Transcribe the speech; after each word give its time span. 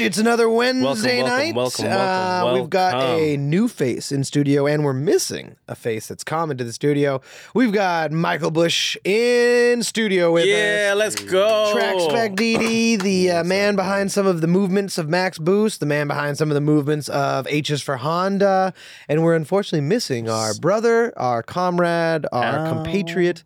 It's 0.00 0.18
another 0.18 0.48
Wednesday 0.48 1.22
welcome, 1.22 1.36
night. 1.38 1.54
welcome, 1.54 1.84
Uh, 1.86 1.88
welcome, 1.88 2.60
We've 2.60 2.70
got 2.70 2.94
a 3.18 3.36
new 3.36 3.66
face 3.68 4.12
in 4.12 4.22
studio, 4.22 4.66
and 4.66 4.84
we're 4.84 4.92
missing 4.92 5.56
a 5.66 5.74
face 5.74 6.06
that's 6.06 6.22
common 6.22 6.56
to 6.58 6.64
the 6.64 6.72
studio. 6.72 7.20
We've 7.54 7.72
got 7.72 8.12
Michael 8.12 8.50
Bush 8.52 8.96
in 9.04 9.82
studio 9.82 10.32
with 10.32 10.46
Yeah, 10.46 10.54
us. 10.54 10.60
Yeah, 10.60 10.94
let's 10.94 11.14
go. 11.16 11.72
Track 11.74 11.96
Spec 12.00 12.32
DD, 12.36 12.96
the 13.02 13.30
uh, 13.30 13.44
man 13.44 13.74
behind 13.76 14.12
some 14.12 14.26
of 14.26 14.40
the 14.40 14.46
movements 14.46 14.98
of 14.98 15.08
Max 15.08 15.38
Boost, 15.38 15.80
the 15.80 15.86
man 15.86 16.06
behind 16.06 16.38
some 16.38 16.50
of 16.50 16.54
the 16.54 16.60
movements 16.60 17.08
of 17.08 17.46
H's 17.48 17.82
for 17.82 17.96
Honda, 17.96 18.72
and 19.08 19.24
we're 19.24 19.34
unfortunately 19.34 19.86
missing 19.86 20.28
our 20.30 20.54
brother, 20.54 21.12
our 21.16 21.42
comrade, 21.42 22.24
our 22.32 22.68
compatriot, 22.68 23.42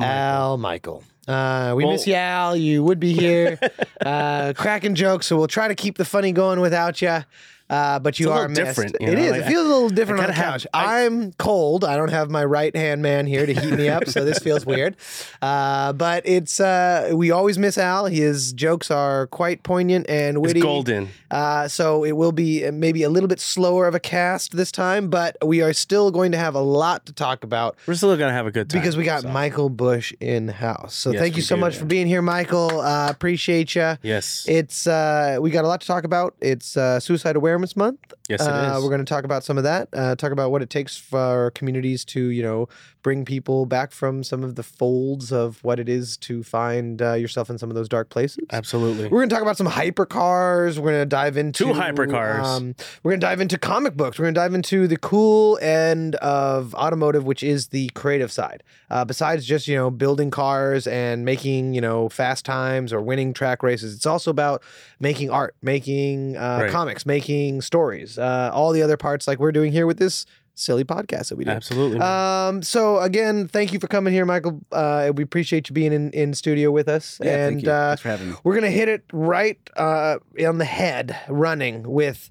Al 0.00 0.56
Michael. 0.58 1.04
Uh, 1.28 1.74
we 1.76 1.84
Well- 1.84 1.92
miss 1.92 2.06
you, 2.06 2.14
Al. 2.14 2.56
You 2.56 2.82
would 2.82 2.98
be 3.00 3.12
here, 3.12 3.58
uh, 4.04 4.52
cracking 4.56 4.94
jokes. 4.94 5.26
So 5.26 5.36
we'll 5.36 5.46
try 5.46 5.68
to 5.68 5.74
keep 5.74 5.96
the 5.98 6.04
funny 6.04 6.32
going 6.32 6.60
without 6.60 7.00
you. 7.00 7.24
Uh, 7.72 7.98
but 7.98 8.20
you 8.20 8.30
It's 8.30 8.38
are 8.38 8.48
different, 8.48 8.96
you 9.00 9.08
It 9.08 9.14
know, 9.16 9.22
is. 9.22 9.30
like, 9.32 9.40
it 9.40 9.46
feels 9.46 9.64
a 9.64 9.68
little 9.68 9.88
different 9.88 10.20
on 10.20 10.26
the 10.26 10.32
have- 10.34 10.52
couch. 10.52 10.66
I- 10.74 11.04
I'm 11.06 11.32
cold. 11.32 11.84
I 11.84 11.96
don't 11.96 12.10
have 12.10 12.30
my 12.30 12.44
right 12.44 12.74
hand 12.76 13.00
man 13.02 13.26
here 13.26 13.46
to 13.46 13.54
heat 13.54 13.72
me 13.72 13.88
up, 13.88 14.06
so 14.08 14.24
this 14.24 14.38
feels 14.38 14.66
weird. 14.66 14.94
Uh, 15.42 15.92
but 15.92 16.22
it's 16.24 16.60
uh, 16.60 17.10
we 17.14 17.30
always 17.32 17.58
miss 17.58 17.76
Al. 17.76 18.06
His 18.06 18.52
jokes 18.52 18.90
are 18.90 19.26
quite 19.28 19.62
poignant 19.64 20.06
and 20.08 20.36
It's 20.36 20.46
witty. 20.46 20.60
golden. 20.60 21.08
Uh, 21.32 21.66
so 21.66 22.04
it 22.04 22.12
will 22.12 22.30
be 22.32 22.70
maybe 22.70 23.02
a 23.02 23.08
little 23.10 23.28
bit 23.28 23.40
slower 23.40 23.86
of 23.88 23.94
a 23.94 24.00
cast 24.00 24.56
this 24.56 24.70
time, 24.70 25.08
but 25.08 25.36
we 25.44 25.60
are 25.62 25.72
still 25.72 26.10
going 26.12 26.30
to 26.32 26.38
have 26.38 26.54
a 26.54 26.60
lot 26.60 27.06
to 27.06 27.12
talk 27.12 27.42
about 27.42 27.76
We're 27.86 27.94
still 27.94 28.16
gonna 28.16 28.32
have 28.32 28.46
a 28.46 28.50
good 28.52 28.68
time 28.70 28.80
because 28.80 28.96
we 28.96 29.04
got 29.04 29.22
so. 29.22 29.28
Michael 29.30 29.68
Bush 29.70 30.12
in 30.20 30.48
house. 30.48 30.94
So 30.94 31.10
Yes, 31.12 31.20
thank 31.20 31.36
you 31.36 31.42
so 31.42 31.54
do. 31.56 31.60
much 31.60 31.76
for 31.76 31.84
being 31.86 32.06
here, 32.06 32.22
Michael. 32.22 32.80
Uh, 32.80 33.08
appreciate 33.10 33.74
you. 33.74 33.96
Yes, 34.02 34.44
It's 34.48 34.86
uh, 34.86 35.38
we 35.40 35.50
got 35.50 35.64
a 35.64 35.68
lot 35.68 35.80
to 35.80 35.86
talk 35.86 36.04
about. 36.04 36.34
It's 36.40 36.76
uh, 36.76 37.00
Suicide 37.00 37.34
Awareness 37.36 37.61
Month. 37.76 38.12
yes, 38.28 38.40
it 38.40 38.44
is. 38.44 38.48
Uh, 38.48 38.80
we're 38.82 38.88
going 38.88 39.04
to 39.04 39.04
talk 39.04 39.24
about 39.24 39.44
some 39.44 39.56
of 39.56 39.64
that. 39.64 39.88
Uh, 39.92 40.14
talk 40.16 40.32
about 40.32 40.50
what 40.50 40.62
it 40.62 40.70
takes 40.70 40.96
for 40.96 41.50
communities 41.52 42.04
to, 42.06 42.20
you 42.20 42.42
know, 42.42 42.68
bring 43.02 43.24
people 43.24 43.66
back 43.66 43.90
from 43.92 44.22
some 44.22 44.44
of 44.44 44.54
the 44.54 44.62
folds 44.62 45.32
of 45.32 45.62
what 45.64 45.80
it 45.80 45.88
is 45.88 46.16
to 46.18 46.42
find 46.42 47.02
uh, 47.02 47.14
yourself 47.14 47.50
in 47.50 47.58
some 47.58 47.68
of 47.68 47.74
those 47.74 47.88
dark 47.88 48.08
places. 48.10 48.44
Absolutely. 48.52 49.04
We're 49.04 49.18
going 49.18 49.28
to 49.28 49.34
talk 49.34 49.42
about 49.42 49.56
some 49.56 49.66
hypercars. 49.66 50.78
We're 50.78 50.92
going 50.92 51.02
to 51.02 51.06
dive 51.06 51.36
into 51.36 51.64
Two 51.64 51.72
hypercars. 51.72 52.44
Um, 52.44 52.74
we're 53.02 53.10
going 53.12 53.20
to 53.20 53.26
dive 53.26 53.40
into 53.40 53.58
comic 53.58 53.96
books. 53.96 54.18
We're 54.18 54.24
going 54.26 54.34
to 54.34 54.40
dive 54.40 54.54
into 54.54 54.86
the 54.86 54.96
cool 54.96 55.58
end 55.60 56.14
of 56.16 56.74
automotive, 56.74 57.24
which 57.24 57.42
is 57.42 57.68
the 57.68 57.88
creative 57.90 58.30
side. 58.32 58.62
Uh, 58.90 59.04
besides 59.04 59.46
just 59.46 59.66
you 59.68 59.76
know 59.76 59.90
building 59.90 60.30
cars 60.30 60.86
and 60.86 61.24
making 61.24 61.74
you 61.74 61.80
know 61.80 62.08
fast 62.08 62.44
times 62.44 62.92
or 62.92 63.00
winning 63.00 63.32
track 63.32 63.62
races, 63.62 63.94
it's 63.94 64.06
also 64.06 64.30
about 64.30 64.62
making 65.00 65.30
art, 65.30 65.54
making 65.62 66.36
uh, 66.36 66.60
Right. 66.62 66.70
comics, 66.70 67.04
making 67.06 67.62
stories, 67.62 68.18
uh, 68.18 68.50
all 68.52 68.72
the 68.72 68.82
other 68.82 68.96
parts 68.96 69.26
like 69.26 69.38
we're 69.38 69.52
doing 69.52 69.72
here 69.72 69.86
with 69.86 69.98
this 69.98 70.26
silly 70.54 70.84
podcast 70.84 71.28
that 71.30 71.36
we 71.36 71.44
do. 71.44 71.50
Absolutely. 71.50 71.98
Um. 72.00 72.62
So 72.62 72.98
again, 73.00 73.48
thank 73.48 73.72
you 73.72 73.78
for 73.80 73.86
coming 73.88 74.12
here, 74.12 74.24
Michael. 74.24 74.60
Uh, 74.70 75.12
we 75.14 75.22
appreciate 75.22 75.68
you 75.68 75.74
being 75.74 75.92
in, 75.92 76.10
in 76.12 76.34
studio 76.34 76.70
with 76.70 76.88
us, 76.88 77.18
Yeah, 77.22 77.46
and 77.46 77.56
thank 77.56 77.66
you. 77.66 77.72
uh, 77.72 77.88
Thanks 77.90 78.02
for 78.02 78.08
having 78.08 78.30
me. 78.30 78.36
we're 78.44 78.54
gonna 78.54 78.70
hit 78.70 78.88
it 78.88 79.04
right 79.12 79.58
uh, 79.76 80.16
on 80.46 80.58
the 80.58 80.64
head, 80.64 81.16
running 81.28 81.88
with 81.90 82.30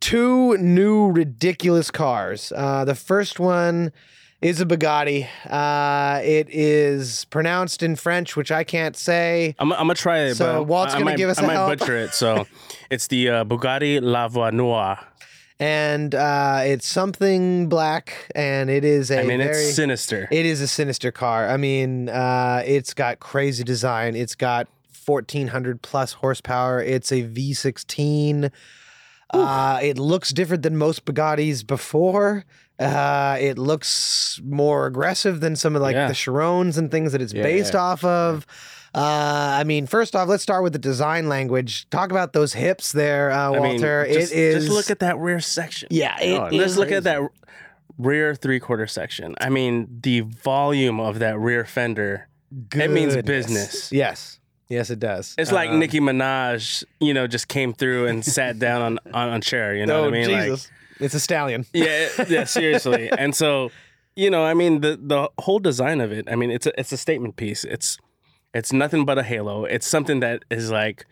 two 0.00 0.56
new 0.58 1.10
ridiculous 1.10 1.90
cars. 1.90 2.52
Uh, 2.56 2.84
the 2.84 2.94
first 2.94 3.38
one 3.38 3.92
is 4.40 4.58
a 4.58 4.64
Bugatti. 4.64 5.28
Uh, 5.48 6.20
it 6.22 6.48
is 6.50 7.26
pronounced 7.26 7.82
in 7.82 7.94
French, 7.94 8.36
which 8.36 8.50
I 8.50 8.64
can't 8.64 8.96
say. 8.96 9.54
I'm, 9.58 9.70
I'm 9.72 9.80
gonna 9.80 9.94
try 9.94 10.20
it. 10.20 10.36
So 10.36 10.60
but 10.60 10.64
Walt's 10.64 10.94
I 10.94 10.98
gonna 10.98 11.04
might, 11.10 11.18
give 11.18 11.28
us 11.28 11.38
I 11.38 11.42
a 11.44 11.46
might 11.46 11.52
help. 11.52 11.78
butcher 11.78 11.96
it. 11.96 12.14
So 12.14 12.46
it's 12.90 13.06
the 13.08 13.28
uh, 13.28 13.44
Bugatti 13.44 14.00
La 14.02 14.28
Voix 14.28 14.50
Noire. 14.50 14.98
And 15.60 16.14
uh, 16.14 16.62
it's 16.64 16.88
something 16.88 17.68
black, 17.68 18.30
and 18.34 18.70
it 18.70 18.82
is 18.82 19.10
a 19.10 19.20
I 19.20 19.24
mean, 19.24 19.38
very. 19.40 19.50
it's 19.50 19.74
sinister. 19.76 20.26
It 20.30 20.46
is 20.46 20.62
a 20.62 20.66
sinister 20.66 21.12
car. 21.12 21.48
I 21.50 21.58
mean, 21.58 22.08
uh, 22.08 22.62
it's 22.64 22.94
got 22.94 23.20
crazy 23.20 23.62
design. 23.62 24.16
It's 24.16 24.34
got 24.34 24.68
1400 25.04 25.82
plus 25.82 26.14
horsepower. 26.14 26.82
It's 26.82 27.12
a 27.12 27.24
V16. 27.24 28.50
Uh, 29.32 29.78
it 29.82 29.98
looks 29.98 30.30
different 30.30 30.62
than 30.62 30.76
most 30.78 31.04
Bugattis 31.04 31.64
before. 31.66 32.44
Uh, 32.78 33.36
it 33.38 33.58
looks 33.58 34.40
more 34.42 34.86
aggressive 34.86 35.40
than 35.40 35.54
some 35.56 35.76
of 35.76 35.82
like 35.82 35.94
Yeah. 35.94 36.08
the 36.08 36.14
Chirons 36.14 36.78
and 36.78 36.90
things 36.90 37.12
that 37.12 37.20
it's 37.20 37.34
Yeah, 37.34 37.42
based 37.42 37.74
yeah. 37.74 37.80
off 37.80 38.02
of. 38.02 38.46
Uh, 38.94 39.56
I 39.60 39.64
mean, 39.64 39.86
first 39.86 40.16
off, 40.16 40.28
let's 40.28 40.42
start 40.42 40.62
with 40.62 40.72
the 40.72 40.78
design 40.78 41.28
language. 41.28 41.88
Talk 41.90 42.10
about 42.10 42.32
those 42.32 42.52
hips 42.54 42.92
there, 42.92 43.30
uh, 43.30 43.50
I 43.50 43.60
mean, 43.60 43.62
Walter. 43.62 44.06
just, 44.10 44.32
it 44.32 44.38
is. 44.38 44.64
just 44.64 44.76
look 44.76 44.90
at 44.90 44.98
that 44.98 45.16
rear 45.18 45.40
section. 45.40 45.88
yeah. 45.90 46.16
Oh, 46.20 46.54
Let's 46.54 46.76
look 46.76 46.90
at 46.90 47.04
that 47.04 47.20
rear 47.98 48.34
three 48.34 48.58
quarter 48.58 48.86
section. 48.86 49.34
I 49.40 49.48
mean, 49.48 50.00
the 50.02 50.20
volume 50.20 50.98
of 51.00 51.20
that 51.20 51.38
rear 51.38 51.64
fender. 51.64 52.28
It 52.74 52.90
means 52.90 53.16
business. 53.22 53.92
Yes. 53.92 54.40
Yes, 54.68 54.90
it 54.90 55.00
does. 55.00 55.34
It's 55.36 55.50
like 55.50 55.70
Um, 55.70 55.80
Nicki 55.80 55.98
Minaj, 55.98 56.84
you 57.00 57.12
know, 57.12 57.26
just 57.26 57.48
came 57.48 57.72
through 57.72 58.06
and 58.06 58.24
sat 58.38 58.58
down 58.58 58.82
on, 58.82 58.98
on 59.12 59.28
on 59.30 59.34
a 59.34 59.40
chair. 59.40 59.74
You 59.74 59.84
know 59.84 59.98
oh, 59.98 60.04
what 60.04 60.14
I 60.14 60.26
mean? 60.26 60.30
Like, 60.50 60.60
it's 61.00 61.14
a 61.14 61.20
stallion. 61.20 61.66
yeah, 61.72 62.08
yeah, 62.28 62.44
seriously. 62.44 63.10
and 63.18 63.34
so, 63.34 63.70
you 64.14 64.30
know, 64.30 64.44
I 64.44 64.54
mean, 64.54 64.80
the 64.80 64.98
the 65.00 65.28
whole 65.38 65.58
design 65.58 66.00
of 66.00 66.12
it. 66.12 66.28
I 66.30 66.36
mean, 66.36 66.50
it's 66.50 66.66
a 66.66 66.78
it's 66.78 66.92
a 66.92 66.96
statement 66.96 67.36
piece. 67.36 67.64
It's 67.64 67.98
it's 68.54 68.72
nothing 68.72 69.04
but 69.04 69.18
a 69.18 69.22
halo. 69.22 69.64
It's 69.64 69.86
something 69.86 70.20
that 70.20 70.44
is 70.50 70.70
like, 70.70 71.06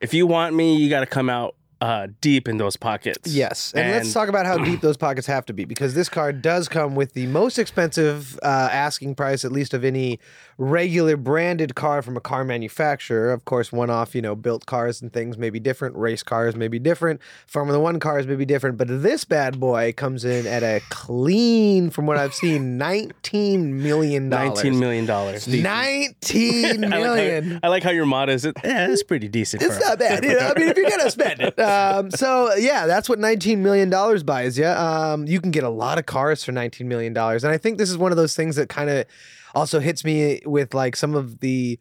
if 0.00 0.12
you 0.12 0.26
want 0.26 0.54
me, 0.54 0.76
you 0.76 0.90
got 0.90 1.00
to 1.00 1.06
come 1.06 1.30
out 1.30 1.54
uh, 1.80 2.08
deep 2.20 2.48
in 2.48 2.58
those 2.58 2.76
pockets. 2.76 3.32
Yes, 3.32 3.72
and, 3.74 3.90
let's 3.90 4.12
talk 4.12 4.28
about 4.28 4.46
how 4.46 4.58
deep 4.64 4.80
those 4.80 4.96
pockets 4.96 5.26
have 5.26 5.46
to 5.46 5.52
be 5.52 5.64
because 5.64 5.94
this 5.94 6.08
car 6.08 6.32
does 6.32 6.68
come 6.68 6.94
with 6.94 7.14
the 7.14 7.26
most 7.26 7.58
expensive 7.58 8.38
uh, 8.42 8.68
asking 8.70 9.14
price, 9.14 9.44
at 9.44 9.52
least 9.52 9.74
of 9.74 9.84
any 9.84 10.18
regular 10.60 11.16
branded 11.16 11.74
car 11.74 12.02
from 12.02 12.16
a 12.16 12.20
car 12.20 12.44
manufacturer. 12.44 13.32
Of 13.32 13.46
course, 13.46 13.72
one-off, 13.72 14.14
you 14.14 14.20
know, 14.20 14.36
built 14.36 14.66
cars 14.66 15.00
and 15.00 15.10
things 15.10 15.38
may 15.38 15.48
be 15.48 15.58
different. 15.58 15.96
Race 15.96 16.22
cars 16.22 16.54
may 16.54 16.68
be 16.68 16.78
different. 16.78 17.20
Formula 17.46 17.80
One 17.80 17.98
cars 17.98 18.26
may 18.26 18.36
be 18.36 18.44
different. 18.44 18.76
But 18.76 18.88
this 18.88 19.24
bad 19.24 19.58
boy 19.58 19.94
comes 19.96 20.24
in 20.24 20.46
at 20.46 20.62
a 20.62 20.82
clean, 20.90 21.88
from 21.88 22.06
what 22.06 22.18
I've 22.18 22.34
seen, 22.34 22.76
nineteen 22.90 23.82
million 23.82 24.28
dollars. 24.28 24.56
nineteen 24.56 24.78
million 24.78 25.06
dollars. 25.06 25.48
Nineteen 25.48 26.80
million. 26.90 27.60
I 27.62 27.68
like 27.68 27.82
how 27.82 27.90
your 27.90 28.06
mod 28.06 28.28
is. 28.28 28.44
It, 28.44 28.56
yeah, 28.62 28.88
it's 28.88 29.02
pretty 29.02 29.28
decent. 29.28 29.62
It's 29.62 29.80
not 29.80 29.98
bad. 29.98 30.20
You 30.30 30.38
know, 30.38 30.52
I 30.54 30.58
mean, 30.58 30.68
if 30.68 30.76
you're 30.76 30.88
gonna 30.88 31.10
spend 31.10 31.40
it. 31.40 31.58
Um, 31.70 32.10
so 32.10 32.54
yeah, 32.54 32.86
that's 32.86 33.08
what 33.08 33.18
19 33.18 33.62
million 33.62 33.90
dollars 33.90 34.22
buys 34.22 34.58
you. 34.58 34.66
Um, 34.66 35.26
you 35.26 35.40
can 35.40 35.50
get 35.50 35.64
a 35.64 35.68
lot 35.68 35.98
of 35.98 36.06
cars 36.06 36.44
for 36.44 36.52
19 36.52 36.88
million 36.88 37.12
dollars, 37.12 37.44
and 37.44 37.52
I 37.52 37.58
think 37.58 37.78
this 37.78 37.90
is 37.90 37.98
one 37.98 38.12
of 38.12 38.16
those 38.16 38.34
things 38.34 38.56
that 38.56 38.68
kind 38.68 38.90
of 38.90 39.06
also 39.54 39.80
hits 39.80 40.04
me 40.04 40.40
with 40.44 40.74
like 40.74 40.96
some 40.96 41.14
of 41.14 41.40
the 41.40 41.78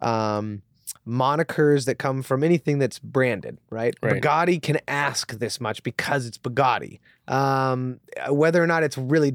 um, 0.00 0.62
monikers 1.06 1.86
that 1.86 1.98
come 1.98 2.22
from 2.22 2.42
anything 2.42 2.78
that's 2.78 2.98
branded, 2.98 3.58
right? 3.70 3.94
Right. 4.02 4.20
Bugatti 4.20 4.60
can 4.60 4.78
ask 4.88 5.32
this 5.38 5.60
much 5.60 5.82
because 5.82 6.26
it's 6.26 6.38
Bugatti. 6.38 7.00
Um, 7.28 8.00
whether 8.28 8.62
or 8.62 8.66
not 8.66 8.82
it's 8.82 8.98
really 8.98 9.32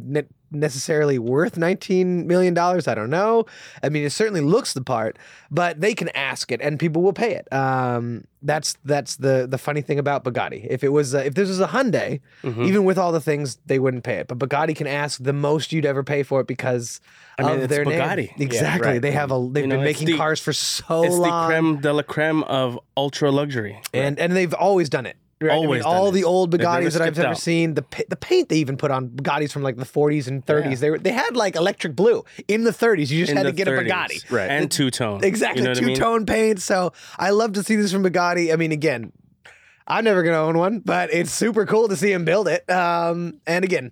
necessarily 0.52 1.18
worth 1.20 1.58
19 1.58 2.28
million 2.28 2.54
dollars, 2.54 2.88
I 2.88 2.96
don't 2.96 3.10
know. 3.10 3.46
I 3.82 3.90
mean, 3.90 4.04
it 4.04 4.12
certainly 4.12 4.42
looks 4.42 4.74
the 4.74 4.82
part, 4.82 5.18
but 5.50 5.80
they 5.82 5.94
can 5.94 6.10
ask 6.10 6.52
it 6.52 6.62
and 6.62 6.80
people 6.80 7.02
will 7.02 7.14
pay 7.14 7.36
it. 7.36 7.52
Um, 7.54 8.26
that's 8.44 8.76
that's 8.86 9.18
the 9.18 9.48
the 9.50 9.58
funny 9.58 9.82
thing 9.82 10.00
about 10.00 10.24
Bugatti. 10.24 10.66
If 10.70 10.84
it 10.84 10.90
was 10.90 11.14
a, 11.14 11.26
if 11.26 11.36
this 11.36 11.48
was 11.48 11.60
a 11.60 11.68
Hyundai, 11.68 12.22
Mhm. 12.44 12.66
even 12.66 12.84
with 12.86 12.98
all 12.98 13.12
the 13.12 13.22
things, 13.22 13.58
they 13.68 13.78
wouldn't 13.80 14.04
pay 14.04 14.16
it. 14.16 14.28
But 14.28 14.40
Bugatti 14.40 14.76
can 14.76 14.88
ask 14.88 15.22
the 15.24 15.34
most 15.34 15.72
you'd 15.72 15.86
ever 15.86 16.04
pay 16.04 16.24
for 16.24 16.42
it 16.42 16.48
because 16.48 17.00
I 17.38 17.44
mean, 17.44 17.52
of 17.58 17.64
it's 17.64 17.70
their 17.74 17.86
name. 17.86 18.00
Bugatti. 18.00 18.28
Yeah, 18.38 18.44
Exactly. 18.46 18.88
right. 18.88 19.02
They 19.02 19.12
have 19.12 19.32
a 19.32 19.48
they've 19.52 19.64
You 19.64 19.68
know, 19.68 19.76
been 19.76 19.84
making 19.86 20.08
the- 20.08 20.18
cars 20.18 20.40
for 20.40 20.54
so 20.54 21.02
long. 21.02 21.06
It's 21.06 21.16
the 21.20 21.46
creme 21.48 21.78
de 21.82 21.94
la 21.94 22.02
creme 22.04 22.44
of 22.44 22.80
ultra 22.98 23.32
luxury. 23.32 23.80
and 23.94 24.18
and 24.20 24.36
they've 24.36 24.54
always 24.54 24.90
done 24.90 25.06
it. 25.06 25.18
Right? 25.42 25.52
I 25.52 25.56
mean, 25.56 25.66
Always 25.66 25.84
all 25.84 26.12
the 26.12 26.24
old 26.24 26.52
Bugattis 26.56 26.94
that 26.94 27.02
I've 27.02 27.18
ever 27.18 27.30
out. 27.30 27.38
seen, 27.38 27.74
the 27.74 27.84
the 28.10 28.16
paint 28.16 28.50
they 28.50 28.58
even 28.58 28.78
put 28.78 28.92
on 28.92 29.10
Bugattis 29.10 29.52
from 29.52 29.64
like 29.64 29.76
the 29.78 29.86
40s 29.86 30.28
and 30.28 30.46
30s. 30.46 30.70
Yeah. 30.70 30.76
They 30.76 30.90
were 30.92 31.00
they 31.00 31.12
had 31.12 31.36
like 31.36 31.56
electric 31.56 31.96
blue 31.96 32.24
in 32.48 32.64
the 32.64 32.72
30s. 32.72 33.10
You 33.10 33.20
just 33.22 33.32
In 33.32 33.38
had 33.38 33.48
to 33.48 33.52
get 33.52 33.68
a 33.68 33.72
30s. 33.72 33.88
Bugatti. 33.90 34.32
Right. 34.32 34.50
And 34.52 34.70
two 34.72 34.92
tone. 34.92 35.24
Exactly, 35.24 35.62
You 35.62 35.66
know 35.66 35.72
what 35.72 35.78
I 35.78 35.80
two 35.82 35.86
mean? 35.88 35.96
tone 35.98 36.26
paint. 36.26 36.62
So 36.62 36.94
I 37.18 37.32
love 37.32 37.54
to 37.54 37.64
see 37.64 37.76
this 37.76 37.92
from 37.92 38.04
Bugatti. 38.04 38.54
I 38.54 38.56
mean, 38.56 38.72
again, 38.72 39.12
I'm 39.88 40.04
never 40.04 40.22
gonna 40.24 40.38
own 40.38 40.58
one, 40.58 40.80
but 40.80 41.12
it's 41.14 41.32
super 41.32 41.66
cool 41.66 41.88
to 41.88 41.96
see 41.96 42.12
him 42.12 42.24
build 42.26 42.48
it. 42.48 42.70
Um, 42.70 43.40
and 43.48 43.64
again. 43.66 43.92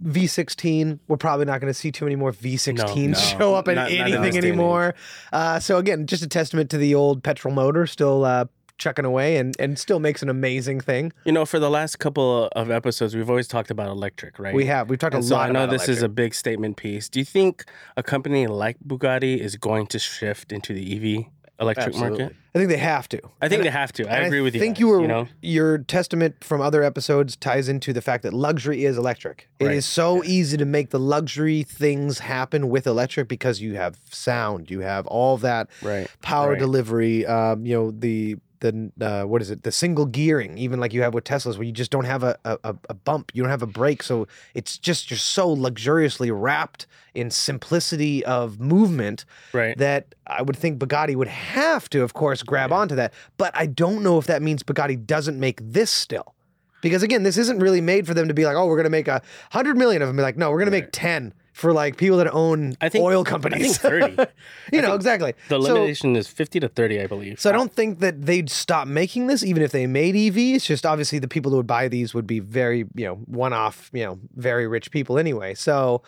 V16, 0.00 1.00
we're 1.08 1.16
probably 1.16 1.44
not 1.44 1.60
going 1.60 1.70
to 1.72 1.74
see 1.74 1.90
too 1.90 2.04
many 2.04 2.14
more 2.14 2.30
V16s 2.32 2.76
No, 2.76 2.94
no. 3.08 3.14
show 3.18 3.54
up 3.56 3.66
in 3.66 3.74
Not- 3.74 3.90
not 3.90 3.90
anything 3.90 4.36
and 4.36 4.44
anymore. 4.44 4.94
Uh, 5.32 5.58
so 5.58 5.78
again, 5.78 6.06
just 6.06 6.22
a 6.22 6.28
testament 6.28 6.70
to 6.70 6.78
the 6.78 6.94
old 6.94 7.24
petrol 7.24 7.52
motor 7.52 7.84
still 7.84 8.24
uh, 8.24 8.44
chucking 8.78 9.04
away 9.04 9.36
and, 9.36 9.54
and 9.58 9.78
still 9.78 10.00
makes 10.00 10.22
an 10.22 10.28
amazing 10.28 10.80
thing. 10.80 11.12
You 11.24 11.32
know, 11.32 11.44
for 11.44 11.58
the 11.58 11.70
last 11.70 11.98
couple 11.98 12.48
of 12.52 12.70
episodes, 12.70 13.14
we've 13.14 13.28
always 13.28 13.48
talked 13.48 13.70
about 13.70 13.88
electric, 13.88 14.38
right? 14.38 14.54
We 14.54 14.66
have 14.66 14.88
we've 14.88 14.98
talked 14.98 15.14
And 15.14 15.22
a 15.24 15.26
so 15.26 15.34
lot 15.34 15.50
I 15.50 15.52
know 15.52 15.64
about 15.64 15.72
this 15.72 15.88
is 15.88 16.02
a 16.02 16.08
big 16.08 16.34
statement 16.34 16.76
piece. 16.76 17.08
Do 17.08 17.18
you 17.18 17.24
think 17.24 17.64
a 17.96 18.02
company 18.02 18.46
like 18.46 18.76
Bugatti 18.86 19.38
is 19.38 19.56
going 19.56 19.86
to 19.88 19.98
shift 19.98 20.52
into 20.52 20.72
the 20.72 20.84
EV 21.18 21.26
electric 21.60 21.88
Absolutely. 21.88 22.18
market? 22.20 22.36
I 22.54 22.58
think 22.58 22.70
they 22.70 22.78
have 22.78 23.08
to. 23.10 23.20
I 23.42 23.48
think 23.48 23.62
they 23.62 23.70
have 23.70 23.92
to. 23.92 24.08
I 24.08 24.16
And 24.16 24.26
agree 24.26 24.40
with 24.40 24.54
you. 24.54 24.60
I 24.60 24.64
think 24.64 24.80
you 24.80 24.88
were 24.88 25.02
You 25.02 25.06
know, 25.08 25.28
your 25.42 25.78
testament 25.78 26.42
from 26.42 26.60
other 26.60 26.82
episodes 26.82 27.36
ties 27.36 27.68
into 27.68 27.92
the 27.92 28.00
fact 28.00 28.22
that 28.22 28.32
luxury 28.32 28.84
is 28.84 28.96
electric. 28.96 29.48
It 29.60 29.66
Right. 29.66 29.74
is 29.76 29.86
so 29.86 30.24
easy 30.24 30.56
to 30.56 30.64
make 30.64 30.90
the 30.90 30.98
luxury 30.98 31.62
things 31.62 32.20
happen 32.20 32.68
with 32.68 32.86
electric 32.86 33.28
because 33.28 33.60
you 33.60 33.74
have 33.74 33.98
sound, 34.10 34.70
you 34.70 34.80
have 34.80 35.06
all 35.08 35.36
that 35.38 35.68
right? 35.82 36.08
power 36.22 36.50
Right. 36.50 36.58
delivery. 36.58 37.26
Um, 37.26 37.66
you 37.66 37.74
know 37.76 37.90
the 37.90 38.36
the 38.60 38.90
uh, 39.00 39.24
what 39.24 39.42
is 39.42 39.50
it? 39.50 39.62
The 39.62 39.72
single 39.72 40.06
gearing, 40.06 40.58
even 40.58 40.80
like 40.80 40.92
you 40.92 41.02
have 41.02 41.14
with 41.14 41.24
Teslas, 41.24 41.56
where 41.56 41.64
you 41.64 41.72
just 41.72 41.90
don't 41.90 42.04
have 42.04 42.22
a, 42.22 42.36
a 42.44 42.58
a- 42.88 42.94
bump, 42.94 43.30
you 43.34 43.42
don't 43.42 43.50
have 43.50 43.62
a 43.62 43.66
brake, 43.66 44.02
so 44.02 44.26
it's 44.54 44.78
just 44.78 45.10
you're 45.10 45.18
so 45.18 45.48
luxuriously 45.48 46.30
wrapped 46.30 46.86
in 47.14 47.30
simplicity 47.30 48.24
of 48.24 48.60
movement 48.60 49.24
Right. 49.52 49.76
that 49.78 50.14
I 50.26 50.42
would 50.42 50.56
think 50.56 50.78
Bugatti 50.78 51.16
would 51.16 51.28
have 51.28 51.88
to, 51.90 52.02
of 52.02 52.14
course, 52.14 52.42
grab 52.42 52.72
onto 52.72 52.94
that. 52.96 53.12
But 53.36 53.52
I 53.56 53.66
don't 53.66 54.02
know 54.02 54.18
if 54.18 54.26
that 54.26 54.42
means 54.42 54.62
Bugatti 54.62 55.04
doesn't 55.06 55.38
make 55.38 55.60
this 55.62 55.90
still. 55.90 56.34
Because 56.80 57.02
again, 57.02 57.24
this 57.24 57.36
isn't 57.38 57.58
really 57.58 57.80
made 57.80 58.06
for 58.06 58.14
them 58.14 58.28
to 58.28 58.34
be 58.34 58.44
like, 58.44 58.54
oh, 58.54 58.66
we're 58.66 58.76
going 58.76 58.84
to 58.84 58.90
make 58.90 59.08
a 59.08 59.20
hundred 59.50 59.76
million 59.76 60.00
of 60.00 60.08
them. 60.08 60.16
Be 60.16 60.22
like, 60.22 60.36
no, 60.36 60.50
we're 60.50 60.58
going 60.58 60.70
to 60.70 60.78
make 60.78 60.90
10 60.92 61.34
for 61.58 61.72
like 61.72 61.96
people 61.96 62.18
that 62.18 62.32
own 62.32 62.76
I 62.80 62.88
think- 62.88 63.04
oil 63.04 63.22
I 63.22 63.24
companies. 63.30 63.78
think 63.82 64.14
30. 64.16 64.26
you 64.72 64.80
know, 64.80 64.94
exactly. 64.94 65.34
The 65.48 65.60
So- 65.60 65.74
limitation 65.74 66.14
is 66.14 66.28
50 66.28 66.60
to 66.60 66.68
30, 66.68 67.00
I 67.02 67.06
believe. 67.08 67.40
so 67.40 67.50
I 67.50 67.52
don't 67.52 67.72
think 67.72 67.98
that 67.98 68.22
they'd 68.26 68.48
stop 68.48 68.86
making 68.86 69.26
this, 69.26 69.42
even 69.42 69.62
if 69.64 69.72
they 69.72 69.86
made 69.88 70.14
EV. 70.14 70.38
It's 70.56 70.66
just 70.66 70.86
obviously 70.86 71.18
the 71.18 71.26
people 71.26 71.50
who 71.50 71.56
would 71.56 71.66
buy 71.66 71.88
these 71.88 72.14
would 72.14 72.28
be 72.28 72.38
very, 72.38 72.84
you 72.94 73.04
know, 73.06 73.16
one-off, 73.26 73.90
you 73.92 74.04
know, 74.04 74.20
very 74.36 74.68
rich 74.68 74.92
people 74.92 75.18
anyway. 75.18 75.54
So 75.54 76.02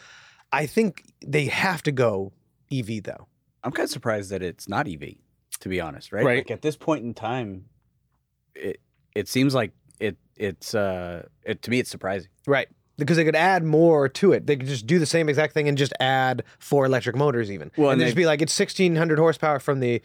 I 0.53 0.67
think 0.67 1.03
they 1.27 1.47
have 1.47 1.83
to 1.83 1.91
go 1.93 2.33
EV 2.73 3.03
though. 3.03 3.27
I'm 3.65 3.73
kind 3.73 3.85
of 3.85 3.91
surprised 3.91 4.31
that 4.31 4.43
it's 4.45 4.69
not 4.69 4.87
EV, 4.87 5.17
to 5.59 5.69
be 5.69 5.81
honest. 5.81 6.13
Right. 6.13 6.25
Right. 6.25 6.37
Like 6.39 6.53
at 6.53 6.63
this 6.63 6.77
point 6.77 7.05
in 7.05 7.13
time, 7.13 7.65
it 8.55 8.81
it 9.17 9.27
seems 9.27 9.53
like 9.55 9.73
it 9.99 10.17
it's 10.37 10.75
uh 10.77 11.27
it 11.45 11.61
to 11.63 11.71
me 11.73 11.81
it's 11.81 11.91
surprising. 11.91 12.31
Right. 12.47 12.69
Because 13.01 13.17
they 13.17 13.25
could 13.25 13.37
add 13.37 13.65
more 13.65 14.09
to 14.09 14.33
it. 14.33 14.47
They 14.47 14.57
could 14.57 14.69
just 14.69 14.87
do 14.87 14.99
the 14.99 15.07
same 15.07 15.29
exact 15.29 15.55
thing 15.55 15.69
and 15.69 15.77
just 15.77 15.93
add 15.99 16.45
four 16.59 16.85
electric 16.87 17.17
motors, 17.17 17.51
even. 17.51 17.73
Well, 17.77 17.91
and, 17.91 17.95
and 17.95 18.01
they'd 18.01 18.07
just 18.07 18.17
be 18.17 18.27
like, 18.27 18.41
it's 18.41 18.59
1600 18.59 19.19
horsepower 19.19 19.59
from 19.59 19.81
the 19.81 20.01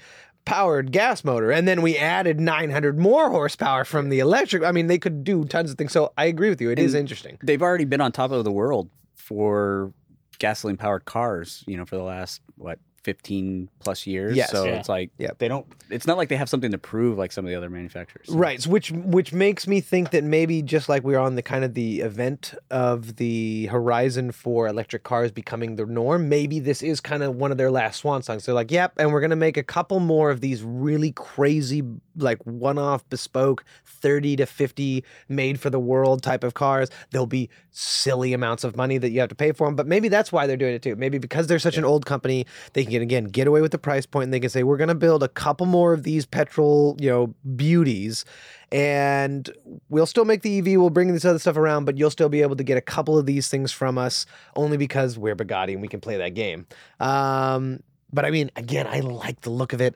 powered 0.46 0.92
gas 0.92 1.24
motor. 1.24 1.52
And 1.52 1.68
then 1.68 1.82
we 1.82 1.98
added 1.98 2.40
900 2.40 2.98
more 2.98 3.30
horsepower 3.30 3.84
from 3.84 4.10
the 4.10 4.20
electric. 4.20 4.64
I 4.64 4.72
mean, 4.72 4.88
they 4.88 5.00
could 5.00 5.24
do 5.24 5.44
tons 5.46 5.72
of 5.72 5.78
things. 5.78 5.92
So 5.92 6.14
I 6.18 6.26
agree 6.26 6.50
with 6.50 6.62
you. 6.62 6.72
It 6.72 6.80
is 6.80 6.94
interesting. 6.94 7.38
They've 7.44 7.62
already 7.62 7.86
been 7.86 8.02
on 8.02 8.12
top 8.12 8.32
of 8.32 8.44
the 8.44 8.52
world 8.52 8.90
for 9.16 9.92
gasoline 10.40 10.78
powered 10.78 11.06
cars. 11.06 11.64
You 11.68 11.78
know, 11.78 11.86
for 11.86 11.96
the 11.96 12.04
last 12.04 12.42
what 12.58 12.80
15 13.06 13.70
plus 13.80 14.08
years. 14.08 14.36
Yes. 14.36 14.50
So 14.50 14.66
Yeah. 14.66 14.72
it's 14.80 14.90
like 14.90 15.12
yeah. 15.20 15.30
they 15.38 15.48
don't. 15.48 15.66
It's 15.92 16.08
not 16.08 16.18
like 16.18 16.30
they 16.30 16.36
have 16.38 16.50
something 16.50 16.72
to 16.72 16.80
prove 16.80 17.20
like 17.20 17.32
some 17.32 17.46
of 17.46 17.50
the 17.50 17.56
other 17.56 17.70
manufacturers. 17.70 18.28
Right, 18.30 18.60
so 18.60 18.72
which 18.72 18.92
which 18.92 19.32
makes 19.32 19.68
me 19.68 19.80
think 19.80 20.10
that 20.10 20.24
maybe 20.24 20.64
just 20.64 20.90
like 20.90 21.04
we're 21.04 21.20
on 21.20 21.36
the 21.36 21.44
kind 21.44 21.64
of 21.64 21.76
the 21.76 22.00
event 22.02 22.56
of 22.72 23.18
the 23.18 23.68
horizon 23.68 24.32
for 24.32 24.68
electric 24.68 25.04
cars 25.04 25.32
becoming 25.32 25.76
the 25.76 25.86
norm, 25.86 26.28
maybe 26.30 26.60
this 26.60 26.82
is 26.82 27.00
kind 27.00 27.22
of 27.22 27.36
one 27.36 27.52
of 27.52 27.58
their 27.58 27.70
last 27.70 27.98
swan 28.02 28.24
songs. 28.24 28.46
They're 28.48 28.56
like, 28.56 28.72
"Yep, 28.72 28.94
and 28.98 29.14
we're 29.14 29.22
gonna 29.22 29.36
make 29.36 29.56
a 29.58 29.64
couple 29.64 30.00
more 30.00 30.32
of 30.32 30.42
these 30.42 30.64
really 30.64 31.12
crazy, 31.12 31.84
like 32.18 32.40
one-off, 32.44 33.08
bespoke, 33.10 33.64
thirty 33.86 34.36
to 34.36 34.46
fifty, 34.46 35.04
made 35.30 35.60
for 35.60 35.70
the 35.70 35.80
world 35.80 36.24
type 36.24 36.44
of 36.44 36.54
cars. 36.54 36.90
There'll 37.12 37.28
be 37.28 37.50
silly 37.72 38.34
amounts 38.34 38.64
of 38.64 38.76
money 38.76 38.98
that 38.98 39.10
you 39.12 39.20
have 39.20 39.30
to 39.30 39.36
pay 39.36 39.52
for 39.52 39.68
them, 39.68 39.76
but 39.76 39.88
maybe 39.88 40.08
that's 40.08 40.32
why 40.32 40.48
they're 40.48 40.58
doing 40.58 40.76
it 40.76 40.82
too. 40.82 40.96
Maybe 40.96 41.18
because 41.18 41.48
they're 41.48 41.60
such 41.60 41.78
an 41.78 41.86
old 41.86 42.06
company, 42.06 42.46
they 42.74 42.86
can 42.86 43.02
again 43.02 43.26
get 43.26 43.48
away 43.48 43.62
with 43.62 43.72
the 43.72 43.78
price 43.78 44.06
point, 44.06 44.26
and 44.26 44.34
they 44.34 44.40
can 44.40 44.50
say, 44.50 44.64
"We're 44.64 44.78
gonna 44.78 44.96
build 44.96 45.24
a 45.24 45.30
couple 45.30 45.66
more 45.66 45.94
of 45.94 46.04
these 46.04 46.26
petrol, 46.26 46.98
you 47.00 47.10
know, 47.10 47.34
beauties." 47.56 48.26
and 48.72 49.50
we'll 49.90 50.06
still 50.06 50.26
make 50.26 50.42
the 50.42 50.58
EV. 50.58 50.78
We'll 50.80 50.90
bring 50.90 51.14
this 51.14 51.24
other 51.26 51.40
stuff 51.40 51.58
around, 51.58 51.86
but 51.86 51.98
you'll 51.98 52.10
still 52.10 52.30
be 52.30 52.42
able 52.42 52.56
to 52.56 52.64
get 52.64 52.78
a 52.78 52.82
couple 52.82 53.18
of 53.18 53.26
these 53.26 53.48
things 53.48 53.72
from 53.72 53.98
us 53.98 54.26
only 54.56 54.78
because 54.78 55.18
we're 55.18 55.36
Bugatti 55.36 55.74
and 55.74 55.82
we 55.82 55.88
can 55.88 56.02
play 56.02 56.18
that 56.18 56.34
game. 56.34 56.68
Um, 57.00 57.82
but 58.12 58.26
I 58.26 58.32
mean, 58.32 58.52
again, 58.56 58.88
I 58.88 59.02
like 59.02 59.42
the 59.42 59.50
look 59.50 59.74
of 59.74 59.82
it. 59.82 59.96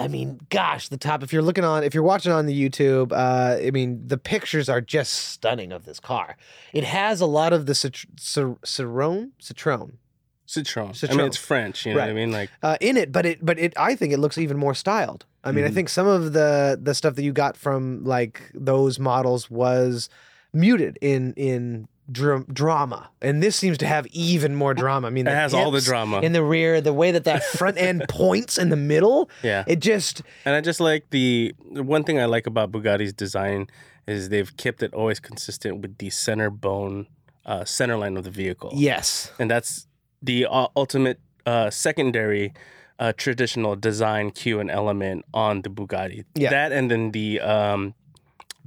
I 0.00 0.08
mean, 0.08 0.40
gosh, 0.48 0.88
the 0.88 0.96
top. 0.96 1.22
If 1.22 1.32
you're 1.32 1.42
looking 1.42 1.64
on, 1.64 1.84
if 1.84 1.92
you're 1.94 2.02
watching 2.02 2.32
on 2.32 2.46
the 2.46 2.68
YouTube, 2.70 3.12
uh, 3.12 3.64
I 3.64 3.70
mean, 3.70 4.02
the 4.06 4.16
pictures 4.16 4.68
are 4.68 4.80
just 4.80 5.12
stunning 5.12 5.72
of 5.72 5.84
this 5.84 6.00
car. 6.00 6.36
It 6.72 6.84
has 6.84 7.20
a 7.20 7.26
lot 7.26 7.52
of 7.52 7.66
the 7.66 7.74
Cit- 7.74 8.06
Cit- 8.18 8.60
Citroen, 8.62 9.32
Citroen 9.40 9.92
Citroen. 10.48 11.10
I 11.10 11.14
mean, 11.14 11.26
it's 11.26 11.36
French. 11.36 11.86
You 11.86 11.94
know 11.94 12.00
what 12.00 12.08
I 12.08 12.12
mean? 12.12 12.32
Like, 12.32 12.50
uh, 12.62 12.76
in 12.80 12.96
it, 12.96 13.12
but 13.12 13.24
it, 13.26 13.44
but 13.44 13.58
it, 13.58 13.72
I 13.76 13.94
think 13.94 14.12
it 14.12 14.18
looks 14.18 14.36
even 14.38 14.56
more 14.56 14.74
styled. 14.74 15.26
I 15.44 15.52
mean, 15.52 15.64
I 15.64 15.68
Mhm. 15.68 15.74
think 15.74 15.88
some 15.90 16.06
of 16.08 16.32
the 16.32 16.78
the 16.82 16.94
stuff 16.94 17.14
that 17.14 17.22
you 17.22 17.32
got 17.32 17.56
from 17.56 18.02
like 18.04 18.50
those 18.54 18.98
models 18.98 19.48
was 19.50 20.08
muted 20.52 20.98
in 21.00 21.34
in 21.34 21.86
dra- 22.10 22.44
drama, 22.52 23.10
and 23.22 23.42
this 23.42 23.56
seems 23.56 23.78
to 23.78 23.86
have 23.86 24.06
even 24.08 24.54
more 24.54 24.74
drama. 24.74 25.06
I 25.06 25.10
mean, 25.10 25.26
it 25.26 25.32
has 25.34 25.54
all 25.54 25.70
the 25.70 25.80
drama. 25.80 26.20
in 26.20 26.32
the 26.32 26.42
rear, 26.42 26.80
the 26.80 26.92
way 26.92 27.10
that 27.12 27.24
that 27.24 27.42
front 27.44 27.78
end 27.78 28.04
points 28.08 28.58
in 28.58 28.68
the 28.68 28.76
middle, 28.76 29.30
yeah. 29.42 29.64
it 29.66 29.80
just 29.80 30.22
And 30.44 30.54
I 30.54 30.60
just 30.60 30.80
like 30.80 31.10
the 31.10 31.54
the 31.72 31.82
one 31.82 32.04
thing 32.04 32.18
I 32.18 32.24
like 32.26 32.46
about 32.46 32.72
Bugatti's 32.72 33.12
design 33.12 33.68
is 34.06 34.28
they've 34.28 34.56
kept 34.56 34.82
it 34.82 34.92
always 34.94 35.20
consistent 35.20 35.80
with 35.82 35.98
the 35.98 36.10
center 36.10 36.50
bone, 36.50 37.06
uh, 37.46 37.64
center 37.64 37.96
line 37.96 38.16
of 38.16 38.24
the 38.24 38.30
vehicle. 38.30 38.70
yes, 38.74 39.30
and 39.38 39.50
that's 39.50 39.86
the 40.22 40.46
uh, 40.50 40.66
ultimate 40.76 41.18
uh, 41.46 41.70
secondary 41.70 42.52
uh, 42.98 43.12
traditional 43.16 43.76
design 43.76 44.30
cue 44.30 44.60
and 44.60 44.70
element 44.70 45.24
on 45.32 45.62
the 45.62 45.70
Bugatti. 45.70 46.24
Yeah. 46.34 46.50
That 46.50 46.72
and 46.72 46.90
then 46.90 47.12
the 47.12 47.40
um, 47.40 47.94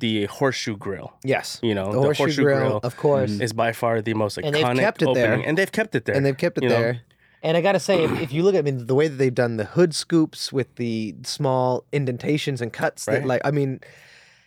the 0.04 0.26
horseshoe 0.26 0.76
grill. 0.76 1.14
yes, 1.24 1.60
You 1.64 1.74
know, 1.74 1.88
the 1.94 2.14
horseshoe, 2.14 2.44
grill, 2.44 2.82
of 2.84 2.98
course, 2.98 3.32
is 3.40 3.54
by 3.54 3.72
far 3.72 4.02
the 4.02 4.14
most 4.14 4.38
iconic 4.38 4.46
And 4.48 4.56
they've 4.56 4.84
kept 4.86 5.02
it 5.02 5.14
there. 5.14 5.34
and 5.48 5.58
they've 5.58 5.72
kept 5.72 5.96
it 5.96 6.04
there. 6.06 6.16
and 6.16 6.26
they've 6.26 6.38
kept 6.38 6.58
it 6.58 6.64
you 6.66 6.70
know? 6.70 6.80
there. 6.80 7.02
And 7.42 7.56
I 7.56 7.62
gotta 7.62 7.80
say, 7.80 8.04
if, 8.04 8.12
if 8.26 8.34
you 8.34 8.44
look 8.44 8.54
at 8.56 8.60
I 8.60 8.62
mean, 8.64 8.88
the 8.88 8.96
way 8.96 9.08
that 9.08 9.16
they've 9.16 9.34
done 9.34 9.56
the 9.56 9.64
hood 9.66 9.96
scoops 9.96 10.52
with 10.52 10.76
the 10.76 11.16
small 11.24 11.86
indentations 11.94 12.62
and 12.62 12.72
cuts, 12.72 13.06
that 13.06 13.26
like 13.26 13.42
I 13.46 13.52
mean, 13.52 13.80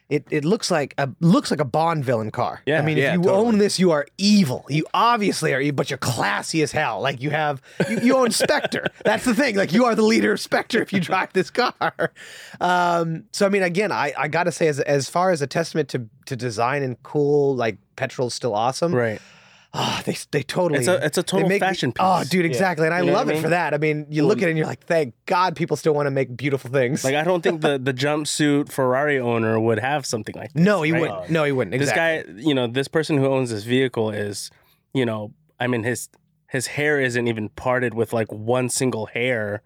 it, 0.08 0.24
it 0.30 0.44
looks 0.44 0.70
like 0.70 0.94
a 0.98 1.08
looks 1.20 1.50
like 1.50 1.60
a 1.60 1.64
Bond 1.64 2.04
villain 2.04 2.30
car. 2.30 2.62
Yeah, 2.64 2.78
I 2.80 2.84
mean, 2.84 2.96
Yeah, 2.96 3.08
if 3.08 3.12
you 3.14 3.22
totally. 3.24 3.46
own 3.46 3.58
this, 3.58 3.78
you 3.78 3.90
are 3.90 4.06
evil. 4.18 4.64
You 4.68 4.84
obviously 4.94 5.52
are, 5.52 5.72
but 5.72 5.90
you're 5.90 5.98
classy 5.98 6.62
as 6.62 6.70
hell. 6.72 7.00
Like 7.00 7.20
you 7.20 7.30
have, 7.30 7.60
you, 7.90 7.98
you 8.00 8.16
own 8.16 8.30
Spectre. 8.30 8.86
That's 9.04 9.24
the 9.24 9.34
thing. 9.34 9.56
Like 9.56 9.72
you 9.72 9.84
are 9.84 9.94
the 9.94 10.02
leader 10.02 10.32
of 10.32 10.40
Spectre 10.40 10.80
if 10.80 10.92
you 10.92 11.00
drive 11.00 11.32
this 11.32 11.50
car. 11.50 12.12
Um, 12.60 13.24
so 13.32 13.46
I 13.46 13.48
mean, 13.48 13.62
again, 13.62 13.90
I, 13.92 14.12
I 14.16 14.28
gotta 14.28 14.52
say, 14.52 14.68
as 14.68 14.80
as 14.80 15.08
far 15.08 15.30
as 15.30 15.42
a 15.42 15.46
testament 15.46 15.88
to 15.90 16.06
to 16.26 16.36
design 16.36 16.82
and 16.82 17.02
cool, 17.02 17.56
like 17.56 17.78
petrol's 17.96 18.34
still 18.34 18.54
awesome. 18.54 18.94
right. 18.94 19.20
Ah, 19.78 20.02
they 20.06 20.16
they 20.30 20.42
totally. 20.42 20.78
It's 20.80 20.88
a 20.88 21.04
it's 21.04 21.18
a 21.18 21.22
total 21.22 21.48
make 21.48 21.60
me- 21.60 21.66
fashion 21.68 21.92
piece. 21.92 22.00
Oh, 22.04 22.24
dude, 22.24 22.44
exactly. 22.46 22.86
And 22.86 22.94
I 22.94 23.00
You 23.00 23.06
know 23.06 23.12
love 23.12 23.28
I 23.28 23.34
it 23.34 23.42
for 23.42 23.48
that. 23.50 23.74
I 23.74 23.78
mean, 23.78 24.06
you 24.08 24.24
look 24.26 24.38
at 24.38 24.44
it 24.44 24.50
and 24.50 24.58
you're 24.58 24.66
like, 24.66 24.84
thank 24.84 25.14
God 25.26 25.54
people 25.54 25.76
still 25.76 25.92
want 25.94 26.06
to 26.06 26.10
make 26.10 26.36
beautiful 26.36 26.70
things. 26.70 27.04
Like 27.04 27.14
I 27.14 27.22
don't 27.24 27.42
think 27.42 27.60
the 27.60 27.78
the 27.78 27.92
jumpsuit 27.92 28.70
Ferrari 28.72 29.18
owner 29.20 29.60
would 29.60 29.78
have 29.78 30.06
something 30.06 30.34
like 30.34 30.52
this. 30.54 30.62
no, 30.62 30.82
he 30.82 30.92
right? 30.92 31.00
wouldn't. 31.02 31.30
No, 31.30 31.44
he 31.44 31.52
wouldn't. 31.52 31.78
This 31.78 31.92
guy, 31.92 32.24
you 32.36 32.54
know, 32.54 32.66
this 32.66 32.88
person 32.88 33.18
who 33.18 33.26
owns 33.26 33.50
this 33.50 33.64
vehicle 33.64 34.10
is, 34.10 34.50
you 34.94 35.04
know, 35.04 35.32
I 35.60 35.66
mean 35.66 35.82
his 35.84 36.08
his 36.48 36.68
hair 36.68 37.00
isn't 37.00 37.26
even 37.28 37.48
parted 37.50 37.92
with 37.92 38.12
like 38.12 38.32
one 38.32 38.68
single 38.70 39.06
hair 39.06 39.62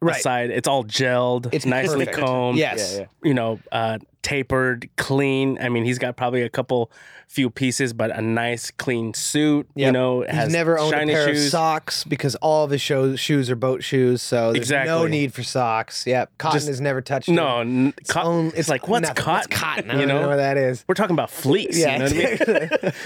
Right. 0.00 0.16
aside. 0.18 0.50
It's 0.50 0.68
all 0.68 0.84
gelled, 0.84 1.48
It's 1.52 1.64
nicely 1.64 2.04
perfect. 2.04 2.18
combed. 2.26 2.58
Yes. 2.58 2.92
Yeah, 2.94 3.00
yeah. 3.00 3.06
You 3.22 3.34
know, 3.34 3.60
uh, 3.72 3.98
tapered, 4.24 4.88
clean. 4.96 5.56
I 5.60 5.68
mean, 5.68 5.84
he's 5.84 6.00
got 6.00 6.16
probably 6.16 6.42
a 6.42 6.48
couple 6.48 6.90
few 7.28 7.48
pieces, 7.50 7.92
but 7.92 8.10
a 8.10 8.20
nice 8.20 8.70
clean 8.72 9.14
suit. 9.14 9.68
You 9.76 9.92
know, 9.92 10.22
He's 10.22 10.52
never 10.52 10.78
owned 10.78 10.94
a 10.94 11.06
pair 11.06 11.28
shoes. 11.28 11.44
of 11.46 11.50
socks 11.52 12.02
because 12.02 12.34
all 12.36 12.64
of 12.64 12.70
his 12.72 12.80
shows, 12.80 13.20
shoes 13.20 13.50
are 13.50 13.56
boat 13.56 13.84
shoes. 13.84 14.22
So 14.22 14.52
there's 14.52 14.70
no 14.70 15.06
need 15.06 15.32
for 15.32 15.42
socks. 15.44 16.06
Yep. 16.06 16.32
Cotton 16.38 16.56
Just- 16.56 16.68
has 16.68 16.80
never 16.80 17.00
touched 17.00 17.28
No, 17.28 17.60
n- 17.60 17.94
It's, 17.98 18.12
co- 18.12 18.22
own- 18.22 18.52
it's 18.56 18.68
like 18.68 18.88
what's 18.88 19.08
nothing. 19.08 19.22
cotton? 19.24 19.34
What's 19.50 19.60
cotton? 19.62 19.90
I 19.90 20.00
You 20.00 20.06
know 20.06 20.22
know, 20.22 20.28
what 20.28 20.36
that 20.36 20.56
is. 20.56 20.84
we're 20.88 20.94
talking 20.94 21.14
about 21.14 21.30
fleece. 21.30 21.78
Yeah. 21.78 22.08
you 22.08 22.14
know 22.20 22.30
what 22.30 22.48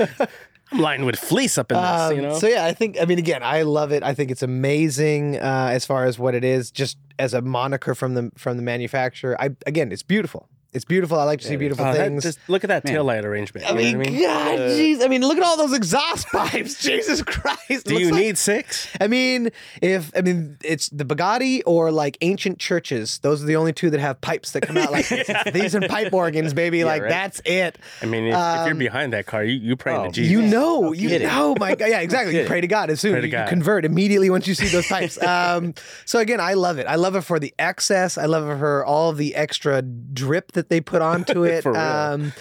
I 0.01 0.07
mean? 0.19 0.29
I'm 0.71 0.81
lying 0.81 1.05
with 1.07 1.19
fleece 1.19 1.57
up 1.57 1.73
in 1.73 1.79
this. 1.79 1.87
Um, 1.91 2.15
you 2.17 2.21
know, 2.23 2.39
So 2.39 2.47
yeah, 2.47 2.67
I 2.67 2.73
think 2.75 2.99
I 3.01 3.07
mean 3.07 3.19
again, 3.19 3.43
I 3.43 3.63
love 3.63 3.91
it. 3.91 4.03
I 4.03 4.13
think 4.13 4.31
it's 4.31 4.43
amazing 4.43 5.37
uh, 5.39 5.71
as 5.73 5.87
far 5.87 6.05
as 6.05 6.19
what 6.19 6.35
it 6.35 6.45
is, 6.45 6.71
just 6.71 6.99
as 7.19 7.33
a 7.33 7.41
moniker 7.41 7.95
from 7.95 8.13
the 8.15 8.31
from 8.37 8.59
the 8.59 8.63
manufacturer. 8.63 9.35
I 9.41 9.51
again, 9.67 9.91
it's 9.93 10.03
beautiful. 10.03 10.47
It's 10.75 10.85
beautiful. 10.85 11.19
I 11.19 11.25
like 11.25 11.41
to 11.41 11.47
see 11.47 11.57
beautiful 11.57 11.85
Oh, 11.87 11.93
that- 11.95 12.07
things. 12.09 12.23
just 12.23 12.39
look 12.47 12.63
at 12.63 12.69
that 12.69 12.85
Man. 12.85 12.93
tail 12.93 13.05
light 13.05 13.25
arrangement. 13.25 13.67
I 13.67 13.71
you 13.71 13.75
know 13.75 13.81
mean, 13.83 13.99
what 13.99 14.07
I 14.07 14.11
mean? 14.11 14.23
God, 14.23 14.59
jeez. 14.59 15.03
I 15.03 15.09
mean, 15.09 15.23
look 15.23 15.39
at 15.39 15.43
all 15.43 15.57
those 15.57 15.73
exhaust 15.75 16.27
pipes. 16.33 16.83
Jesus 16.83 17.23
Christ. 17.23 17.87
Do 17.87 17.95
Looks 17.95 18.01
you 18.01 18.11
like- 18.11 18.21
need 18.21 18.39
six? 18.39 18.87
I 19.01 19.07
mean, 19.07 19.49
if 19.81 20.13
I 20.15 20.21
mean 20.21 20.59
it's 20.63 20.91
the 20.91 21.05
Bugatti 21.05 21.63
or 21.65 21.91
like 21.91 22.19
ancient 22.21 22.59
churches. 22.59 23.19
Those 23.21 23.43
are 23.43 23.47
the 23.47 23.57
only 23.57 23.73
two 23.73 23.89
that 23.91 24.01
have 24.01 24.21
pipes 24.21 24.53
that 24.53 24.61
come 24.63 24.77
out 24.77 24.93
like 24.93 25.09
this. 25.09 25.27
These 25.55 25.75
and 25.75 25.89
pipe 25.89 26.13
organs, 26.13 26.53
baby. 26.53 26.85
like 26.85 27.01
right. 27.03 27.09
that's 27.09 27.41
it. 27.47 27.79
I 28.03 28.07
mean, 28.07 28.25
if, 28.25 28.35
if 28.35 28.65
you're 28.67 28.73
Um, 28.73 28.79
behind 28.79 29.13
that 29.15 29.25
car, 29.25 29.43
you 29.43 29.55
you 29.59 29.75
pray 29.75 29.95
oh, 29.95 30.05
to 30.05 30.11
Jesus. 30.11 30.31
You 30.31 30.43
know, 30.43 30.93
you 30.93 31.09
kidding. 31.09 31.29
know, 31.29 31.55
my 31.59 31.75
God. 31.77 31.89
Yeah, 31.89 32.01
exactly. 32.01 32.39
You 32.39 32.47
pray 32.47 32.61
to 32.61 32.67
God 32.67 32.91
as 32.91 33.01
soon 33.01 33.13
Pray 33.13 33.21
as 33.21 33.23
to 33.23 33.29
you 33.29 33.33
God. 33.33 33.49
convert 33.49 33.87
immediately 33.87 34.29
once 34.29 34.47
you 34.47 34.55
see 34.55 34.69
those 34.69 34.87
pipes. 34.87 35.21
Um, 35.23 35.73
so 36.05 36.19
again, 36.19 36.41
I 36.41 36.53
love 36.55 36.79
it. 36.79 36.87
I 36.87 36.97
love 36.97 37.17
it 37.17 37.23
for 37.23 37.39
the 37.41 37.55
excess. 37.59 38.19
I 38.19 38.27
love 38.27 38.49
it 38.51 38.59
for 38.59 38.85
all 38.85 39.13
the 39.15 39.35
extra 39.35 39.81
drip 39.81 40.53
that 40.59 40.69
they 40.69 40.81
put 40.81 41.01
onto 41.03 41.45
it. 41.45 41.65
Um, 41.67 42.33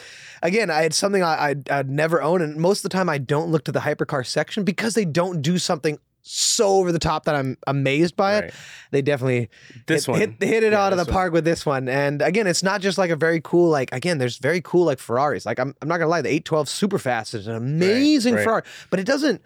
again, 0.43 0.69
I, 0.69 0.83
it's 0.83 0.97
something 0.97 1.23
I, 1.23 1.45
I'd, 1.49 1.69
I'd 1.69 1.89
never 1.89 2.21
own, 2.21 2.41
and 2.41 2.57
most 2.57 2.79
of 2.79 2.83
the 2.83 2.89
time 2.97 3.09
I 3.09 3.17
don't 3.17 3.49
look 3.51 3.63
to 3.65 3.71
the 3.71 3.79
hypercar 3.81 4.25
section 4.25 4.63
because 4.63 4.93
they 4.93 5.05
don't 5.05 5.41
do 5.41 5.57
something 5.57 5.97
so 6.29 6.75
over 6.79 6.91
the 6.91 6.99
top 6.99 7.23
that 7.23 7.35
I'm 7.35 7.57
amazed 7.67 8.17
by 8.17 8.39
it. 8.39 8.53
They 8.91 9.01
definitely 9.01 9.49
This 9.85 10.05
hit, 10.07 10.11
one. 10.11 10.19
hit, 10.19 10.31
hit 10.43 10.63
it 10.63 10.73
Yeah, 10.73 10.83
out 10.85 10.91
of 10.91 10.97
the 10.97 11.05
this 11.05 11.07
one. 11.07 11.13
park 11.13 11.33
with 11.33 11.45
this 11.45 11.65
one. 11.65 11.87
And 11.87 12.21
again, 12.21 12.47
it's 12.47 12.63
not 12.63 12.81
just 12.81 12.97
like 12.97 13.11
a 13.11 13.15
very 13.15 13.39
cool, 13.41 13.69
like 13.69 13.93
again, 13.93 14.17
there's 14.17 14.37
very 14.37 14.59
cool 14.59 14.85
like 14.87 14.99
Ferraris. 14.99 15.45
Like 15.45 15.57
I'm, 15.57 15.73
I'm 15.81 15.87
not 15.87 15.99
gonna 15.99 16.09
lie, 16.09 16.21
the 16.21 16.27
812 16.29 16.67
Superfast 16.67 17.33
is 17.33 17.47
an 17.47 17.55
amazing 17.55 18.35
right. 18.35 18.43
Ferrari, 18.43 18.63
but 18.89 18.99
it 18.99 19.05
doesn't 19.05 19.41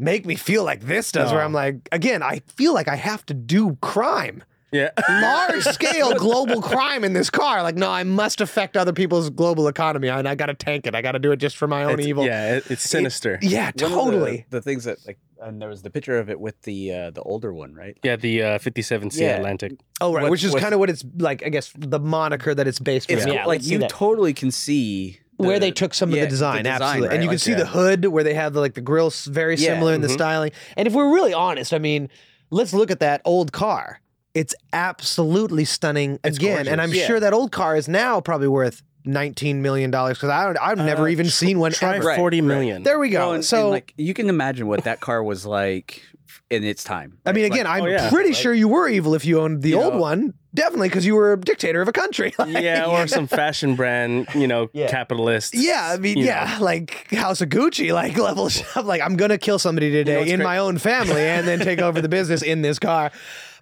make 0.00 0.26
me 0.26 0.34
feel 0.34 0.64
like 0.64 0.80
this 0.80 1.12
does, 1.12 1.30
where 1.30 1.40
No. 1.42 1.44
I'm 1.46 1.52
like, 1.52 1.88
again, 1.92 2.24
I 2.24 2.40
feel 2.56 2.74
like 2.74 2.88
I 2.88 2.96
have 2.96 3.24
to 3.26 3.34
do 3.34 3.76
crime. 3.80 4.42
Yeah. 4.72 4.90
Large 5.08 5.62
scale 5.64 6.14
global 6.14 6.60
crime 6.60 7.04
in 7.04 7.12
this 7.12 7.30
car. 7.30 7.62
Like, 7.62 7.76
no, 7.76 7.90
I 7.90 8.02
must 8.02 8.40
affect 8.40 8.76
other 8.76 8.92
people's 8.92 9.30
global 9.30 9.68
economy, 9.68 10.08
and 10.08 10.28
I 10.28 10.34
got 10.34 10.46
to 10.46 10.54
tank 10.54 10.86
it. 10.86 10.94
I 10.94 11.02
got 11.02 11.12
to 11.12 11.18
do 11.18 11.32
it 11.32 11.36
just 11.36 11.56
for 11.56 11.66
my 11.68 11.84
own 11.84 11.92
It's- 11.92 12.06
evil. 12.06 12.24
Yeah, 12.26 12.56
it- 12.56 12.70
it's 12.70 12.82
sinister. 12.82 13.38
yeah, 13.42 13.66
One 13.66 13.68
of 13.68 13.74
the- 13.76 13.88
totally. 13.88 14.46
The, 14.50 14.60
things 14.60 14.84
that 14.84 14.98
like, 15.06 15.18
and 15.40 15.60
there 15.62 15.68
was 15.68 15.82
the 15.82 15.90
picture 15.90 16.18
of 16.18 16.28
it 16.30 16.40
with 16.40 16.60
the 16.62 16.92
uh, 16.92 17.10
the 17.10 17.22
older 17.22 17.52
one, 17.52 17.74
right? 17.74 17.96
Yeah, 18.02 18.16
the 18.16 18.42
uh, 18.42 18.58
57C 18.58 19.20
Yeah. 19.20 19.36
Atlantic. 19.36 19.72
Oh, 20.00 20.12
right, 20.12 20.22
What- 20.22 20.30
which 20.32 20.44
is 20.44 20.54
kind 20.54 20.74
of 20.74 20.80
what 20.80 20.90
it's 20.90 21.04
like. 21.18 21.44
I 21.44 21.48
guess 21.50 21.72
the 21.76 22.00
moniker 22.00 22.54
that 22.54 22.66
it's 22.66 22.78
based 22.80 23.10
It's 23.10 23.24
on. 23.26 23.32
Yeah, 23.32 23.44
like 23.46 23.64
you 23.64 23.78
that. 23.78 23.90
totally 23.90 24.34
can 24.34 24.50
see 24.50 25.20
where 25.36 25.58
they 25.60 25.70
took 25.70 25.92
some 25.94 26.10
yeah, 26.10 26.22
of 26.22 26.26
the 26.26 26.30
design, 26.30 26.66
absolutely, 26.66 27.08
right? 27.08 27.14
and 27.14 27.22
you 27.22 27.28
can 27.28 27.34
Like, 27.34 27.40
see 27.40 27.50
yeah. 27.52 27.58
the 27.58 27.66
hood 27.66 28.06
where 28.06 28.24
they 28.24 28.32
have 28.32 28.54
the, 28.54 28.60
like 28.60 28.72
the 28.72 28.80
grills 28.80 29.26
very 29.26 29.54
Yeah, 29.56 29.74
similar 29.74 29.92
in 29.92 30.00
the 30.00 30.08
mhm. 30.08 30.12
styling. 30.12 30.52
And 30.78 30.88
if 30.88 30.94
we're 30.94 31.12
really 31.14 31.34
honest, 31.34 31.74
I 31.74 31.78
mean, 31.78 32.08
let's 32.50 32.72
look 32.72 32.90
at 32.90 33.00
that 33.00 33.20
old 33.26 33.52
car. 33.52 34.00
It's 34.36 34.54
absolutely 34.72 35.64
stunning 35.64 36.18
It's 36.22 36.36
again, 36.36 36.68
and 36.68 36.80
I'm 36.80 36.90
gorgeous. 36.90 37.06
sure 37.06 37.20
that 37.20 37.32
old 37.32 37.52
car 37.52 37.74
is 37.76 37.88
now 37.88 38.20
probably 38.20 38.48
worth 38.48 38.82
19 39.06 39.62
million 39.62 39.90
dollars 39.90 40.18
because 40.18 40.30
I 40.30 40.44
don't, 40.44 40.58
I've 40.58 40.78
never 40.78 41.04
Uh, 41.04 41.10
even 41.10 41.26
tr- 41.26 41.32
seen 41.32 41.58
one 41.58 41.72
Try 41.72 41.96
ever. 41.96 42.06
Right, 42.08 42.16
40 42.18 42.40
right. 42.42 42.84
There 42.84 42.98
we 42.98 43.08
go. 43.08 43.18
Well, 43.20 43.32
and- 43.34 43.44
so. 43.44 43.62
and, 43.62 43.70
like 43.70 43.94
you 43.96 44.12
can 44.14 44.28
imagine 44.28 44.66
what 44.66 44.84
that 44.84 45.00
car 45.00 45.22
was 45.22 45.46
like 45.46 46.02
in 46.50 46.64
its 46.64 46.84
time. 46.84 47.18
I 47.24 47.32
mean, 47.32 47.44
again, 47.46 47.64
Like, 47.64 47.78
I'm 47.78 47.84
oh, 47.84 47.86
yeah. 47.86 48.10
pretty 48.10 48.30
Like- 48.30 48.38
sure 48.38 48.52
you 48.54 48.68
were 48.68 48.88
evil 48.88 49.14
if 49.14 49.24
you 49.24 49.40
owned 49.40 49.62
the 49.62 49.70
You 49.70 49.80
old 49.82 49.94
know- 49.94 50.00
one. 50.00 50.34
Definitely, 50.54 50.88
because 50.88 51.04
you 51.04 51.14
were 51.14 51.34
a 51.34 51.38
dictator 51.40 51.82
of 51.82 51.88
a 51.88 51.92
country. 51.92 52.32
Like, 52.38 52.62
yeah, 52.62 52.86
or 52.86 53.06
some 53.06 53.26
fashion 53.40 53.74
brand, 53.76 54.26
you 54.34 54.46
know, 54.48 54.68
Yeah. 54.72 54.88
capitalist. 54.88 55.54
Yeah, 55.54 55.90
I 55.92 55.98
mean, 55.98 56.16
you 56.18 56.24
yeah, 56.26 56.58
like 56.60 57.10
House 57.12 57.40
of 57.42 57.48
Gucci, 57.50 57.92
like 57.92 58.16
level 58.28 58.48
stuff. 58.50 58.84
Like 58.86 59.02
I'm 59.02 59.16
gonna 59.16 59.38
kill 59.38 59.58
somebody 59.58 59.90
today 59.90 60.18
what's 60.18 60.30
in 60.30 60.36
great? 60.38 60.44
my 60.44 60.58
own 60.58 60.78
family 60.78 61.20
and 61.22 61.46
then 61.46 61.58
take 61.60 61.80
over 61.80 62.00
the 62.00 62.08
business 62.08 62.42
in 62.42 62.62
this 62.62 62.78
car. 62.78 63.12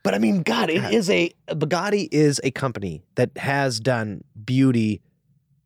But 0.05 0.15
I 0.15 0.19
mean, 0.19 0.43
God, 0.43 0.71
it 0.71 0.85
is 0.95 1.11
a 1.11 1.33
Bugatti 1.49 2.09
is 2.13 2.41
a 2.45 2.51
company 2.53 3.03
that 3.17 3.37
has 3.37 3.81
done 3.81 4.23
beauty 4.45 5.01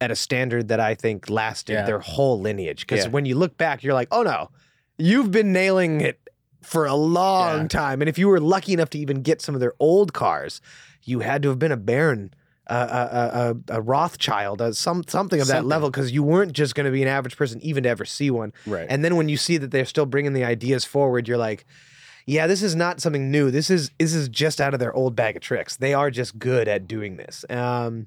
at 0.01 0.11
a 0.11 0.17
standard 0.17 0.69
that 0.69 0.79
I 0.81 0.95
think 0.95 1.29
lasted 1.29 1.73
Yeah. 1.75 1.85
their 1.85 1.99
whole 1.99 2.41
lineage. 2.41 2.87
Because 2.87 3.05
Yeah. 3.05 3.11
when 3.11 3.27
you 3.27 3.35
look 3.35 3.57
back, 3.59 3.83
you're 3.83 3.95
like, 3.95 4.09
oh 4.13 4.23
no, 4.23 4.49
you've 4.97 5.31
been 5.33 5.53
nailing 5.53 6.01
it 6.01 6.21
for 6.63 6.87
a 6.87 6.95
long 6.95 7.63
Yeah. 7.63 7.67
time. 7.69 8.01
And 8.01 8.09
if 8.09 8.17
you 8.17 8.29
were 8.29 8.41
lucky 8.41 8.73
enough 8.73 8.91
to 8.91 8.99
even 8.99 9.23
get 9.23 9.43
some 9.43 9.55
of 9.57 9.61
their 9.61 9.75
old 9.81 10.13
cars, 10.13 10.61
you 11.03 11.21
had 11.21 11.43
to 11.43 11.49
have 11.49 11.59
been 11.59 11.73
a 11.73 11.77
baron. 11.77 12.33
A, 12.71 12.75
a, 12.75 13.55
a, 13.73 13.77
a 13.79 13.81
Rothschild, 13.81 14.61
uh, 14.61 14.73
some 14.75 15.03
something 15.09 15.41
of 15.41 15.47
that 15.47 15.55
Something. 15.55 15.69
level, 15.71 15.89
because 15.91 16.13
you 16.13 16.23
weren't 16.23 16.53
just 16.53 16.75
going 16.75 16.85
to 16.85 16.93
be 16.93 17.01
an 17.01 17.09
average 17.09 17.35
person 17.35 17.59
even 17.63 17.85
to 17.85 17.89
ever 17.89 18.05
see 18.05 18.31
one. 18.31 18.53
Right. 18.67 18.87
And 18.91 19.03
then 19.03 19.17
when 19.17 19.31
you 19.31 19.39
see 19.39 19.57
that 19.57 19.71
they're 19.71 19.87
still 19.87 20.05
bringing 20.05 20.35
the 20.35 20.45
ideas 20.45 20.85
forward, 20.85 21.27
you're 21.29 21.39
like, 21.39 21.65
yeah, 22.29 22.47
this 22.47 22.63
is 22.63 22.77
not 22.77 23.01
something 23.01 23.31
new. 23.31 23.51
This 23.51 23.71
is 23.71 23.91
this 23.99 24.13
is 24.15 24.29
just 24.29 24.61
out 24.61 24.75
of 24.75 24.81
their 24.81 24.93
old 24.95 25.17
bag 25.17 25.37
of 25.37 25.43
tricks. 25.43 25.77
They 25.77 25.95
are 25.95 26.11
just 26.11 26.39
good 26.39 26.69
at 26.69 26.87
doing 26.87 27.17
this. 27.17 27.45
Um, 27.49 28.07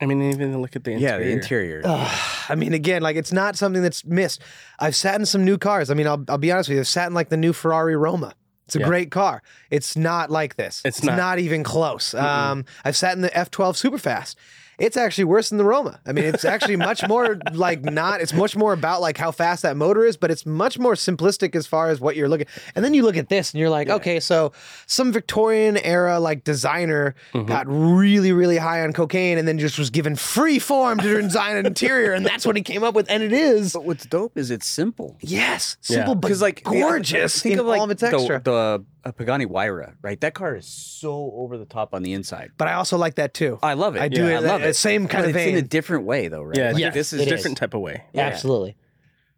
I 0.00 0.06
mean, 0.06 0.20
even 0.30 0.60
look 0.60 0.76
at 0.76 0.84
the 0.84 0.92
interior. 0.92 1.18
yeah, 1.18 1.24
the 1.24 1.30
interior. 1.32 1.82
ugh, 1.84 2.18
I 2.48 2.54
mean, 2.54 2.74
again, 2.74 3.02
like 3.02 3.16
it's 3.16 3.32
not 3.32 3.56
something 3.56 3.82
that's 3.82 4.04
missed. 4.04 4.42
I've 4.78 4.94
sat 4.96 5.14
in 5.18 5.24
some 5.26 5.44
new 5.44 5.56
cars. 5.58 5.90
I 5.90 5.94
mean, 5.94 6.06
I'll 6.06 6.22
I'll 6.28 6.38
be 6.38 6.52
honest 6.52 6.68
with 6.68 6.76
you. 6.76 6.80
I've 6.80 6.88
sat 6.88 7.06
in 7.06 7.14
like 7.14 7.30
the 7.30 7.36
new 7.36 7.52
Ferrari 7.52 7.96
Roma. 7.96 8.34
It's 8.66 8.76
a 8.76 8.80
Yeah. 8.80 8.86
great 8.86 9.10
car. 9.10 9.42
It's 9.70 9.96
not 9.96 10.30
like 10.30 10.56
this. 10.56 10.82
It's 10.84 11.02
not. 11.02 11.38
even 11.38 11.62
close. 11.64 12.14
Um, 12.14 12.64
I've 12.84 12.96
sat 12.96 13.14
in 13.16 13.22
the 13.22 13.28
F12 13.30 13.74
Superfast. 13.76 14.34
It's 14.82 14.96
actually 14.96 15.24
worse 15.24 15.48
than 15.50 15.58
the 15.58 15.64
Roma. 15.64 16.00
I 16.04 16.12
mean, 16.12 16.24
it's 16.24 16.44
actually 16.44 16.74
much 16.76 17.06
more 17.08 17.38
like 17.52 17.82
not. 17.84 18.20
It's 18.20 18.32
much 18.32 18.56
more 18.56 18.72
about 18.72 19.00
like 19.00 19.16
how 19.16 19.30
fast 19.30 19.62
that 19.62 19.76
motor 19.76 20.04
is, 20.04 20.16
but 20.16 20.30
it's 20.30 20.44
much 20.44 20.78
more 20.78 20.94
simplistic 20.94 21.54
as 21.54 21.66
far 21.66 21.88
as 21.90 22.00
what 22.00 22.16
you're 22.16 22.28
looking. 22.28 22.46
And 22.74 22.84
then 22.84 22.92
you 22.92 23.02
look 23.04 23.16
at 23.16 23.28
this 23.28 23.52
and 23.52 23.60
you're 23.60 23.70
like, 23.70 23.88
okay, 23.88 24.18
so 24.18 24.52
some 24.86 25.12
Victorian 25.12 25.76
era 25.78 26.18
like 26.20 26.44
designer 26.44 27.14
Mm-hmm. 27.32 27.46
got 27.46 27.66
really, 27.68 28.32
really 28.32 28.56
high 28.58 28.82
on 28.82 28.92
cocaine 28.92 29.38
and 29.38 29.46
then 29.46 29.58
just 29.58 29.78
was 29.78 29.90
given 29.90 30.16
free 30.16 30.58
form 30.58 30.98
to 30.98 31.22
design 31.22 31.56
an 31.56 31.64
interior, 31.66 32.12
and 32.12 32.26
that's 32.26 32.44
what 32.44 32.56
he 32.56 32.62
came 32.62 32.82
up 32.82 32.94
with. 32.94 33.08
And 33.10 33.22
it 33.22 33.32
is 33.32 33.72
but 33.72 33.84
what's 33.84 34.04
dope 34.06 34.36
is 34.36 34.50
it's 34.50 34.66
simple. 34.66 35.16
yes, 35.20 35.76
Yeah. 35.88 35.96
simple 35.98 36.14
but 36.16 36.22
Because 36.28 36.42
like 36.42 36.62
gorgeous 36.64 37.40
Think 37.40 37.54
in 37.54 37.58
of 37.60 37.66
like 37.66 37.78
all 37.78 37.84
of 37.84 37.90
its 37.92 38.00
the, 38.00 38.08
extra. 38.08 38.40
the 38.42 38.84
uh, 39.04 39.12
Pagani 39.12 39.46
Huayra, 39.46 39.94
right? 40.02 40.20
That 40.20 40.34
car 40.34 40.54
is 40.56 40.66
so 40.66 41.32
over 41.36 41.58
the 41.58 41.64
top 41.64 41.92
on 41.94 42.02
the 42.02 42.12
inside. 42.12 42.52
but 42.56 42.68
I 42.68 42.74
also 42.74 42.96
like 42.96 43.16
that 43.16 43.34
too. 43.34 43.58
I 43.62 43.74
love 43.74 43.96
it. 43.96 44.02
I 44.02 44.08
do 44.08 44.22
Yeah, 44.26 44.34
it 44.34 44.36
I 44.36 44.38
love 44.40 44.60
the 44.62 44.68
it. 44.68 44.76
same 44.76 45.08
kind 45.08 45.24
but 45.24 45.30
of 45.30 45.36
it's 45.36 45.44
vein. 45.44 45.56
in 45.56 45.64
a 45.64 45.66
different 45.66 46.04
way, 46.04 46.28
though, 46.28 46.42
right? 46.42 46.56
Yeah, 46.56 46.70
Like, 46.72 46.80
yes, 46.80 46.94
this 46.94 47.12
is 47.12 47.18
a 47.20 47.22
it 47.22 47.26
is. 47.28 47.32
different 47.34 47.56
type 47.58 47.74
of 47.74 47.80
way. 47.80 48.04
Yeah. 48.12 48.26
Absolutely. 48.28 48.76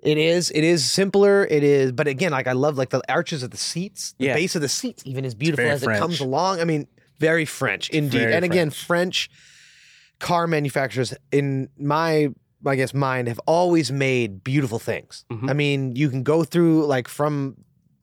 It 0.02 0.18
is. 0.18 0.50
It 0.50 0.64
is 0.64 0.84
simpler. 0.90 1.46
It 1.48 1.64
is. 1.64 1.92
But 1.92 2.08
again, 2.08 2.32
like 2.32 2.46
I 2.46 2.52
love 2.52 2.76
like 2.76 2.90
the 2.90 3.00
arches 3.10 3.42
of 3.42 3.50
the 3.52 3.56
seats. 3.56 4.14
The 4.18 4.26
Yeah. 4.26 4.34
base 4.34 4.54
of 4.54 4.60
the 4.60 4.68
seats 4.68 5.02
even 5.06 5.24
is 5.24 5.34
beautiful 5.34 5.62
very 5.64 5.74
as 5.74 5.82
it 5.82 5.98
comes 5.98 6.20
along. 6.20 6.60
I 6.60 6.64
mean, 6.64 6.86
very 7.18 7.46
French 7.46 7.88
indeed. 7.88 8.18
Very 8.18 8.34
and 8.34 8.44
again, 8.44 8.68
French 8.68 9.30
car 10.18 10.46
manufacturers, 10.46 11.14
in 11.32 11.68
my 11.78 12.28
I 12.66 12.76
guess 12.76 12.94
mind, 12.94 13.28
have 13.28 13.40
always 13.46 13.92
made 13.92 14.42
beautiful 14.42 14.78
things. 14.78 15.24
Mhm. 15.30 15.50
I 15.50 15.52
mean, 15.52 15.96
you 15.96 16.08
can 16.08 16.22
go 16.22 16.44
through 16.44 16.86
like 16.86 17.08
from 17.08 17.56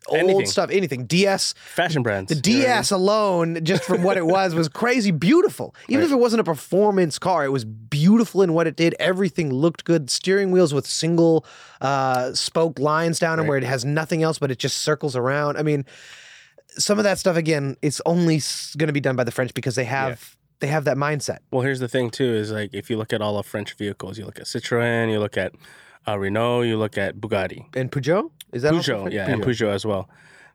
old 0.07 0.19
Anything. 0.19 0.45
stuff, 0.47 0.69
anything. 0.71 1.05
DS 1.05 1.53
Fashion 1.75 2.01
brands. 2.03 2.29
the 2.29 2.35
you 2.49 2.57
know 2.57 2.63
I 2.63 2.67
mean? 2.67 2.75
DS 2.75 2.91
alone, 2.91 3.63
just 3.63 3.83
from 3.83 4.01
what 4.03 4.17
it 4.17 4.25
was, 4.37 4.55
was 4.55 4.67
crazy 4.67 5.11
beautiful. 5.11 5.75
Even 5.89 6.03
if 6.03 6.11
it 6.11 6.15
wasn't 6.17 6.39
a 6.41 6.43
performance 6.43 7.19
car, 7.19 7.45
it 7.45 7.49
was 7.51 7.63
beautiful 7.65 8.41
in 8.41 8.53
what 8.53 8.65
it 8.67 8.75
did. 8.75 8.95
Everything 8.99 9.53
looked 9.53 9.83
good. 9.85 10.09
Steering 10.09 10.51
wheels 10.51 10.73
with 10.73 10.87
single 10.87 11.45
uh, 11.81 12.33
spoke 12.33 12.79
lines 12.79 13.19
down 13.19 13.37
them 13.37 13.43
Right. 13.45 13.49
where 13.49 13.57
it 13.59 13.63
has 13.63 13.85
nothing 13.85 14.23
else, 14.23 14.39
but 14.39 14.49
it 14.51 14.57
just 14.59 14.77
circles 14.77 15.15
around. 15.15 15.57
I 15.57 15.61
mean, 15.63 15.85
some 16.77 16.97
of 16.97 17.03
that 17.03 17.17
stuff 17.19 17.35
again, 17.37 17.77
it's 17.81 18.01
only 18.05 18.41
going 18.77 18.87
to 18.87 18.93
be 18.93 19.01
done 19.01 19.15
by 19.15 19.23
the 19.23 19.31
French 19.31 19.53
because 19.53 19.75
they 19.75 19.85
have 19.85 20.35
they 20.61 20.67
have 20.67 20.83
that 20.85 20.95
mindset. 20.97 21.39
Well, 21.51 21.61
here's 21.63 21.79
the 21.79 21.87
thing 21.87 22.09
too: 22.11 22.33
is 22.33 22.51
like 22.51 22.73
if 22.73 22.89
you 22.89 22.97
look 22.97 23.13
at 23.13 23.21
all 23.21 23.37
of 23.37 23.45
French 23.45 23.73
vehicles, 23.73 24.17
you 24.17 24.25
look 24.25 24.39
at 24.39 24.45
Citroën, 24.45 25.11
you 25.11 25.19
look 25.19 25.37
at 25.37 25.53
uh, 26.07 26.17
Renault, 26.17 26.61
you 26.63 26.77
look 26.77 26.97
at 26.97 27.17
Bugatti, 27.17 27.65
And 27.75 27.91
Peugeot 27.91 28.31
is 28.51 28.63
that 28.63 28.73
Peugeot, 28.73 29.11
yeah, 29.11 29.29
and 29.29 29.41
Peugeot 29.43 29.73
as 29.73 29.85
well. 29.85 30.09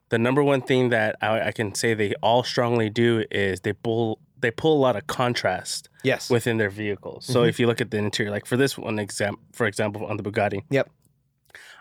The 0.09 0.19
number 0.19 0.43
one 0.43 0.61
thing 0.63 0.91
that 0.91 1.17
I, 1.21 1.49
I 1.49 1.53
can 1.53 1.75
say 1.75 1.95
they 1.95 2.15
all 2.23 2.43
strongly 2.45 2.91
do 2.91 3.25
is 3.31 3.61
they 3.61 3.73
pull 3.73 4.19
they 4.39 4.51
pull 4.51 4.77
a 4.77 4.83
lot 4.83 4.97
of 4.97 5.07
contrast 5.07 5.89
Yes. 6.05 6.29
within 6.29 6.59
their 6.59 6.69
vehicles. 6.69 7.25
So 7.25 7.43
Mhm. 7.43 7.49
if 7.49 7.59
you 7.59 7.67
look 7.67 7.81
at 7.81 7.91
the 7.91 7.97
interior, 7.97 8.31
like 8.31 8.45
for 8.45 8.57
this 8.59 8.77
one 8.77 8.99
exam, 8.99 9.37
for 9.53 9.67
example, 9.67 10.05
on 10.05 10.17
the 10.19 10.23
Bugatti, 10.23 10.61
Yep. 10.71 10.91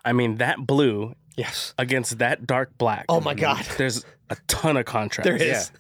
I 0.06 0.14
mean 0.14 0.38
that 0.38 0.66
blue 0.66 1.16
yes. 1.36 1.74
against 1.78 2.18
that 2.20 2.48
dark 2.48 2.78
black. 2.78 3.06
Oh 3.10 3.20
my 3.20 3.34
God. 3.34 3.66
There's 3.78 4.06
a 4.30 4.38
ton 4.48 4.78
of 4.78 4.86
contrast. 4.86 5.26
There 5.26 5.36
is. 5.36 5.42
Yeah. 5.72 5.80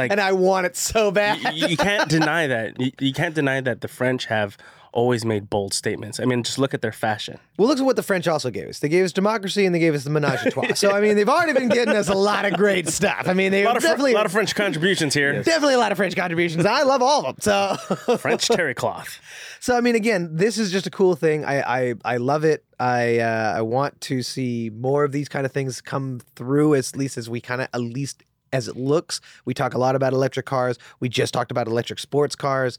Like- 0.00 0.10
and 0.10 0.20
I 0.20 0.32
want 0.32 0.66
it 0.66 0.76
so 0.76 1.10
bad. 1.12 1.54
you, 1.54 1.68
you 1.68 1.76
can't 1.76 2.08
deny 2.10 2.48
that. 2.48 2.78
You, 2.80 2.90
you 3.00 3.12
can't 3.12 3.34
deny 3.34 3.60
that 3.60 3.80
the 3.80 3.88
French 3.88 4.26
have 4.26 4.58
always 4.96 5.26
made 5.26 5.50
bold 5.50 5.74
statements. 5.74 6.18
I 6.18 6.24
mean, 6.24 6.42
just 6.42 6.58
look 6.58 6.72
at 6.72 6.80
their 6.80 6.90
fashion. 6.90 7.38
Well, 7.58 7.68
look 7.68 7.78
at 7.78 7.84
what 7.84 7.96
the 7.96 8.02
French 8.02 8.26
also 8.26 8.50
gave 8.50 8.66
us. 8.66 8.78
They 8.78 8.88
gave 8.88 9.04
us 9.04 9.12
democracy 9.12 9.66
and 9.66 9.74
they 9.74 9.78
gave 9.78 9.94
us 9.94 10.04
the 10.04 10.10
menage 10.10 10.44
a 10.46 10.50
trois. 10.50 10.72
so 10.74 10.90
I 10.92 11.00
mean, 11.02 11.16
they've 11.16 11.28
already 11.28 11.52
been 11.52 11.68
getting 11.68 11.94
us 11.94 12.08
a 12.08 12.14
lot 12.14 12.46
of 12.46 12.54
great 12.54 12.88
stuff. 12.88 13.24
I 13.28 13.34
mean, 13.34 13.52
they 13.52 13.62
A 13.64 13.66
lot 13.66 13.76
of, 13.76 13.82
Fr- 13.82 13.88
definitely 13.88 14.14
lot 14.14 14.24
of 14.26 14.32
French 14.32 14.54
contributions 14.54 15.12
here. 15.12 15.42
definitely 15.42 15.74
a 15.74 15.78
lot 15.78 15.92
of 15.92 15.98
French 15.98 16.16
contributions. 16.16 16.64
I 16.64 16.82
love 16.82 17.02
all 17.02 17.26
of 17.26 17.36
them. 17.36 17.42
So, 17.42 17.76
French 18.18 18.48
terry 18.48 18.74
cloth. 18.74 19.20
so 19.60 19.76
I 19.76 19.82
mean, 19.82 19.94
again, 19.96 20.30
this 20.32 20.56
is 20.56 20.72
just 20.72 20.86
a 20.86 20.90
cool 20.90 21.14
thing. 21.14 21.44
I 21.44 21.60
I, 21.90 21.94
I 22.04 22.16
love 22.16 22.44
it. 22.44 22.64
I 22.80 23.18
uh, 23.18 23.54
I 23.58 23.62
want 23.62 24.00
to 24.02 24.22
see 24.22 24.70
more 24.74 25.04
of 25.04 25.12
these 25.12 25.28
kind 25.28 25.44
of 25.44 25.52
things 25.52 25.80
come 25.82 26.20
through. 26.34 26.74
At 26.74 26.96
least 26.96 27.18
as 27.18 27.28
we 27.28 27.40
kind 27.42 27.60
of 27.60 27.68
at 27.74 27.80
least 27.80 28.22
as 28.52 28.68
it 28.68 28.76
looks. 28.76 29.20
We 29.44 29.52
talk 29.52 29.74
a 29.74 29.78
lot 29.78 29.94
about 29.96 30.12
electric 30.14 30.46
cars. 30.46 30.78
We 31.00 31.08
just 31.10 31.34
talked 31.34 31.50
about 31.50 31.66
electric 31.66 31.98
sports 31.98 32.34
cars. 32.36 32.78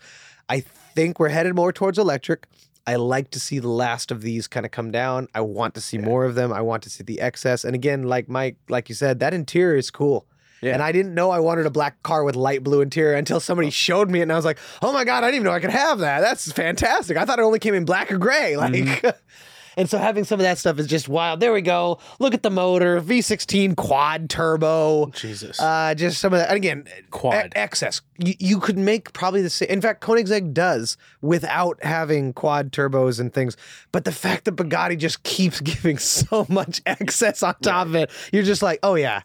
I 0.49 0.61
think 0.61 1.19
we're 1.19 1.29
headed 1.29 1.55
more 1.55 1.71
towards 1.71 1.97
electric. 1.97 2.47
I 2.85 2.95
like 2.95 3.31
to 3.31 3.39
see 3.39 3.59
the 3.59 3.67
last 3.67 4.11
of 4.11 4.21
these 4.21 4.47
kind 4.47 4.65
of 4.65 4.71
come 4.71 4.91
down. 4.91 5.27
I 5.35 5.41
want 5.41 5.75
to 5.75 5.81
see 5.81 5.97
more 5.97 6.23
of 6.23 6.35
them. 6.35 6.53
I 6.53 6.61
want 6.61 6.83
to 6.83 6.89
see 6.89 7.03
the 7.03 7.19
excess. 7.19 7.65
And 7.65 7.75
again, 7.75 8.03
like 8.03 8.29
Mike, 8.29 8.55
like 8.69 8.87
you 8.87 8.95
said, 8.95 9.19
that 9.19 9.33
interior 9.33 9.75
is 9.75 9.91
cool. 9.91 10.25
Yeah. 10.61 10.73
And 10.73 10.81
I 10.81 10.91
didn't 10.91 11.13
know 11.13 11.29
I 11.29 11.39
wanted 11.39 11.65
a 11.65 11.69
black 11.69 12.01
car 12.01 12.23
with 12.23 12.35
light 12.35 12.63
blue 12.63 12.81
interior 12.81 13.15
until 13.15 13.39
somebody 13.39 13.67
oh. 13.67 13.71
showed 13.71 14.09
me 14.09 14.19
it, 14.19 14.23
and 14.23 14.31
I 14.31 14.35
was 14.35 14.45
like, 14.45 14.57
"Oh 14.81 14.91
my 14.91 15.03
god, 15.03 15.23
I 15.23 15.27
didn't 15.27 15.35
even 15.35 15.45
know 15.45 15.51
I 15.51 15.59
could 15.59 15.69
have 15.69 15.99
that. 15.99 16.21
That's 16.21 16.51
fantastic. 16.51 17.17
I 17.17 17.25
thought 17.25 17.39
it 17.39 17.43
only 17.43 17.59
came 17.59 17.75
in 17.75 17.85
black 17.85 18.11
or 18.11 18.17
gray." 18.17 18.55
Mm-hmm. 18.57 19.05
Like, 19.05 19.15
and 19.77 19.87
so 19.89 19.99
having 19.99 20.23
some 20.23 20.39
of 20.39 20.43
that 20.43 20.57
stuff 20.57 20.79
is 20.79 20.87
just 20.87 21.07
wild. 21.07 21.39
There 21.39 21.53
we 21.53 21.61
go. 21.61 21.99
Look 22.19 22.33
at 22.33 22.41
the 22.41 22.49
motor, 22.49 22.99
V16 22.99 23.75
quad 23.75 24.29
turbo. 24.29 25.11
Jesus. 25.11 25.59
Uh, 25.59 25.93
just 25.95 26.19
some 26.19 26.33
of 26.33 26.39
that. 26.39 26.49
And 26.49 26.57
again, 26.57 26.85
Quad. 27.11 27.53
excess. 27.55 28.01
You, 28.17 28.33
you 28.39 28.59
could 28.59 28.77
make 28.77 29.13
probably 29.13 29.43
the 29.43 29.51
same. 29.51 29.69
In 29.69 29.79
fact, 29.79 30.03
Koenigsegg 30.03 30.53
does 30.53 30.97
without 31.21 31.81
having 31.83 32.33
quad 32.33 32.71
turbos 32.71 33.19
and 33.19 33.31
things. 33.31 33.55
But 33.91 34.03
the 34.03 34.11
fact 34.11 34.45
that 34.45 34.55
Bugatti 34.55 34.97
just 34.97 35.21
keeps 35.21 35.61
giving 35.67 35.99
so 35.99 36.47
much 36.49 36.81
excess 36.85 37.43
on 37.43 37.55
top 37.61 37.87
of 37.87 37.95
it, 37.95 38.09
you're 38.33 38.43
just 38.43 38.63
like, 38.63 38.79
oh 38.81 38.95
yeah, 38.95 39.21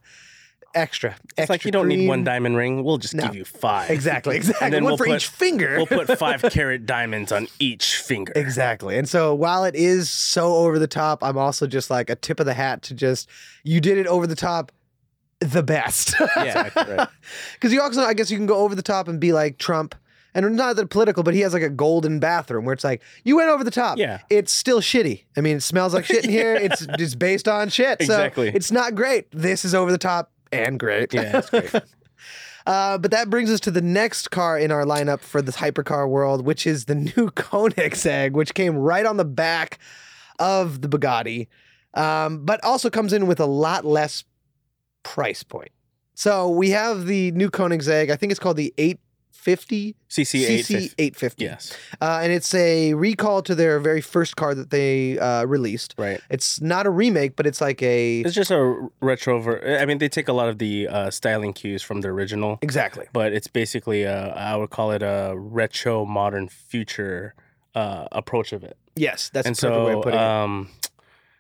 extra. 0.74 1.14
it's 1.36 1.48
like 1.48 1.56
extra 1.58 1.68
you 1.68 1.72
don't 1.72 1.88
need 1.88 2.06
one 2.08 2.24
diamond 2.24 2.56
ring. 2.56 2.84
We'll 2.84 2.98
just 2.98 3.14
No. 3.14 3.24
give 3.24 3.34
you 3.34 3.44
five. 3.44 3.90
Exactly, 3.90 4.36
exactly. 4.38 4.64
And 4.64 4.74
then 4.74 4.84
one 4.84 4.92
we'll 4.92 4.96
for 4.98 5.06
put- 5.06 5.16
each 5.16 5.26
finger. 5.28 5.76
We'll 5.76 5.86
put 6.06 6.18
five 6.18 6.42
carat 6.42 6.86
diamonds 6.86 7.32
on 7.32 7.48
each 7.58 7.96
finger. 7.96 8.32
Exactly. 8.36 8.96
And 8.98 9.08
so 9.08 9.34
while 9.34 9.64
it 9.64 9.74
is 9.74 10.10
so 10.10 10.54
over 10.54 10.78
the 10.78 10.86
top, 10.86 11.22
I'm 11.22 11.38
also 11.38 11.66
just 11.66 11.90
like 11.90 12.10
a 12.10 12.16
tip 12.16 12.40
of 12.40 12.46
the 12.46 12.54
hat 12.54 12.82
to 12.82 12.94
just 12.94 13.28
you 13.64 13.80
did 13.80 13.98
it 13.98 14.06
over 14.06 14.26
the 14.26 14.36
top 14.36 14.72
the 15.40 15.62
best. 15.62 16.14
Yeah, 16.36 16.70
right. 16.76 17.08
Because 17.54 17.72
you 17.72 17.80
also 17.82 18.02
I 18.02 18.14
guess 18.14 18.30
you 18.30 18.36
can 18.36 18.46
go 18.46 18.56
over 18.58 18.74
the 18.74 18.82
top 18.82 19.08
and 19.08 19.18
be 19.20 19.32
like 19.32 19.58
Trump. 19.58 19.94
And 20.34 20.56
not 20.56 20.76
that 20.76 20.88
political, 20.88 21.22
but 21.22 21.34
he 21.34 21.40
has 21.40 21.52
like 21.52 21.62
a 21.62 21.68
golden 21.68 22.18
bathroom 22.18 22.64
where 22.64 22.72
it's 22.72 22.84
like 22.84 23.02
you 23.22 23.36
went 23.36 23.50
over 23.50 23.62
the 23.64 23.70
top. 23.70 23.98
Yeah. 23.98 24.20
it's 24.30 24.50
still 24.50 24.80
shitty. 24.80 25.24
I 25.36 25.42
mean, 25.42 25.58
it 25.58 25.62
smells 25.62 25.92
like 25.92 26.06
shit 26.06 26.24
in 26.24 26.30
here. 26.30 26.54
It's 26.54 26.86
just 26.96 27.18
based 27.18 27.46
on 27.48 27.68
shit. 27.68 28.00
Exactly. 28.00 28.50
So 28.50 28.56
it's 28.56 28.72
not 28.72 28.94
great. 28.94 29.26
This 29.30 29.62
is 29.62 29.74
over 29.74 29.92
the 29.92 29.98
top 29.98 30.30
and 30.52 30.78
great. 30.78 31.12
Yeah, 31.12 31.38
it's 31.38 31.50
great. 31.50 31.74
Uh, 32.64 32.96
but 32.96 33.10
that 33.10 33.28
brings 33.28 33.50
us 33.50 33.58
to 33.58 33.72
the 33.72 33.82
next 33.82 34.30
car 34.30 34.56
in 34.56 34.70
our 34.70 34.84
lineup 34.84 35.18
for 35.18 35.42
the 35.42 35.50
hypercar 35.50 36.08
world, 36.08 36.46
which 36.46 36.64
is 36.64 36.84
the 36.84 36.94
new 36.94 37.10
Koenigsegg, 37.32 38.34
which 38.34 38.54
came 38.54 38.76
right 38.76 39.04
on 39.04 39.16
the 39.16 39.24
back 39.24 39.80
of 40.38 40.80
the 40.80 40.88
Bugatti, 40.88 41.48
um, 41.94 42.44
but 42.44 42.62
also 42.62 42.88
comes 42.88 43.12
in 43.12 43.26
with 43.26 43.40
a 43.40 43.46
lot 43.46 43.84
less 43.84 44.22
price 45.02 45.42
point. 45.42 45.72
So 46.14 46.48
we 46.48 46.70
have 46.70 47.06
the 47.06 47.32
new 47.32 47.50
Koenigsegg. 47.50 48.10
I 48.10 48.16
think 48.16 48.30
it's 48.30 48.38
called 48.38 48.56
the 48.56 48.72
850 49.42 49.96
CC, 50.08 50.60
CC 50.60 50.94
850. 50.98 51.44
Yes. 51.44 51.76
Uh, 52.00 52.20
and 52.22 52.32
it's 52.32 52.54
a 52.54 52.94
recall 52.94 53.42
to 53.42 53.54
their 53.54 53.80
very 53.80 54.00
first 54.00 54.36
car 54.36 54.54
that 54.54 54.70
they 54.70 55.18
uh, 55.18 55.44
released. 55.44 55.94
Right. 55.98 56.20
It's 56.30 56.60
not 56.60 56.86
a 56.86 56.90
remake, 56.90 57.34
but 57.34 57.46
it's 57.46 57.60
like 57.60 57.82
a 57.82 58.20
It's 58.20 58.34
just 58.34 58.50
a 58.50 58.88
retro. 59.00 59.40
Ver- 59.40 59.78
I 59.80 59.84
mean, 59.86 59.98
they 59.98 60.08
take 60.08 60.28
a 60.28 60.32
lot 60.32 60.48
of 60.48 60.58
the 60.58 60.86
uh, 60.88 61.10
styling 61.10 61.52
cues 61.52 61.82
from 61.82 62.02
the 62.02 62.08
original, 62.08 62.58
exactly. 62.62 63.06
but 63.12 63.32
it's 63.32 63.48
basically 63.48 64.04
a, 64.04 64.28
I 64.34 64.54
would 64.56 64.70
call 64.70 64.92
it 64.92 65.02
a 65.02 65.34
retro 65.36 66.04
modern 66.04 66.48
future 66.48 67.34
uh, 67.74 68.06
approach 68.12 68.52
of 68.52 68.62
it. 68.62 68.76
Yes, 68.94 69.30
that's 69.32 69.46
and 69.46 69.56
a 69.56 69.60
perfect 69.60 69.86
way 69.86 69.92
of 69.92 69.98
so, 69.98 70.02
putting 70.02 70.20
um, 70.20 70.68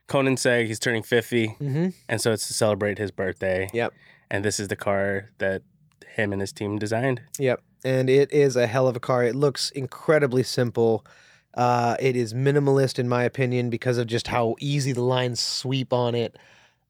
Koenigsegg, 0.08 0.66
he's 0.66 0.78
turning 0.78 1.02
50. 1.02 1.48
Mm-hmm. 1.48 1.88
and 2.08 2.20
so 2.20 2.32
it's 2.32 2.46
to 2.48 2.54
celebrate 2.54 2.98
his 2.98 3.10
birthday. 3.10 3.68
Yep. 3.72 3.92
And 4.30 4.44
this 4.44 4.58
is 4.58 4.68
the 4.68 4.76
car 4.76 5.30
that 5.38 5.62
him 6.14 6.32
and 6.32 6.40
his 6.40 6.52
team 6.52 6.78
designed. 6.78 7.20
Yep. 7.38 7.60
And 7.84 8.08
it 8.08 8.32
is 8.32 8.56
a 8.56 8.66
hell 8.66 8.86
of 8.86 8.96
a 8.96 9.00
car. 9.00 9.24
It 9.24 9.34
looks 9.34 9.70
incredibly 9.70 10.42
simple. 10.42 11.04
Uh, 11.54 11.96
it 12.00 12.16
is 12.16 12.32
minimalist, 12.32 12.98
in 12.98 13.08
my 13.08 13.24
opinion, 13.24 13.70
because 13.70 13.98
of 13.98 14.06
just 14.06 14.28
how 14.28 14.56
easy 14.60 14.92
the 14.92 15.02
lines 15.02 15.40
sweep 15.40 15.92
on 15.92 16.14
it. 16.14 16.36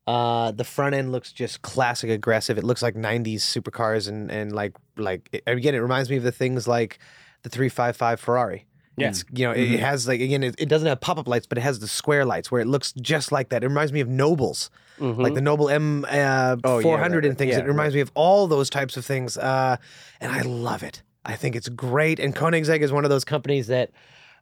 Uh, 0.06 0.50
the 0.50 0.64
front 0.64 0.94
end 0.94 1.12
looks 1.12 1.32
just 1.32 1.62
classic 1.62 2.10
aggressive. 2.10 2.58
It 2.58 2.64
looks 2.64 2.82
like 2.82 2.94
'90s 2.96 3.42
supercars, 3.44 4.08
and 4.08 4.30
and 4.30 4.52
like 4.52 4.74
like 4.96 5.28
it- 5.32 5.42
again, 5.46 5.74
it 5.74 5.78
reminds 5.78 6.10
me 6.10 6.16
of 6.16 6.24
the 6.24 6.32
things 6.32 6.66
like 6.68 6.98
the 7.42 7.48
355 7.48 8.20
Ferrari. 8.20 8.66
Yeah. 8.96 9.08
It's 9.08 9.24
you 9.32 9.46
know 9.46 9.52
it, 9.52 9.72
it 9.72 9.80
has 9.80 10.06
like 10.06 10.20
again 10.20 10.42
it, 10.42 10.54
it 10.58 10.68
doesn't 10.68 10.86
have 10.86 11.00
pop 11.00 11.18
up 11.18 11.26
lights, 11.26 11.46
but 11.46 11.56
it 11.58 11.62
has 11.62 11.78
the 11.78 11.88
square 11.88 12.24
lights 12.24 12.50
where 12.50 12.60
it 12.60 12.66
looks 12.66 12.92
just 12.92 13.32
like 13.32 13.48
that. 13.48 13.64
It 13.64 13.68
reminds 13.68 13.92
me 13.92 14.00
of 14.00 14.08
Nobles 14.08 14.70
like 14.98 15.34
the 15.34 15.40
Noble 15.40 15.68
M 15.68 16.04
uh, 16.08 16.56
Oh, 16.62 16.78
yeah, 16.78 16.82
400 16.82 17.16
right, 17.16 17.28
and 17.28 17.36
things. 17.38 17.52
yeah, 17.52 17.58
it 17.60 17.66
reminds 17.66 17.94
me 17.94 18.00
of 18.02 18.12
all 18.14 18.46
those 18.46 18.70
types 18.70 18.96
of 18.96 19.04
things, 19.04 19.36
uh, 19.36 19.76
and 20.20 20.30
I 20.30 20.42
love 20.42 20.84
it. 20.84 21.02
I 21.24 21.34
think 21.34 21.56
it's 21.56 21.68
great. 21.68 22.20
And 22.20 22.36
Koenigsegg 22.36 22.82
is 22.82 22.92
one 22.92 23.04
of 23.04 23.10
those 23.10 23.24
companies 23.24 23.66
that, 23.66 23.90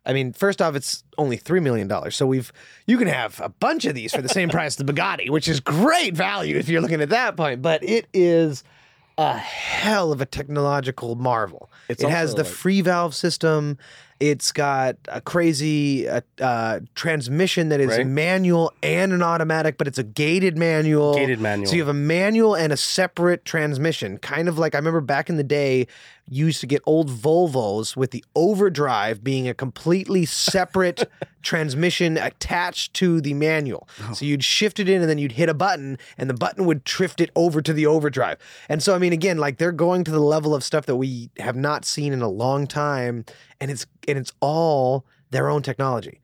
I 0.04 0.12
mean, 0.12 0.32
first 0.34 0.60
off, 0.60 0.74
it's 0.74 1.02
only 1.16 1.36
three 1.38 1.60
million 1.60 1.88
dollars, 1.88 2.14
so 2.16 2.26
we've 2.26 2.52
you 2.86 2.98
can 2.98 3.08
have 3.08 3.40
a 3.40 3.48
bunch 3.48 3.86
of 3.86 3.94
these 3.94 4.12
for 4.14 4.20
the 4.20 4.28
same 4.28 4.50
price 4.50 4.72
as 4.78 4.84
the 4.84 4.92
Bugatti, 4.92 5.30
which 5.30 5.48
is 5.48 5.60
great 5.60 6.14
value 6.14 6.56
if 6.56 6.68
you're 6.68 6.82
looking 6.82 7.00
at 7.00 7.08
that 7.10 7.36
point. 7.36 7.62
But 7.62 7.82
it 7.82 8.06
is 8.12 8.62
a 9.20 9.36
hell 9.36 10.12
of 10.12 10.20
a 10.20 10.26
technological 10.26 11.14
marvel. 11.14 11.70
It's 11.88 12.02
it 12.02 12.08
has 12.08 12.34
the 12.34 12.42
like- 12.42 12.52
free 12.52 12.80
valve 12.80 13.14
system. 13.14 13.76
It's 14.18 14.52
got 14.52 14.96
a 15.08 15.20
crazy 15.22 16.06
uh, 16.06 16.20
uh, 16.42 16.80
transmission 16.94 17.70
that 17.70 17.80
is 17.80 17.88
Right. 17.88 18.06
manual 18.06 18.70
and 18.82 19.14
an 19.14 19.22
automatic, 19.22 19.78
but 19.78 19.86
it's 19.88 19.96
a 19.98 20.02
gated 20.02 20.58
manual. 20.58 21.14
Gated 21.14 21.40
manual. 21.40 21.68
So 21.68 21.76
you 21.76 21.80
have 21.80 21.88
a 21.88 21.94
manual 21.94 22.54
and 22.54 22.70
a 22.70 22.76
separate 22.76 23.46
transmission. 23.46 24.18
Kind 24.18 24.48
of 24.48 24.58
like 24.58 24.74
I 24.74 24.78
remember 24.78 25.00
back 25.00 25.30
in 25.30 25.36
the 25.38 25.42
day, 25.44 25.86
used 26.30 26.60
to 26.60 26.66
get 26.66 26.80
old 26.86 27.10
Volvos 27.10 27.96
with 27.96 28.12
the 28.12 28.24
overdrive 28.36 29.22
being 29.22 29.48
a 29.48 29.52
completely 29.52 30.24
separate 30.24 31.10
transmission 31.42 32.16
attached 32.16 32.94
to 32.94 33.20
the 33.20 33.34
manual. 33.34 33.88
Oh. 34.04 34.12
So 34.14 34.24
you'd 34.24 34.44
shift 34.44 34.78
it 34.78 34.88
in 34.88 35.00
and 35.00 35.10
then 35.10 35.18
you'd 35.18 35.32
hit 35.32 35.48
a 35.48 35.54
button 35.54 35.98
and 36.16 36.30
the 36.30 36.34
button 36.34 36.64
would 36.66 36.84
drift 36.84 37.20
it 37.20 37.30
over 37.34 37.60
to 37.60 37.72
the 37.72 37.84
overdrive. 37.84 38.38
And 38.68 38.82
so 38.82 38.94
I 38.94 38.98
mean 38.98 39.12
again, 39.12 39.38
like 39.38 39.58
they're 39.58 39.72
going 39.72 40.04
to 40.04 40.10
the 40.10 40.20
level 40.20 40.54
of 40.54 40.62
stuff 40.62 40.86
that 40.86 40.96
we 40.96 41.30
have 41.38 41.56
not 41.56 41.84
seen 41.84 42.12
in 42.12 42.22
a 42.22 42.28
long 42.28 42.66
time 42.66 43.24
and 43.60 43.70
it's 43.70 43.86
and 44.06 44.16
it's 44.16 44.32
all 44.40 45.04
their 45.30 45.48
own 45.48 45.62
technology. 45.62 46.20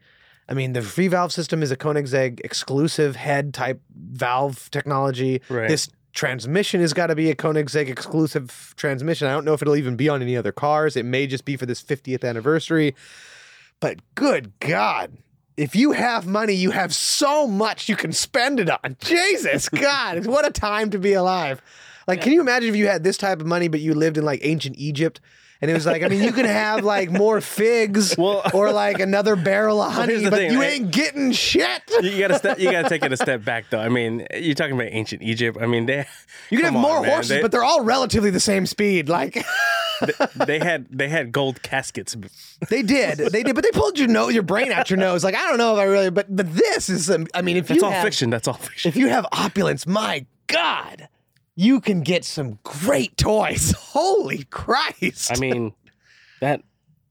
I 0.49 0.55
mean, 0.55 0.75
the 0.75 0.83
free 0.83 1.09
valve 1.09 1.33
system 1.33 1.63
is 1.63 1.73
a 1.73 1.77
Koenigsegg 1.77 2.41
exclusive 2.45 3.17
head 3.17 3.53
type 3.53 3.81
valve 3.91 4.71
technology. 4.71 5.43
Right. 5.49 5.69
This 5.69 5.89
transmission 6.17 6.81
has 6.81 6.93
got 6.93 7.09
to 7.09 7.15
be 7.15 7.31
a 7.31 7.37
Koenigsegg 7.37 7.89
exclusive 7.89 8.75
transmission. 8.77 9.29
I 9.29 9.33
don't 9.33 9.45
know 9.45 9.53
if 9.53 9.63
it'll 9.63 9.77
even 9.77 9.95
be 9.95 10.09
on 10.09 10.23
any 10.23 10.37
other 10.37 10.51
cars. 10.51 10.97
It 10.97 11.05
may 11.05 11.29
just 11.29 11.45
be 11.45 11.57
for 11.57 11.67
this 11.67 11.81
50th 11.81 12.29
anniversary. 12.29 12.97
But 13.79 14.01
good 14.15 14.59
God, 14.59 15.19
if 15.57 15.77
you 15.77 15.93
have 15.93 16.27
money, 16.27 16.55
you 16.55 16.71
have 16.71 16.95
so 16.95 17.47
much 17.47 17.89
you 17.89 17.95
can 17.95 18.13
spend 18.13 18.59
it 18.59 18.71
on. 18.71 18.97
Jesus 18.99 19.69
God, 19.69 20.27
what 20.27 20.47
a 20.47 20.51
time 20.51 20.91
to 20.91 20.99
be 20.99 21.13
alive. 21.13 21.63
Like, 22.09 22.23
can 22.23 22.33
you 22.33 22.41
imagine 22.41 22.71
if 22.71 22.77
you 22.77 22.87
had 22.87 23.05
this 23.05 23.19
type 23.19 23.41
of 23.41 23.47
money, 23.47 23.69
but 23.69 23.81
you 23.81 23.93
lived 23.93 24.17
in 24.17 24.25
like 24.25 24.41
ancient 24.43 24.77
Egypt? 24.79 25.21
And 25.63 25.71
it 25.71 25.75
was 25.75 25.87
like, 25.87 26.03
I 26.03 26.09
mean, 26.09 26.23
you 26.23 26.33
can 26.33 26.45
have 26.45 26.85
like 26.85 27.11
more 27.11 27.41
figs 27.41 28.15
Well- 28.19 28.43
or 28.53 28.73
like 28.73 29.01
another 29.01 29.37
barrel 29.37 29.81
of 29.81 29.93
honey, 29.95 30.17
the 30.17 30.31
but 30.31 30.37
thing, 30.39 30.53
you 30.53 30.61
right? 30.61 30.73
ain't 30.75 30.91
getting 30.91 31.33
shit. 31.33 31.81
You 32.03 32.19
gotta 32.19 32.39
step, 32.39 32.59
you 32.59 32.71
gotta 32.71 32.89
take 32.89 33.03
it 33.05 33.13
a 33.13 33.17
step 33.17 33.43
back 33.45 33.71
though. 33.71 33.81
I 33.81 33.89
mean, 33.89 34.27
you're 34.35 34.55
talking 34.55 34.75
about 34.75 34.89
ancient 34.91 35.23
Egypt. 35.23 35.57
I 35.61 35.67
mean, 35.67 35.87
they 35.87 36.07
You 36.51 36.59
can 36.59 36.67
have 36.67 36.77
on, 36.77 36.83
more 36.83 37.01
man. 37.01 37.11
horses, 37.11 37.29
They- 37.31 37.43
but 37.43 37.53
they're 37.53 37.65
all 37.65 37.83
relatively 37.83 38.31
the 38.31 38.41
same 38.41 38.67
speed. 38.67 39.09
Like 39.09 39.45
they 40.45 40.59
had 40.59 40.87
they 40.91 41.09
had 41.09 41.33
gold 41.33 41.63
caskets. 41.63 42.15
they 42.69 42.83
did, 42.83 43.17
they 43.19 43.43
did, 43.43 43.55
but 43.55 43.65
they 43.65 43.71
pulled 43.71 43.99
your 43.99 44.09
nose, 44.09 44.35
your 44.35 44.43
brain 44.43 44.71
out 44.73 44.91
your 44.91 44.99
nose. 44.99 45.25
Like 45.25 45.35
I 45.35 45.49
don't 45.49 45.57
know 45.57 45.73
if 45.75 45.81
I 45.81 45.85
really, 45.85 46.11
but 46.11 46.27
but 46.35 46.53
this 46.55 46.91
is, 46.91 47.11
um, 47.11 47.27
I 47.35 47.41
mean, 47.41 47.57
if 47.57 47.69
That's 47.69 47.83
all 47.83 47.91
have, 47.91 48.05
fiction. 48.05 48.29
That's 48.29 48.47
all 48.47 48.55
fiction. 48.55 48.91
if 48.91 48.97
you 48.97 49.09
have 49.09 49.25
opulence, 49.33 49.87
my 49.87 50.27
God, 50.49 51.09
you 51.57 51.81
can 51.81 52.03
get 52.03 52.25
some 52.25 52.59
great 52.63 53.17
toys. 53.17 53.73
Holy 53.79 54.45
Christ! 54.45 55.33
I 55.35 55.41
mean, 55.41 55.73
that 56.41 56.63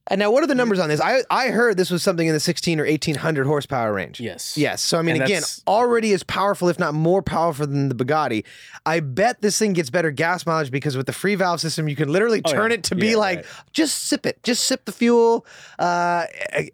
and 0.07 0.19
now 0.19 0.29
what 0.29 0.43
are 0.43 0.47
the 0.47 0.53
numbers 0.53 0.77
on 0.77 0.87
this? 0.87 1.01
I 1.01 1.23
I 1.31 1.47
heard 1.47 1.77
this 1.77 1.89
was 1.89 2.03
something 2.03 2.27
in 2.27 2.33
the 2.35 2.39
16 2.39 2.79
or 2.79 2.85
1800 2.85 3.47
horsepower 3.47 3.91
range. 3.91 4.19
yes, 4.19 4.55
Yes. 4.55 4.83
So 4.83 4.99
I 4.99 5.01
mean, 5.01 5.15
And 5.15 5.23
again, 5.23 5.37
that's- 5.41 5.63
already 5.67 6.13
as 6.13 6.21
powerful, 6.21 6.69
if 6.69 6.77
not 6.77 6.93
more 6.93 7.23
powerful 7.23 7.65
than 7.65 7.89
the 7.89 7.95
Bugatti. 7.95 8.43
I 8.85 8.99
bet 8.99 9.41
this 9.41 9.57
thing 9.57 9.73
gets 9.73 9.89
better 9.89 10.11
gas 10.11 10.45
mileage 10.45 10.69
because 10.69 10.95
with 10.95 11.07
the 11.07 11.11
free 11.11 11.33
valve 11.33 11.59
system, 11.59 11.89
you 11.89 11.95
can 11.95 12.09
literally 12.09 12.43
Oh, 12.45 12.51
turn 12.51 12.69
yeah. 12.69 12.75
it 12.75 12.83
to 12.83 12.93
be 12.95 13.09
Yeah, 13.09 13.17
like 13.17 13.37
right. 13.37 13.45
just 13.73 14.03
sip 14.03 14.27
it, 14.27 14.43
just 14.43 14.65
sip 14.65 14.85
the 14.85 14.91
fuel. 14.91 15.43
Uh, 15.79 16.25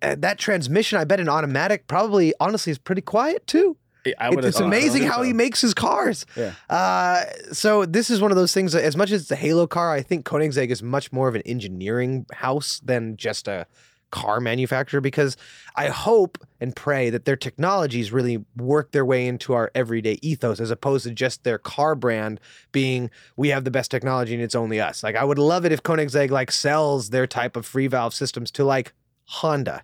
that 0.02 0.38
transmission, 0.38 0.98
I 1.00 1.06
bet, 1.06 1.22
an 1.22 1.30
automatic 1.30 1.88
probably 1.88 2.34
honestly 2.42 2.72
is 2.72 2.78
pretty 2.80 3.02
quiet 3.02 3.48
too. 3.48 3.78
I 4.20 4.30
It- 4.30 4.46
it's 4.46 4.60
amazing 4.60 5.04
how 5.04 5.22
he 5.22 5.34
makes 5.34 5.62
his 5.62 5.74
cars. 5.74 6.26
Yeah. 6.36 6.54
Uh, 6.70 7.24
so 7.52 7.86
this 7.86 8.10
is 8.10 8.20
one 8.22 8.32
of 8.32 8.38
those 8.38 8.54
things 8.54 8.74
that, 8.74 8.84
as 8.84 8.98
much 8.98 9.12
as 9.12 9.22
it's 9.22 9.32
a 9.32 9.36
Halo 9.36 9.68
car, 9.68 9.92
I 9.92 10.02
think 10.02 10.26
Koenigsegg 10.26 10.70
is 10.70 10.82
much 10.82 11.12
more 11.12 11.28
of 11.28 11.36
an 11.36 11.42
engineering 11.46 12.26
house 12.34 12.80
than 12.84 13.16
just 13.18 13.48
a 13.48 13.68
car 14.10 14.42
manufacturer 14.42 15.00
because 15.00 15.38
I 15.78 15.88
hope 15.88 16.38
and 16.60 16.76
pray 16.76 17.10
that 17.12 17.24
their 17.24 17.38
technologies 17.38 18.12
really 18.12 18.44
work 18.58 18.92
their 18.92 19.06
way 19.06 19.26
into 19.26 19.54
our 19.54 19.72
everyday 19.74 20.20
ethos 20.22 20.60
as 20.60 20.70
opposed 20.70 21.06
to 21.06 21.12
just 21.12 21.46
their 21.46 21.58
car 21.58 21.96
brand 21.96 22.42
being 22.74 23.10
we 23.38 23.50
have 23.50 23.64
the 23.64 23.72
best 23.72 23.90
technology 23.90 24.34
and 24.34 24.44
it's 24.44 24.54
only 24.54 24.82
us. 24.82 25.02
Like 25.02 25.16
I 25.16 25.24
would 25.24 25.40
love 25.40 25.64
it 25.64 25.72
if 25.72 25.82
Koenigsegg 25.82 26.30
like 26.30 26.52
sells 26.52 27.12
their 27.12 27.26
type 27.26 27.56
of 27.56 27.66
free 27.66 27.88
valve 27.88 28.14
systems 28.14 28.52
to 28.52 28.66
like 28.66 28.92
Honda. 29.26 29.84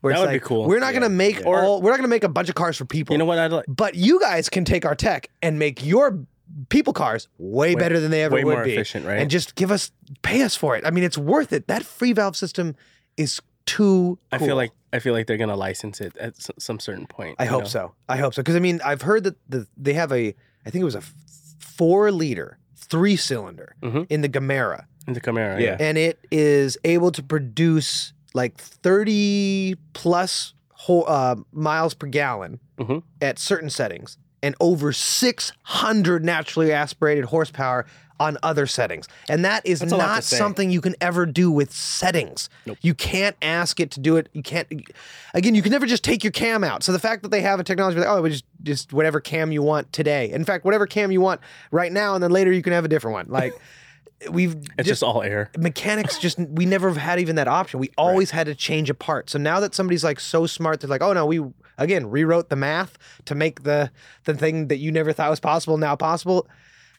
Where 0.00 0.12
That 0.14 0.20
it's 0.20 0.26
would 0.28 0.32
be 0.32 0.40
cool. 0.40 0.66
We're 0.66 0.78
not 0.80 0.94
Yeah, 0.94 1.00
gonna 1.00 1.10
make 1.14 1.40
yeah. 1.40 1.46
all 1.46 1.82
we're 1.82 1.90
not 1.90 1.96
gonna 1.98 2.08
make 2.08 2.24
a 2.24 2.28
bunch 2.28 2.48
of 2.48 2.54
cars 2.54 2.76
for 2.76 2.84
people. 2.84 3.12
You 3.14 3.18
know 3.18 3.24
what 3.26 3.38
I'd 3.38 3.52
like? 3.52 3.66
But 3.68 3.94
you 3.96 4.18
guys 4.20 4.48
can 4.48 4.64
take 4.64 4.84
our 4.86 4.94
tech 4.94 5.28
and 5.42 5.58
make 5.58 5.84
your 5.84 6.18
people 6.68 6.92
cars 6.92 7.28
way, 7.38 7.74
Way- 7.74 7.80
better 7.80 8.00
than 8.00 8.10
they 8.10 8.22
ever 8.24 8.34
Way 8.36 8.44
would 8.44 8.54
more 8.54 8.64
be. 8.64 8.72
efficient, 8.72 9.06
right? 9.06 9.18
And 9.20 9.30
just 9.30 9.54
give 9.56 9.70
us 9.70 9.92
pay 10.22 10.42
us 10.42 10.56
for 10.56 10.74
it. 10.76 10.84
I 10.86 10.90
mean, 10.90 11.04
it's 11.04 11.18
worth 11.18 11.52
it. 11.52 11.68
That 11.68 11.84
free 11.84 12.12
valve 12.12 12.36
system 12.36 12.76
is 13.16 13.40
too 13.66 14.18
I 14.32 14.38
feel 14.38 14.56
like 14.56 14.72
I 14.92 14.98
feel 15.00 15.12
like 15.12 15.26
they're 15.26 15.36
gonna 15.36 15.54
license 15.54 16.00
it 16.00 16.16
at 16.16 16.30
s- 16.36 16.50
some 16.58 16.80
certain 16.80 17.06
point. 17.06 17.36
I 17.38 17.44
hope 17.44 17.62
know? 17.64 17.68
so. 17.68 17.94
I 18.08 18.16
hope 18.16 18.34
so. 18.34 18.42
Because 18.42 18.56
I 18.56 18.60
mean, 18.60 18.80
I've 18.84 19.02
heard 19.02 19.24
that 19.24 19.36
the 19.48 19.66
they 19.76 19.92
have 19.92 20.10
a 20.12 20.34
I 20.66 20.70
think 20.70 20.80
it 20.82 20.84
was 20.84 20.94
a 20.94 20.98
f- 20.98 21.14
four 21.58 22.10
liter, 22.10 22.58
three 22.74 23.16
cylinder 23.16 23.76
Mhm. 23.82 24.06
in 24.10 24.22
the 24.22 24.28
Gemera. 24.28 24.86
In 25.06 25.14
the 25.14 25.20
Camaro, 25.20 25.58
Yeah. 25.60 25.70
yeah. 25.70 25.76
and 25.80 25.96
it 25.98 26.18
is 26.30 26.76
able 26.84 27.10
to 27.12 27.22
produce 27.22 28.12
like 28.34 28.56
30 28.58 29.74
plus 29.92 30.54
ho- 30.72 31.02
uh, 31.02 31.36
miles 31.52 31.94
per 31.94 32.06
gallon 32.06 32.60
Mhm. 32.78 33.02
at 33.20 33.38
certain 33.38 33.70
settings 33.70 34.18
and 34.42 34.54
over 34.60 34.92
600 34.92 36.24
naturally 36.24 36.72
aspirated 36.72 37.26
horsepower 37.26 37.86
on 38.18 38.36
other 38.42 38.66
settings. 38.66 39.08
And 39.30 39.44
that 39.46 39.64
is 39.64 39.80
That's 39.80 39.92
a 39.92 39.96
lot 39.96 40.02
to 40.06 40.08
not 40.12 40.24
something 40.24 40.70
you 40.70 40.82
can 40.82 40.94
ever 41.00 41.24
do 41.24 41.50
with 41.50 41.72
settings. 41.72 42.50
Nope. 42.66 42.76
You 42.82 42.92
can't 42.94 43.34
ask 43.40 43.80
it 43.80 43.90
to 43.92 44.00
do 44.00 44.16
it. 44.16 44.28
You 44.34 44.42
can't 44.42 44.68
again, 45.32 45.54
you 45.54 45.62
can 45.62 45.72
never 45.72 45.86
just 45.86 46.04
take 46.04 46.22
your 46.22 46.30
cam 46.30 46.62
out. 46.62 46.82
So 46.82 46.92
the 46.92 46.98
fact 46.98 47.22
that 47.22 47.30
they 47.30 47.40
have 47.40 47.60
a 47.60 47.64
technology 47.64 47.98
like, 47.98 48.08
oh, 48.08 48.20
we 48.20 48.28
just 48.30 48.44
just 48.62 48.92
whatever 48.92 49.20
cam 49.20 49.52
you 49.52 49.62
want 49.62 49.90
today. 49.94 50.30
In 50.30 50.44
fact, 50.44 50.66
whatever 50.66 50.86
cam 50.86 51.10
you 51.10 51.22
want 51.22 51.40
right 51.70 51.90
now 51.90 52.14
and 52.14 52.22
then 52.22 52.30
later 52.30 52.52
you 52.52 52.60
can 52.62 52.74
have 52.74 52.84
a 52.84 52.88
different 52.88 53.14
one. 53.14 53.26
Like 53.28 53.54
we've 54.30 54.56
It's 54.78 54.88
just, 54.88 55.02
all 55.02 55.22
air. 55.22 55.50
mechanics 55.56 56.18
just 56.18 56.38
we 56.50 56.66
never 56.66 56.92
had 56.92 57.20
even 57.20 57.36
that 57.36 57.48
option. 57.48 57.80
We 57.80 57.90
always 57.96 58.30
had 58.30 58.46
to 58.46 58.54
change 58.54 58.90
a 58.90 58.94
part. 58.94 59.30
So 59.30 59.38
now 59.38 59.60
that 59.60 59.74
somebody's 59.74 60.04
like 60.04 60.20
so 60.20 60.46
smart, 60.46 60.80
they're 60.80 60.90
like, 60.90 61.02
oh 61.02 61.12
no, 61.12 61.26
we 61.26 61.40
again 61.78 62.10
rewrote 62.10 62.48
the 62.50 62.56
math 62.56 62.98
to 63.24 63.34
make 63.34 63.62
the 63.62 63.90
the 64.24 64.34
thing 64.34 64.68
that 64.68 64.76
you 64.78 64.92
never 64.92 65.12
thought 65.12 65.30
was 65.30 65.40
possible 65.40 65.78
now 65.78 65.96
possible. 65.96 66.46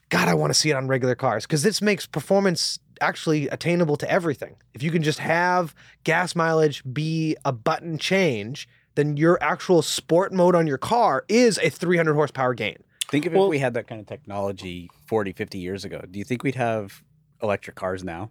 God, 0.08 0.28
I 0.28 0.34
want 0.34 0.52
to 0.52 0.58
see 0.58 0.70
it 0.70 0.74
on 0.74 0.88
regular 0.88 1.14
cars 1.14 1.46
because 1.46 1.62
this 1.62 1.80
makes 1.80 2.06
performance 2.06 2.78
actually 3.00 3.48
attainable 3.48 3.96
to 3.96 4.10
everything. 4.10 4.56
If 4.74 4.82
you 4.82 4.90
can 4.90 5.02
just 5.02 5.18
have 5.20 5.74
gas 6.04 6.36
mileage 6.36 6.82
be 6.92 7.36
a 7.44 7.52
button 7.52 7.96
change, 7.98 8.68
then 8.94 9.16
your 9.16 9.42
actual 9.42 9.80
sport 9.80 10.32
mode 10.32 10.54
on 10.54 10.66
your 10.66 10.76
car 10.78 11.24
is 11.28 11.58
a 11.62 11.70
300 11.70 12.12
horsepower 12.14 12.52
gain. 12.52 12.76
Think 13.08 13.24
of 13.26 13.32
Well- 13.32 13.44
if 13.44 13.50
we 13.50 13.58
had 13.58 13.72
that 13.74 13.86
kind 13.86 14.00
of 14.00 14.06
technology 14.06 14.90
40, 15.06 15.32
50 15.32 15.58
years 15.58 15.84
ago. 15.84 16.02
Do 16.10 16.18
you 16.18 16.24
think 16.26 16.42
we'd 16.42 16.54
have 16.56 17.02
electric 17.42 17.76
cars 17.76 18.04
now? 18.04 18.30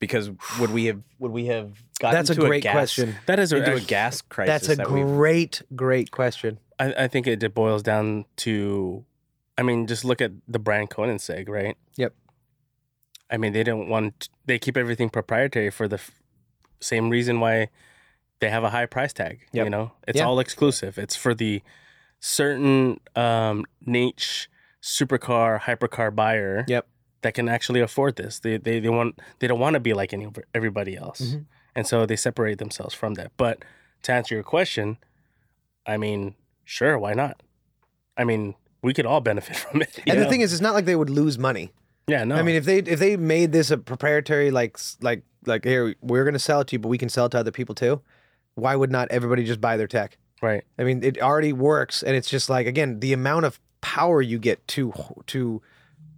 Because 0.00 0.30
would 0.60 0.70
we 0.70 0.84
have 0.86 1.00
would 1.18 1.32
we 1.32 1.46
have 1.46 1.72
gotten 1.98 2.16
That's 2.18 2.30
a 2.30 2.34
to 2.36 2.40
great 2.40 2.62
gas, 2.62 2.72
question. 2.72 3.16
That 3.26 3.38
is 3.40 3.52
a, 3.52 3.56
into 3.56 3.72
a 3.72 3.76
act- 3.76 3.86
gas 3.88 4.22
crisis? 4.22 4.48
That's 4.68 4.68
a 4.68 4.76
that 4.76 4.90
we've- 4.90 5.04
great, 5.06 5.62
great 5.74 6.10
question. 6.12 6.58
I, 6.78 6.94
I 7.04 7.08
think 7.08 7.26
it 7.26 7.40
just 7.40 7.54
boils 7.54 7.82
down 7.82 8.24
to, 8.36 9.04
I 9.58 9.62
mean, 9.64 9.88
just 9.88 10.04
look 10.04 10.20
at 10.20 10.30
the 10.46 10.60
brand 10.60 10.90
Koenigsegg, 10.90 11.48
right? 11.48 11.76
Yep. 11.96 12.14
I 13.28 13.36
mean, 13.38 13.52
they 13.52 13.64
don't 13.64 13.88
want 13.88 14.28
they 14.46 14.58
keep 14.60 14.76
everything 14.76 15.10
proprietary 15.10 15.70
for 15.70 15.88
the 15.88 15.96
f- 15.96 16.12
same 16.80 17.10
reason 17.10 17.40
why 17.40 17.68
they 18.40 18.50
have 18.50 18.62
a 18.62 18.70
high 18.70 18.86
price 18.86 19.12
tag. 19.12 19.40
Yep. 19.52 19.64
You 19.66 19.70
know, 19.70 19.92
it's 20.06 20.18
Yeah. 20.18 20.26
all 20.26 20.38
exclusive. 20.38 20.96
It's 20.96 21.16
for 21.16 21.34
the 21.34 21.60
certain 22.20 23.00
um, 23.16 23.64
niche 23.84 24.48
supercar 24.80 25.60
hypercar 25.62 26.14
buyer. 26.14 26.64
Yep. 26.68 26.86
That 27.22 27.34
can 27.34 27.48
actually 27.48 27.80
afford 27.80 28.16
this. 28.16 28.38
They 28.38 28.56
they, 28.58 28.78
they 28.80 28.88
want 28.88 29.18
they 29.40 29.46
don't 29.48 29.58
want 29.60 29.74
to 29.74 29.80
be 29.80 29.92
like 29.92 30.12
any 30.12 30.28
everybody 30.54 30.96
else, 30.96 31.20
Mhm. 31.20 31.44
and 31.74 31.86
so 31.86 32.06
they 32.06 32.16
separate 32.16 32.58
themselves 32.58 32.94
from 32.94 33.14
that. 33.14 33.32
But 33.36 33.64
to 34.04 34.12
answer 34.12 34.34
your 34.36 34.44
question, 34.44 34.98
I 35.86 35.96
mean, 35.96 36.34
sure, 36.64 36.96
why 36.98 37.14
not? 37.14 37.42
I 38.16 38.24
mean, 38.24 38.54
we 38.82 38.94
could 38.94 39.06
all 39.06 39.20
benefit 39.20 39.56
from 39.64 39.82
it. 39.82 39.98
And 40.06 40.20
the 40.20 40.26
thing 40.26 40.42
is, 40.42 40.52
it's 40.52 40.62
not 40.62 40.74
like 40.74 40.84
they 40.84 40.96
would 40.96 41.10
lose 41.10 41.38
money. 41.38 41.72
yeah, 42.06 42.22
no, 42.24 42.36
I 42.36 42.42
mean, 42.42 42.54
if 42.54 42.64
they 42.64 42.78
if 42.78 42.98
they 43.00 43.16
made 43.16 43.50
this 43.52 43.70
a 43.72 43.78
proprietary 43.78 44.50
like 44.52 44.78
like 45.00 45.22
like 45.46 45.64
here 45.64 45.94
we're 46.00 46.24
going 46.24 46.34
to 46.34 46.38
sell 46.38 46.60
it 46.60 46.68
to 46.68 46.74
you, 46.74 46.78
but 46.78 46.88
we 46.88 46.98
can 46.98 47.08
sell 47.08 47.26
it 47.26 47.30
to 47.30 47.38
other 47.38 47.50
people 47.52 47.74
too. 47.74 48.00
Why 48.54 48.76
would 48.76 48.90
not 48.92 49.08
everybody 49.10 49.44
just 49.44 49.60
buy 49.60 49.76
their 49.76 49.88
tech? 49.88 50.16
right? 50.40 50.62
I 50.78 50.84
mean, 50.84 51.02
it 51.02 51.20
already 51.20 51.52
works, 51.52 52.00
and 52.04 52.14
it's 52.14 52.30
just 52.30 52.48
like 52.48 52.66
again 52.68 53.00
the 53.00 53.12
amount 53.12 53.44
of 53.46 53.58
power 53.80 54.22
you 54.22 54.38
get 54.38 54.66
to 54.68 54.92
to 55.26 55.60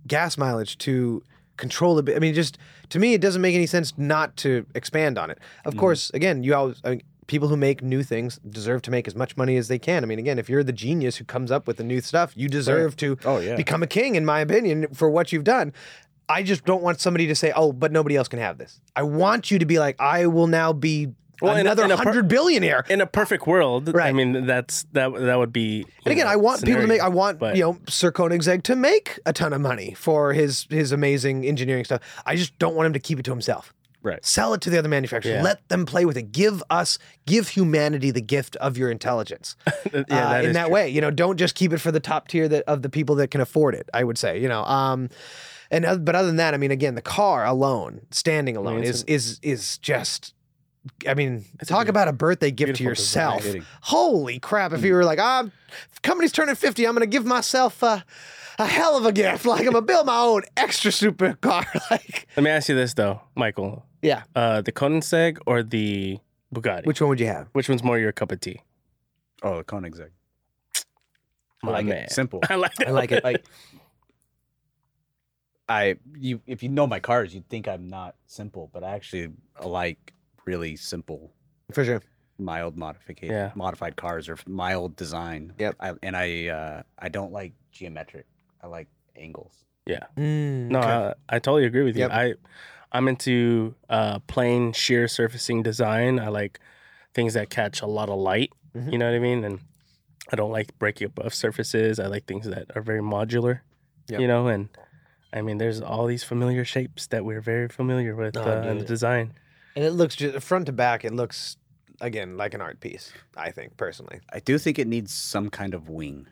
gas 0.07 0.37
mileage 0.39 0.79
to 0.79 1.23
control 1.57 1.99
a 1.99 2.03
bit. 2.03 2.17
I 2.17 2.19
mean, 2.19 2.35
just 2.35 2.59
to 2.89 2.99
me, 2.99 3.15
it 3.15 3.21
doesn't 3.21 3.43
make 3.43 3.55
any 3.55 3.67
sense 3.67 3.97
not 3.97 4.37
to 4.39 4.67
expand 4.75 5.19
on 5.19 5.31
it. 5.31 5.39
Of 5.65 5.75
mm. 5.75 5.79
course, 5.79 6.11
again, 6.11 6.43
you 6.43 6.55
always. 6.55 6.81
I 6.85 6.89
uh, 6.89 6.91
mean, 6.93 7.03
People 7.27 7.47
who 7.47 7.57
make 7.57 7.81
new 7.81 8.03
things 8.03 8.41
deserve 8.51 8.83
to 8.83 8.91
make 8.91 9.07
as 9.07 9.15
much 9.15 9.37
money 9.37 9.57
as 9.57 9.69
they 9.69 9.79
can. 9.79 10.03
I 10.03 10.07
mean, 10.09 10.19
again, 10.19 10.37
if 10.37 10.49
you're 10.49 10.65
the 10.65 10.73
genius 10.73 11.15
who 11.15 11.25
comes 11.25 11.53
up 11.53 11.69
with 11.69 11.77
the 11.77 11.85
new 11.85 12.01
stuff, 12.01 12.33
you 12.37 12.49
deserve 12.49 12.97
to 12.97 13.19
Oh 13.25 13.39
yeah. 13.39 13.55
become 13.55 13.85
a 13.85 13.87
king, 13.87 14.17
in 14.17 14.25
my 14.25 14.41
opinion, 14.41 14.89
for 14.93 15.09
what 15.09 15.31
you've 15.31 15.45
done. 15.45 15.73
I 16.29 16.43
just 16.43 16.65
don't 16.65 16.83
want 16.83 17.01
somebody 17.01 17.29
to 17.29 17.37
say, 17.37 17.53
"Oh, 17.55 17.73
but 17.73 17.93
nobody 17.93 18.17
else 18.17 18.27
can 18.27 18.41
have 18.41 18.59
this." 18.59 18.81
I 18.97 19.05
want 19.05 19.49
you 19.49 19.61
to 19.61 19.65
be 19.65 19.79
like, 19.79 19.95
"I 20.01 20.27
will 20.27 20.49
now 20.49 20.73
be 20.73 21.13
Well, 21.41 21.53
in 21.57 21.59
a- 21.59 21.61
another 21.71 21.85
in 21.85 21.91
a 21.91 21.97
per- 21.97 22.05
hundred 22.05 22.29
billionaire." 22.29 22.85
In 22.89 23.01
a 23.01 23.07
perfect 23.07 23.47
world, 23.47 23.93
right? 23.95 24.09
I 24.09 24.13
mean, 24.13 24.47
that's 24.47 24.85
that 24.93 25.13
that 25.13 25.39
would 25.39 25.53
be. 25.53 25.87
And 26.05 26.13
again, 26.13 26.27
know, 26.27 26.33
I 26.33 26.37
want 26.37 26.65
people 26.65 26.83
to 26.83 26.87
make. 26.87 27.01
I 27.01 27.09
want 27.09 27.39
but- 27.39 27.57
you 27.57 27.63
know 27.63 27.79
Sir 27.89 28.13
Koenigsegg 28.13 28.63
to 28.65 28.77
make 28.77 29.19
a 29.27 29.33
ton 29.33 29.53
of 29.53 29.61
money 29.61 29.95
for 29.95 30.33
his 30.33 30.67
his 30.71 30.93
amazing 30.93 31.47
engineering 31.47 31.85
stuff. 31.85 32.01
I 32.27 32.37
just 32.37 32.59
don't 32.59 32.75
want 32.75 32.87
him 32.87 32.93
to 32.95 33.01
keep 33.01 33.19
it 33.19 33.25
to 33.25 33.31
himself. 33.31 33.73
Right. 34.03 34.25
Sell 34.25 34.55
it 34.55 34.63
to 34.63 34.71
the 34.71 34.79
other 34.79 34.89
manufacturers. 34.89 35.35
Yeah. 35.35 35.43
Let 35.43 35.69
them 35.69 35.85
play 35.85 36.07
with 36.07 36.17
it. 36.17 36.33
Give 36.33 36.63
us, 36.71 36.99
give 37.27 37.49
humanity 37.49 38.11
the 38.11 38.23
gift 38.23 38.57
of 38.57 38.79
your 38.79 38.91
intelligence. 38.91 39.57
yeah, 39.93 40.31
uh, 40.31 40.41
in 40.43 40.55
that 40.55 40.67
true. 40.67 40.73
way. 40.73 40.89
You 40.89 41.03
know, 41.03 41.11
don't 41.11 41.37
just 41.37 41.55
keep 41.55 41.73
it 41.75 41.79
for 41.79 41.93
the 41.93 42.01
top 42.01 42.29
tier 42.29 42.49
that 42.49 42.65
of 42.67 42.81
the 42.81 42.89
people 42.89 43.15
that 43.17 43.31
can 43.31 43.43
afford 43.43 43.75
it. 43.75 43.91
I 43.93 44.05
would 44.05 44.17
say, 44.17 44.41
you 44.41 44.49
know, 44.49 44.65
um, 44.65 45.11
and 45.71 45.85
but 46.05 46.15
other 46.15 46.27
than 46.29 46.37
that, 46.37 46.55
I 46.55 46.57
mean, 46.57 46.71
again, 46.71 46.95
the 46.95 47.03
car 47.03 47.45
alone, 47.45 48.01
standing 48.11 48.57
alone, 48.57 48.83
it's 48.85 49.03
is 49.03 49.05
is 49.05 49.41
is 49.43 49.79
just. 49.79 50.35
I 51.07 51.15
mean, 51.15 51.45
It's 51.61 51.71
a 51.71 51.75
talk 51.75 51.81
beautiful- 51.85 51.91
about 51.91 52.09
a 52.09 52.13
birthday 52.13 52.51
gift 52.51 52.77
to 52.77 52.83
beautiful 52.85 53.03
design. 53.05 53.37
yourself. 53.39 53.67
Holy 53.83 54.39
crap! 54.39 54.73
If 54.73 54.83
you 54.85 54.95
were 54.95 55.05
like, 55.05 55.19
ah, 55.19 55.47
company's 56.03 56.33
turning 56.33 56.55
fifty, 56.55 56.87
I'm 56.87 56.95
gonna 56.95 57.07
give 57.07 57.27
myself 57.27 57.83
a, 57.83 58.05
a 58.59 58.67
hell 58.67 58.97
of 58.97 59.05
a 59.05 59.13
gift. 59.13 59.45
Like 59.47 59.61
I'm 59.61 59.73
gonna 59.73 59.83
build 59.83 60.07
my 60.07 60.19
own 60.19 60.43
extra 60.57 60.91
super 60.91 61.35
car. 61.35 61.67
like, 61.91 62.27
Let 62.37 62.43
me 62.45 62.51
ask 62.51 62.69
you 62.69 62.75
this 62.75 62.95
though, 62.95 63.21
Michael: 63.35 63.85
yeah. 64.01 64.23
uh, 64.35 64.63
the 64.63 64.73
Koenigsegg 64.73 65.39
or 65.47 65.63
the 65.63 66.19
Bugatti? 66.55 66.87
Which 66.87 67.01
one 67.01 67.11
would 67.11 67.21
you 67.21 67.27
have? 67.27 67.49
Which 67.53 67.69
one's 67.69 67.83
more 67.85 67.99
your 67.99 68.13
cup 68.13 68.33
of 68.33 68.41
tea? 68.41 68.61
Oh, 69.43 69.59
the 69.59 69.65
Koenigsegg. 69.65 70.11
I 71.63 71.67
like 71.71 71.85
man. 71.87 72.05
it. 72.05 72.11
Simple. 72.13 72.41
I 72.49 72.55
like 72.55 72.81
it. 72.81 72.89
I 72.89 72.91
like 72.91 73.13
it. 73.13 73.23
like 73.23 73.45
I 75.69 75.97
you 76.19 76.41
if 76.47 76.63
you 76.63 76.69
know 76.71 76.87
my 76.87 77.01
cars, 77.01 77.35
you'd 77.35 77.49
think 77.51 77.69
I'm 77.69 77.89
not 77.89 78.15
simple, 78.27 78.71
but 78.73 78.83
I 78.83 78.95
actually 78.95 79.29
like 79.65 80.15
really 80.51 80.75
simple, 80.77 81.21
For 81.73 81.85
sure. 81.85 82.03
mild 82.39 82.75
modification, 82.77 83.35
Yeah. 83.35 83.53
modified 83.55 83.95
cars 83.97 84.29
or 84.31 84.37
mild 84.47 84.97
design. 84.97 85.43
Yep. 85.59 85.75
I, 85.87 85.89
and 86.07 86.15
I 86.17 86.29
uh, 86.59 86.83
I 86.99 87.09
don't 87.17 87.33
like 87.41 87.53
geometric. 87.79 88.27
I 88.63 88.67
like 88.77 88.89
angles. 89.17 89.55
Mm, 90.17 90.69
No, 90.75 90.79
okay. 90.79 90.89
I, 91.31 91.37
I 91.37 91.39
totally 91.41 91.65
agree 91.71 91.83
with 91.89 91.97
you. 91.97 92.03
Yep. 92.07 92.11
I 92.23 92.25
I'm 92.93 93.07
into 93.13 93.75
uh, 93.89 94.19
plain 94.35 94.73
sheer 94.73 95.09
surfacing 95.09 95.63
design. 95.71 96.19
I 96.27 96.29
like 96.41 96.55
things 97.15 97.35
that 97.35 97.51
catch 97.51 97.83
a 97.83 97.87
lot 97.99 98.09
of 98.09 98.19
light. 98.33 98.51
Mhm. 98.77 98.93
You 98.93 98.99
know 98.99 99.07
what 99.11 99.17
I 99.17 99.19
mean? 99.31 99.45
And 99.45 99.59
I 100.33 100.37
don't 100.37 100.53
like 100.59 100.69
breaking 100.79 101.07
above 101.07 101.33
surfaces. 101.35 101.99
I 101.99 102.07
like 102.15 102.25
things 102.27 102.47
that 102.47 102.67
are 102.77 102.83
very 102.91 103.03
modular. 103.03 103.61
Yep. 104.09 104.21
You 104.21 104.29
know, 104.33 104.47
and 104.55 104.69
I 105.33 105.43
mean, 105.43 105.59
there's 105.59 105.81
all 105.81 106.07
these 106.07 106.25
familiar 106.25 106.65
shapes 106.65 107.07
that 107.09 107.23
we're 107.25 107.41
very 107.53 107.69
familiar 107.69 108.15
with 108.23 108.37
Oh, 108.37 108.43
uh, 108.43 108.63
in 108.71 108.79
the 108.79 108.85
dude. 108.85 108.87
design. 108.95 109.27
And 109.77 109.85
it 109.85 109.93
looks 109.93 110.17
just 110.17 110.45
front 110.45 110.67
to 110.67 110.73
back. 110.73 111.05
It 111.05 111.13
looks 111.13 111.57
again 112.01 112.37
like 112.37 112.55
an 112.55 112.61
art 112.61 112.81
piece. 112.81 113.13
I 113.37 113.51
think 113.51 113.77
personally. 113.77 114.21
I 114.33 114.41
do 114.41 114.59
think 114.59 114.79
it 114.79 114.87
needs 114.87 115.13
some 115.13 115.51
kind 115.51 115.75
of 115.75 115.89
wing. 115.89 116.27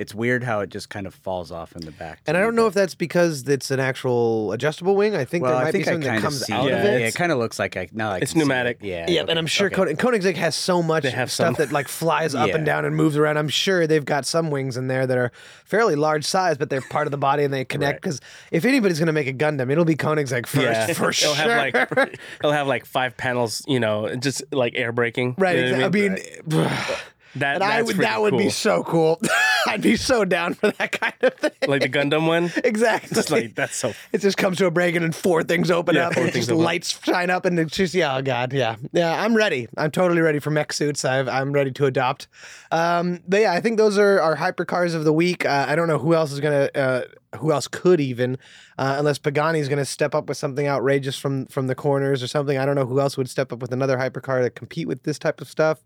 It's 0.00 0.14
weird 0.14 0.42
how 0.42 0.60
it 0.60 0.70
just 0.70 0.88
kind 0.88 1.06
of 1.06 1.14
falls 1.14 1.52
off 1.52 1.76
in 1.76 1.82
the 1.82 1.92
back. 1.92 2.20
And 2.26 2.36
I 2.36 2.40
don't 2.40 2.54
know 2.56 2.66
if 2.66 2.74
that's 2.74 2.94
because 2.94 3.46
it's 3.46 3.70
an 3.70 3.78
actual 3.80 4.50
adjustable 4.52 4.96
wing. 4.96 5.14
I 5.14 5.24
think 5.24 5.42
well, 5.42 5.54
there 5.54 5.64
might 5.64 5.72
think 5.72 5.84
be 5.84 5.90
something 5.90 6.10
that 6.12 6.20
comes 6.22 6.44
see 6.44 6.52
out 6.52 6.66
it. 6.68 6.72
of 6.72 6.78
it. 6.84 7.00
Yeah, 7.02 7.06
it 7.08 7.14
kind 7.14 7.30
of 7.30 7.38
looks 7.38 7.58
like 7.58 7.76
I 7.76 7.88
now 7.92 8.12
I 8.12 8.16
It's 8.18 8.32
can 8.32 8.38
see 8.40 8.40
it. 8.40 8.44
pneumatic. 8.46 8.78
Yeah. 8.80 9.06
Yeah, 9.08 9.22
okay, 9.22 9.30
and 9.30 9.38
I'm 9.38 9.46
sure 9.46 9.66
okay. 9.66 9.94
Koenig, 9.94 9.98
Koenigsegg 9.98 10.36
has 10.36 10.54
so 10.56 10.82
much 10.82 11.04
have 11.04 11.30
stuff 11.30 11.56
some. 11.56 11.66
that 11.66 11.72
like 11.72 11.86
flies 11.88 12.34
up 12.34 12.50
and 12.50 12.64
down 12.64 12.84
and 12.84 12.96
moves 12.96 13.16
around. 13.16 13.36
I'm 13.36 13.48
sure 13.48 13.86
they've 13.86 14.04
got 14.04 14.24
some 14.26 14.50
wings 14.50 14.76
in 14.76 14.88
there 14.88 15.06
that 15.06 15.18
are 15.18 15.30
fairly 15.66 15.94
large 15.96 16.24
size, 16.24 16.56
but 16.56 16.70
they're 16.70 16.80
part 16.80 17.06
of 17.06 17.10
the 17.10 17.18
body 17.18 17.44
and 17.44 17.52
they 17.52 17.64
connect. 17.64 17.96
Right. 17.96 18.00
Because 18.00 18.20
if 18.50 18.64
anybody's 18.64 18.98
going 18.98 19.06
to 19.08 19.12
make 19.12 19.26
a 19.26 19.34
Gundam, 19.34 19.70
it'll 19.70 19.84
be 19.84 19.96
Koenigsegg 19.96 20.46
first 20.46 20.64
Yeah, 20.64 20.86
for 20.94 21.10
it'll 21.10 21.12
sure. 21.12 21.34
have 21.34 21.74
like 21.74 22.18
it'll 22.40 22.52
have 22.52 22.66
like 22.66 22.86
five 22.86 23.16
panels, 23.16 23.62
you 23.68 23.78
know, 23.80 24.14
just 24.16 24.42
like 24.52 24.72
air 24.76 24.92
braking. 24.92 25.34
right. 25.38 25.56
You 25.58 25.62
know 25.76 25.86
exactly. 25.86 26.06
I 26.06 26.08
mean, 26.08 26.70
that 27.36 27.56
and 27.56 27.64
I 27.64 27.82
would 27.82 27.96
that 27.98 28.20
would 28.20 28.36
be 28.36 28.50
so 28.50 28.82
cool. 28.82 29.20
I'd 29.66 29.82
be 29.82 29.96
so 29.96 30.24
down 30.24 30.54
for 30.54 30.70
that 30.72 30.92
kind 30.92 31.14
of 31.20 31.34
thing. 31.34 31.50
like 31.68 31.82
the 31.82 31.88
Gundam 31.88 32.26
one. 32.26 32.50
exactly. 32.64 33.14
Just 33.14 33.30
like 33.30 33.54
that's 33.54 33.76
so. 33.76 33.92
It 34.12 34.20
just 34.20 34.36
comes 34.36 34.56
to 34.58 34.66
a 34.66 34.70
break 34.70 34.94
and 34.96 35.04
then 35.04 35.12
four 35.12 35.42
things 35.42 35.70
open 35.70 35.94
Yeah, 35.94 36.08
up 36.08 36.14
four 36.14 36.24
and 36.24 36.32
things 36.32 36.46
just 36.46 36.58
up. 36.58 36.64
lights 36.64 36.98
shine 37.04 37.30
up 37.30 37.44
and 37.44 37.58
it's 37.58 37.76
just 37.76 37.94
yeah, 37.94 38.16
oh 38.16 38.22
god, 38.22 38.52
yeah, 38.52 38.76
yeah. 38.92 39.22
I'm 39.22 39.36
ready. 39.36 39.68
I'm 39.76 39.90
totally 39.90 40.22
ready 40.22 40.38
for 40.38 40.50
mech 40.50 40.72
suits. 40.72 41.04
I've, 41.04 41.28
I'm 41.28 41.52
ready 41.52 41.70
to 41.72 41.86
adopt. 41.86 42.26
Um, 42.72 43.20
but 43.28 43.40
yeah, 43.42 43.52
I 43.52 43.60
think 43.60 43.76
those 43.78 43.98
are 43.98 44.20
our 44.20 44.36
hypercars 44.36 44.94
of 44.94 45.04
the 45.04 45.12
week. 45.12 45.44
Uh, 45.44 45.66
I 45.68 45.76
don't 45.76 45.88
know 45.88 45.98
who 45.98 46.14
else 46.14 46.32
is 46.32 46.40
gonna, 46.40 46.70
uh, 46.74 47.02
who 47.36 47.52
else 47.52 47.68
could 47.68 48.00
even, 48.00 48.38
uh, 48.78 48.96
unless 48.98 49.18
Pagani 49.18 49.58
is 49.60 49.68
gonna 49.68 49.84
step 49.84 50.14
up 50.14 50.26
with 50.28 50.36
something 50.38 50.66
outrageous 50.66 51.16
from 51.18 51.46
from 51.46 51.66
the 51.66 51.74
corners 51.74 52.22
or 52.22 52.26
something. 52.28 52.56
I 52.58 52.64
don't 52.66 52.74
know 52.76 52.86
who 52.86 52.98
else 53.00 53.16
would 53.16 53.28
step 53.28 53.52
up 53.52 53.60
with 53.60 53.72
another 53.72 53.96
hypercar 53.98 54.42
to 54.42 54.50
compete 54.50 54.88
with 54.88 55.02
this 55.02 55.18
type 55.18 55.40
of 55.40 55.48
stuff. 55.48 55.82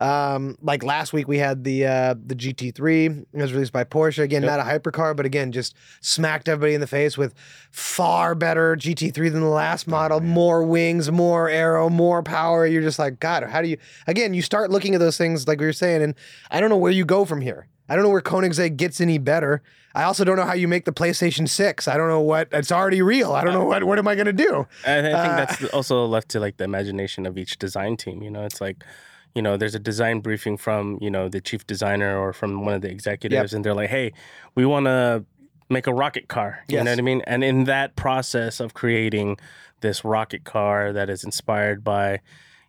Um, 0.00 0.56
like 0.62 0.84
last 0.84 1.12
week 1.12 1.26
we 1.26 1.38
had 1.38 1.64
the 1.64 1.84
uh, 1.86 2.14
the 2.24 2.36
GT3 2.36 3.26
it 3.32 3.40
was 3.40 3.52
released 3.52 3.72
by 3.72 3.82
Porsche. 3.82 4.22
Again, 4.22 4.42
not 4.42 4.60
a 4.60 4.62
hypercar, 4.62 5.16
but 5.16 5.26
again, 5.26 5.50
just 5.50 5.74
smacked 6.00 6.48
everybody 6.48 6.74
in 6.74 6.80
the 6.80 6.86
face 6.86 7.18
with 7.18 7.34
far 7.72 8.34
better 8.36 8.76
GT3 8.76 9.32
than 9.32 9.40
the 9.40 9.48
last 9.48 9.88
model, 9.88 10.20
more 10.20 10.62
wings, 10.64 11.10
more 11.10 11.48
aero, 11.48 11.90
more 11.90 12.22
power. 12.22 12.64
You're 12.64 12.82
just 12.82 12.98
like, 13.00 13.18
God, 13.18 13.42
how 13.44 13.60
do 13.60 13.68
you 13.68 13.76
again, 14.06 14.34
you 14.34 14.42
start 14.42 14.70
looking 14.70 14.94
at 14.94 15.00
those 15.00 15.18
things 15.18 15.48
like 15.48 15.58
we 15.58 15.66
were 15.66 15.72
saying, 15.72 16.02
and 16.02 16.14
I 16.50 16.60
don't 16.60 16.70
know 16.70 16.76
where 16.76 16.92
you 16.92 17.04
go 17.04 17.24
from 17.24 17.40
here. 17.40 17.66
I 17.88 17.94
don't 17.94 18.04
know 18.04 18.10
where 18.10 18.20
Koenigsegg 18.20 18.76
gets 18.76 19.00
any 19.00 19.18
better. 19.18 19.62
I 19.94 20.04
also 20.04 20.22
don't 20.22 20.36
know 20.36 20.44
how 20.44 20.52
you 20.52 20.68
make 20.68 20.84
the 20.84 20.92
PlayStation 20.92 21.48
6. 21.48 21.88
I 21.88 21.96
don't 21.96 22.08
know 22.08 22.20
what 22.20 22.48
it's 22.52 22.70
already 22.70 23.02
real. 23.02 23.32
I 23.32 23.42
don't 23.42 23.54
know 23.54 23.64
what 23.64 23.82
what 23.82 23.98
am 23.98 24.06
I 24.06 24.14
gonna 24.14 24.32
do? 24.32 24.66
I, 24.86 24.98
I 24.98 25.02
think 25.02 25.14
Uh, 25.16 25.36
that's 25.36 25.64
also 25.74 26.04
left 26.04 26.28
to 26.30 26.40
like 26.40 26.58
the 26.58 26.64
imagination 26.64 27.26
of 27.26 27.36
each 27.36 27.58
design 27.58 27.96
team. 27.96 28.22
You 28.22 28.30
know, 28.30 28.44
it's 28.44 28.60
like, 28.60 28.84
you 29.38 29.42
know, 29.42 29.56
there's 29.56 29.76
a 29.76 29.84
design 29.90 30.18
briefing 30.18 30.56
from 30.56 30.98
you 31.00 31.10
know 31.14 31.28
the 31.28 31.40
chief 31.40 31.62
designer 31.64 32.18
or 32.18 32.32
from 32.32 32.64
one 32.66 32.74
of 32.74 32.82
the 32.82 32.90
executives, 32.90 33.54
and 33.54 33.64
they're 33.64 33.78
like, 33.82 33.88
hey, 33.98 34.12
we 34.56 34.66
want 34.66 34.86
to 34.86 35.24
make 35.70 35.86
a 35.86 35.94
rocket 35.94 36.26
car. 36.26 36.50
You 36.66 36.74
Yes. 36.74 36.84
know 36.84 36.90
what 36.90 36.98
I 36.98 37.02
mean? 37.02 37.22
And 37.32 37.44
in 37.44 37.64
that 37.64 37.94
process 37.94 38.58
of 38.58 38.74
creating 38.74 39.38
this 39.80 40.04
rocket 40.04 40.42
car 40.42 40.92
that 40.92 41.08
is 41.08 41.22
inspired 41.22 41.84
by, 41.84 42.18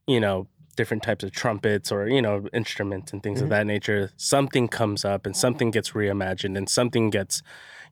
you 0.05 0.19
know, 0.19 0.47
different 0.75 1.01
types 1.01 1.23
of 1.25 1.31
trumpets 1.31 1.91
or 1.91 2.07
you 2.07 2.21
know 2.21 2.35
instruments 2.53 3.11
and 3.13 3.23
things 3.23 3.41
of 3.41 3.49
that 3.49 3.65
nature, 3.65 4.11
something 4.15 4.67
comes 4.67 5.03
up 5.03 5.25
and 5.25 5.35
something 5.35 5.71
gets 5.71 5.89
reimagined 5.93 6.55
and 6.55 6.69
something 6.69 7.09
gets, 7.09 7.41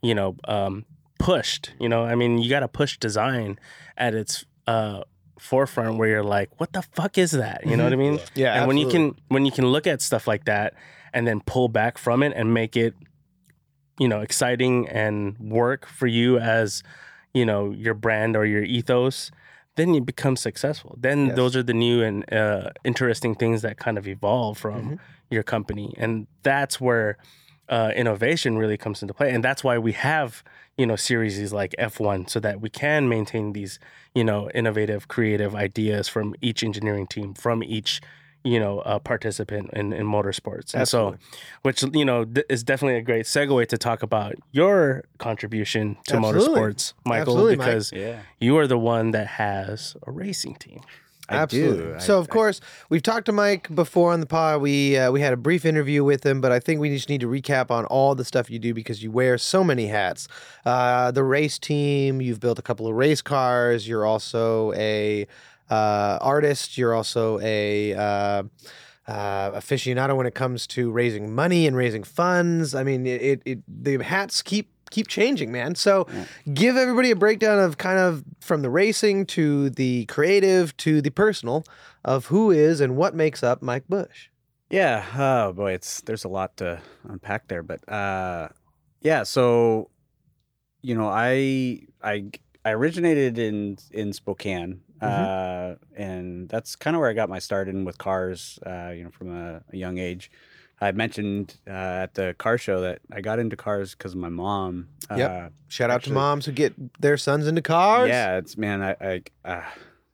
you 0.04 0.14
know, 0.14 0.36
um, 0.56 0.86
pushed. 1.18 1.74
You 1.80 1.90
know, 1.90 2.04
I 2.04 2.14
mean, 2.14 2.38
you 2.38 2.48
got 2.48 2.60
to 2.60 2.68
push 2.82 2.98
design 3.00 3.58
at 3.98 4.14
its 4.14 4.46
uh, 4.68 5.02
forefront 5.40 5.98
where 5.98 6.10
you're 6.10 6.24
like, 6.24 6.50
what 6.60 6.74
the 6.74 6.82
fuck 6.82 7.18
is 7.18 7.32
that? 7.32 7.66
You 7.66 7.78
know 7.78 7.84
what 7.84 7.94
I 7.94 7.98
mean? 7.98 8.20
Yeah, 8.36 8.54
and 8.60 8.68
when 8.68 8.78
you 8.78 8.86
absolutely. 8.88 9.14
can 9.14 9.24
when 9.30 9.46
you 9.46 9.52
can 9.52 9.66
look 9.68 9.88
at 9.88 10.02
stuff 10.02 10.28
like 10.28 10.46
that 10.46 10.74
and 11.14 11.26
then 11.28 11.42
pull 11.42 11.68
back 11.70 11.98
from 11.98 12.24
it 12.24 12.34
and 12.36 12.54
make 12.54 12.76
it 12.76 12.94
you 14.00 14.08
know 14.08 14.22
exciting 14.22 14.88
and 14.90 15.38
work 15.40 15.86
for 15.88 16.08
you 16.08 16.38
as 16.38 16.84
you 17.34 17.46
know 17.46 17.72
your 17.72 17.94
brand 17.94 18.36
or 18.36 18.46
your 18.46 18.64
ethos 18.64 19.32
then 19.76 19.94
you 19.94 20.02
become 20.02 20.36
successful 20.36 20.96
then 21.00 21.28
Yes. 21.28 21.36
those 21.36 21.56
are 21.56 21.64
the 21.64 21.74
new 21.74 22.02
and 22.04 22.32
uh, 22.34 22.70
interesting 22.84 23.34
things 23.36 23.62
that 23.64 23.78
kind 23.78 23.98
of 23.98 24.08
evolve 24.08 24.58
from 24.58 24.82
Mm-hmm. 24.82 24.96
your 25.32 25.44
company 25.44 25.94
and 25.98 26.28
that's 26.44 26.80
where 26.80 27.18
uh, 27.70 27.92
innovation 27.96 28.58
really 28.58 28.78
comes 28.78 29.02
into 29.02 29.14
play 29.14 29.34
and 29.34 29.44
that's 29.44 29.64
why 29.64 29.78
we 29.78 29.92
have 29.92 30.44
you 30.78 30.86
know 30.86 30.96
series 30.96 31.52
like 31.52 31.76
f1 31.80 32.30
so 32.30 32.40
that 32.40 32.62
we 32.62 32.70
can 32.70 33.10
maintain 33.10 33.54
these 33.54 33.80
you 34.16 34.24
know 34.24 34.50
innovative 34.54 35.08
creative 35.08 35.54
ideas 35.56 36.08
from 36.08 36.34
each 36.42 36.64
engineering 36.64 37.06
team 37.08 37.34
from 37.34 37.62
each 37.64 38.00
you 38.44 38.60
know 38.60 38.80
uh, 38.80 39.00
participant 39.00 39.70
in, 39.74 39.92
in 39.92 40.06
motorsports 40.06 40.74
and 40.74 40.82
Absolutely. 40.84 41.18
so 41.20 41.38
which 41.64 41.84
you 41.94 42.06
know 42.06 42.24
th- 42.24 42.46
is 42.50 42.64
definitely 42.64 42.98
a 42.98 43.02
great 43.02 43.26
segue 43.26 43.68
to 43.68 43.78
talk 43.78 44.02
about 44.04 44.36
your 44.52 45.04
contribution 45.18 45.98
to 46.08 46.16
Absolutely. 46.16 46.62
motorsports 46.62 46.94
michael 47.06 47.34
Absolutely, 47.34 47.56
Mike. 47.58 47.68
because 47.68 47.92
Yeah. 47.92 48.20
you 48.40 48.58
are 48.58 48.68
the 48.68 48.78
one 48.78 49.12
that 49.12 49.28
has 49.28 49.98
a 50.06 50.12
racing 50.12 50.56
team 50.56 50.82
I 51.30 51.36
Absolutely. 51.38 51.84
do. 51.84 51.96
I- 51.96 52.00
so 52.00 52.20
of 52.20 52.26
I- 52.30 52.34
course 52.34 52.62
we've 52.90 53.04
talked 53.04 53.26
to 53.26 53.32
Mike 53.32 53.74
before 53.76 54.14
on 54.14 54.20
the 54.22 54.26
pod. 54.26 54.62
We 54.62 54.98
uh, 54.98 55.12
we 55.12 55.20
had 55.22 55.34
a 55.34 55.38
brief 55.38 55.66
interview 55.66 56.04
with 56.04 56.26
him, 56.26 56.40
but 56.42 56.52
I 56.52 56.60
think 56.60 56.80
we 56.80 56.90
just 56.90 57.10
need 57.10 57.22
to 57.22 57.28
recap 57.28 57.70
on 57.72 57.86
all 57.86 58.16
the 58.16 58.24
stuff 58.26 58.50
you 58.50 58.60
do 58.60 58.74
because 58.74 59.04
you 59.04 59.12
wear 59.12 59.38
so 59.38 59.64
many 59.64 59.88
hats. 59.88 60.28
Uh, 60.66 61.12
the 61.12 61.24
race 61.24 61.60
team. 61.60 62.22
You've 62.22 62.40
built 62.40 62.60
a 62.60 62.62
couple 62.62 62.88
of 62.88 62.94
race 62.96 63.22
cars. 63.22 63.88
You're 63.88 64.06
also 64.06 64.72
a 64.74 65.28
uh, 65.70 66.18
artist. 66.22 66.78
You're 66.78 66.94
also 66.94 67.40
a 67.42 67.94
uh, 67.94 68.44
uh, 69.08 69.52
aficionado 69.52 70.16
when 70.16 70.28
it 70.28 70.36
comes 70.36 70.66
to 70.68 70.92
raising 70.92 71.34
money 71.34 71.68
and 71.68 71.76
raising 71.76 72.04
funds. 72.04 72.74
I 72.76 72.84
mean, 72.84 73.06
it, 73.06 73.22
it, 73.22 73.42
it 73.46 73.60
the 73.68 74.04
hats 74.04 74.42
keep 74.42 74.70
keep 74.90 75.08
changing, 75.08 75.52
man. 75.52 75.76
So 75.76 76.08
give 76.54 76.78
everybody 76.78 77.12
a 77.12 77.16
breakdown 77.16 77.60
of 77.60 77.78
kind 77.78 78.00
of 78.00 78.24
from 78.40 78.62
the 78.62 78.70
racing 78.70 79.26
to 79.28 79.70
the 79.70 80.06
creative 80.06 80.76
to 80.78 81.02
the 81.02 81.10
personal 81.10 81.64
of 82.04 82.28
who 82.28 82.52
is 82.52 82.82
and 82.82 82.96
what 82.96 83.16
makes 83.16 83.44
up 83.44 83.62
Mike 83.62 83.88
Bush. 83.88 84.30
Yeah. 84.70 85.06
Oh 85.18 85.54
boy, 85.54 85.74
it's 85.74 86.02
there's 86.02 86.26
a 86.26 86.30
lot 86.30 86.58
to 86.58 86.82
unpack 87.08 87.48
there, 87.48 87.64
but 87.64 87.88
uh, 87.92 88.50
yeah. 89.02 89.24
So, 89.24 89.90
you 90.82 90.96
know, 90.96 91.08
I 91.08 91.82
I 92.04 92.30
I 92.66 92.72
originated 92.72 93.38
in 93.40 93.78
in 93.92 94.12
Spokane, 94.12 94.82
uh, 95.02 95.76
and 95.96 96.50
that's 96.50 96.76
kind 96.76 96.96
of 96.96 97.00
where 97.00 97.10
I 97.10 97.14
got 97.14 97.30
my 97.30 97.40
start 97.40 97.70
in 97.70 97.86
with 97.86 97.98
cars. 97.98 98.60
Uh, 98.66 98.90
you 98.90 99.04
know, 99.06 99.10
from 99.10 99.34
a, 99.34 99.62
a 99.72 99.78
young 99.78 99.98
age. 99.98 100.30
I 100.80 100.92
mentioned 100.92 101.56
uh, 101.68 101.72
at 101.72 102.14
the 102.14 102.36
car 102.38 102.58
show 102.58 102.82
that 102.82 103.00
I 103.12 103.22
got 103.22 103.40
into 103.40 103.56
cars 103.56 103.96
because 103.96 104.14
of 104.14 104.20
my 104.20 104.30
mom. 104.30 104.90
Yep. 105.16 105.32
Uh, 105.32 105.50
Shout 105.70 105.90
out 105.90 105.96
Actually- 105.96 106.12
to 106.12 106.16
moms 106.16 106.46
who 106.46 106.52
get 106.52 107.02
their 107.02 107.18
sons 107.18 107.48
into 107.48 107.62
cars. 107.62 108.10
yeah, 108.10 108.38
it's 108.38 108.58
man, 108.58 108.82
I, 108.84 108.96
I 109.02 109.22
uh, 109.50 109.64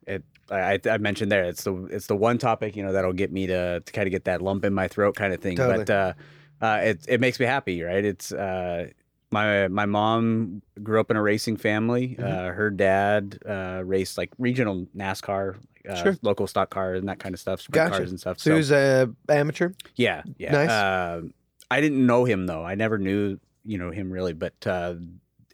it. 0.06 0.24
I, 0.50 0.78
I 0.90 0.98
mentioned 0.98 1.32
there, 1.32 1.44
it's 1.44 1.64
the 1.64 1.74
it's 1.86 2.06
the 2.06 2.16
one 2.16 2.38
topic 2.38 2.76
you 2.76 2.82
know 2.82 2.92
that'll 2.92 3.12
get 3.14 3.32
me 3.32 3.46
to, 3.46 3.80
to 3.80 3.92
kind 3.92 4.06
of 4.06 4.10
get 4.12 4.24
that 4.24 4.42
lump 4.42 4.64
in 4.64 4.74
my 4.74 4.88
throat 4.88 5.16
kind 5.16 5.32
of 5.32 5.40
thing. 5.40 5.56
Totally. 5.56 5.84
But 5.84 5.90
uh, 5.90 6.12
uh, 6.60 6.80
it 6.82 7.04
it 7.08 7.20
makes 7.20 7.38
me 7.40 7.46
happy, 7.46 7.82
right? 7.82 8.04
It's 8.04 8.30
uh, 8.32 8.88
my 9.34 9.68
my 9.68 9.86
mom 9.86 10.62
grew 10.82 11.00
up 11.00 11.10
in 11.10 11.16
a 11.16 11.22
racing 11.22 11.56
family. 11.56 12.16
Mhm. 12.18 12.24
Uh, 12.24 12.52
her 12.52 12.70
dad 12.70 13.38
uh, 13.48 13.82
raced 13.84 14.16
like 14.16 14.30
regional 14.38 14.86
NASCAR, 14.96 15.56
uh, 15.88 15.94
Sure. 16.02 16.16
local 16.22 16.46
stock 16.46 16.70
cars 16.70 17.00
and 17.00 17.08
that 17.08 17.18
kind 17.18 17.34
of 17.34 17.40
stuff, 17.40 17.60
sprint 17.60 17.74
Gotcha. 17.90 17.98
cars 17.98 18.10
and 18.10 18.20
stuff. 18.20 18.38
So 18.38 18.50
he 18.52 18.56
was 18.56 18.70
a 18.70 19.10
amateur. 19.28 19.70
Yeah, 19.96 20.22
yeah. 20.38 20.52
Nice. 20.52 20.70
Uh, 20.70 21.22
I 21.70 21.80
didn't 21.80 22.06
know 22.06 22.24
him 22.24 22.46
though. 22.46 22.64
I 22.64 22.74
never 22.76 22.96
knew 22.98 23.38
you 23.64 23.78
know 23.78 23.90
him 23.90 24.10
really, 24.10 24.32
but 24.34 24.54
uh, 24.66 24.94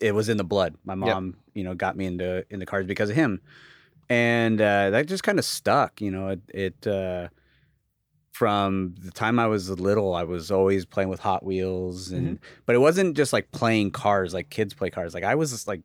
it 0.00 0.12
was 0.14 0.28
in 0.28 0.36
the 0.36 0.44
blood. 0.44 0.74
My 0.84 0.94
mom, 0.94 1.36
you 1.54 1.64
know, 1.64 1.74
got 1.74 1.96
me 1.96 2.06
into 2.06 2.44
into 2.50 2.66
cars 2.66 2.86
because 2.86 3.10
of 3.10 3.16
him, 3.16 3.40
and 4.08 4.60
uh, 4.60 4.90
that 4.90 5.06
just 5.06 5.22
kind 5.22 5.38
of 5.38 5.44
stuck. 5.44 6.00
You 6.00 6.10
know, 6.10 6.28
it. 6.28 6.40
it 6.52 6.86
uh, 6.86 7.28
from 8.32 8.94
the 8.98 9.10
time 9.10 9.38
I 9.38 9.46
was 9.46 9.68
little, 9.70 10.14
I 10.14 10.22
was 10.22 10.50
always 10.50 10.84
playing 10.86 11.08
with 11.08 11.20
Hot 11.20 11.44
Wheels, 11.44 12.10
and 12.10 12.38
but 12.66 12.74
it 12.74 12.78
wasn't 12.78 13.16
just 13.16 13.32
like 13.32 13.50
playing 13.50 13.90
cars 13.90 14.32
like 14.34 14.50
kids 14.50 14.72
play 14.74 14.90
cars. 14.90 15.14
Like 15.14 15.24
I 15.24 15.34
was 15.34 15.50
just 15.50 15.66
like 15.68 15.82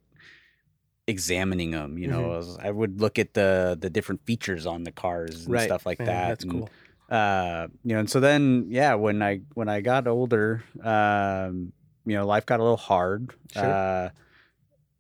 examining 1.08 1.72
them. 1.72 1.98
You 1.98 2.08
know, 2.08 2.20
Mhm. 2.22 2.26
I, 2.26 2.38
was, 2.38 2.58
I 2.64 2.72
would 2.72 3.02
look 3.02 3.20
at 3.20 3.34
the 3.34 3.78
the 3.80 3.90
different 3.90 4.22
features 4.26 4.66
on 4.66 4.84
the 4.84 4.92
cars 4.92 5.46
and 5.46 5.54
Right. 5.54 5.66
stuff 5.66 5.86
like 5.86 6.00
Man, 6.00 6.08
that. 6.08 6.28
that's 6.30 6.44
and, 6.44 6.52
cool 6.52 6.70
uh 7.08 7.68
you 7.84 7.94
know 7.94 8.00
and 8.00 8.10
so 8.10 8.20
then 8.20 8.66
yeah 8.70 8.96
when 8.96 9.22
i 9.22 9.40
when 9.54 9.70
i 9.70 9.80
got 9.80 10.08
older 10.08 10.64
um 10.82 11.72
you 12.04 12.16
know 12.16 12.26
life 12.26 12.48
got 12.48 12.60
a 12.60 12.64
little 12.64 12.76
hard 12.78 13.30
Sure. 13.54 13.64
uh 13.72 14.10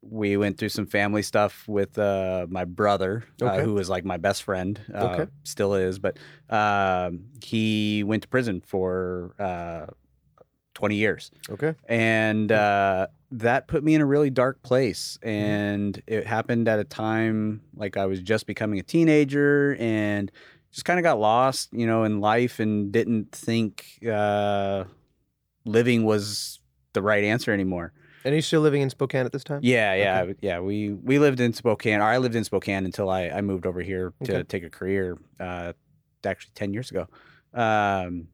we 0.08 0.38
went 0.38 0.58
through 0.58 0.70
some 0.70 0.86
family 0.86 1.22
stuff 1.24 1.68
with 1.68 1.98
uh 1.98 2.46
my 2.50 2.63
brother 2.65 3.24
Okay. 3.41 3.58
uh, 3.60 3.62
who 3.63 3.74
was 3.74 3.89
like 3.89 4.06
my 4.06 4.18
best 4.18 4.44
friend 4.44 4.80
uh, 4.94 5.06
Okay. 5.06 5.28
still 5.44 5.74
is 5.74 5.98
but 6.00 6.18
um 6.50 7.26
he 7.44 8.04
went 8.04 8.22
to 8.24 8.30
prison 8.30 8.62
for 8.65 9.34
uh 9.39 9.88
20 10.76 10.96
years 10.96 11.32
Okay. 11.50 11.74
and 11.88 12.52
uh, 12.52 13.08
that 13.32 13.68
put 13.68 13.84
me 13.84 13.96
in 13.96 14.02
a 14.02 14.06
really 14.06 14.30
dark 14.30 14.62
place 14.62 15.18
Mm-hmm. 15.24 15.34
and 15.34 16.02
it 16.08 16.28
happened 16.28 16.68
at 16.68 16.80
a 16.80 16.84
time 16.84 17.62
like 17.76 17.98
i 17.98 18.06
was 18.06 18.22
just 18.22 18.46
becoming 18.46 18.78
a 18.80 18.84
teenager 18.84 19.76
and 19.80 20.32
just 20.72 20.86
kind 20.86 21.00
of 21.00 21.04
got 21.04 21.18
lost 21.20 21.70
you 21.72 21.88
know 21.88 22.04
in 22.04 22.20
life 22.20 22.60
and 22.60 22.91
didn't 22.91 23.32
think 23.32 24.00
uh, 24.12 24.84
living 25.65 26.04
was 26.04 26.60
the 26.94 27.02
right 27.02 27.24
answer 27.24 27.52
anymore. 27.52 27.91
And 28.25 28.33
are 28.33 28.35
you 28.35 28.41
still 28.41 28.61
living 28.61 28.81
in 28.81 28.89
Spokane 28.89 29.25
at 29.25 29.31
this 29.31 29.43
time? 29.43 29.59
Yeah, 29.61 29.93
yeah, 29.93 30.33
yeah. 30.41 30.59
We 30.59 30.91
we 30.91 31.19
lived 31.19 31.39
in 31.39 31.53
Spokane. 31.53 31.99
Or 31.99 32.05
I 32.05 32.17
lived 32.17 32.33
in 32.35 32.43
Spokane 32.43 32.83
until 32.83 33.07
I, 33.07 33.29
I 33.29 33.41
moved 33.41 33.67
over 33.67 33.81
here 33.81 34.13
to 34.23 34.38
Okay. 34.38 34.43
take 34.43 34.63
a 34.63 34.69
career. 34.69 35.17
Uh, 35.39 35.73
actually, 36.25 36.51
ten 36.55 36.73
years 36.73 36.89
ago. 36.89 37.07
Um, 37.53 38.29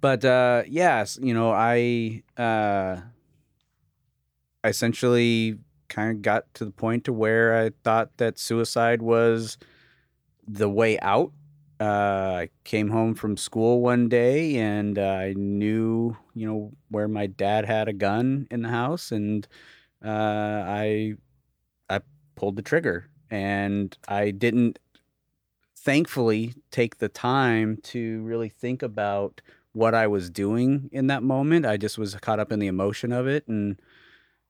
but 0.00 0.24
uh, 0.24 0.62
yes, 0.66 1.18
you 1.20 1.34
know, 1.34 1.52
I 1.52 2.22
uh, 2.38 3.02
I 4.64 4.68
essentially 4.68 5.58
kind 5.88 6.12
of 6.16 6.22
got 6.22 6.52
to 6.54 6.64
the 6.64 6.70
point 6.70 7.04
to 7.04 7.12
where 7.12 7.62
I 7.62 7.72
thought 7.84 8.16
that 8.16 8.38
suicide 8.38 9.02
was 9.02 9.58
the 10.48 10.70
way 10.70 10.98
out. 11.00 11.32
Uh, 11.80 12.42
I 12.42 12.50
came 12.64 12.90
home 12.90 13.14
from 13.14 13.38
school 13.38 13.80
one 13.80 14.08
day 14.10 14.56
and 14.56 14.98
uh, 14.98 15.02
I 15.02 15.32
knew, 15.34 16.14
you 16.34 16.46
know, 16.46 16.72
where 16.90 17.08
my 17.08 17.26
dad 17.26 17.64
had 17.64 17.88
a 17.88 17.94
gun 17.94 18.46
in 18.50 18.60
the 18.62 18.68
house, 18.68 19.10
and 19.12 19.48
uh, 20.04 20.08
I 20.66 21.14
I 21.90 22.00
pulled 22.36 22.56
the 22.56 22.62
trigger, 22.62 23.10
and 23.30 23.96
I 24.08 24.30
didn't, 24.32 24.78
thankfully, 25.76 26.54
take 26.70 26.98
the 26.98 27.08
time 27.08 27.78
to 27.84 28.22
really 28.22 28.48
think 28.48 28.82
about 28.82 29.40
what 29.72 29.94
I 29.94 30.06
was 30.06 30.30
doing 30.30 30.90
in 30.92 31.08
that 31.08 31.22
moment. 31.22 31.66
I 31.66 31.76
just 31.76 31.98
was 31.98 32.14
caught 32.16 32.40
up 32.40 32.52
in 32.52 32.58
the 32.60 32.68
emotion 32.68 33.12
of 33.12 33.26
it, 33.28 33.46
and 33.48 33.80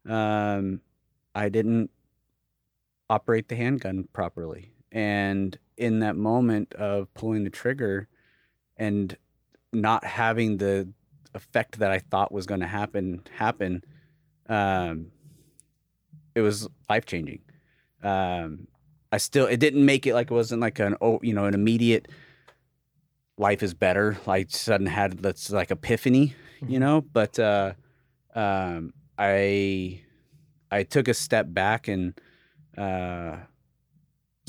um, 0.08 0.80
I 1.34 1.48
didn't 1.50 1.90
operate 3.08 3.48
the 3.48 3.56
handgun 3.56 4.08
properly. 4.12 4.72
And 4.92 5.58
in 5.80 6.00
that 6.00 6.14
moment 6.14 6.74
of 6.74 7.12
pulling 7.14 7.42
the 7.42 7.50
trigger 7.50 8.06
and 8.76 9.16
not 9.72 10.04
having 10.04 10.58
the 10.58 10.92
effect 11.34 11.78
that 11.78 11.90
I 11.90 11.98
thought 11.98 12.30
was 12.30 12.46
going 12.46 12.60
to 12.60 12.66
happen 12.66 13.22
happen, 13.36 13.82
um, 14.48 15.06
it 16.34 16.42
was 16.42 16.68
life 16.88 17.06
changing. 17.06 17.40
Um, 18.02 18.68
I 19.10 19.16
still 19.16 19.46
it 19.46 19.58
didn't 19.58 19.84
make 19.84 20.06
it 20.06 20.14
like 20.14 20.30
it 20.30 20.34
wasn't 20.34 20.60
like 20.60 20.78
an 20.78 20.96
oh 21.00 21.18
you 21.22 21.34
know 21.34 21.46
an 21.46 21.54
immediate 21.54 22.08
life 23.38 23.62
is 23.62 23.72
better. 23.72 24.18
Like 24.26 24.50
sudden 24.50 24.86
had 24.86 25.18
that's 25.18 25.50
like 25.50 25.70
epiphany, 25.70 26.34
you 26.66 26.78
know. 26.78 27.00
But 27.00 27.38
uh, 27.38 27.72
um, 28.34 28.92
I 29.16 30.02
I 30.70 30.82
took 30.82 31.08
a 31.08 31.14
step 31.14 31.46
back 31.48 31.88
and 31.88 32.14
uh, 32.76 33.36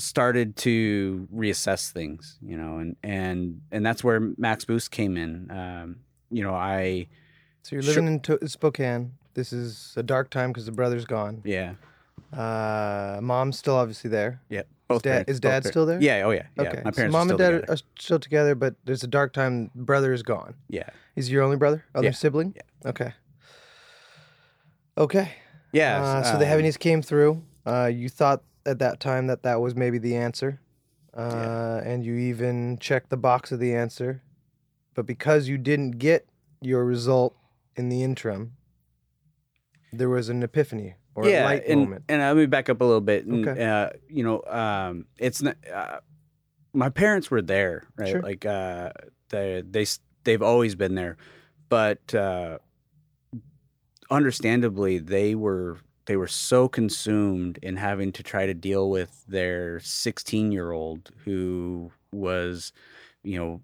started 0.02 0.56
to 0.56 1.28
reassess 1.34 1.90
things, 1.92 2.38
you 2.42 2.56
know, 2.56 2.78
and 2.78 2.96
and 3.02 3.60
and 3.70 3.84
that's 3.86 4.02
where 4.04 4.20
Max 4.36 4.64
Boost 4.64 4.90
came 4.90 5.16
in. 5.16 5.50
Um, 5.50 5.96
you 6.30 6.42
know, 6.42 6.54
I 6.54 7.06
So 7.62 7.76
you're 7.76 7.82
Sure. 7.82 7.94
living 7.94 8.06
in 8.08 8.20
to- 8.20 8.48
Spokane. 8.48 9.12
This 9.34 9.52
is 9.52 9.94
a 9.96 10.02
dark 10.02 10.30
time 10.30 10.50
because 10.50 10.66
the 10.66 10.72
brother's 10.72 11.04
gone. 11.06 11.40
yeah 11.44 11.74
Uh, 12.32 13.18
mom's 13.22 13.58
still 13.58 13.76
obviously 13.76 14.10
there. 14.10 14.40
yeah 14.48 14.62
both 14.88 15.02
dad- 15.02 15.28
is 15.28 15.40
dad 15.40 15.64
still 15.64 15.86
there? 15.86 16.00
Yeah, 16.02 16.24
oh 16.26 16.30
yeah, 16.32 16.46
yeah. 16.56 16.62
okay. 16.62 16.82
My 16.84 16.90
parents. 16.90 17.12
so 17.14 17.18
mom 17.18 17.30
and 17.30 17.38
dad 17.38 17.50
together. 17.52 17.72
are 17.72 17.78
still 17.98 18.18
together, 18.18 18.54
but 18.54 18.74
there's 18.84 19.02
a 19.02 19.06
dark 19.06 19.32
time. 19.32 19.70
Brother 19.74 20.12
is 20.12 20.22
gone. 20.22 20.54
Yeah, 20.68 20.88
Is 21.16 21.30
your 21.30 21.42
only 21.42 21.56
brother? 21.56 21.84
Other 21.94 22.06
Yeah. 22.06 22.10
sibling? 22.12 22.52
Yeah. 22.56 22.90
Okay. 22.90 23.12
Okay. 24.98 25.30
yeah. 25.72 26.02
Uh, 26.02 26.22
so 26.32 26.38
the 26.38 26.44
heaviness 26.46 26.76
came 26.76 27.00
through. 27.02 27.42
Uh, 27.66 27.86
you 27.92 28.08
thought 28.10 28.42
at 28.66 28.78
that 28.78 29.00
time 29.00 29.26
that 29.26 29.42
that 29.42 29.60
was 29.60 29.74
maybe 29.74 29.98
the 29.98 30.16
answer, 30.16 30.60
uh, 31.16 31.80
and 31.84 32.04
you 32.04 32.14
even 32.14 32.78
checked 32.78 33.10
the 33.10 33.16
box 33.16 33.52
of 33.52 33.58
the 33.60 33.74
answer, 33.74 34.22
but 34.94 35.06
because 35.06 35.48
you 35.48 35.58
didn't 35.58 35.92
get 35.92 36.26
your 36.60 36.84
result 36.84 37.36
in 37.76 37.88
the 37.88 38.02
interim, 38.02 38.52
there 39.92 40.08
was 40.08 40.28
an 40.28 40.42
epiphany 40.42 40.94
or 41.14 41.26
a 41.26 41.42
light 41.44 41.64
and, 41.66 41.80
moment. 41.80 42.04
and 42.08 42.22
let 42.22 42.36
me 42.36 42.46
back 42.46 42.68
up 42.68 42.80
a 42.80 42.84
little 42.84 43.00
bit. 43.00 43.26
And, 43.26 43.46
Okay. 43.46 43.62
uh, 43.62 43.90
you 44.08 44.24
know, 44.24 44.42
um, 44.44 45.06
it's 45.18 45.42
not. 45.42 45.56
Uh, 45.72 45.98
my 46.72 46.88
parents 46.88 47.30
were 47.30 47.42
there, 47.42 47.84
right? 47.96 48.12
Sure. 48.12 48.22
Like 48.22 48.46
uh, 48.46 48.92
they, 49.28 49.62
they, 49.68 49.86
they've 50.24 50.40
always 50.40 50.74
been 50.74 50.94
there, 50.94 51.18
but 51.68 52.14
uh, 52.14 52.58
understandably, 54.10 54.98
they 54.98 55.34
were 55.34 55.78
they 56.06 56.16
were 56.16 56.26
so 56.28 56.68
consumed 56.68 57.58
in 57.62 57.76
having 57.76 58.12
to 58.12 58.22
try 58.22 58.46
to 58.46 58.54
deal 58.54 58.90
with 58.90 59.24
their 59.28 59.78
16 59.80 60.50
year 60.52 60.72
old 60.72 61.10
who 61.24 61.92
was, 62.12 62.72
you 63.22 63.38
know, 63.38 63.60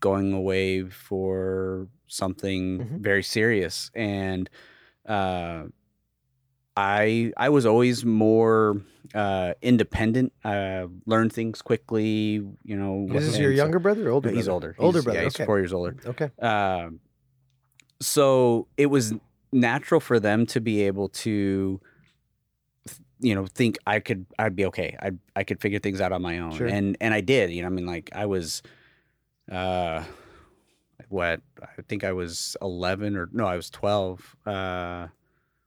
going 0.00 0.32
away 0.32 0.82
for 0.84 1.86
something 2.06 2.78
Mhm. 2.80 3.00
very 3.00 3.22
serious 3.22 3.90
and. 3.94 4.48
Uh, 5.06 5.64
I 6.74 7.32
I 7.36 7.50
was 7.50 7.66
always 7.66 8.02
more 8.04 8.80
uh, 9.14 9.52
independent. 9.60 10.32
Uh, 10.42 10.86
learned 11.04 11.32
things 11.34 11.60
quickly. 11.60 12.40
You 12.64 12.76
know. 12.76 13.06
This 13.10 13.34
and 13.34 13.42
your 13.42 13.52
so- 13.52 13.56
younger 13.56 13.78
brother 13.78 14.08
or 14.08 14.12
older? 14.12 14.30
He's 14.30 14.46
brother? 14.46 14.52
older. 14.52 14.76
Older 14.78 14.96
He's- 14.98 15.04
brother. 15.04 15.18
Yeah, 15.18 15.24
he's 15.24 15.36
four 15.46 15.58
years 15.58 15.72
older. 15.74 15.96
Okay. 16.06 16.30
Um, 16.40 17.00
so 18.00 18.68
it 18.78 18.86
was 18.86 19.12
natural 19.52 20.00
for 20.00 20.18
them 20.20 20.46
to 20.46 20.60
be 20.60 20.82
able 20.82 21.08
to, 21.10 21.80
you 23.20 23.34
know, 23.34 23.46
think 23.46 23.78
I 23.86 24.00
could, 24.00 24.26
I'd 24.38 24.56
be 24.56 24.64
okay. 24.66 24.96
I 25.00 25.12
I 25.36 25.44
could 25.44 25.60
figure 25.60 25.78
things 25.78 26.00
out 26.00 26.12
on 26.12 26.22
my 26.22 26.38
own, 26.38 26.56
Sure. 26.56 26.66
and 26.66 26.96
and 27.00 27.14
I 27.14 27.20
did. 27.20 27.50
You 27.50 27.62
know, 27.62 27.68
I 27.68 27.70
mean, 27.70 27.86
like 27.86 28.10
I 28.14 28.26
was, 28.26 28.62
uh, 29.50 30.02
what 31.08 31.40
I 31.62 31.82
think 31.88 32.04
I 32.04 32.12
was 32.12 32.56
eleven 32.62 33.16
or 33.16 33.28
no, 33.32 33.44
I 33.46 33.56
was 33.56 33.70
twelve. 33.70 34.36
Uh, 34.46 35.08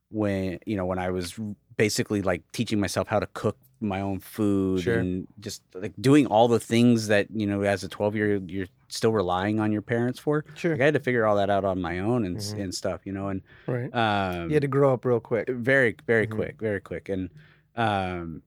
when 0.10 0.60
you 0.66 0.76
know 0.78 0.86
when 0.86 1.00
I 1.00 1.10
was 1.12 1.40
basically 1.78 2.22
like 2.22 2.42
teaching 2.52 2.80
myself 2.80 3.08
how 3.08 3.20
to 3.20 3.28
cook 3.28 3.58
my 3.82 4.00
own 4.02 4.20
food 4.20 4.82
Sure. 4.82 5.00
and 5.00 5.28
just 5.40 5.62
like 5.74 5.94
doing 6.00 6.26
all 6.28 6.48
the 6.48 6.60
things 6.60 7.08
that 7.08 7.28
you 7.32 7.46
know 7.46 7.62
as 7.62 7.84
a 7.84 7.90
12 7.90 8.16
year 8.16 8.34
old 8.36 8.50
you're 8.50 8.68
still 8.88 9.12
relying 9.12 9.60
on 9.60 9.72
your 9.72 9.82
parents 9.82 10.18
for 10.20 10.46
Sure. 10.56 10.72
like, 10.72 10.82
I 10.82 10.86
had 10.86 10.94
to 10.94 11.00
figure 11.00 11.26
all 11.26 11.36
that 11.36 11.50
out 11.50 11.66
on 11.66 11.82
my 11.82 12.00
own 12.00 12.26
and 12.26 12.38
s 12.38 12.54
Mhm. 12.54 12.64
and 12.64 12.76
stuff, 12.76 13.02
you 13.06 13.12
know, 13.14 13.28
and 13.28 13.42
Right. 13.68 13.94
um, 13.94 14.50
You 14.50 14.54
had 14.56 14.62
to 14.62 14.68
grow 14.68 14.94
up 14.94 15.04
real 15.06 15.20
quick. 15.20 15.50
very 15.50 15.96
very 16.08 16.26
Mhm. 16.28 16.32
quick, 16.36 16.56
very 16.60 16.80
quick, 16.82 17.10
and 17.10 17.30
um, 17.76 18.42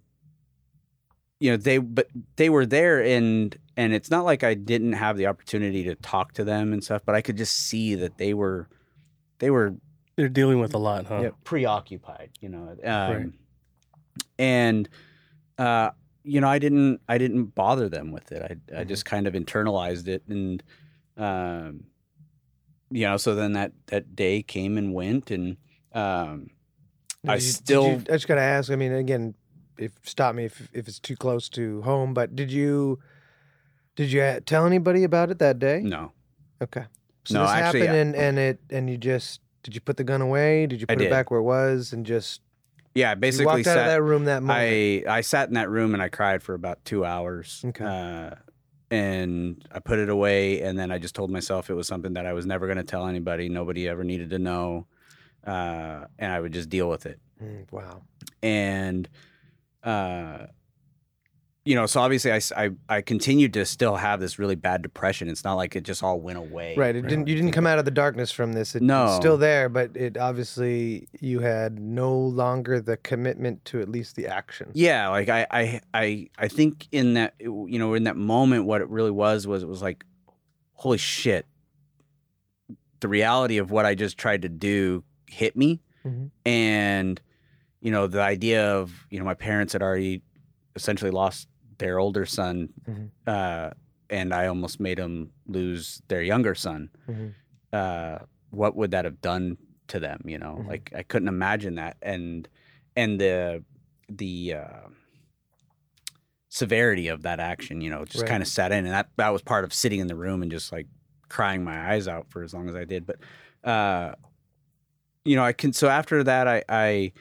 you 1.40 1.50
know 1.50 1.56
they 1.56 1.78
but 1.78 2.08
they 2.36 2.48
were 2.48 2.66
there 2.66 3.02
and 3.04 3.56
and 3.76 3.92
it's 3.92 4.10
not 4.10 4.24
like 4.24 4.42
I 4.42 4.54
didn't 4.54 4.94
have 4.94 5.16
the 5.16 5.26
opportunity 5.26 5.84
to 5.84 5.94
talk 5.96 6.32
to 6.34 6.44
them 6.44 6.72
and 6.72 6.82
stuff, 6.82 7.02
but 7.04 7.14
I 7.14 7.20
could 7.20 7.36
just 7.36 7.54
see 7.54 7.94
that 7.96 8.18
they 8.18 8.34
were 8.34 8.68
they 9.38 9.50
were 9.50 9.74
They're 10.16 10.28
dealing 10.28 10.58
with 10.58 10.74
a 10.74 10.78
lot, 10.78 11.06
huh? 11.06 11.20
yeah, 11.22 11.30
preoccupied, 11.44 12.30
you 12.40 12.48
know. 12.48 12.76
Um, 12.82 13.12
Right. 13.12 13.32
And 14.38 14.88
uh, 15.58 15.90
you 16.24 16.40
know, 16.40 16.48
I 16.48 16.58
didn't 16.58 17.00
I 17.08 17.18
didn't 17.18 17.54
bother 17.54 17.88
them 17.88 18.12
with 18.12 18.32
it. 18.32 18.42
I 18.42 18.80
I 18.80 18.84
Mhm. 18.84 18.88
just 18.88 19.04
kind 19.04 19.26
of 19.26 19.34
internalized 19.34 20.08
it 20.08 20.22
and 20.28 20.62
um 21.16 21.84
you 22.90 23.02
know, 23.06 23.16
so 23.18 23.34
then 23.34 23.52
that 23.52 23.72
that 23.86 24.16
day 24.16 24.42
came 24.42 24.78
and 24.78 24.94
went 24.94 25.30
and 25.30 25.56
um 25.92 26.50
I 27.26 27.34
you- 27.34 27.40
still- 27.40 27.84
you- 27.90 28.04
I 28.08 28.12
just 28.12 28.28
gotta 28.28 28.40
ask. 28.40 28.70
I 28.70 28.76
mean, 28.76 28.92
again, 28.92 29.34
if 29.78 29.92
stop 30.04 30.34
me 30.34 30.44
if 30.44 30.68
if 30.72 30.86
it's 30.88 30.98
too 31.00 31.16
close 31.16 31.48
to 31.50 31.82
home. 31.82 32.14
But 32.14 32.34
did 32.36 32.50
you 32.52 32.98
did 33.96 34.12
you 34.12 34.22
uh, 34.22 34.40
tell 34.46 34.64
anybody 34.66 35.02
about 35.04 35.30
it 35.30 35.38
that 35.40 35.58
day? 35.58 35.80
no. 35.82 36.12
Okay. 36.62 36.84
So 37.24 37.34
No, 37.34 37.42
this 37.42 37.50
actually, 37.50 37.80
happened, 37.86 37.96
I- 37.96 38.00
and 38.00 38.16
and 38.16 38.38
it 38.38 38.60
and 38.70 38.90
you 38.90 38.96
just 38.96 39.40
did 39.62 39.74
you 39.74 39.80
put 39.80 39.96
the 39.96 40.04
gun 40.04 40.20
away? 40.22 40.66
Did 40.66 40.80
you 40.80 40.86
I 40.88 40.94
put 40.94 41.02
it 41.02 41.04
did. 41.06 41.10
back 41.10 41.30
where 41.30 41.40
it 41.40 41.44
was, 41.44 41.92
and 41.92 42.06
just 42.06 42.40
Yeah, 42.98 43.10
I 43.10 43.12
you 43.12 43.16
basically 43.16 43.46
walked 43.46 43.66
out 43.68 43.78
of 43.78 43.84
that 43.86 44.02
room 44.02 44.24
that 44.24 44.42
moment? 44.42 45.04
I 45.08 45.18
I 45.18 45.20
sat 45.20 45.48
in 45.48 45.54
that 45.54 45.70
room 45.70 45.94
and 45.94 46.02
I 46.02 46.08
cried 46.08 46.42
for 46.42 46.54
about 46.54 46.84
2 46.84 47.04
hours. 47.04 47.62
Okay. 47.64 47.84
Uh 47.84 48.34
and 48.90 49.62
I 49.70 49.80
put 49.80 49.98
it 49.98 50.08
away 50.08 50.62
and 50.62 50.78
then 50.78 50.90
I 50.90 50.98
just 50.98 51.14
told 51.14 51.30
myself 51.30 51.68
it 51.70 51.74
was 51.74 51.86
something 51.86 52.14
that 52.14 52.24
I 52.24 52.32
was 52.32 52.46
never 52.46 52.66
going 52.66 52.78
to 52.78 52.84
tell 52.84 53.06
anybody, 53.06 53.50
nobody 53.50 53.86
ever 53.86 54.02
needed 54.02 54.30
to 54.30 54.38
know. 54.38 54.86
Uh 55.46 56.06
and 56.18 56.32
I 56.32 56.40
would 56.40 56.52
just 56.52 56.68
deal 56.68 56.88
with 56.88 57.06
it. 57.06 57.20
Mm, 57.42 57.70
wow. 57.70 58.02
and 58.42 59.08
uh 59.84 60.46
you 61.68 61.74
know 61.74 61.84
so 61.86 62.00
obviously 62.00 62.32
I, 62.32 62.40
I, 62.56 62.70
I, 62.88 63.00
continued 63.02 63.52
to 63.54 63.66
still 63.66 63.96
have 63.96 64.20
this 64.20 64.38
really 64.38 64.54
bad 64.54 64.80
depression 64.80 65.28
it's 65.28 65.44
not 65.44 65.54
like 65.54 65.76
it 65.76 65.82
just 65.82 66.02
all 66.02 66.18
went 66.18 66.38
away 66.38 66.74
Right. 66.76 66.96
It 66.96 67.02
didn't. 67.02 67.26
You 67.28 67.34
didn't 67.34 67.52
come 67.52 67.66
out 67.66 67.78
of 67.78 67.84
the 67.84 67.90
darkness 67.90 68.30
from 68.32 68.54
this. 68.54 68.74
It, 68.74 68.82
No. 68.82 69.06
It's 69.06 69.16
still 69.16 69.36
there, 69.36 69.68
but 69.68 69.94
it 69.94 70.16
obviously 70.16 71.08
you 71.20 71.40
had 71.40 71.78
no 71.78 72.16
longer 72.16 72.80
the 72.80 72.96
commitment 72.96 73.64
to 73.66 73.80
at 73.82 73.88
least 73.90 74.16
the 74.16 74.26
action. 74.28 74.70
yeah 74.72 75.08
like 75.08 75.28
I, 75.28 75.46
I 75.50 75.80
i 75.92 76.28
i 76.38 76.48
think 76.48 76.88
in 76.90 77.14
that 77.14 77.34
you 77.40 77.78
know 77.78 77.92
in 77.94 78.04
that 78.04 78.16
moment 78.16 78.64
what 78.64 78.80
it 78.80 78.88
really 78.88 79.10
was 79.10 79.46
was 79.46 79.62
it 79.62 79.68
was 79.68 79.82
like 79.82 80.04
holy 80.72 80.98
shit 80.98 81.44
the 83.00 83.08
reality 83.08 83.58
of 83.58 83.70
what 83.70 83.84
i 83.84 83.94
just 83.94 84.16
tried 84.18 84.42
to 84.42 84.48
do 84.48 85.04
hit 85.26 85.56
me 85.56 85.80
Mhm. 86.06 86.30
and 86.46 87.20
you 87.80 87.90
know 87.90 88.06
the 88.06 88.22
idea 88.22 88.72
of 88.76 89.06
you 89.10 89.18
know 89.18 89.24
my 89.24 89.34
parents 89.34 89.72
had 89.74 89.82
already 89.82 90.22
essentially 90.76 91.10
lost 91.10 91.48
their 91.78 91.98
older 91.98 92.26
son 92.26 92.68
Mhm. 92.88 93.10
uh 93.26 93.70
and 94.10 94.32
i 94.34 94.46
almost 94.46 94.80
made 94.80 94.98
them 94.98 95.30
lose 95.46 96.02
their 96.08 96.22
younger 96.22 96.54
son 96.54 96.90
Mhm. 97.08 97.34
uh 97.72 98.18
what 98.50 98.74
would 98.76 98.90
that 98.92 99.04
have 99.04 99.20
done 99.20 99.56
to 99.88 100.00
them? 100.00 100.20
You 100.24 100.38
know, 100.38 100.60
Mhm. 100.60 100.68
like 100.68 100.90
I 100.94 101.02
couldn't 101.02 101.28
imagine 101.28 101.74
that, 101.76 101.96
and 102.02 102.48
and 102.96 103.18
the 103.20 103.62
the 104.08 104.54
uh, 104.54 104.88
severity 106.48 107.08
of 107.08 107.22
that 107.22 107.40
action, 107.40 107.80
you 107.80 107.90
know, 107.90 108.04
just 108.04 108.22
Right. 108.22 108.28
kind 108.30 108.42
of 108.42 108.48
set 108.48 108.72
in, 108.72 108.84
and 108.86 108.94
that 108.94 109.08
that 109.16 109.28
was 109.30 109.42
part 109.42 109.64
of 109.64 109.72
sitting 109.72 110.00
in 110.00 110.06
the 110.06 110.16
room 110.16 110.42
and 110.42 110.50
just 110.50 110.72
like 110.72 110.86
crying 111.28 111.62
my 111.64 111.92
eyes 111.92 112.08
out 112.08 112.30
for 112.30 112.42
as 112.42 112.54
long 112.54 112.68
as 112.68 112.74
I 112.74 112.84
did. 112.84 113.06
But 113.06 113.16
uh, 113.68 114.14
you 115.24 115.36
know, 115.36 115.44
I 115.44 115.52
can. 115.52 115.72
So 115.72 115.88
after 115.88 116.24
that, 116.24 116.48
I 116.48 116.62
I 116.68 117.12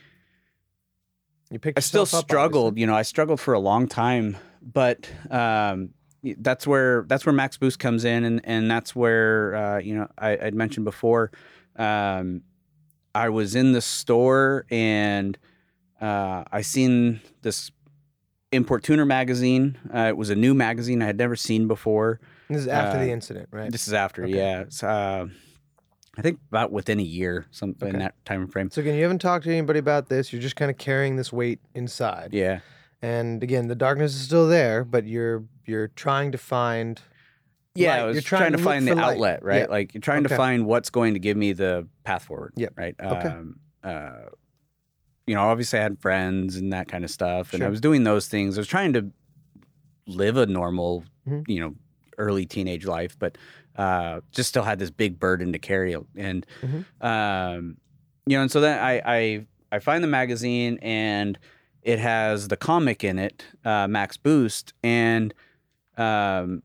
You 1.49 1.59
picked 1.59 1.77
I 1.77 1.81
still 1.81 2.05
struggled. 2.05 2.67
obviously. 2.67 2.81
You 2.81 2.87
know, 2.87 2.95
I 2.95 3.03
struggled 3.03 3.39
for 3.39 3.53
a 3.53 3.59
long 3.59 3.87
time, 3.87 4.37
but 4.61 5.09
um, 5.31 5.89
that's 6.39 6.67
where 6.67 7.05
that's 7.07 7.25
where 7.25 7.33
Max 7.33 7.57
Boost 7.57 7.79
comes 7.79 8.03
in, 8.05 8.23
and 8.23 8.41
and 8.43 8.69
that's 8.69 8.95
where 8.95 9.55
uh, 9.55 9.77
you 9.79 9.95
know 9.95 10.07
I, 10.17 10.37
I'd 10.37 10.55
mentioned 10.55 10.85
before. 10.85 11.31
Um, 11.77 12.41
I 13.15 13.29
was 13.29 13.55
in 13.55 13.71
the 13.71 13.81
store 13.81 14.65
and 14.69 15.37
uh, 16.01 16.43
I 16.51 16.61
seen 16.61 17.21
this 17.41 17.71
import 18.51 18.83
tuner 18.83 19.05
magazine. 19.05 19.77
Uh, 19.93 20.07
it 20.09 20.17
was 20.17 20.29
a 20.29 20.35
new 20.35 20.53
magazine 20.53 21.01
I 21.01 21.05
had 21.05 21.17
never 21.17 21.35
seen 21.35 21.67
before. 21.67 22.19
This 22.49 22.61
is 22.61 22.67
after 22.67 22.97
uh, 22.99 23.03
the 23.05 23.11
incident, 23.11 23.49
right? 23.51 23.71
This 23.71 23.87
is 23.87 23.93
after, 23.93 24.23
Okay. 24.25 24.35
yeah. 24.35 24.65
I 26.18 26.22
think 26.22 26.39
about 26.49 26.72
within 26.72 26.99
a 26.99 27.03
year, 27.03 27.45
some 27.51 27.76
Okay. 27.82 27.89
in 27.91 27.99
that 27.99 28.15
time 28.26 28.47
frame. 28.47 28.72
So 28.72 28.82
again, 28.82 28.95
you 28.95 29.03
haven't 29.03 29.20
talked 29.20 29.43
to 29.45 29.51
anybody 29.51 29.80
about 29.80 30.09
this. 30.09 30.34
You're 30.34 30.41
just 30.41 30.55
kind 30.55 30.72
of 30.72 30.78
carrying 30.78 31.15
this 31.15 31.32
weight 31.32 31.59
inside. 31.76 32.30
Yeah. 32.34 32.59
And 33.01 33.43
again, 33.43 33.68
the 33.68 33.76
darkness 33.76 34.15
is 34.15 34.22
still 34.22 34.47
there, 34.47 34.84
but 34.84 35.05
you're 35.05 35.43
you're 35.65 35.89
trying 35.89 36.32
to 36.32 36.38
find. 36.38 36.99
Yeah, 37.76 37.91
light. 37.91 37.99
I 38.01 38.05
was 38.05 38.15
You're 38.15 38.22
trying, 38.24 38.51
to 38.53 38.57
look 38.57 38.65
find 38.65 38.88
the 38.88 38.95
light. 38.95 39.03
outlet, 39.13 39.43
right? 39.43 39.57
Yeah. 39.61 39.65
Like 39.70 39.93
you're 39.93 40.01
trying 40.01 40.26
Okay. 40.26 40.30
to 40.34 40.38
find 40.38 40.65
what's 40.65 40.89
going 40.89 41.13
to 41.13 41.20
give 41.20 41.38
me 41.38 41.53
the 41.53 41.88
path 42.03 42.24
forward. 42.24 42.53
Yep. 42.55 42.74
Right. 42.76 42.95
Okay. 42.99 43.28
Um, 43.28 43.59
uh, 43.84 44.11
you 45.28 45.36
know, 45.36 45.41
obviously 45.41 45.78
I 45.78 45.84
had 45.84 45.99
friends 45.99 46.55
and 46.55 46.74
that 46.74 46.88
kind 46.88 47.03
of 47.03 47.11
stuff, 47.11 47.53
and 47.53 47.61
I 47.63 47.70
was 47.70 47.80
doing 47.80 48.03
those 48.03 48.28
things. 48.28 48.57
I 48.57 48.61
was 48.61 48.68
trying 48.68 48.93
to 48.93 49.11
live 50.07 50.38
a 50.38 50.47
normal, 50.47 51.03
Mhm. 51.30 51.43
you 51.47 51.59
know, 51.59 51.76
early 52.18 52.47
teenage 52.47 52.86
life, 52.88 53.15
but 53.20 53.38
uh, 53.78 54.21
just 54.32 54.49
still 54.49 54.63
had 54.63 54.80
this 54.80 54.89
big 54.89 55.19
burden 55.19 55.53
to 55.53 55.59
carry. 55.59 55.95
And 56.15 56.45
Mhm. 56.63 56.86
um, 57.05 57.78
you 58.25 58.36
know, 58.38 58.41
and 58.41 58.51
so 58.51 58.59
then 58.59 58.78
I 58.80 59.01
I 59.05 59.45
I 59.71 59.80
find 59.80 60.03
the 60.03 60.07
magazine 60.07 60.80
and 60.82 61.38
it 61.84 61.99
has 61.99 62.47
the 62.49 62.57
comic 62.57 63.03
in 63.03 63.17
it, 63.19 63.45
uh, 63.63 63.88
Max 63.88 64.17
Boost, 64.17 64.73
and 64.84 65.34
um, 65.97 66.63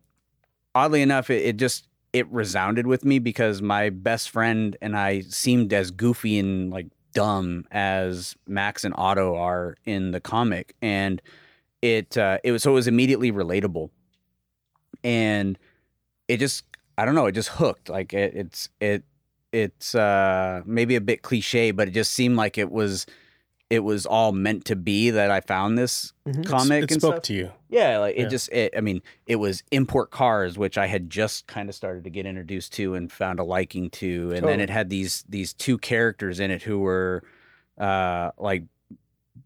oddly 0.74 1.02
enough, 1.02 1.30
it, 1.30 1.42
it 1.44 1.56
just 1.58 1.86
it 2.12 2.26
resounded 2.32 2.86
with 2.86 3.04
me 3.04 3.18
because 3.18 3.62
my 3.62 3.88
best 3.90 4.28
friend 4.30 4.76
and 4.82 4.96
I 4.96 5.20
seemed 5.20 5.72
as 5.72 5.90
goofy 5.90 6.38
and 6.38 6.70
like 6.70 6.88
dumb 7.14 7.64
as 7.70 8.34
Max 8.46 8.84
and 8.84 8.94
Otto 8.98 9.36
are 9.36 9.76
in 9.84 10.10
the 10.10 10.20
comic, 10.20 10.74
and 10.82 11.22
it 11.82 12.18
uh, 12.18 12.38
it 12.42 12.50
was 12.52 12.62
so 12.64 12.72
it 12.72 12.74
was 12.74 12.88
immediately 12.88 13.30
relatable, 13.30 13.90
and 15.04 15.58
it 16.28 16.38
just 16.38 16.64
I 17.02 17.04
don't 17.04 17.16
know 17.16 17.26
it 17.26 17.32
just 17.32 17.48
hooked 17.48 17.88
like 17.88 18.14
it, 18.14 18.34
it's 18.34 18.68
it 18.80 19.02
it's 19.52 19.94
uh, 19.94 20.62
maybe 20.64 20.94
a 20.96 21.00
bit 21.00 21.22
cliche, 21.22 21.72
but 21.72 21.88
it 21.88 21.90
just 21.90 22.12
seemed 22.14 22.36
like 22.36 22.56
it 22.58 22.70
was 22.70 23.06
it 23.68 23.80
was 23.80 24.06
all 24.06 24.32
meant 24.32 24.66
to 24.66 24.76
be 24.76 25.10
that 25.10 25.30
I 25.30 25.40
found 25.40 25.76
this 25.78 26.12
Mhm. 26.28 26.44
comic 26.46 26.84
it 26.84 26.92
and 26.92 27.00
spoke 27.02 27.14
stuff. 27.14 27.22
to 27.24 27.34
you. 27.34 27.50
Yeah, 27.68 27.98
like 27.98 28.16
it 28.16 28.20
Yeah. 28.22 28.28
just 28.28 28.52
it, 28.52 28.72
I 28.76 28.80
mean, 28.80 29.02
it 29.26 29.36
was 29.36 29.62
import 29.72 30.10
cars 30.10 30.56
which 30.58 30.78
I 30.78 30.86
had 30.86 31.10
just 31.10 31.46
kind 31.48 31.68
of 31.68 31.74
started 31.74 32.04
to 32.04 32.10
get 32.10 32.24
introduced 32.26 32.72
to 32.74 32.94
and 32.94 33.10
found 33.10 33.40
a 33.40 33.44
liking 33.44 33.90
to 33.90 34.30
and 34.36 34.46
then 34.46 34.60
it 34.60 34.70
had 34.70 34.88
these 34.90 35.24
these 35.28 35.52
two 35.54 35.78
characters 35.78 36.38
in 36.38 36.50
it 36.52 36.62
who 36.62 36.78
were 36.78 37.22
uh 37.78 38.30
like 38.38 38.64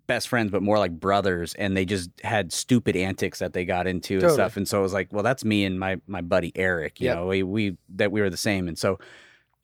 best 0.07 0.29
friends 0.29 0.51
but 0.51 0.63
more 0.63 0.79
like 0.79 0.93
brothers 0.93 1.55
and 1.55 1.77
they 1.77 1.85
just 1.85 2.11
had 2.23 2.53
stupid 2.53 2.97
antics 2.97 3.39
that 3.41 3.53
they 3.53 3.65
got 3.65 3.87
into 3.87 4.21
and 4.21 4.31
stuff 4.31 4.57
and 4.57 4.69
so 4.69 4.79
it 4.79 4.83
was 4.83 4.93
like, 4.93 5.13
well 5.13 5.23
that's 5.23 5.45
me 5.45 5.65
and 5.65 5.79
my 5.81 6.01
my 6.07 6.21
buddy 6.21 6.53
Eric, 6.55 7.01
you 7.01 7.07
Yep. 7.07 7.17
know, 7.17 7.27
we 7.27 7.43
we 7.43 7.77
that 7.97 8.13
we 8.13 8.21
were 8.21 8.31
the 8.31 8.37
same 8.37 8.69
and 8.69 8.79
so 8.79 8.99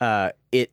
uh 0.00 0.30
it 0.50 0.72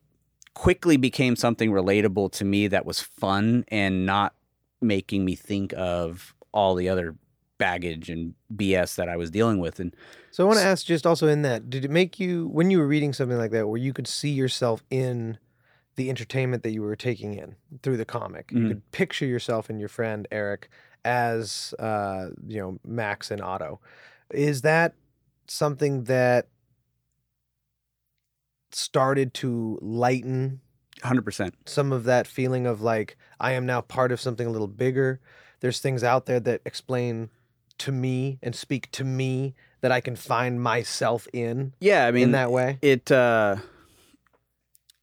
quickly 0.54 0.96
became 0.96 1.36
something 1.36 1.70
relatable 1.70 2.32
to 2.32 2.44
me 2.44 2.66
that 2.68 2.84
was 2.84 3.00
fun 3.00 3.64
and 3.68 4.04
not 4.04 4.34
making 4.80 5.24
me 5.24 5.34
think 5.36 5.72
of 5.76 6.34
all 6.52 6.74
the 6.74 6.88
other 6.88 7.14
baggage 7.58 8.10
and 8.10 8.34
BS 8.56 8.96
that 8.96 9.08
I 9.08 9.16
was 9.16 9.30
dealing 9.30 9.58
with. 9.60 9.78
And 9.78 9.94
So 10.30 10.42
I 10.42 10.46
want 10.46 10.58
to 10.58 10.64
ask, 10.64 10.84
just 10.86 11.06
also 11.06 11.28
in 11.28 11.42
that, 11.42 11.68
did 11.70 11.84
it 11.84 11.90
make 11.90 12.18
you 12.18 12.48
when 12.48 12.70
you 12.70 12.78
were 12.78 12.86
reading 12.86 13.12
something 13.12 13.36
like 13.38 13.50
that, 13.52 13.68
where 13.68 13.78
you 13.78 13.92
could 13.92 14.08
see 14.08 14.30
yourself 14.30 14.82
in 14.90 15.38
the 16.00 16.08
entertainment 16.08 16.62
that 16.62 16.70
you 16.72 16.80
were 16.82 16.96
taking 16.96 17.34
in 17.34 17.56
through 17.82 17.98
the 17.98 18.04
comic? 18.06 18.50
You 18.50 18.58
Mhm. 18.60 18.68
could 18.68 18.90
picture 18.92 19.26
yourself 19.26 19.68
and 19.68 19.78
your 19.78 19.88
friend 19.90 20.26
Eric 20.32 20.70
as, 21.04 21.74
uh, 21.78 22.30
you 22.46 22.58
know, 22.60 22.78
Max 22.84 23.30
and 23.30 23.42
Otto. 23.42 23.80
Is 24.30 24.62
that 24.62 24.94
something 25.46 26.04
that 26.04 26.48
started 28.72 29.34
to 29.34 29.78
lighten 29.82 30.60
100%. 31.02 31.54
some 31.66 31.92
of 31.92 32.04
that 32.04 32.26
feeling 32.26 32.66
of 32.66 32.80
like 32.80 33.16
I 33.40 33.52
am 33.52 33.66
now 33.66 33.80
part 33.80 34.12
of 34.12 34.20
something 34.20 34.46
a 34.46 34.50
little 34.50 34.68
bigger. 34.68 35.20
There's 35.60 35.80
things 35.80 36.04
out 36.04 36.26
there 36.26 36.40
that 36.40 36.60
explain 36.64 37.30
to 37.78 37.90
me 37.92 38.38
and 38.42 38.54
speak 38.54 38.90
to 38.92 39.04
me 39.04 39.54
that 39.80 39.90
I 39.90 40.00
can 40.00 40.14
find 40.14 40.62
myself 40.62 41.26
in 41.32 41.72
Yeah, 41.80 42.06
I 42.06 42.10
mean, 42.12 42.24
in 42.24 42.32
that 42.32 42.52
way. 42.52 42.78
it, 42.82 43.10
uh, 43.10 43.56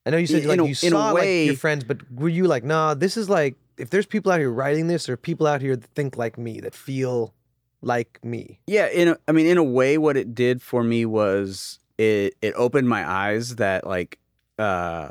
I 0.07 0.09
know 0.09 0.17
you 0.17 0.25
said 0.25 0.43
in 0.43 0.47
like 0.47 0.59
a- 0.59 0.67
you 0.67 0.73
saw 0.73 1.11
like 1.11 1.45
your 1.45 1.55
friends, 1.55 1.83
but 1.83 2.09
were 2.11 2.29
you 2.29 2.45
like, 2.47 2.63
nah, 2.63 2.93
this 2.93 3.17
is 3.17 3.29
like 3.29 3.55
if 3.77 3.89
there's 3.89 4.05
people 4.05 4.31
out 4.31 4.39
here 4.39 4.49
writing 4.49 4.87
this 4.87 5.09
or 5.09 5.17
people 5.17 5.45
out 5.45 5.61
here 5.61 5.75
that 5.75 5.89
think 5.93 6.17
like 6.17 6.37
me, 6.37 6.61
that 6.61 6.73
feel 6.73 7.33
like 7.81 8.19
me. 8.23 8.59
yeah, 8.65 8.87
in 8.87 9.09
a, 9.09 9.17
I 9.27 9.33
mean, 9.33 9.45
in 9.45 9.57
a 9.57 9.63
way, 9.63 9.97
what 9.97 10.17
it 10.17 10.33
did 10.33 10.61
for 10.61 10.83
me 10.83 11.05
was 11.05 11.79
it, 11.97 12.35
it 12.41 12.53
opened 12.55 12.89
my 12.89 13.07
eyes 13.07 13.57
that 13.57 13.85
like, 13.85 14.17
uh, 14.57 15.09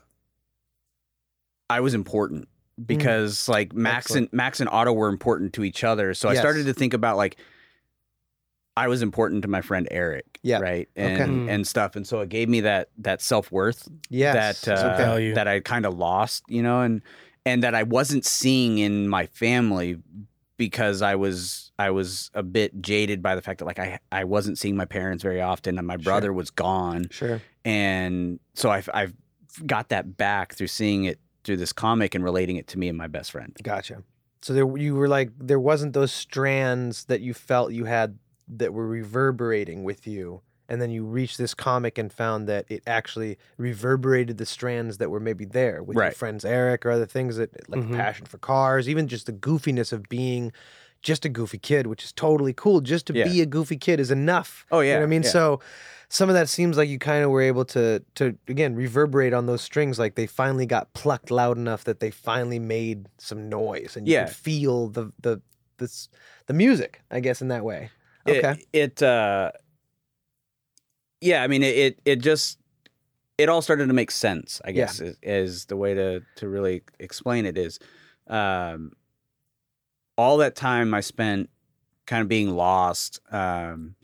I 1.68 1.80
was 1.80 1.94
important 1.94 2.49
because 2.84 3.49
like 3.49 3.72
Max 3.72 4.07
Excellent. 4.07 4.30
and 4.30 4.36
Max 4.36 4.61
and 4.61 4.68
Otto 4.68 4.92
were 4.92 5.09
important 5.09 5.53
to 5.55 5.64
each 5.64 5.84
other. 5.84 6.14
So 6.14 6.28
I 6.28 6.34
started 6.34 6.66
to 6.66 6.74
think 6.74 6.94
about 6.94 7.16
like, 7.16 7.36
I 8.77 8.89
was 8.89 9.01
important 9.03 9.43
to 9.43 9.49
my 9.49 9.62
friend 9.62 9.89
Eric, 9.91 10.39
Yeah. 10.43 10.59
right, 10.61 10.89
and 10.97 11.49
Mm. 11.49 11.51
and 11.51 11.66
stuff, 11.66 11.97
and 11.97 12.07
so 12.07 12.20
it 12.20 12.29
gave 12.29 12.49
me 12.49 12.61
that 12.61 12.91
that 12.99 13.22
self 13.22 13.51
worth 13.51 13.89
Yes. 14.11 14.61
that 14.62 14.68
uh, 14.79 14.89
okay. 14.95 14.97
value. 15.03 15.35
that 15.35 15.49
I 15.49 15.61
kind 15.61 15.87
of 15.87 15.95
lost, 15.97 16.45
you 16.49 16.62
know, 16.62 16.83
and 16.83 17.03
and 17.45 17.62
that 17.62 17.74
I 17.74 17.85
wasn't 17.85 18.24
seeing 18.27 18.79
in 18.79 19.09
my 19.09 19.27
family 19.27 19.99
because 20.59 21.01
I 21.03 21.14
was 21.14 21.70
I 21.79 21.91
was 21.91 22.31
a 22.35 22.43
bit 22.43 22.81
jaded 22.83 23.22
by 23.22 23.35
the 23.35 23.43
fact 23.43 23.59
that 23.61 23.64
like 23.66 23.79
I 23.79 23.99
I 24.12 24.24
wasn't 24.24 24.59
seeing 24.59 24.77
my 24.77 24.85
parents 24.87 25.22
very 25.22 25.41
often 25.41 25.79
and 25.79 25.87
my 25.87 25.95
Sure. 25.97 26.03
brother 26.03 26.33
was 26.33 26.51
gone, 26.51 27.09
Sure. 27.11 27.41
and 27.64 28.41
so 28.55 28.70
I've 28.70 28.89
I've 28.93 29.14
got 29.66 29.89
that 29.89 30.16
back 30.18 30.55
through 30.55 30.66
seeing 30.66 31.05
it 31.05 31.18
through 31.45 31.57
this 31.57 31.72
comic 31.72 32.14
and 32.14 32.22
relating 32.24 32.57
it 32.57 32.66
to 32.68 32.79
me 32.79 32.89
and 32.89 32.99
my 32.99 33.07
best 33.07 33.31
friend. 33.33 33.57
Gotcha. 33.62 34.03
So 34.43 34.53
there 34.53 34.77
you 34.77 34.95
were 34.95 35.09
like 35.09 35.31
there 35.39 35.61
wasn't 35.61 35.93
those 35.95 36.12
strands 36.12 37.05
that 37.07 37.20
you 37.20 37.33
felt 37.35 37.72
you 37.72 37.85
had 37.87 38.18
that 38.49 38.72
were 38.72 38.86
reverberating 38.86 39.82
with 39.84 40.07
you 40.07 40.40
and 40.68 40.82
then 40.82 40.90
you 40.90 41.05
reached 41.05 41.38
this 41.38 41.55
comic 41.55 41.97
and 41.97 42.12
found 42.12 42.49
that 42.49 42.64
it 42.68 42.82
actually 42.88 43.38
reverberated 43.57 44.36
the 44.38 44.47
strands 44.47 44.99
that 44.99 45.11
were 45.11 45.20
maybe 45.20 45.44
there 45.44 45.80
with 45.82 45.97
your 45.97 46.11
friends 46.12 46.44
Eric 46.44 46.84
or 46.84 46.90
other 46.90 47.07
things 47.07 47.36
that 47.36 47.51
like 47.70 47.82
Mhm. 47.82 47.94
passion 47.97 48.26
for 48.26 48.38
cars, 48.38 48.88
even 48.88 49.07
just 49.07 49.26
the 49.26 49.32
goofiness 49.32 49.92
of 49.92 50.09
being 50.09 50.53
just 51.03 51.24
a 51.24 51.28
goofy 51.28 51.59
kid, 51.59 51.86
which 51.86 52.03
is 52.03 52.12
totally 52.12 52.53
cool. 52.53 52.80
Just 52.80 53.07
to 53.07 53.12
Yeah. 53.14 53.24
be 53.28 53.40
a 53.40 53.47
goofy 53.47 53.76
kid 53.76 54.01
is 54.01 54.11
enough. 54.11 54.66
Oh 54.72 54.80
You 54.80 54.94
know 54.94 54.99
yeah, 54.99 55.05
I 55.05 55.07
mean? 55.07 55.22
yeah. 55.22 55.28
So 55.30 55.61
some 56.09 56.28
of 56.28 56.34
that 56.34 56.49
seems 56.49 56.76
like 56.76 56.88
you 56.88 56.99
kind 56.99 57.22
of 57.22 57.30
were 57.30 57.42
able 57.42 57.64
to 57.66 58.03
to 58.16 58.36
again 58.49 58.74
reverberate 58.74 59.32
on 59.32 59.47
those 59.47 59.62
strings 59.62 60.01
like 60.01 60.16
they 60.16 60.26
finally 60.26 60.66
got 60.66 60.92
plucked 60.94 61.30
loud 61.30 61.57
enough 61.59 61.84
that 61.84 62.01
they 62.01 62.11
finally 62.11 62.59
made 62.59 63.07
some 63.18 63.49
noise 63.49 63.97
and 63.97 64.09
you 64.09 64.14
Yeah. 64.14 64.24
could 64.26 64.34
feel 64.34 64.88
the 64.88 65.12
the 65.20 65.40
this 65.78 66.09
the 66.47 66.55
music, 66.55 67.03
I 67.11 67.20
guess 67.20 67.40
in 67.40 67.49
that 67.49 67.62
way. 67.64 67.90
It- 68.27 68.45
Okay. 68.45 68.64
It, 68.72 69.03
uh 69.03 69.53
yeah, 71.20 71.43
I 71.43 71.47
mean 71.47 71.62
it, 71.62 71.77
it 71.77 72.01
it 72.05 72.16
just 72.16 72.59
it 73.39 73.49
all 73.49 73.62
started 73.62 73.87
to 73.89 73.93
make 73.95 74.11
sense, 74.11 74.61
I 74.64 74.70
Yeah. 74.70 74.87
guess 74.87 75.01
is, 75.01 75.16
is 75.22 75.64
the 75.66 75.77
way 75.77 75.95
to 75.95 76.22
to 76.37 76.49
really 76.49 76.83
explain 76.99 77.47
it 77.47 77.57
is 77.59 77.79
um 78.29 78.93
all 80.18 80.39
that 80.39 80.57
time 80.57 80.95
I 80.95 81.01
spent 81.01 81.51
kind 82.07 82.22
of 82.22 82.29
being 82.29 82.51
lost, 82.51 83.20
um 83.31 83.95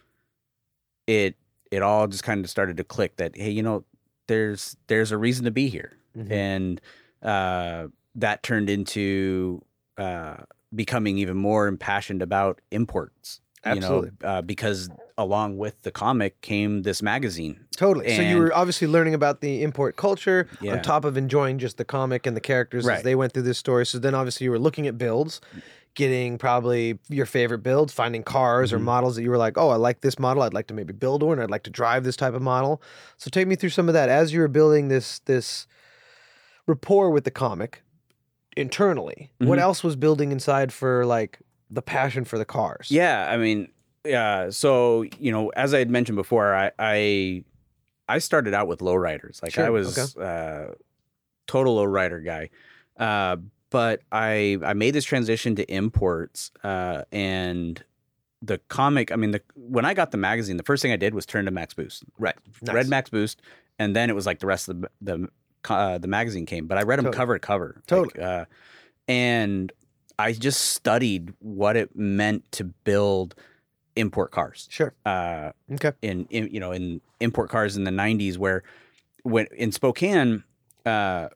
it 1.07 1.37
it 1.71 1.83
all 1.83 2.07
just 2.07 2.23
kind 2.25 2.45
of 2.45 2.51
started 2.51 2.77
to 2.77 2.85
click 2.85 3.17
that 3.17 3.37
hey, 3.37 3.51
you 3.51 3.63
know, 3.63 3.85
there's 4.29 4.77
there's 4.87 5.13
a 5.13 5.19
reason 5.19 5.45
to 5.45 5.51
be 5.51 5.69
here. 5.69 5.97
Mhm. 6.17 6.31
And 6.31 6.81
uh 7.23 7.89
that 8.15 8.43
turned 8.43 8.69
into 8.71 9.63
uh 9.99 10.37
becoming 10.75 11.19
even 11.19 11.37
more 11.37 11.67
impassioned 11.67 12.23
about 12.23 12.61
imports 12.71 13.41
you 13.65 13.71
Absolutely. 13.73 14.11
know, 14.23 14.29
uh, 14.29 14.43
because 14.43 14.89
along 15.19 15.57
with 15.57 15.81
the 15.83 15.91
comic 15.93 16.41
came 16.41 16.83
this 16.83 17.01
magazine. 17.03 17.61
Totally. 17.77 18.15
so 18.17 18.23
you 18.23 18.39
were 18.39 18.53
obviously 18.55 18.87
learning 18.89 19.15
about 19.15 19.41
the 19.41 19.63
import 19.63 19.97
culture 19.97 20.49
Yeah. 20.61 20.73
on 20.75 20.83
top 20.83 21.05
of 21.05 21.17
enjoying 21.17 21.59
just 21.59 21.77
the 21.77 21.85
comic 21.85 22.27
and 22.27 22.37
the 22.37 22.41
characters 22.41 22.89
as 22.89 23.03
they 23.03 23.15
went 23.15 23.33
through 23.33 23.43
this 23.45 23.59
story. 23.59 23.87
So 23.87 23.99
then 23.99 24.15
obviously 24.15 24.45
you 24.45 24.51
were 24.51 24.59
looking 24.59 24.87
at 24.87 24.99
builds, 24.99 25.41
getting 25.95 26.39
probably 26.39 26.99
your 27.09 27.27
favorite 27.27 27.63
builds, 27.63 27.93
finding 27.93 28.23
cars 28.23 28.73
or 28.73 28.79
Mhm. 28.79 28.83
models 28.83 29.17
that 29.17 29.23
you 29.23 29.31
were 29.31 29.37
like, 29.39 29.59
oh, 29.59 29.69
I 29.69 29.77
like 29.77 30.01
this 30.01 30.19
model. 30.19 30.43
I'd 30.43 30.55
like 30.55 30.67
to 30.69 30.75
maybe 30.75 30.93
build 30.95 31.23
one. 31.23 31.39
I'd 31.39 31.51
like 31.51 31.63
to 31.65 31.71
drive 31.71 32.03
this 32.05 32.17
type 32.17 32.35
of 32.35 32.43
model. 32.43 32.83
So 33.19 33.29
take 33.31 33.47
me 33.47 33.55
through 33.57 33.71
some 33.71 33.89
of 33.89 33.93
that 33.95 34.09
as 34.09 34.33
you 34.33 34.41
were 34.41 34.49
building 34.49 34.89
this 34.89 35.19
this 35.27 35.67
rapport 36.67 37.11
with 37.11 37.25
the 37.25 37.31
comic 37.31 37.83
internally. 38.57 39.31
What 39.39 39.59
Mhm. 39.59 39.63
else 39.63 39.85
was 39.85 39.97
building 39.97 40.33
inside 40.33 40.73
for 40.73 41.05
like 41.07 41.39
the 41.73 41.83
passion 41.83 42.25
for 42.25 42.39
the 42.39 42.45
cars? 42.45 42.91
Yeah, 42.91 43.27
I 43.29 43.37
mean, 43.39 43.69
yeah. 44.05 44.51
So 44.51 45.03
you 45.19 45.33
know, 45.33 45.49
as 45.51 45.73
I 45.75 45.79
had 45.79 45.91
mentioned 45.91 46.17
before, 46.17 46.55
I 46.55 46.71
I, 46.79 47.45
I 48.09 48.19
started 48.19 48.55
out 48.55 48.69
with 48.69 48.81
lowriders. 48.81 49.43
Like 49.43 49.59
I 49.59 49.63
Sure, 49.65 49.73
was 49.73 50.17
uh, 50.17 50.75
total 51.47 51.77
lowrider 51.77 52.25
guy, 52.25 52.51
uh, 53.03 53.37
but 53.71 54.03
I 54.13 54.59
I 54.63 54.75
made 54.75 54.93
this 54.95 55.05
transition 55.05 55.57
to 55.57 55.73
imports 55.73 56.51
uh, 56.63 57.03
and 57.11 57.83
the 58.43 58.59
comic. 58.69 59.11
I 59.13 59.17
mean, 59.17 59.31
the 59.31 59.41
when 59.55 59.85
I 59.85 59.95
got 59.95 60.11
the 60.11 60.19
magazine, 60.19 60.57
the 60.59 60.63
first 60.65 60.83
thing 60.83 60.93
I 60.93 60.97
did 60.97 61.15
was 61.15 61.25
turn 61.25 61.47
to 61.47 61.51
Max 61.51 61.75
Boost. 61.75 62.05
Right. 62.19 62.37
Nice. 62.61 62.75
Read 62.75 62.89
Max 62.89 63.09
Boost, 63.09 63.41
and 63.79 63.97
then 63.97 64.11
it 64.11 64.15
was 64.15 64.27
like 64.27 64.41
the 64.41 64.47
rest 64.47 64.69
of 64.69 64.81
the 64.83 64.91
the 65.01 65.29
uh, 65.71 65.97
the 65.99 66.09
magazine 66.09 66.45
came. 66.45 66.67
But 66.67 66.77
I 66.77 66.83
read 66.83 66.99
them 66.99 67.05
Totally. 67.07 67.17
cover 67.19 67.35
to 67.35 67.39
cover. 67.41 67.75
Like, 67.77 67.87
Totally. 67.87 68.25
uh, 68.25 68.45
and 69.09 69.73
I 70.23 70.33
just 70.33 70.61
studied 70.61 71.33
what 71.41 71.77
it 71.77 71.97
meant 71.97 72.51
to 72.53 72.65
build 72.65 73.35
import 73.97 74.31
cars. 74.31 74.69
Sure. 74.71 74.95
Uh, 75.05 75.53
Okay. 75.75 75.93
in, 76.03 76.27
in 76.31 76.49
you 76.53 76.61
know 76.61 76.73
in 76.73 77.01
import 77.21 77.51
cars 77.51 77.77
in 77.77 77.85
the 77.85 77.91
90s 77.91 78.37
where 78.39 78.63
when 79.23 79.47
in 79.57 79.71
Spokane 79.73 80.45
uh 80.87 81.29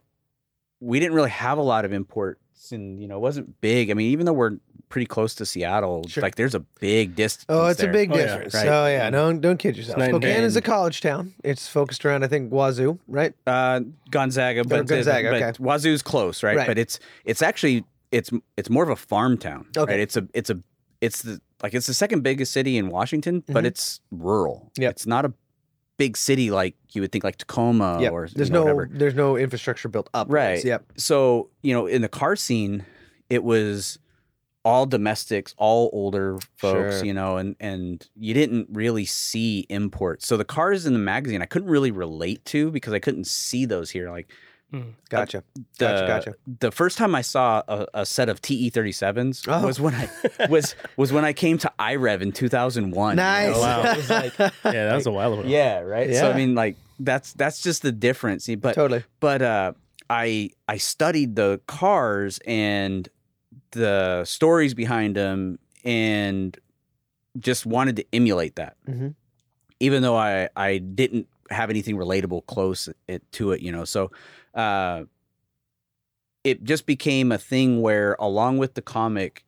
we 0.80 0.98
didn't 1.00 1.14
really 1.14 1.30
have 1.30 1.58
a 1.58 1.62
lot 1.62 1.84
of 1.84 1.92
imports 1.92 2.72
and 2.72 3.00
you 3.00 3.06
know 3.08 3.16
it 3.16 3.20
wasn't 3.20 3.60
big 3.60 3.90
I 3.90 3.94
mean 3.94 4.10
even 4.10 4.26
though 4.26 4.32
we're 4.32 4.56
pretty 4.88 5.06
close 5.06 5.34
to 5.36 5.46
Seattle 5.46 6.06
Sure. 6.08 6.22
like 6.22 6.34
there's 6.36 6.54
a 6.54 6.60
big 6.80 7.14
distance 7.14 7.46
Oh, 7.48 7.66
it's 7.66 7.80
a 7.80 7.84
there. 7.84 7.92
big 7.92 8.12
Oh, 8.12 8.16
yeah. 8.16 8.26
difference. 8.26 8.54
Right. 8.54 8.64
So 8.64 8.86
yeah, 8.86 9.10
don't 9.10 9.40
don't 9.40 9.58
kid 9.58 9.76
yourself. 9.76 9.98
night 9.98 10.10
and 10.14 10.22
Spokane 10.22 10.42
is 10.44 10.56
a 10.56 10.62
college 10.62 11.00
town. 11.00 11.34
It's 11.44 11.66
focused 11.68 12.04
around, 12.04 12.24
I 12.24 12.28
think, 12.28 12.50
Wazzu, 12.52 12.98
right? 13.08 13.32
uh 13.46 13.80
Gonzaga 14.10 14.64
but 14.64 14.86
Gonzaga, 14.86 15.30
but 15.30 15.42
okay. 15.42 15.52
Wazzu's 15.62 16.02
close 16.02 16.42
right? 16.42 16.56
Right. 16.56 16.66
but 16.66 16.78
it's 16.78 16.98
it's 17.24 17.42
actually 17.42 17.84
it's 18.12 18.30
it's 18.56 18.70
more 18.70 18.82
of 18.82 18.88
a 18.90 18.96
farm 18.96 19.36
town 19.38 19.66
Okay. 19.76 19.92
right 19.92 20.00
it's 20.00 20.16
a 20.16 20.26
it's 20.34 20.50
a 20.50 20.60
it's 21.00 21.22
the 21.22 21.40
like 21.62 21.74
it's 21.74 21.86
the 21.86 21.94
second 21.94 22.22
biggest 22.22 22.52
city 22.52 22.76
in 22.76 22.88
Washington 22.88 23.42
but 23.48 23.64
Mhm. 23.64 23.68
it's 23.68 24.00
rural 24.10 24.70
Yep. 24.78 24.90
it's 24.92 25.06
not 25.06 25.24
a 25.24 25.32
big 25.98 26.16
city 26.16 26.50
like 26.50 26.74
you 26.92 27.00
would 27.00 27.10
think 27.12 27.24
like 27.24 27.36
Tacoma 27.38 27.98
Yep. 28.00 28.12
or 28.12 28.28
There's 28.28 28.48
you 28.48 28.52
know, 28.52 28.60
no 28.64 28.74
whatever 28.74 28.90
there's 28.92 29.14
no 29.14 29.36
infrastructure 29.36 29.88
built 29.88 30.08
up. 30.14 30.26
Right. 30.30 30.62
Yep. 30.64 30.92
so 30.96 31.50
you 31.62 31.72
know 31.74 31.86
in 31.86 32.02
the 32.02 32.08
car 32.08 32.36
scene 32.36 32.84
it 33.30 33.42
was 33.42 33.98
all 34.64 34.84
domestics 34.84 35.54
all 35.58 35.90
older 35.92 36.38
folks 36.56 36.96
Sure. 36.98 37.04
you 37.04 37.14
know 37.14 37.36
and 37.36 37.54
and 37.60 38.06
you 38.16 38.34
didn't 38.34 38.68
really 38.72 39.04
see 39.04 39.64
imports 39.68 40.26
so 40.26 40.36
the 40.36 40.44
cars 40.44 40.86
in 40.86 40.92
the 40.92 40.98
magazine 40.98 41.40
i 41.40 41.46
couldn't 41.46 41.68
really 41.68 41.92
relate 41.92 42.44
to 42.46 42.70
because 42.72 42.92
i 42.92 42.98
couldn't 42.98 43.26
see 43.28 43.64
those 43.64 43.90
here 43.90 44.10
like 44.10 44.28
Gotcha. 45.08 45.42
the, 45.54 45.62
Gotcha, 45.78 46.06
gotcha. 46.06 46.34
the 46.60 46.70
first 46.72 46.98
time 46.98 47.14
i 47.14 47.22
saw 47.22 47.62
a, 47.68 47.86
a 47.94 48.06
set 48.06 48.28
of 48.28 48.42
te37s 48.42 49.44
Oh. 49.48 49.64
was 49.66 49.80
when 49.80 49.94
i 49.94 50.10
was 50.50 50.74
was 50.96 51.12
when 51.12 51.24
i 51.24 51.32
came 51.32 51.56
to 51.58 51.72
irev 51.78 52.20
in 52.20 52.32
2001 52.32 53.12
you 53.12 53.16
know? 53.16 53.22
Nice. 53.22 53.56
wow. 53.56 53.82
It 53.92 53.96
was 53.96 54.10
like- 54.10 54.38
Yeah, 54.38 54.50
that 54.88 54.94
was 54.96 55.06
a 55.06 55.12
while 55.12 55.32
ago. 55.32 55.48
yeah 55.48 55.80
right 55.80 56.10
Yeah. 56.10 56.20
so 56.20 56.28
Yeah. 56.28 56.34
i 56.34 56.36
mean 56.36 56.54
like 56.54 56.76
that's 57.00 57.32
that's 57.34 57.62
just 57.62 57.82
the 57.82 57.92
difference 57.92 58.48
but 58.60 58.74
totally. 58.74 59.04
but 59.20 59.40
uh, 59.42 59.72
I 60.10 60.50
I 60.68 60.76
studied 60.78 61.34
the 61.36 61.60
cars 61.66 62.38
and 62.46 63.08
the 63.72 64.24
stories 64.24 64.72
behind 64.74 65.16
them 65.16 65.58
and 65.84 66.56
just 67.38 67.66
wanted 67.66 67.96
to 67.96 68.04
emulate 68.12 68.54
that. 68.56 68.76
Mhm. 68.88 69.14
Even 69.80 70.02
though 70.02 70.16
I 70.16 70.48
I 70.56 70.78
didn't 70.78 71.26
have 71.50 71.70
anything 71.70 71.96
relatable 71.96 72.46
close 72.46 72.88
it, 73.08 73.22
to 73.32 73.50
it, 73.52 73.60
you 73.62 73.72
know. 73.72 73.84
So 73.84 74.10
uh, 74.56 75.04
it 76.44 76.64
just 76.64 76.86
became 76.86 77.32
a 77.32 77.38
thing 77.38 77.82
where 77.82 78.16
along 78.18 78.58
with 78.58 78.74
the 78.74 78.82
comic 78.82 79.44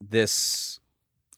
this 0.00 0.80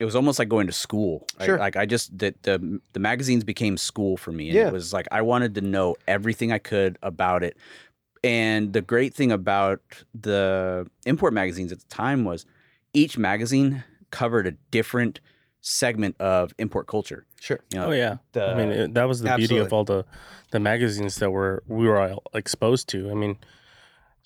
it 0.00 0.04
was 0.04 0.14
almost 0.14 0.38
like 0.38 0.48
going 0.48 0.68
to 0.68 0.72
school. 0.72 1.26
I- 1.40 1.46
like 1.56 1.76
I 1.76 1.84
just 1.86 2.16
the, 2.16 2.34
the 2.42 2.80
the 2.92 3.00
magazines 3.00 3.42
became 3.44 3.76
school 3.76 4.16
for 4.16 4.30
me. 4.32 4.48
And 4.48 4.56
Yeah. 4.56 4.68
it 4.68 4.72
was 4.72 4.92
like 4.92 5.08
I 5.10 5.22
wanted 5.22 5.54
to 5.56 5.60
know 5.60 5.96
everything 6.06 6.52
I 6.52 6.58
could 6.58 6.98
about 7.02 7.42
it. 7.42 7.56
And 8.22 8.72
the 8.72 8.80
great 8.82 9.14
thing 9.14 9.32
about 9.32 9.80
the 10.14 10.86
import 11.06 11.32
magazines 11.32 11.72
at 11.72 11.78
the 11.80 11.86
time 11.88 12.24
was 12.24 12.46
each 12.92 13.16
magazine 13.18 13.84
covered 14.10 14.46
a 14.46 14.52
different 14.70 15.20
segment 15.68 16.16
of 16.20 16.52
import 16.58 16.86
culture. 16.86 17.26
Sure. 17.40 17.60
You 17.72 17.78
know, 17.80 17.86
Oh 17.88 17.92
yeah. 17.92 18.16
the- 18.32 18.48
I 18.50 18.54
mean, 18.54 18.70
it, 18.70 18.94
that 18.94 19.04
was 19.08 19.20
the 19.20 19.34
beauty 19.36 19.58
of 19.58 19.72
all 19.72 19.84
the 19.84 20.04
the 20.50 20.60
magazines 20.60 21.16
that 21.16 21.30
were 21.30 21.62
we 21.66 21.86
were 21.86 21.98
all 22.00 22.22
exposed 22.34 22.88
to. 22.88 23.10
I 23.10 23.14
mean, 23.14 23.36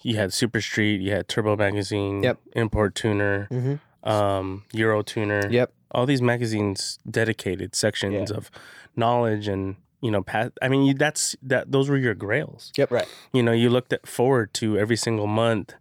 you 0.02 0.16
had 0.16 0.32
Super 0.32 0.60
Street, 0.60 1.00
you 1.00 1.10
had 1.12 1.26
Turbo 1.28 1.56
Magazine, 1.56 2.22
Yep. 2.22 2.38
Import 2.54 2.94
Tuner, 2.94 3.48
Mm-hmm. 3.50 4.08
um, 4.08 4.64
Euro 4.72 5.02
Tuner. 5.02 5.48
Yep. 5.50 5.72
All 5.90 6.06
these 6.06 6.22
magazines 6.22 6.98
dedicated 7.10 7.74
sections 7.74 8.30
of 8.30 8.50
knowledge 8.96 9.48
and 9.48 9.76
you 10.00 10.10
know, 10.10 10.22
pat. 10.22 10.52
I 10.60 10.66
mean, 10.68 10.82
you, 10.82 10.94
that's 10.94 11.36
that. 11.42 11.70
Those 11.70 11.88
were 11.88 11.96
your 11.98 12.14
grails. 12.14 12.72
Yep. 12.76 12.90
Right. 12.90 13.08
You 13.32 13.42
know, 13.42 13.52
you 13.52 13.70
looked 13.70 13.92
at 13.92 14.06
forward 14.06 14.52
to 14.54 14.76
every 14.76 14.96
single 14.96 15.28
month 15.28 15.74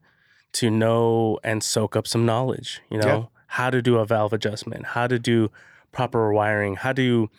to 0.53 0.69
know 0.69 1.39
and 1.43 1.63
soak 1.63 1.95
up 1.95 2.05
some 2.05 2.23
knowledge. 2.25 2.81
You 2.91 2.99
know, 2.99 3.07
Yeah. 3.07 3.40
How 3.55 3.69
to 3.69 3.81
do 3.81 3.97
a 3.97 4.05
valve 4.05 4.31
adjustment, 4.31 4.85
how 4.85 5.07
to 5.07 5.19
do 5.19 5.51
proper 5.91 6.31
wiring, 6.31 6.75
how 6.77 6.93
to 6.93 7.29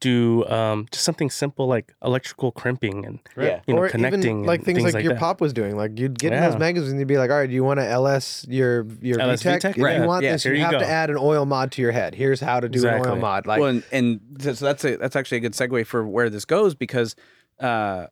do 0.00 0.46
um, 0.46 0.86
just 0.92 1.04
something 1.04 1.28
simple 1.28 1.66
like 1.66 1.92
electrical 2.02 2.52
crimping 2.52 3.04
and 3.04 3.18
Yeah. 3.36 3.60
you 3.66 3.74
know 3.74 3.80
or 3.82 3.88
connecting 3.90 4.20
even 4.22 4.46
like 4.46 4.60
and 4.60 4.64
things, 4.64 4.76
things 4.76 4.84
like, 4.86 4.94
like 4.94 5.04
your 5.04 5.12
that. 5.14 5.18
pop 5.20 5.40
was 5.42 5.52
doing. 5.52 5.76
Like 5.76 5.98
you'd 5.98 6.18
get 6.18 6.32
in 6.32 6.40
those 6.40 6.56
magazines 6.56 6.92
and 6.92 7.00
you'd 7.00 7.08
be 7.08 7.18
like, 7.18 7.30
all 7.30 7.36
right, 7.36 7.48
do 7.48 7.54
you 7.54 7.64
want 7.64 7.80
to 7.80 7.86
LS 7.86 8.46
your 8.48 8.86
your 9.02 9.20
LS 9.20 9.42
VTEC? 9.42 9.58
VTEC? 9.60 9.70
If 9.76 9.82
Right. 9.82 10.00
you 10.00 10.06
want 10.06 10.22
Yeah, 10.24 10.32
this, 10.32 10.44
you 10.44 10.52
here 10.52 10.58
you 10.58 10.64
have 10.64 10.72
go. 10.72 10.78
to 10.78 10.86
add 10.86 11.10
an 11.10 11.16
oil 11.18 11.44
mod 11.44 11.72
to 11.72 11.82
your 11.82 11.90
head. 11.92 12.14
Here's 12.14 12.40
how 12.40 12.60
to 12.60 12.68
do 12.68 12.86
an 12.88 13.02
oil 13.06 13.16
mod. 13.16 13.46
Like 13.46 13.60
well, 13.60 13.68
and, 13.70 13.82
and 13.92 14.20
so 14.40 14.52
so 14.54 14.64
that's 14.64 14.84
a 14.84 14.96
that's 14.96 15.16
actually 15.16 15.38
a 15.38 15.40
good 15.40 15.52
segue 15.54 15.84
for 15.86 16.06
where 16.06 16.30
this 16.30 16.44
goes 16.44 16.74
because 16.76 17.14
uh, 17.60 18.06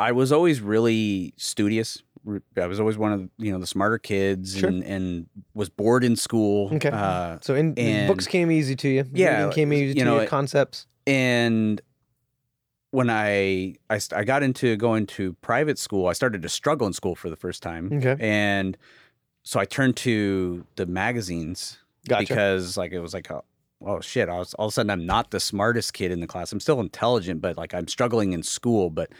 I 0.00 0.12
was 0.12 0.32
always 0.32 0.60
really 0.60 1.32
studious. 1.36 2.02
I 2.56 2.66
was 2.66 2.78
always 2.80 2.98
one 2.98 3.12
of 3.12 3.28
you 3.38 3.50
know 3.52 3.58
the 3.58 3.66
smarter 3.66 3.98
kids 3.98 4.58
Sure. 4.58 4.68
and 4.68 4.84
and 4.84 5.26
was 5.54 5.68
bored 5.70 6.04
in 6.04 6.16
school. 6.16 6.68
Okay. 6.74 6.90
Uh, 6.90 7.38
so 7.40 7.54
in 7.54 7.74
and- 7.78 8.08
books 8.08 8.26
came 8.26 8.50
easy 8.50 8.76
to 8.76 8.88
you. 8.88 9.04
Yeah, 9.12 9.38
Reading 9.38 9.52
came 9.52 9.72
easy 9.72 9.86
you 9.98 10.04
to 10.04 10.04
know, 10.04 10.20
you. 10.20 10.28
Concepts. 10.28 10.86
and 11.06 11.80
when 12.92 13.08
I, 13.08 13.76
I 13.88 14.00
I 14.16 14.24
got 14.24 14.42
into 14.42 14.76
going 14.76 15.06
to 15.08 15.34
private 15.34 15.78
school, 15.78 16.08
I 16.08 16.12
started 16.12 16.42
to 16.42 16.48
struggle 16.48 16.86
in 16.88 16.92
school 16.92 17.14
for 17.14 17.30
the 17.30 17.36
first 17.36 17.62
time. 17.62 17.88
Okay. 17.92 18.16
And 18.18 18.76
so 19.44 19.60
I 19.60 19.64
turned 19.64 19.96
to 19.98 20.66
the 20.76 20.86
magazines 20.86 21.78
Gotcha. 22.08 22.22
because 22.22 22.76
like 22.76 22.92
it 22.92 22.98
was 23.00 23.14
like 23.14 23.30
oh, 23.30 23.44
oh 23.84 24.00
shit 24.00 24.28
I 24.28 24.38
was, 24.38 24.54
all 24.54 24.66
of 24.66 24.70
a 24.70 24.74
sudden 24.74 24.90
i'm 24.90 25.06
not 25.06 25.30
the 25.30 25.40
smartest 25.40 25.94
kid 25.94 26.10
in 26.10 26.20
the 26.20 26.26
class 26.26 26.52
i'm 26.52 26.60
still 26.60 26.80
intelligent 26.80 27.40
but 27.40 27.56
like 27.56 27.72
i'm 27.74 27.88
struggling 27.88 28.32
in 28.34 28.42
school 28.42 28.90
but 28.90 29.10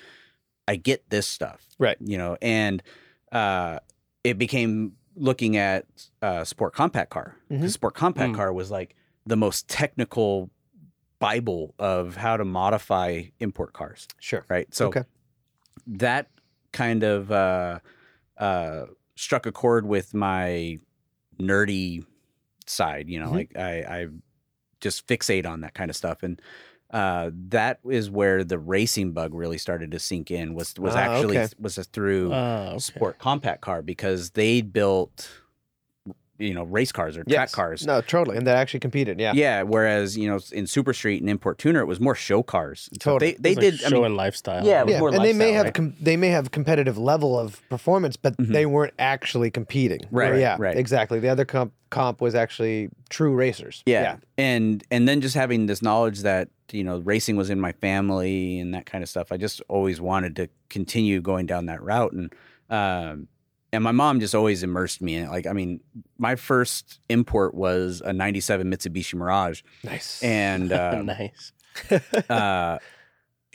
i 0.68 0.76
get 0.76 1.08
this 1.10 1.26
stuff 1.26 1.66
Right. 1.78 1.96
you 2.00 2.18
know 2.18 2.36
and 2.42 2.82
uh 3.32 3.78
it 4.24 4.38
became 4.38 4.96
looking 5.16 5.56
at 5.56 5.86
uh 6.22 6.44
sport 6.44 6.74
compact 6.74 7.10
car 7.10 7.36
Mhm. 7.50 7.68
sport 7.70 7.94
compact 7.94 8.32
Mm. 8.32 8.36
car 8.36 8.52
was 8.52 8.70
like 8.70 8.94
the 9.26 9.36
most 9.36 9.68
technical 9.68 10.50
bible 11.18 11.74
of 11.78 12.16
how 12.16 12.36
to 12.36 12.44
modify 12.44 13.22
import 13.40 13.72
cars 13.72 14.08
sure. 14.18 14.44
right 14.48 14.72
so 14.74 14.88
Okay. 14.88 15.04
that 15.86 16.28
kind 16.72 17.02
of 17.02 17.30
uh 17.32 17.78
uh 18.38 18.86
struck 19.16 19.44
a 19.46 19.52
chord 19.52 19.84
with 19.86 20.14
my 20.14 20.78
nerdy 21.38 22.04
side 22.66 23.08
you 23.08 23.18
know 23.18 23.26
Mhm. 23.28 23.32
like 23.32 23.56
i 23.56 23.72
i 24.00 24.06
just 24.80 25.06
fixate 25.06 25.46
on 25.46 25.60
that 25.60 25.74
kind 25.74 25.90
of 25.90 25.96
stuff 25.96 26.22
and 26.22 26.40
uh 26.92 27.30
that 27.48 27.78
is 27.88 28.10
where 28.10 28.42
the 28.44 28.58
racing 28.58 29.12
bug 29.12 29.32
really 29.34 29.58
started 29.58 29.90
to 29.92 29.98
sink 29.98 30.30
in 30.30 30.54
was 30.54 30.74
was 30.78 30.94
Ah, 30.94 30.98
actually 31.00 31.38
okay. 31.38 31.52
was 31.58 31.76
through 31.92 32.32
Uh, 32.32 32.68
okay. 32.70 32.78
sport 32.78 33.18
compact 33.18 33.60
car 33.60 33.80
because 33.82 34.30
they 34.30 34.60
built 34.60 35.30
you 36.38 36.54
know 36.54 36.62
race 36.64 36.90
cars 36.90 37.18
or 37.18 37.22
track 37.24 37.32
Yes. 37.48 37.54
cars. 37.54 37.86
No, 37.86 38.00
totally, 38.00 38.38
and 38.38 38.46
that 38.46 38.56
actually 38.56 38.80
competed. 38.80 39.20
Yeah. 39.20 39.32
Yeah, 39.34 39.62
whereas 39.62 40.16
you 40.16 40.26
know 40.26 40.38
in 40.52 40.66
Super 40.66 40.94
Street 40.94 41.20
and 41.20 41.28
Import 41.28 41.58
Tuner, 41.58 41.80
it 41.80 41.84
was 41.84 42.00
more 42.00 42.14
show 42.14 42.42
cars. 42.42 42.88
So 42.94 43.12
Totally. 43.12 43.32
they 43.32 43.36
they 43.38 43.50
It's 43.50 43.56
like 43.58 43.64
did. 43.72 43.84
I 43.84 43.88
show 43.90 43.96
mean, 43.96 44.04
and 44.06 44.16
lifestyle. 44.16 44.64
Yeah, 44.66 44.80
it 44.80 44.86
was 44.86 44.94
Yeah, 44.94 45.16
and 45.18 45.24
they 45.24 45.34
may 45.34 45.52
have 45.52 45.66
right? 45.66 45.74
com- 45.74 45.94
they 46.00 46.16
may 46.16 46.28
have 46.28 46.50
competitive 46.50 46.96
level 46.96 47.38
of 47.38 47.60
performance, 47.68 48.16
but 48.16 48.34
they 48.38 48.64
weren't 48.64 48.94
actually 48.98 49.50
competing. 49.50 50.00
Right, 50.10 50.40
yeah. 50.40 50.56
right. 50.58 50.76
Exactly. 50.78 51.20
The 51.20 51.28
other 51.28 51.44
comp 51.44 51.74
comp 51.90 52.22
was 52.22 52.34
actually 52.34 52.88
true 53.10 53.34
racers. 53.34 53.82
yeah. 53.84 54.16
and 54.38 54.82
and 54.90 55.06
then 55.06 55.20
just 55.20 55.34
having 55.34 55.66
this 55.66 55.82
knowledge 55.82 56.20
that 56.22 56.48
you 56.72 56.84
know 56.84 56.98
racing 57.00 57.36
was 57.36 57.50
in 57.50 57.60
my 57.60 57.72
family 57.72 58.58
and 58.60 58.74
that 58.74 58.86
kind 58.86 59.02
of 59.02 59.08
stuff. 59.08 59.32
I 59.32 59.36
just 59.36 59.60
always 59.68 60.00
wanted 60.00 60.36
to 60.36 60.48
continue 60.68 61.20
going 61.20 61.46
down 61.46 61.66
that 61.66 61.82
route, 61.82 62.12
and 62.12 62.32
um, 62.70 63.28
and 63.72 63.84
my 63.84 63.92
mom 63.92 64.20
just 64.20 64.34
always 64.34 64.62
immersed 64.62 65.00
me 65.00 65.14
in 65.16 65.26
it. 65.26 65.30
Like, 65.30 65.46
I 65.46 65.52
mean, 65.52 65.80
my 66.18 66.34
first 66.36 67.00
import 67.08 67.54
was 67.54 68.00
a 68.04 68.12
'97 68.12 68.70
Mitsubishi 68.70 69.14
Mirage, 69.14 69.62
Nice. 69.84 70.22
and 70.22 70.72
uh, 70.72 71.02
nice. 71.02 71.52
uh, 72.28 72.78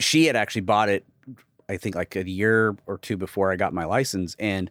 she 0.00 0.26
had 0.26 0.36
actually 0.36 0.62
bought 0.62 0.88
it, 0.88 1.04
I 1.68 1.76
think 1.76 1.94
like 1.94 2.16
a 2.16 2.28
year 2.28 2.76
or 2.86 2.98
two 2.98 3.16
before 3.16 3.52
I 3.52 3.56
got 3.56 3.72
my 3.72 3.84
license. 3.84 4.36
And 4.38 4.70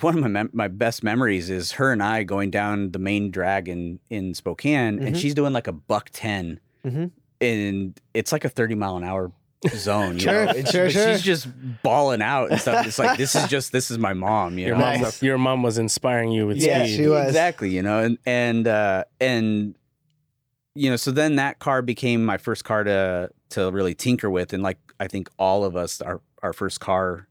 one 0.00 0.14
of 0.16 0.20
my 0.20 0.28
mem- 0.28 0.50
my 0.52 0.68
best 0.68 1.02
memories 1.04 1.48
is 1.50 1.72
her 1.72 1.92
and 1.92 2.02
I 2.02 2.22
going 2.24 2.50
down 2.50 2.92
the 2.92 2.98
main 2.98 3.30
drag 3.30 3.68
in, 3.68 3.98
in 4.10 4.34
Spokane, 4.34 4.98
and 4.98 5.14
Mhm. 5.14 5.20
she's 5.20 5.34
doing 5.34 5.52
like 5.52 5.66
a 5.68 5.72
buck 5.72 6.10
10 6.12 6.60
Mhm. 6.84 7.10
And 7.40 7.98
it's 8.14 8.32
like 8.32 8.44
a 8.44 8.48
30 8.48 8.74
mile 8.74 8.96
an 8.96 9.04
hour 9.04 9.32
zone. 9.68 10.14
You 10.14 10.20
Sure, 10.20 10.46
know? 10.46 10.52
Sure, 10.64 10.90
sure. 10.90 11.12
She's 11.14 11.22
just 11.22 11.48
bawling 11.82 12.22
out 12.22 12.50
and 12.50 12.60
stuff. 12.60 12.86
It's 12.86 12.98
like, 12.98 13.16
this 13.18 13.34
is 13.34 13.46
just, 13.48 13.72
this 13.72 13.90
is 13.90 13.98
my 13.98 14.12
mom, 14.12 14.58
you 14.58 14.66
Your 14.68 14.76
know? 14.76 14.84
mom, 14.84 15.00
Nice. 15.00 15.22
your 15.22 15.38
mom 15.38 15.62
was 15.62 15.78
inspiring 15.78 16.30
you 16.32 16.46
with 16.46 16.58
Yeah, 16.58 16.84
speed. 16.84 16.96
she 16.96 17.06
was. 17.08 17.28
Exactly, 17.28 17.70
you 17.70 17.82
know, 17.82 18.00
and 18.02 18.18
and 18.26 18.68
uh 18.68 19.04
and 19.20 19.74
you 20.74 20.90
know, 20.90 20.96
so 20.96 21.10
then 21.10 21.36
that 21.36 21.58
car 21.58 21.80
became 21.82 22.24
my 22.24 22.36
first 22.36 22.64
car 22.64 22.84
to 22.84 23.30
to 23.50 23.70
really 23.70 23.94
tinker 23.94 24.28
with 24.30 24.52
and 24.52 24.62
like 24.62 24.78
I 25.00 25.08
think 25.08 25.28
all 25.38 25.64
of 25.64 25.74
us 25.76 26.00
our 26.00 26.20
our 26.42 26.52
first 26.52 26.80
car 26.80 27.26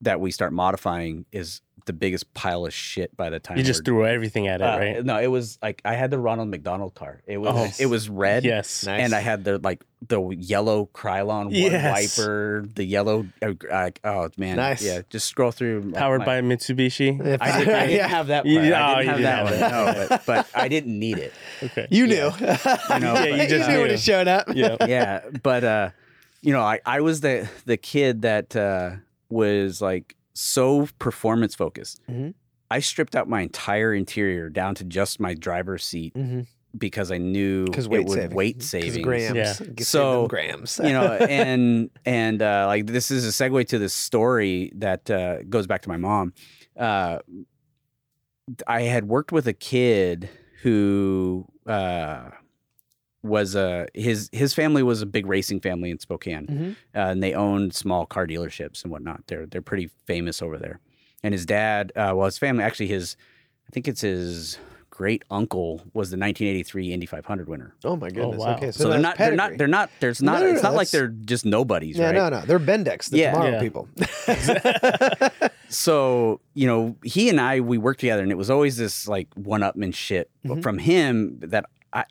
that 0.00 0.20
we 0.20 0.30
start 0.30 0.52
modifying 0.52 1.24
is 1.32 1.60
the 1.86 1.92
biggest 1.92 2.32
pile 2.34 2.64
of 2.64 2.72
shit 2.72 3.16
by 3.16 3.28
the 3.30 3.38
time 3.38 3.58
You 3.58 3.62
just 3.64 3.84
threw 3.84 4.06
everything 4.06 4.48
at 4.48 4.60
it, 4.60 4.64
uh, 4.64 4.78
right? 4.78 5.04
No, 5.04 5.20
it 5.20 5.26
was 5.26 5.58
like 5.62 5.82
I 5.84 5.94
had 5.94 6.10
the 6.10 6.18
Ronald 6.18 6.48
McDonald 6.48 6.94
car. 6.94 7.20
It 7.26 7.38
was 7.38 7.54
Oh. 7.54 7.82
it 7.82 7.86
was 7.86 8.08
red. 8.08 8.44
Yes. 8.44 8.86
Nice. 8.86 9.00
And 9.02 9.14
I 9.14 9.20
had 9.20 9.44
the 9.44 9.58
like 9.58 9.84
the 10.06 10.20
yellow 10.30 10.88
Krylon 10.94 11.44
one 11.46 11.50
Yes. 11.52 12.18
wiper, 12.18 12.64
the 12.74 12.84
yellow. 12.84 13.26
Uh, 13.42 13.52
uh, 13.70 13.90
oh 14.04 14.30
man, 14.36 14.56
Nice. 14.56 14.82
Yeah, 14.82 15.02
just 15.10 15.26
scroll 15.28 15.50
through. 15.50 15.92
Powered 15.92 16.20
my- 16.20 16.26
by 16.26 16.40
Mitsubishi. 16.42 17.20
If 17.26 17.40
I 17.42 17.58
didn't, 17.58 17.74
I 17.74 17.80
didn't 17.86 17.96
yeah. 17.96 18.08
have 18.08 18.26
that. 18.28 18.46
You- 18.46 18.60
Part. 18.60 18.72
I 18.72 18.92
oh, 18.92 18.96
didn't 19.02 19.18
you 19.20 19.26
have 19.26 19.48
didn't 19.48 19.60
that 19.60 19.92
one. 19.92 19.96
No, 19.98 20.06
but, 20.08 20.26
but 20.26 20.48
I 20.54 20.68
didn't 20.68 20.98
need 20.98 21.18
it. 21.18 21.32
Okay. 21.62 21.86
You 21.90 22.06
knew. 22.06 22.14
You 22.14 22.20
know, 23.00 23.14
Yeah, 23.14 23.24
you 23.24 23.48
just 23.48 23.68
knew 23.68 23.80
when 23.80 23.90
it 23.90 24.00
showed 24.00 24.28
up. 24.28 24.48
Yeah. 24.54 24.76
yeah, 24.86 25.20
but 25.42 25.64
uh, 25.64 25.90
you 26.42 26.52
know, 26.52 26.60
I, 26.62 26.80
I 26.84 27.00
was 27.00 27.20
the 27.20 27.48
the 27.66 27.76
kid 27.76 28.22
that 28.22 28.54
uh, 28.56 28.96
was 29.30 29.80
like 29.80 30.16
so 30.34 30.88
performance 30.98 31.54
focused. 31.54 32.00
Mhm. 32.10 32.34
I 32.70 32.80
stripped 32.80 33.14
out 33.14 33.28
my 33.28 33.42
entire 33.42 33.94
interior 33.94 34.48
down 34.50 34.74
to 34.76 34.84
just 34.84 35.20
my 35.20 35.34
driver's 35.34 35.84
seat 35.84 36.14
Mm-hmm. 36.14 36.40
because 36.76 37.12
I 37.12 37.18
knew 37.18 37.66
Because 37.66 37.84
it 37.86 37.90
weight 37.90 38.06
would 38.06 38.18
saving. 38.18 38.36
weight 38.36 38.58
'Cause 38.58 38.68
saving. 38.70 39.02
grams. 39.02 39.36
Yeah. 39.36 39.54
Give 39.58 39.76
them 39.76 39.84
So, 39.84 40.26
grams. 40.28 40.80
you 40.82 40.90
know, 40.90 41.12
and 41.30 41.90
and 42.04 42.42
uh, 42.42 42.64
like 42.66 42.86
this 42.86 43.10
is 43.10 43.24
a 43.26 43.30
segue 43.30 43.68
to 43.68 43.78
this 43.78 43.92
story 43.94 44.72
that 44.76 45.08
uh, 45.10 45.42
goes 45.44 45.66
back 45.68 45.82
to 45.82 45.88
my 45.88 45.96
mom. 45.98 46.32
Uh, 46.76 47.18
I 48.66 48.82
had 48.82 49.06
worked 49.08 49.30
with 49.32 49.46
a 49.46 49.52
kid 49.52 50.28
who 50.62 51.46
uh, 51.66 52.30
was 53.24 53.54
a 53.54 53.86
his 53.94 54.28
his 54.32 54.54
family 54.54 54.82
was 54.82 55.02
a 55.02 55.06
big 55.06 55.26
racing 55.26 55.60
family 55.60 55.90
in 55.90 55.98
Spokane, 55.98 56.46
Mhm. 56.46 56.70
uh, 56.94 57.10
and 57.10 57.22
they 57.22 57.32
owned 57.34 57.74
small 57.74 58.06
car 58.06 58.26
dealerships 58.26 58.82
and 58.84 58.92
whatnot. 58.92 59.22
They're 59.26 59.46
they're 59.46 59.62
pretty 59.62 59.90
famous 60.06 60.40
over 60.42 60.58
there. 60.58 60.80
And 61.22 61.32
his 61.32 61.46
dad, 61.46 61.90
uh, 61.96 62.12
well, 62.14 62.26
his 62.26 62.36
family 62.38 62.62
actually 62.62 62.88
his, 62.88 63.16
I 63.66 63.70
think 63.72 63.88
it's 63.88 64.02
his 64.02 64.58
great 64.90 65.24
uncle 65.28 65.82
was 65.92 66.10
the 66.10 66.16
1983 66.16 66.92
Indy 66.92 67.06
500 67.06 67.48
winner. 67.48 67.74
oh 67.84 67.96
my 67.96 68.10
goodness. 68.10 68.38
wow. 68.38 68.54
Okay. 68.54 68.70
So, 68.70 68.84
So, 68.84 68.90
they're 68.90 69.00
that's 69.00 69.02
not 69.02 69.18
they're 69.18 69.34
not 69.34 69.58
they're 69.58 69.66
not 69.66 69.90
there's 70.00 70.22
No, 70.22 70.32
not 70.32 70.40
no, 70.42 70.46
no, 70.48 70.52
it's 70.54 70.62
not 70.62 70.74
like 70.74 70.90
they're 70.90 71.08
just 71.08 71.44
nobodies, 71.44 71.96
Yeah, 71.98 72.06
right? 72.10 72.14
no, 72.14 72.28
no. 72.28 72.42
They're 72.46 72.60
Bendex, 72.60 73.08
the 73.10 73.18
Yeah. 73.18 73.32
tomorrow 73.32 73.50
Yeah. 73.52 73.60
people. 73.60 73.88
so 75.68 76.40
you 76.54 76.66
know 76.66 76.96
he 77.02 77.28
and 77.28 77.40
i 77.40 77.60
we 77.60 77.78
worked 77.78 78.00
together 78.00 78.22
and 78.22 78.30
it 78.30 78.36
was 78.38 78.50
always 78.50 78.76
this 78.76 79.08
like 79.08 79.28
one-upmanship 79.34 80.26
Mhm. 80.46 80.62
from 80.62 80.78
him 80.78 81.38
that 81.40 81.64
I, 81.94 82.04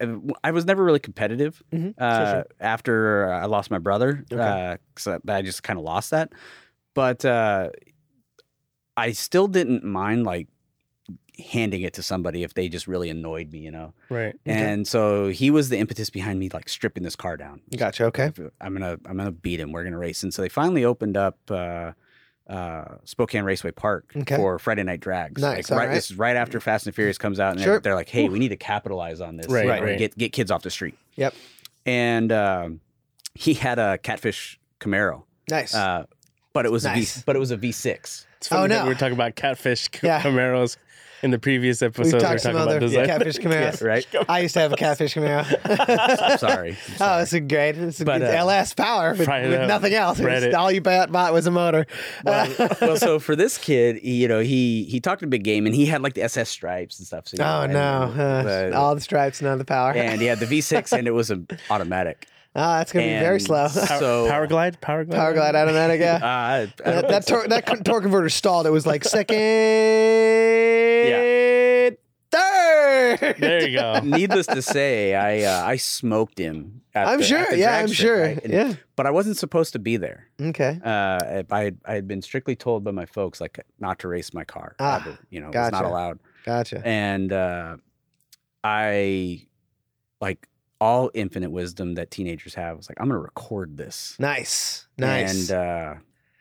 I 0.44 0.52
was 0.52 0.66
never 0.66 0.84
really 0.84 1.00
competitive 1.00 1.62
Mhm. 1.74 1.94
uh, 2.00 2.26
Sure, 2.32 2.46
after 2.60 3.32
i 3.32 3.46
lost 3.46 3.70
my 3.70 3.80
brother 3.80 4.24
Okay. 4.32 4.78
because 4.96 5.08
I, 5.28 5.34
I 5.38 5.42
just 5.42 5.62
kind 5.64 5.78
of 5.78 5.84
lost 5.86 6.12
that 6.12 6.32
but 6.94 7.26
uh, 7.26 7.70
i 8.98 9.12
still 9.12 9.48
didn't 9.48 9.84
mind 9.84 10.24
like 10.26 10.48
handing 11.52 11.82
it 11.82 11.94
to 11.96 12.04
somebody 12.04 12.44
if 12.44 12.54
they 12.54 12.70
just 12.70 12.88
really 12.88 13.10
annoyed 13.10 13.52
me 13.52 13.60
you 13.60 13.72
know 13.72 13.94
Right. 14.10 14.36
and 14.46 14.88
so 14.88 15.30
he 15.30 15.50
was 15.50 15.70
the 15.70 15.80
impetus 15.80 16.10
behind 16.12 16.40
me 16.40 16.50
like 16.54 16.70
stripping 16.70 17.02
this 17.04 17.16
car 17.16 17.38
down 17.38 17.62
Gotcha. 17.76 18.06
Okay. 18.06 18.32
I'm 18.62 18.74
gonna 18.74 18.98
I'm 19.06 19.18
gonna 19.18 19.32
beat 19.32 19.60
him. 19.60 19.72
We're 19.72 19.84
gonna 19.84 19.98
race. 19.98 20.22
And 20.24 20.32
so 20.34 20.44
they 20.44 20.50
finally 20.50 20.86
opened 20.86 21.18
up 21.18 21.40
uh, 21.50 21.94
uh, 22.50 22.96
Spokane 23.06 23.44
Raceway 23.44 23.72
Park 23.72 24.12
Okay. 24.16 24.36
for 24.36 24.60
Friday 24.60 24.84
night 24.84 25.00
drags. 25.00 25.42
Nice, 25.42 25.70
Like, 25.70 25.78
right, 25.78 25.84
alright. 25.86 25.96
This 25.96 26.12
is 26.12 26.18
right 26.18 26.36
after 26.36 26.60
Fast 26.60 26.86
and 26.88 26.94
Furious 26.96 27.18
comes 27.18 27.40
out, 27.40 27.54
and 27.54 27.62
Sure. 27.62 27.74
they're, 27.74 27.80
they're 27.82 27.96
like, 27.96 28.10
"Hey, 28.10 28.28
we 28.30 28.38
need 28.40 28.50
to 28.50 28.58
capitalize 28.58 29.22
on 29.22 29.38
this. 29.38 29.48
Right, 29.48 29.64
you 29.66 29.72
know, 29.72 29.82
right. 29.82 29.98
Get 29.98 30.18
get 30.18 30.34
kids 30.34 30.52
off 30.52 30.62
the 30.64 30.70
street." 30.70 30.98
Yep. 31.16 31.34
And 31.86 32.32
um, 32.32 32.80
he 33.34 33.54
had 33.54 33.80
a 33.80 33.98
Catfish 33.98 34.60
Camaro, 34.80 35.24
Nice. 35.50 35.74
uh, 35.74 36.06
but 36.54 36.66
it 36.66 36.72
was 36.72 36.86
a 36.86 36.90
Nice. 36.90 37.18
V, 37.18 37.24
but 37.26 37.36
it 37.36 37.40
was 37.40 37.52
a 37.52 37.58
V6. 37.58 38.26
It's 38.38 38.48
funny 38.50 38.74
Oh, 38.76 38.78
no. 38.80 38.84
we 38.84 38.90
were 38.90 38.96
talking 38.96 39.14
about 39.14 39.36
catfish 39.36 39.84
c- 39.84 40.00
Yeah. 40.04 40.22
Camaros 40.22 40.76
in 41.24 41.32
the 41.32 41.40
previous 41.40 41.82
We've 41.82 41.88
episode. 41.90 42.06
We 42.06 42.14
were 42.14 42.20
talked 42.20 42.42
some 42.42 42.54
talking 42.54 42.64
about 42.64 42.76
other 42.76 42.80
design. 42.82 43.06
catfish 43.08 43.38
Camaros. 43.40 43.84
right. 43.86 44.06
I 44.30 44.40
used 44.42 44.54
to 44.54 44.60
have 44.60 44.74
a 44.74 44.76
catfish 44.76 45.16
Camaro. 45.16 45.46
I'm 46.30 46.38
sorry. 46.38 46.70
I'm 46.72 46.76
Oh, 46.94 46.98
sorry. 46.98 47.24
it's 47.24 47.34
a 47.34 47.40
great. 47.40 47.78
It's 47.78 48.02
a 48.02 48.06
But, 48.06 48.22
uh, 48.22 48.26
LS 48.26 48.74
power 48.74 49.12
with, 49.12 49.20
with 49.20 49.30
up, 49.30 49.68
nothing 49.68 49.94
else. 49.94 50.20
It 50.20 50.24
was- 50.24 50.28
bread 50.30 50.44
it. 50.44 50.54
all 50.54 50.72
you 50.72 50.82
bought, 50.82 51.12
bought 51.12 51.34
was 51.34 51.48
a 51.48 51.52
motor. 51.52 51.88
well, 52.24 52.98
so 52.98 53.20
for 53.20 53.36
this 53.36 53.58
kid, 53.58 54.04
you 54.04 54.28
know, 54.28 54.40
he 54.42 54.84
he 54.84 55.00
talked 55.00 55.24
a 55.24 55.28
big 55.28 55.44
game, 55.44 55.66
and 55.66 55.74
he 55.74 55.86
had 55.86 56.02
like 56.02 56.14
the 56.14 56.24
SS 56.24 56.50
stripes 56.50 57.00
and 57.00 57.08
stuff. 57.08 57.28
So, 57.28 57.36
you 57.38 57.44
know, 57.44 57.62
oh 57.64 57.66
no! 57.68 58.22
Uh, 58.24 58.44
but- 58.44 58.74
all 58.74 58.94
the 58.96 59.02
stripes, 59.02 59.42
none 59.42 59.54
of 59.54 59.60
the 59.60 59.66
power. 59.66 59.92
and 59.94 60.20
he 60.22 60.28
had 60.28 60.40
the 60.40 60.46
V6, 60.46 60.98
and 60.98 61.08
it 61.08 61.12
was 61.12 61.32
an 61.32 61.48
automatic. 61.70 62.28
Oh, 62.56 62.74
that's 62.78 62.92
gonna 62.92 63.06
be 63.06 63.12
very 63.14 63.36
and 63.36 63.44
slow. 63.44 63.68
Power, 63.70 64.00
So- 64.00 64.28
power 64.30 64.48
glide, 64.48 64.80
power 64.82 65.04
glide, 65.06 65.18
Power 65.18 65.34
glide 65.34 65.56
automatic. 65.56 66.02
Uh, 66.02 66.04
Yeah. 66.04 66.20
I, 66.24 66.56
I 66.58 66.66
don't 66.66 66.70
that 66.86 66.96
think 67.02 67.08
that, 67.10 67.26
so. 67.26 67.36
tor- 67.36 67.48
that 67.48 67.66
con- 67.66 67.84
torque 67.84 68.04
converter 68.04 68.30
stalled. 68.30 68.66
It 68.68 68.72
was 68.72 68.86
like 68.86 69.04
second, 69.18 69.38
Yeah. 71.08 71.90
third. 72.32 73.36
There 73.40 73.68
you 73.68 73.78
go. 73.78 74.00
Needless 74.04 74.48
to 74.48 74.62
say, 74.62 75.16
I 75.16 75.44
uh, 75.44 75.66
I 75.66 75.76
smoked 75.78 76.38
him. 76.38 76.82
At 76.96 77.08
I'm 77.08 77.18
the- 77.20 77.24
at 77.24 77.28
sure. 77.28 77.46
the 77.50 77.58
Yeah, 77.58 77.66
drag 77.70 77.82
I'm 77.82 77.88
strip, 77.88 77.98
sure. 78.08 78.22
right? 78.22 78.44
And- 78.44 78.54
Yeah. 78.54 78.74
But 78.96 79.08
I 79.08 79.12
wasn't 79.12 79.38
supposed 79.38 79.74
to 79.74 79.80
be 79.80 79.98
there. 79.98 80.28
Okay. 80.40 80.80
Uh, 80.84 81.44
I 81.50 81.64
had- 81.64 81.78
I 81.86 81.94
had 81.96 82.08
been 82.08 82.22
strictly 82.22 82.56
told 82.56 82.84
by 82.84 82.92
my 82.92 83.06
folks 83.08 83.42
like 83.42 83.60
not 83.80 84.00
to 84.00 84.08
race 84.08 84.34
my 84.34 84.44
car. 84.44 84.76
Ah, 84.80 85.02
ever. 85.02 85.18
You 85.32 85.40
know, 85.42 85.48
it 85.48 85.56
was 85.56 85.72
not 85.72 85.82
gotcha. 85.82 85.88
allowed. 85.88 86.20
Gotcha. 86.46 86.82
And 86.86 87.32
uh, 87.34 87.78
I 88.64 89.48
like 90.22 90.48
all 90.84 91.10
infinite 91.14 91.52
wisdom 91.52 91.96
that 91.96 92.12
teenagers 92.12 92.54
have. 92.56 92.76
was 92.78 92.90
like, 92.90 93.00
I'm 93.00 93.08
gonna 93.08 93.20
record 93.20 93.78
this. 93.78 94.16
Nice. 94.20 94.88
Nice. 94.98 95.50
And 95.50 95.52
uh, 95.58 95.94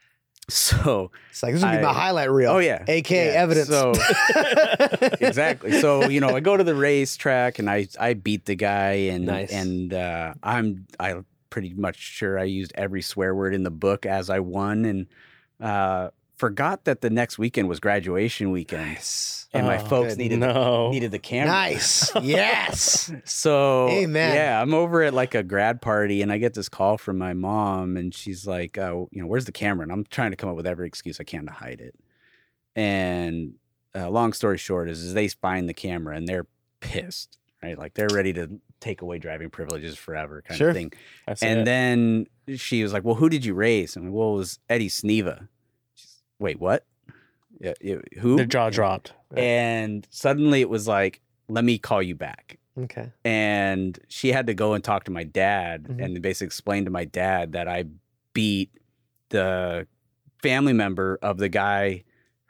so 0.49 1.11
it's 1.31 1.43
like 1.43 1.55
this 1.55 1.63
would 1.63 1.71
be 1.71 1.79
my 1.79 1.93
highlight 1.93 2.31
reel. 2.31 2.51
Oh 2.51 2.59
yeah, 2.59 2.83
AK 2.89 3.11
Yeah. 3.11 3.17
evidence. 3.45 3.69
So 3.69 3.93
exactly. 5.21 5.73
So 5.81 6.09
you 6.09 6.21
know, 6.21 6.35
I 6.35 6.41
go 6.41 6.57
to 6.57 6.65
the 6.65 6.75
racetrack 6.75 7.59
and 7.59 7.71
I 7.71 7.87
I 7.99 8.15
beat 8.15 8.45
the 8.47 8.55
guy 8.57 8.93
and 9.15 9.27
Nice. 9.27 9.53
and 9.53 9.95
uh, 9.95 10.35
I'm 10.43 10.87
I 10.99 11.15
pretty 11.51 11.75
much 11.75 11.97
sure 11.99 12.39
I 12.39 12.45
used 12.45 12.73
every 12.75 13.03
swear 13.03 13.35
word 13.35 13.55
in 13.55 13.63
the 13.63 13.71
book 13.71 14.07
as 14.07 14.31
I 14.31 14.41
won 14.41 14.85
and 14.85 15.07
uh, 15.61 16.11
forgot 16.43 16.85
that 16.87 17.01
the 17.03 17.09
next 17.11 17.39
weekend 17.39 17.69
was 17.69 17.79
graduation 17.79 18.51
weekend 18.51 18.85
Nice. 18.95 19.47
and 19.53 19.65
my 19.65 19.79
Oh, 19.81 19.87
folks 19.87 20.17
needed 20.17 20.41
no. 20.41 20.91
needed 20.91 21.13
the 21.13 21.21
camera. 21.21 21.53
Nice. 21.53 22.11
yes. 22.23 23.13
So 23.25 23.89
Amen. 23.91 24.35
yeah, 24.35 24.61
I'm 24.61 24.75
over 24.75 25.03
at 25.05 25.15
like 25.15 25.37
a 25.37 25.45
grad 25.45 25.81
party 25.81 26.21
and 26.21 26.33
I 26.33 26.39
get 26.39 26.55
this 26.55 26.69
call 26.69 26.99
from 26.99 27.17
my 27.17 27.33
mom 27.33 27.97
and 27.97 28.13
she's 28.13 28.45
like, 28.47 28.77
uh, 28.77 29.05
you 29.13 29.21
know, 29.23 29.27
where's 29.29 29.45
the 29.45 29.53
camera? 29.53 29.85
And 29.85 29.93
I'm 29.93 30.05
trying 30.11 30.33
to 30.33 30.37
come 30.37 30.51
up 30.51 30.57
with 30.57 30.67
every 30.67 30.89
excuse 30.89 31.21
I 31.21 31.25
can 31.25 31.47
to 31.47 31.53
hide 31.53 31.81
it. 31.81 31.95
And 32.75 33.55
uh, 33.95 34.09
long 34.11 34.33
story 34.33 34.59
short 34.59 34.89
is, 34.89 35.03
is 35.03 35.15
they 35.15 35.29
find 35.29 35.69
the 35.69 35.75
camera 35.75 36.17
and 36.17 36.27
they're 36.27 36.47
pissed, 36.81 37.39
right? 37.63 37.79
Like 37.79 37.95
they're 37.95 38.09
ready 38.13 38.33
to 38.33 38.61
take 38.81 39.01
away 39.03 39.19
driving 39.19 39.49
privileges 39.51 39.97
forever 39.97 40.43
kind 40.43 40.59
Sure. 40.59 40.71
of 40.71 40.75
thing. 40.75 40.93
And 41.41 41.61
it. 41.61 41.65
then 41.67 42.27
she 42.57 42.83
was 42.83 42.93
like, 42.93 43.05
well, 43.05 43.15
who 43.15 43.29
did 43.29 43.45
you 43.45 43.55
race? 43.55 43.95
And 43.95 44.07
like, 44.07 44.15
well, 44.15 44.33
it 44.35 44.37
was 44.39 44.59
Eddie 44.69 44.89
Sneva. 44.89 45.49
She's, 46.43 46.45
Wait, 46.45 46.61
what? 46.61 46.85
Yeah, 47.61 47.75
yeah, 47.81 47.97
who? 48.21 48.37
their 48.37 48.47
jaw 48.47 48.71
dropped. 48.71 49.13
and 49.37 50.07
suddenly 50.11 50.61
it 50.61 50.69
was 50.69 50.89
like, 50.89 51.21
"Let 51.49 51.65
me 51.65 51.79
call 51.79 52.03
you 52.03 52.15
back." 52.15 52.59
Okay. 52.79 53.13
and 53.23 53.99
she 54.09 54.33
had 54.33 54.47
to 54.47 54.55
go 54.55 54.73
and 54.73 54.83
talk 54.83 55.05
to 55.05 55.11
my 55.11 55.25
dad 55.25 55.85
Mhm. 55.91 56.03
and 56.03 56.23
basically 56.23 56.47
explain 56.47 56.87
to 56.87 56.91
my 56.91 57.05
dad 57.05 57.53
that 57.53 57.69
I 57.69 57.85
beat 58.33 58.71
the 59.29 59.87
family 60.43 60.73
member 60.73 61.19
of 61.21 61.37
the 61.37 61.51
guy 61.51 62.05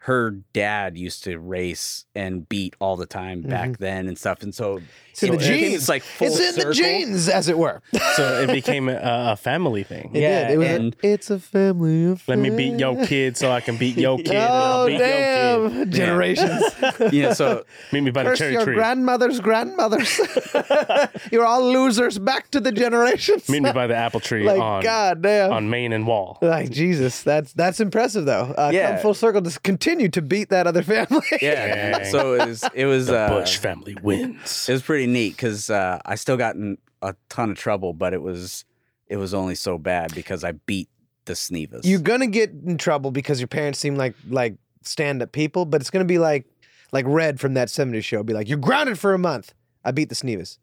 her 0.05 0.31
dad 0.51 0.97
used 0.97 1.23
to 1.23 1.39
race 1.39 2.03
and 2.13 2.47
beat 2.49 2.75
all 2.79 2.97
the 2.97 3.05
time 3.05 3.41
back 3.41 3.77
then 3.77 4.07
and 4.09 4.17
stuff 4.17 4.43
and 4.43 4.53
so 4.53 4.81
It's 5.11 5.23
in 5.23 5.31
the 5.31 5.37
became 5.37 5.59
genes. 5.59 5.73
this, 5.73 5.87
like 5.89 6.03
full 6.03 6.27
It's 6.27 6.39
in 6.57 6.67
the 6.67 6.73
genes, 6.73 7.29
as 7.29 7.47
it 7.47 7.57
were. 7.57 7.81
So 8.15 8.41
it 8.41 8.47
became 8.51 8.89
a, 8.89 8.99
a 9.01 9.35
family 9.37 9.83
thing. 9.83 10.11
It 10.13 10.21
Yeah, 10.21 10.47
did. 10.49 10.53
It 10.53 10.57
was. 10.57 10.67
a- 10.67 11.07
it's 11.13 11.29
a 11.29 11.39
family 11.39 12.11
affair. 12.11 12.35
Let 12.35 12.41
me 12.41 12.49
beat 12.49 12.77
your 12.79 13.05
kid 13.05 13.37
so 13.37 13.49
I 13.49 13.61
can 13.61 13.77
beat 13.77 13.97
your 13.97 14.17
kid. 14.25 14.27
and 14.31 14.37
Oh 14.37 14.41
I'll 14.41 14.87
beat 14.87 14.97
Your 14.99 15.07
damn! 15.07 15.71
kid. 15.71 15.91
Generations. 15.91 16.63
yeah 17.13 17.31
so 17.31 17.63
Meet 17.93 18.01
me 18.01 18.11
by 18.11 18.23
the 18.23 18.29
Curse 18.31 18.39
cherry 18.39 18.53
your 18.53 18.65
tree. 18.65 18.75
grandmother's 18.75 19.39
grandmothers. 19.39 20.19
You're 21.31 21.45
all 21.45 21.71
losers. 21.71 22.19
Back 22.19 22.51
to 22.51 22.59
the 22.59 22.71
generations. 22.73 23.47
Meet 23.47 23.63
me 23.63 23.71
by 23.71 23.87
the 23.87 23.95
apple 23.95 24.19
tree 24.19 24.43
like 24.43 24.59
on 24.59 24.83
God 24.83 25.21
damn. 25.21 25.51
on 25.53 25.69
Main 25.69 25.93
and 25.93 26.05
Wall. 26.05 26.39
like 26.41 26.71
Jesus, 26.71 27.23
that's 27.23 27.53
that's 27.53 27.79
impressive 27.79 28.25
though. 28.25 28.53
Uh, 28.57 28.69
Yeah. 28.73 28.91
Come 28.93 29.01
full 29.01 29.13
circle 29.13 29.41
to 29.41 29.59
continue 29.61 29.92
to 29.97 30.21
beat 30.21 30.49
that 30.49 30.67
other 30.67 30.83
family. 30.93 31.25
yeah 31.41 31.99
Dang. 31.99 32.11
so 32.11 32.33
it 32.33 32.47
was 32.47 32.63
it 32.73 32.85
was 32.85 33.07
The 33.07 33.17
uh, 33.19 33.29
Bush 33.39 33.57
family 33.57 33.95
wins. 34.01 34.67
it 34.69 34.73
was 34.73 34.81
pretty 34.81 35.07
neat 35.07 35.35
because 35.35 35.69
uh, 35.69 35.99
I 36.05 36.15
still 36.15 36.37
got 36.37 36.55
in 36.55 36.77
a 37.01 37.15
ton 37.29 37.51
of 37.51 37.57
trouble 37.57 37.93
but 37.93 38.13
it 38.13 38.21
was 38.21 38.65
it 39.07 39.17
was 39.17 39.33
only 39.33 39.55
so 39.55 39.77
bad 39.77 40.13
because 40.15 40.43
I 40.43 40.53
beat 40.53 40.89
the 41.25 41.33
Snevas 41.33 41.81
You're 41.83 41.99
gonna 41.99 42.27
get 42.27 42.51
in 42.51 42.77
trouble 42.77 43.11
because 43.11 43.39
your 43.39 43.47
parents 43.47 43.79
seem 43.79 43.95
like 43.95 44.15
like 44.29 44.55
stand 44.81 45.21
up 45.21 45.31
people, 45.31 45.65
but 45.65 45.79
it's 45.81 45.89
gonna 45.89 46.03
be 46.05 46.19
like 46.19 46.45
like 46.91 47.05
Red 47.07 47.39
from 47.39 47.53
that 47.55 47.69
70s 47.69 48.03
show. 48.03 48.21
Be 48.23 48.33
like, 48.33 48.47
you're 48.49 48.57
grounded 48.57 48.99
for 48.99 49.13
a 49.13 49.17
month. 49.17 49.53
I 49.83 49.91
beat 49.91 50.09
the 50.09 50.15
Snevas. 50.15 50.57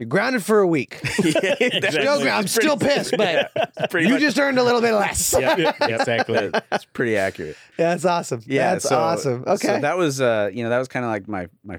You're 0.00 0.08
grounded 0.08 0.42
for 0.42 0.58
a 0.60 0.66
week. 0.66 0.98
Yeah, 1.22 1.90
Still, 1.90 2.28
I'm 2.28 2.46
still 2.48 2.76
pissed, 2.78 3.14
but 3.16 3.52
Pretty 3.90 4.06
you 4.08 4.14
much. 4.14 4.22
just 4.22 4.38
earned 4.38 4.58
a 4.58 4.62
little 4.64 4.80
bit 4.80 4.94
less. 4.94 5.34
yeah, 5.38 5.74
exactly. 5.82 6.50
That's 6.70 6.86
pretty 6.86 7.16
accurate. 7.16 7.56
Yeah, 7.78 7.90
that's 7.90 8.04
awesome. 8.06 8.42
Yeah, 8.46 8.72
That's 8.72 8.88
so- 8.88 8.98
awesome. 8.98 9.44
Okay. 9.46 9.68
So 9.68 9.80
that 9.80 9.96
was 9.98 10.20
uh, 10.20 10.50
you 10.52 10.64
know, 10.64 10.70
that 10.70 10.78
was 10.78 10.88
kind 10.88 11.04
of 11.04 11.10
like 11.10 11.28
my 11.28 11.48
my 11.62 11.78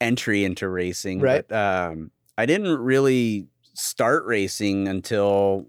entry 0.00 0.44
into 0.44 0.68
racing. 0.68 1.20
Right. 1.20 1.46
But, 1.46 1.54
um, 1.90 2.10
I 2.38 2.46
didn't 2.46 2.78
really 2.78 3.46
start 3.74 4.24
racing 4.24 4.88
until 4.88 5.66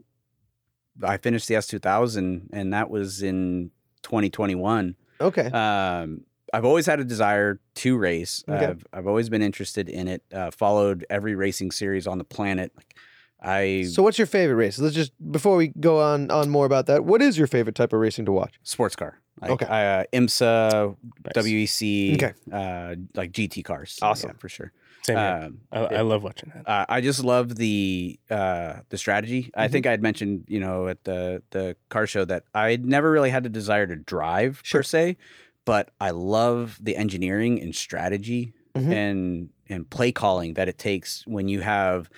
I 1.03 1.17
finished 1.17 1.47
the 1.49 1.55
S 1.57 1.67
two 1.67 1.79
thousand, 1.79 2.49
and 2.53 2.73
that 2.73 2.89
was 2.89 3.21
in 3.21 3.71
2021. 4.03 4.95
okay. 5.19 5.47
Um, 5.47 6.21
I've 6.53 6.65
always 6.65 6.85
had 6.85 6.99
a 6.99 7.03
desire 7.03 7.59
to 7.75 7.97
race. 7.97 8.43
Okay. 8.47 8.65
I've 8.67 8.85
I've 8.93 9.07
always 9.07 9.27
been 9.29 9.41
interested 9.41 9.89
in 9.89 10.07
it. 10.07 10.23
Uh, 10.31 10.51
followed 10.51 11.05
every 11.09 11.35
racing 11.35 11.71
series 11.71 12.05
on 12.07 12.17
the 12.19 12.23
planet. 12.23 12.71
Like, 12.77 12.95
I 13.41 13.83
So 13.91 14.03
what's 14.03 14.17
your 14.17 14.27
favorite 14.27 14.55
race? 14.55 14.79
Let's 14.79 14.95
just 14.95 15.11
before 15.31 15.57
we 15.57 15.67
go 15.79 15.99
on 15.99 16.31
on 16.31 16.49
more 16.49 16.65
about 16.65 16.85
that. 16.85 17.03
What 17.05 17.21
is 17.21 17.37
your 17.37 17.47
favorite 17.47 17.75
type 17.75 17.91
of 17.91 17.99
racing 17.99 18.25
to 18.25 18.31
watch? 18.31 18.53
sports 18.63 18.95
car. 18.95 19.19
Like, 19.41 19.51
Okay. 19.51 19.65
Uh, 19.65 20.03
IMSA, 20.13 20.95
Nice. 21.35 21.45
WEC, 21.45 22.13
Okay. 22.15 22.33
uh, 22.51 22.95
like 23.15 23.31
GT 23.31 23.63
cars. 23.65 23.97
Awesome. 24.01 24.29
Yeah, 24.29 24.35
for 24.39 24.47
sure. 24.47 24.71
Same 25.01 25.17
here. 25.17 25.25
Um, 25.47 25.57
I, 25.71 25.79
I 25.97 26.01
love 26.01 26.23
watching 26.23 26.53
that. 26.55 26.69
uh, 26.69 26.85
I 26.87 27.01
just 27.01 27.21
love 27.25 27.55
the 27.55 28.17
uh, 28.29 28.75
the 28.89 28.97
strategy. 28.97 29.51
I 29.55 29.65
Mm-hmm. 29.65 29.71
think 29.73 29.85
I 29.87 29.91
had 29.91 30.01
mentioned, 30.01 30.45
you 30.47 30.61
know, 30.61 30.87
at 30.87 31.03
the 31.03 31.41
the 31.49 31.75
car 31.89 32.07
show 32.07 32.23
that 32.25 32.43
I 32.53 32.77
never 32.81 33.11
really 33.11 33.31
had 33.31 33.45
a 33.45 33.49
desire 33.49 33.85
to 33.87 33.97
drive 33.97 34.61
Sure. 34.63 34.79
per 34.79 34.83
se, 34.83 35.17
but 35.65 35.91
I 35.99 36.11
love 36.11 36.77
the 36.81 36.95
engineering 36.97 37.61
and 37.61 37.73
strategy 37.75 38.53
Mhm. 38.75 38.91
and 38.93 39.49
and 39.69 39.89
play 39.89 40.11
calling 40.11 40.55
that 40.55 40.67
it 40.67 40.77
takes 40.77 41.25
when 41.25 41.47
you 41.47 41.61
have, 41.61 42.09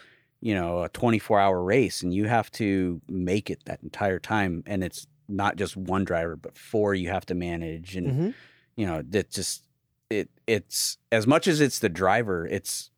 you 0.42 0.54
know, 0.56 0.84
a 0.84 0.90
24 0.90 1.40
hour 1.40 1.62
race 1.64 2.02
and 2.02 2.14
you 2.14 2.26
have 2.26 2.50
to 2.52 3.02
make 3.08 3.50
it 3.50 3.64
that 3.66 3.82
entire 3.84 4.20
time, 4.20 4.64
and 4.66 4.84
it's 4.84 5.08
not 5.28 5.56
just 5.58 5.76
one 5.78 6.04
driver 6.06 6.36
but 6.36 6.58
four 6.58 6.94
you 6.94 7.10
have 7.10 7.26
to 7.26 7.36
manage, 7.36 7.96
and 7.96 8.08
Mhm. 8.08 8.34
you 8.76 8.86
know 8.86 9.02
that 9.10 9.30
just 9.32 9.64
it 10.10 10.30
it's 10.48 10.98
as 11.12 11.26
much 11.28 11.48
as 11.48 11.60
it's 11.62 11.80
the 11.80 11.90
driver, 11.90 12.46
it's 12.48 12.90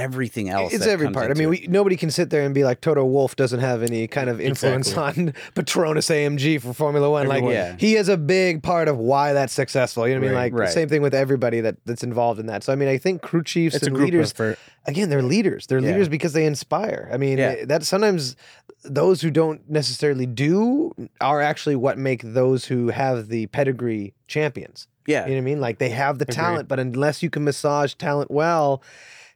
everything 0.00 0.48
else. 0.48 0.72
It's 0.72 0.86
every 0.86 1.10
part. 1.10 1.30
I 1.30 1.34
mean, 1.34 1.48
we, 1.50 1.66
nobody 1.68 1.96
can 1.96 2.10
sit 2.10 2.30
there 2.30 2.42
and 2.42 2.54
be 2.54 2.64
like 2.64 2.80
Toto 2.80 3.04
Wolff 3.04 3.36
doesn't 3.36 3.60
have 3.60 3.82
any 3.82 4.06
kind 4.08 4.28
of 4.30 4.40
influence 4.40 4.96
on 4.96 5.14
Petronas 5.54 6.10
AMG 6.10 6.60
for 6.62 6.72
Formula 6.72 7.10
One. 7.10 7.26
Like, 7.26 7.44
Yeah. 7.44 7.76
he 7.78 7.96
is 7.96 8.08
a 8.08 8.16
big 8.16 8.62
part 8.62 8.88
of 8.88 8.98
why 8.98 9.32
that's 9.32 9.52
successful. 9.52 10.08
You 10.08 10.14
know 10.14 10.20
what 10.20 10.26
I 10.26 10.28
mean? 10.30 10.36
Right. 10.36 10.52
Like, 10.52 10.60
Right. 10.60 10.70
same 10.70 10.88
thing 10.88 11.02
with 11.02 11.14
everybody 11.14 11.60
that, 11.60 11.76
that's 11.84 12.02
involved 12.02 12.40
in 12.40 12.46
that. 12.46 12.64
So, 12.64 12.72
I 12.72 12.76
mean, 12.76 12.88
I 12.88 12.98
think 12.98 13.22
crew 13.22 13.42
chiefs 13.44 13.76
It's 13.76 13.86
and 13.86 13.96
leaders, 13.96 14.32
effort. 14.32 14.58
again, 14.86 15.10
they're 15.10 15.22
leaders. 15.22 15.66
They're 15.66 15.78
Yeah. 15.80 15.88
leaders 15.90 16.08
because 16.08 16.32
they 16.32 16.46
inspire. 16.46 17.08
I 17.12 17.16
mean, 17.16 17.38
Yeah. 17.38 17.64
that 17.66 17.84
sometimes 17.84 18.36
those 18.84 19.20
who 19.20 19.30
don't 19.30 19.68
necessarily 19.68 20.24
do 20.26 20.92
are 21.20 21.40
actually 21.42 21.76
what 21.76 21.98
make 21.98 22.22
those 22.24 22.64
who 22.64 22.88
have 22.88 23.28
the 23.28 23.46
pedigree 23.48 24.14
champions. 24.26 24.86
yeah, 25.06 25.24
You 25.24 25.30
know 25.30 25.36
what 25.36 25.38
I 25.38 25.44
mean? 25.44 25.60
Like 25.60 25.78
they 25.78 25.88
have 25.90 26.18
the 26.18 26.24
Agreed. 26.24 26.34
talent, 26.36 26.68
but 26.68 26.78
unless 26.78 27.22
you 27.22 27.30
can 27.30 27.42
massage 27.44 27.94
talent 27.94 28.30
well, 28.30 28.80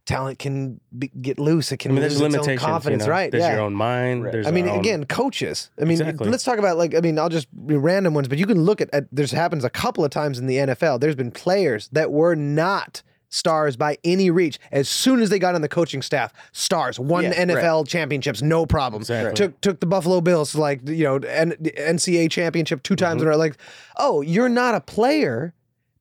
talent 0.07 0.39
can 0.39 0.81
be, 0.97 1.09
get 1.09 1.39
loose. 1.39 1.73
It 1.73 1.79
can 1.79 1.91
I 1.91 1.95
can 1.95 1.95
mean, 1.95 2.03
lose 2.05 2.19
there's 2.19 2.21
its 2.21 2.35
own 2.37 2.41
limitations. 2.43 2.65
confidence, 2.67 3.03
you 3.03 3.07
know? 3.07 3.13
right? 3.13 3.31
There's 3.31 3.43
yeah. 3.45 3.53
your 3.55 3.61
own 3.63 3.75
mind. 3.75 4.25
Right. 4.25 4.33
There's 4.33 4.47
I 4.47 4.51
mean, 4.51 4.69
own- 4.69 4.79
again, 4.79 5.05
coaches. 5.07 5.71
I 5.81 5.85
mean, 5.85 5.93
Exactly. 6.01 6.29
let's 6.31 6.45
talk 6.45 6.59
about 6.59 6.77
like 6.77 6.95
I 6.95 7.01
mean, 7.01 7.19
I'll 7.19 7.29
just 7.29 7.49
be 7.67 7.77
random 7.77 8.15
ones, 8.15 8.29
but 8.29 8.39
you 8.39 8.47
can 8.47 8.63
look 8.63 8.81
at, 8.81 8.91
at 8.93 9.07
there's 9.11 9.31
happens 9.33 9.65
a 9.65 9.71
couple 9.71 10.05
of 10.05 10.11
times 10.11 10.39
in 10.39 10.47
the 10.47 10.57
NFL. 10.57 11.01
There's 11.01 11.17
been 11.17 11.31
players 11.31 11.89
that 11.93 12.11
were 12.13 12.35
not 12.35 13.03
stars 13.31 13.77
by 13.77 13.99
any 14.05 14.31
reach. 14.31 14.61
As 14.71 14.89
soon 14.89 15.21
as 15.21 15.29
they 15.29 15.41
got 15.41 15.57
on 15.57 15.61
the 15.63 15.69
coaching 15.69 16.03
staff, 16.03 16.33
stars 16.53 17.01
won 17.01 17.25
Yeah, 17.25 17.45
NFL 17.47 17.89
championships, 17.89 18.43
no 18.43 18.65
problem. 18.67 19.01
Exactly. 19.01 19.35
Took 19.35 19.61
took 19.61 19.81
the 19.81 19.87
Buffalo 19.87 20.21
Bills 20.21 20.55
like 20.55 20.87
you 20.89 21.03
know 21.05 21.17
N- 21.17 21.55
NCAA 21.61 22.31
championship 22.31 22.83
two 22.83 22.95
times 22.95 23.15
Mm-hmm. 23.15 23.23
in 23.23 23.27
a 23.29 23.31
row. 23.31 23.37
Like, 23.37 23.57
oh, 23.97 24.21
you're 24.21 24.49
not 24.51 24.75
a 24.75 24.81
player. 24.81 25.55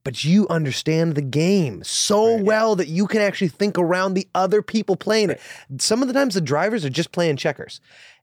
But 0.03 0.23
you 0.25 0.47
understand 0.49 1.15
the 1.15 1.21
game 1.21 1.81
so 1.83 2.35
well 2.41 2.75
that 2.75 2.87
you 2.89 3.07
can 3.07 3.21
actually 3.21 3.47
think 3.47 3.77
around 3.77 4.15
the 4.15 4.27
other 4.35 4.61
people 4.61 4.95
playing 4.97 5.29
it. 5.29 5.41
Some 5.77 6.01
of 6.01 6.07
the 6.09 6.13
times 6.13 6.33
the 6.33 6.41
drivers 6.41 6.83
are 6.83 6.89
just 6.89 7.11
playing 7.13 7.37
checkers. 7.37 7.79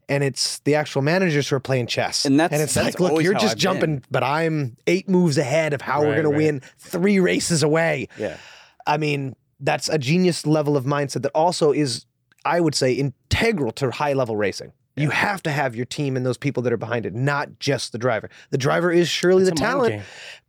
And 0.08 0.22
it's 0.24 0.58
the 0.60 0.74
actual 0.74 1.02
managers 1.02 1.48
who 1.48 1.56
are 1.56 1.60
playing 1.60 1.86
chess. 1.86 2.24
And 2.26 2.38
that's- 2.38 2.52
and 2.58 2.62
it's 2.62 2.74
that's 2.74 2.98
like, 2.98 3.12
look, 3.12 3.22
you're 3.22 3.32
just 3.32 3.52
I've 3.52 3.56
jumping, 3.58 3.96
been. 3.96 4.04
but 4.10 4.22
I'm 4.24 4.76
eight 4.88 5.08
moves 5.08 5.38
ahead 5.38 5.72
of 5.72 5.80
how 5.80 6.00
we're 6.00 6.16
going 6.22 6.26
right. 6.26 6.32
to 6.32 6.36
win 6.36 6.62
three 6.78 7.18
races 7.20 7.62
away. 7.62 8.08
yeah. 8.18 8.36
I 8.86 8.96
mean, 8.96 9.36
that's 9.60 9.88
a 9.88 9.98
genius 9.98 10.46
level 10.46 10.76
of 10.76 10.84
mindset 10.84 11.22
that 11.22 11.30
also 11.34 11.70
is, 11.70 12.06
I 12.44 12.60
would 12.60 12.74
say, 12.74 12.92
integral 12.92 13.70
to 13.72 13.90
high 13.90 14.14
level 14.14 14.36
racing. 14.36 14.72
You 14.96 15.10
have 15.10 15.42
to 15.44 15.50
have 15.50 15.76
your 15.76 15.86
team 15.86 16.16
and 16.16 16.26
those 16.26 16.36
people 16.36 16.62
that 16.64 16.72
are 16.72 16.76
behind 16.76 17.06
it, 17.06 17.14
not 17.14 17.58
just 17.60 17.92
the 17.92 17.98
driver. 17.98 18.28
The 18.50 18.58
driver 18.58 18.90
is 18.90 19.08
surely 19.08 19.42
It's 19.42 19.50
the 19.50 19.56
talent, 19.56 19.92
game. 19.94 20.02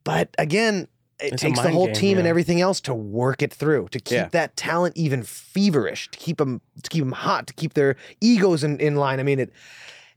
but 0.04 0.34
again, 0.40 0.88
it 1.22 1.34
It's 1.34 1.42
takes 1.42 1.60
the 1.62 1.72
whole 1.72 1.86
game, 1.88 1.96
team 1.96 2.18
and 2.18 2.28
everything 2.28 2.62
else 2.62 2.82
to 2.82 2.94
work 2.94 3.42
it 3.42 3.54
through, 3.54 3.90
to 3.90 4.00
keep 4.00 4.16
Yeah. 4.16 4.28
that 4.30 4.56
talent 4.56 4.98
even 4.98 5.24
feverish, 5.24 6.10
to 6.12 6.18
keep 6.20 6.38
them, 6.38 6.62
to 6.82 6.90
keep 6.90 7.04
them 7.04 7.12
hot, 7.12 7.48
to 7.48 7.54
keep 7.54 7.74
their 7.74 7.96
egos 8.22 8.64
in, 8.64 8.80
in 8.80 8.96
line. 8.96 9.20
I 9.20 9.24
mean, 9.24 9.40
it, 9.40 9.52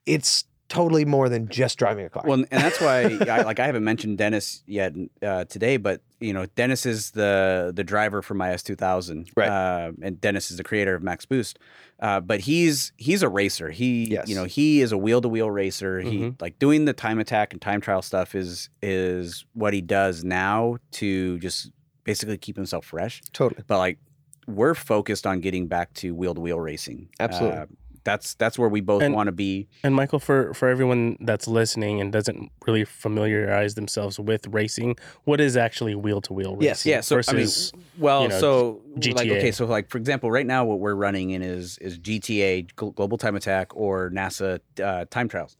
it's 0.06 0.44
totally 0.68 1.04
more 1.04 1.28
than 1.28 1.48
just 1.48 1.78
driving 1.78 2.06
a 2.06 2.08
car. 2.10 2.22
Well, 2.26 2.38
and 2.38 2.46
that's 2.50 2.80
why, 2.80 3.02
I, 3.30 3.42
like, 3.42 3.58
I 3.60 3.66
haven't 3.66 3.84
mentioned 3.84 4.18
Dennis 4.18 4.62
yet 4.66 4.94
uh, 5.22 5.44
today, 5.44 5.76
but 5.76 6.00
you 6.20 6.32
know, 6.32 6.46
Dennis 6.56 6.86
is 6.86 7.10
the 7.12 7.72
the 7.74 7.84
driver 7.84 8.22
for 8.22 8.34
my 8.34 8.50
S 8.50 8.62
two 8.62 8.74
thousand, 8.76 9.30
Right. 9.36 9.48
Uh, 9.48 9.92
and 10.02 10.20
Dennis 10.20 10.50
is 10.50 10.56
the 10.56 10.64
creator 10.64 10.94
of 10.94 11.02
Max 11.02 11.26
Boost. 11.26 11.58
Uh, 12.00 12.20
but 12.20 12.40
he's 12.40 12.92
he's 12.96 13.22
a 13.22 13.28
racer. 13.28 13.70
He, 13.70 14.06
Yes. 14.10 14.28
you 14.28 14.34
know, 14.34 14.44
he 14.44 14.80
is 14.80 14.90
a 14.92 14.98
wheel 14.98 15.20
to 15.20 15.28
wheel 15.28 15.50
racer. 15.50 16.00
He 16.00 16.18
Mhm. 16.18 16.40
like 16.40 16.58
doing 16.58 16.86
the 16.86 16.92
time 16.92 17.18
attack 17.18 17.52
and 17.52 17.60
time 17.62 17.80
trial 17.80 18.02
stuff 18.02 18.34
is 18.34 18.68
is 18.82 19.44
what 19.52 19.74
he 19.74 19.80
does 19.80 20.24
now 20.24 20.78
to 20.92 21.38
just 21.38 21.70
basically 22.04 22.36
keep 22.38 22.56
himself 22.56 22.86
fresh. 22.86 23.22
totally. 23.32 23.62
But 23.66 23.78
like, 23.78 23.98
we're 24.46 24.74
focused 24.74 25.26
on 25.26 25.40
getting 25.40 25.68
back 25.68 25.92
to 25.94 26.14
wheel 26.14 26.34
to 26.34 26.40
wheel 26.40 26.58
racing. 26.60 27.08
Absolutely. 27.20 27.76
That's 28.04 28.34
that's 28.34 28.58
where 28.58 28.68
we 28.68 28.80
both 28.82 29.02
want 29.10 29.28
to 29.28 29.32
be. 29.32 29.66
And 29.82 29.94
Michael, 29.94 30.18
for 30.18 30.52
for 30.54 30.68
everyone 30.68 31.16
that's 31.20 31.48
listening 31.48 32.00
and 32.00 32.12
doesn't 32.12 32.50
really 32.66 32.84
familiarize 32.84 33.74
themselves 33.74 34.20
with 34.20 34.46
racing, 34.48 34.96
what 35.24 35.40
is 35.40 35.56
actually 35.56 35.94
wheel 35.94 36.20
to 36.22 36.32
wheel 36.34 36.52
racing? 36.54 36.64
Yes. 36.66 36.86
Yeah, 36.86 37.00
so 37.00 37.16
versus, 37.16 37.72
I 37.72 37.76
mean, 37.78 37.84
well, 37.98 38.22
you 38.24 38.28
know, 38.28 38.38
so 38.40 38.82
like 38.96 39.28
okay, 39.28 39.50
so 39.50 39.64
like 39.64 39.88
for 39.88 39.98
example, 39.98 40.30
right 40.30 40.46
now 40.46 40.64
what 40.64 40.80
we're 40.80 40.94
running 40.94 41.30
in 41.30 41.42
is 41.42 41.78
is 41.78 41.98
GTA 41.98 42.68
Global 42.76 43.16
Time 43.18 43.36
Attack 43.36 43.74
or 43.74 44.10
NASA 44.10 44.60
uh, 44.82 45.06
Time 45.10 45.28
Trials. 45.28 45.56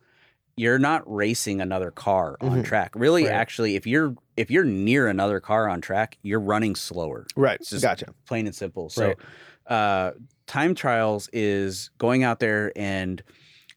You're 0.57 0.79
not 0.79 1.03
racing 1.13 1.61
another 1.61 1.91
car 1.91 2.37
on 2.41 2.63
Mhm. 2.63 2.65
track. 2.65 2.93
Really, 2.95 3.25
Right. 3.25 3.33
actually, 3.33 3.75
if 3.75 3.87
you're 3.87 4.15
if 4.37 4.51
you're 4.51 4.65
near 4.65 5.09
another 5.09 5.41
car 5.41 5.69
on 5.69 5.81
track, 5.81 6.19
you're 6.23 6.41
running 6.41 6.75
slower. 6.77 7.27
Right. 7.37 7.59
It's 7.61 7.71
just- 7.71 7.83
gotcha. 7.83 8.07
Plain 8.27 8.47
and 8.47 8.55
simple. 8.55 8.89
So, 8.91 9.07
Right. 9.09 9.73
uh, 9.73 10.13
time 10.47 10.75
trials 10.75 11.29
is 11.33 11.91
going 11.99 12.23
out 12.23 12.41
there 12.41 12.73
and 12.77 13.23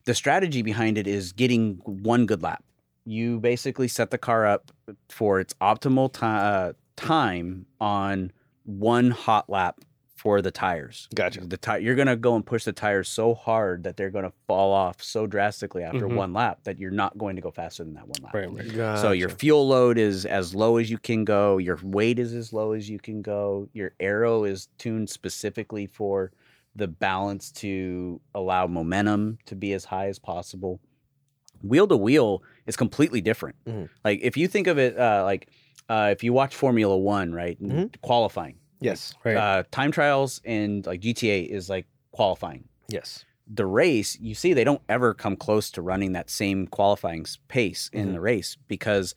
the 0.05 0.13
strategy 0.13 0.61
behind 0.61 0.97
it 0.97 1.07
is 1.07 1.31
getting 1.33 1.75
one 1.85 2.25
good 2.25 2.41
lap. 2.41 2.63
You 3.05 3.39
basically 3.39 3.87
set 3.87 4.11
the 4.11 4.17
car 4.17 4.45
up 4.45 4.71
for 5.09 5.39
its 5.39 5.53
optimal 5.61 6.11
time, 6.11 6.69
uh, 6.69 6.73
time 6.95 7.65
on 7.79 8.31
one 8.65 9.11
hot 9.11 9.49
lap 9.49 9.79
for 10.15 10.41
the 10.41 10.49
tires. 10.51 11.07
Gotcha. 11.13 11.41
The 11.41 11.77
you're 11.79 11.93
gonna 11.95 12.15
go 12.15 12.35
and 12.35 12.43
push 12.45 12.63
the 12.63 12.73
tires 12.73 13.07
so 13.07 13.35
hard 13.35 13.83
that 13.83 13.97
they're 13.97 14.09
gonna 14.09 14.33
fall 14.47 14.73
off 14.73 15.01
so 15.01 15.27
drastically 15.27 15.83
after 15.83 16.07
Mhm. 16.07 16.15
one 16.15 16.33
lap 16.33 16.59
that 16.63 16.79
you're 16.79 16.89
not 16.91 17.17
going 17.19 17.35
to 17.35 17.41
go 17.41 17.51
faster 17.51 17.83
than 17.83 17.93
that 17.93 18.07
one 18.07 18.17
lap. 18.23 18.33
Right, 18.33 18.51
right. 18.51 18.97
So 18.99 19.11
your 19.11 19.29
fuel 19.29 19.67
load 19.67 19.97
is 19.99 20.25
as 20.25 20.55
low 20.55 20.77
as 20.77 20.89
you 20.89 20.97
can 20.97 21.23
go. 21.23 21.59
Your 21.59 21.77
weight 21.83 22.17
is 22.17 22.33
as 22.33 22.51
low 22.51 22.71
as 22.71 22.89
you 22.89 22.97
can 22.97 23.21
go. 23.21 23.69
Your 23.73 23.93
arrow 23.99 24.43
is 24.43 24.69
tuned 24.79 25.09
specifically 25.09 25.85
for 25.85 26.31
the 26.77 26.87
balance 26.87 27.51
to 27.51 28.21
allow 28.33 28.67
momentum 28.67 29.39
to 29.47 29.55
be 29.55 29.73
as 29.73 29.83
high 29.85 30.07
as 30.07 30.19
possible. 30.19 30.79
Wheel 31.63 31.87
to 31.87 31.97
wheel 31.97 32.43
is 32.67 32.75
completely 32.77 33.19
different. 33.19 33.55
Mhm. 33.65 33.89
Like 34.05 34.19
if 34.21 34.37
you 34.37 34.47
think 34.47 34.67
of 34.67 34.77
it, 34.77 34.97
uh, 34.97 35.23
like 35.25 35.49
uh, 35.89 36.09
if 36.11 36.23
you 36.23 36.33
watch 36.33 36.55
Formula 36.55 36.95
One, 36.97 37.33
right, 37.33 37.57
and 37.59 37.71
Mhm. 37.71 38.01
qualifying, 38.01 38.59
yes, 38.79 39.13
Right. 39.23 39.37
uh, 39.37 39.63
time 39.71 39.91
trials 39.91 40.39
and 40.45 40.85
like 40.85 41.01
GTA 41.01 41.45
is 41.49 41.69
like 41.69 41.87
qualifying 42.11 42.65
yes, 42.89 43.25
the 43.47 43.65
race, 43.65 44.19
you 44.19 44.35
see 44.35 44.53
they 44.53 44.65
don't 44.65 44.81
ever 44.89 45.13
come 45.13 45.35
close 45.35 45.71
to 45.71 45.81
running 45.81 46.11
that 46.11 46.29
same 46.29 46.67
qualifying 46.67 47.25
pace 47.47 47.89
in 47.93 48.09
Mhm. 48.09 48.13
the 48.13 48.19
race 48.21 48.57
because 48.67 49.15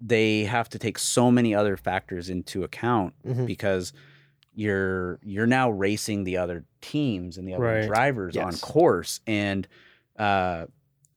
they 0.00 0.44
have 0.44 0.68
to 0.70 0.78
take 0.78 0.98
so 0.98 1.30
many 1.30 1.54
other 1.54 1.76
factors 1.76 2.30
into 2.30 2.62
account 2.64 3.14
Mhm. 3.24 3.46
because 3.46 3.92
you're 4.54 5.18
you're 5.22 5.46
now 5.46 5.70
racing 5.70 6.24
the 6.24 6.36
other 6.36 6.64
teams 6.80 7.38
and 7.38 7.46
the 7.48 7.54
other 7.54 7.62
Right. 7.64 7.86
drivers 7.86 8.36
on 8.36 8.52
course 8.58 9.20
and 9.26 9.66
uh, 10.18 10.66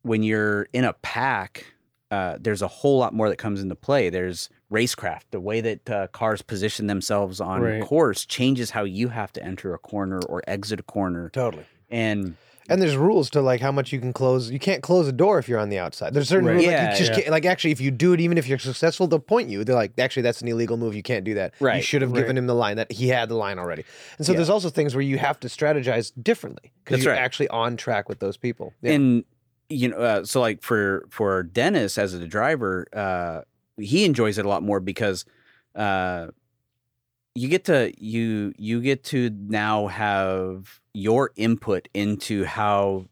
when 0.04 0.24
you're 0.24 0.68
in 0.74 0.84
a 0.86 0.94
pack 0.94 1.66
uh, 2.12 2.38
there's 2.40 2.62
a 2.62 2.68
whole 2.68 2.98
lot 3.00 3.14
more 3.14 3.28
that 3.30 3.38
comes 3.38 3.62
into 3.62 3.76
play 3.76 4.10
there's 4.10 4.50
racecraft 4.72 5.24
the 5.32 5.40
way 5.40 5.60
that 5.62 5.90
uh, 5.90 6.08
cars 6.08 6.42
position 6.42 6.88
themselves 6.88 7.42
on 7.42 7.62
Right. 7.62 7.82
course 7.84 8.26
changes 8.26 8.72
how 8.72 8.84
you 8.84 9.10
have 9.10 9.34
to 9.34 9.44
enter 9.44 9.74
a 9.74 9.78
corner 9.80 10.20
or 10.22 10.42
exit 10.48 10.80
a 10.80 10.84
corner 10.84 11.30
totally. 11.30 11.66
and 11.90 12.38
And 12.70 12.82
there's 12.82 12.98
rules 12.98 13.30
to 13.32 13.42
like 13.42 13.62
how 13.62 13.72
much 13.72 13.94
you 13.94 14.00
can 14.00 14.12
close. 14.12 14.50
You 14.50 14.58
can't 14.60 14.82
close 14.82 15.08
a 15.08 15.12
door 15.12 15.38
if 15.38 15.48
you're 15.48 15.60
on 15.60 15.70
the 15.70 15.78
outside. 15.78 16.14
There's 16.14 16.28
certain 16.30 16.46
Right. 16.48 16.54
rules. 16.54 16.66
Like, 16.66 16.72
Yeah, 16.74 16.92
you 16.94 16.98
just 16.98 17.12
yeah. 17.12 17.16
can't, 17.20 17.30
like 17.30 17.46
actually, 17.46 17.72
if 17.72 17.80
you 17.80 17.92
do 17.92 18.14
it, 18.14 18.20
even 18.22 18.38
if 18.38 18.48
you're 18.48 18.58
successful, 18.60 19.06
they'll 19.08 19.20
point 19.20 19.50
you. 19.50 19.64
They're 19.64 19.76
like, 19.76 19.92
actually, 20.00 20.24
that's 20.24 20.42
an 20.42 20.48
illegal 20.48 20.76
move. 20.78 20.96
You 20.96 21.04
can't 21.04 21.24
do 21.24 21.36
that. 21.36 21.54
You 21.60 21.68
Right, 21.68 21.84
should 21.84 22.02
have 22.02 22.12
right. 22.12 22.22
given 22.22 22.38
him 22.38 22.48
the 22.48 22.56
line 22.56 22.78
that 22.78 22.92
he 22.92 23.10
had 23.10 23.30
the 23.30 23.36
line 23.36 23.60
already. 23.60 23.84
And 24.18 24.26
so 24.26 24.32
Yeah. 24.32 24.38
there's 24.38 24.50
also 24.50 24.70
things 24.70 24.96
where 24.96 25.04
you 25.04 25.18
have 25.20 25.40
to 25.42 25.48
strategize 25.48 26.12
differently 26.22 26.72
because 26.84 26.98
That's 26.98 27.06
you're 27.06 27.14
right. 27.14 27.22
actually 27.22 27.50
on 27.50 27.78
track 27.78 28.10
with 28.10 28.20
those 28.20 28.38
people. 28.38 28.74
Yeah. 28.82 28.94
and 28.94 29.24
you 29.70 29.88
know 29.90 29.98
uh, 29.98 30.24
so 30.24 30.40
like 30.42 30.62
for 30.62 31.08
for 31.10 31.42
dennis 31.42 31.98
as 31.98 32.14
a 32.14 32.28
driver 32.28 32.86
uh 32.94 33.42
he 33.82 34.06
enjoys 34.06 34.38
it 34.38 34.46
a 34.46 34.48
lot 34.48 34.62
more 34.62 34.80
because 34.80 35.26
uh 35.74 36.28
you 37.36 37.50
get 37.50 37.66
to 37.66 37.94
you 37.98 38.54
you 38.58 38.82
get 38.82 39.04
to 39.04 39.30
now 39.30 39.88
have 39.88 40.80
your 40.94 41.32
input 41.36 41.88
into 41.94 42.46
how 42.46 43.06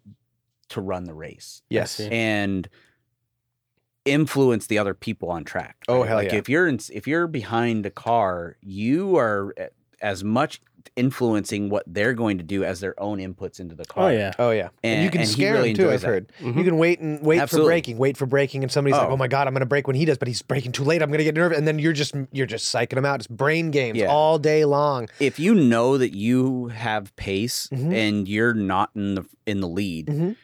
to 0.70 0.82
run 0.82 1.04
the 1.04 1.14
race 1.14 1.62
yes. 1.70 2.00
and 2.00 2.68
influence 4.06 4.68
the 4.68 4.78
other 4.78 4.94
people 4.94 5.30
on 5.30 5.44
track. 5.44 5.78
Oh, 5.88 6.04
hell 6.04 6.18
like 6.18 6.32
yeah. 6.32 6.38
if 6.38 6.50
you're 6.50 6.68
in, 6.68 6.80
if 6.92 7.08
you're 7.08 7.28
behind 7.28 7.86
a 7.86 7.92
car, 7.92 8.58
you 8.62 9.18
are 9.18 9.54
a- 9.58 9.70
as 10.04 10.24
much 10.24 10.62
influencing 10.96 11.70
what 11.70 11.84
they're 11.88 12.14
going 12.14 12.38
to 12.38 12.44
do 12.44 12.64
as 12.64 12.80
their 12.82 12.94
own 13.02 13.18
inputs 13.18 13.60
into 13.60 13.74
the 13.74 13.86
car. 13.86 14.10
Oh 14.10 14.12
yeah. 14.12 14.32
Oh 14.38 14.52
yeah, 14.52 14.70
and, 14.84 15.04
you 15.04 15.10
can 15.10 15.22
and 15.22 15.30
scare 15.30 15.54
really 15.54 15.70
him 15.72 15.78
too. 15.78 15.90
I've 15.90 16.02
that. 16.02 16.08
heard 16.08 16.32
Mhm. 16.40 16.58
you 16.58 16.64
can 16.64 16.78
wait 16.78 17.00
and 17.00 17.22
wait 17.22 17.40
Absolutely. 17.40 17.66
for 17.66 17.70
braking, 17.72 17.98
wait 17.98 18.18
for 18.18 18.26
braking, 18.26 18.64
and 18.64 18.72
somebody's 18.72 18.98
like, 19.00 19.08
Oh. 19.10 19.14
"Oh 19.14 19.18
my 19.18 19.28
god, 19.28 19.48
I'm 19.48 19.54
gonna 19.54 19.66
brake 19.66 19.88
when 19.88 19.96
he 19.96 20.06
does," 20.06 20.18
but 20.18 20.28
he's 20.28 20.42
braking 20.42 20.72
too 20.72 20.84
late. 20.84 21.02
I'm 21.02 21.10
gonna 21.10 21.24
get 21.24 21.36
nervous, 21.36 21.58
and 21.58 21.68
then 21.68 21.80
you're 21.80 21.94
just 21.94 22.14
you're 22.32 22.46
just 22.46 22.74
psyching 22.74 22.98
him 22.98 23.06
out. 23.06 23.22
It's 23.22 23.28
brain 23.28 23.72
games 23.72 23.98
Yeah. 23.98 24.08
all 24.08 24.38
day 24.38 24.66
long. 24.66 25.08
If 25.20 25.40
you 25.40 25.56
know 25.56 25.98
that 25.98 26.16
you 26.16 26.68
have 26.68 27.16
pace 27.16 27.70
Mhm. 27.72 27.94
and 27.94 28.28
you're 28.28 28.54
not 28.54 28.92
in 28.96 29.16
the 29.16 29.26
in 29.48 29.62
the 29.62 29.68
lead, 29.70 30.08
Mhm. 30.08 30.36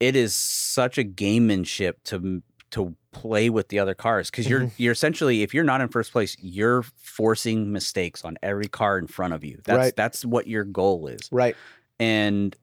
it 0.00 0.14
is 0.14 0.34
such 0.34 0.98
a 0.98 1.02
gamemanship 1.04 1.94
to 2.04 2.42
to 2.72 2.94
play 3.12 3.48
with 3.50 3.68
the 3.68 3.78
other 3.78 3.94
cars 3.94 4.30
because 4.30 4.48
you're 4.48 4.60
Mm-hmm. 4.60 4.82
you're 4.82 4.92
essentially 4.92 5.42
if 5.42 5.54
you're 5.54 5.64
not 5.64 5.80
in 5.80 5.88
first 5.88 6.12
place, 6.12 6.36
you're 6.40 6.82
forcing 6.96 7.72
mistakes 7.72 8.24
on 8.24 8.36
every 8.42 8.68
car 8.68 8.98
in 8.98 9.06
front 9.06 9.32
of 9.34 9.42
you. 9.44 9.60
That's 9.64 9.76
Right. 9.78 9.96
that's 9.96 10.24
what 10.24 10.46
your 10.46 10.64
goal 10.64 11.06
is. 11.08 11.28
Right. 11.32 11.56
and 11.98 12.54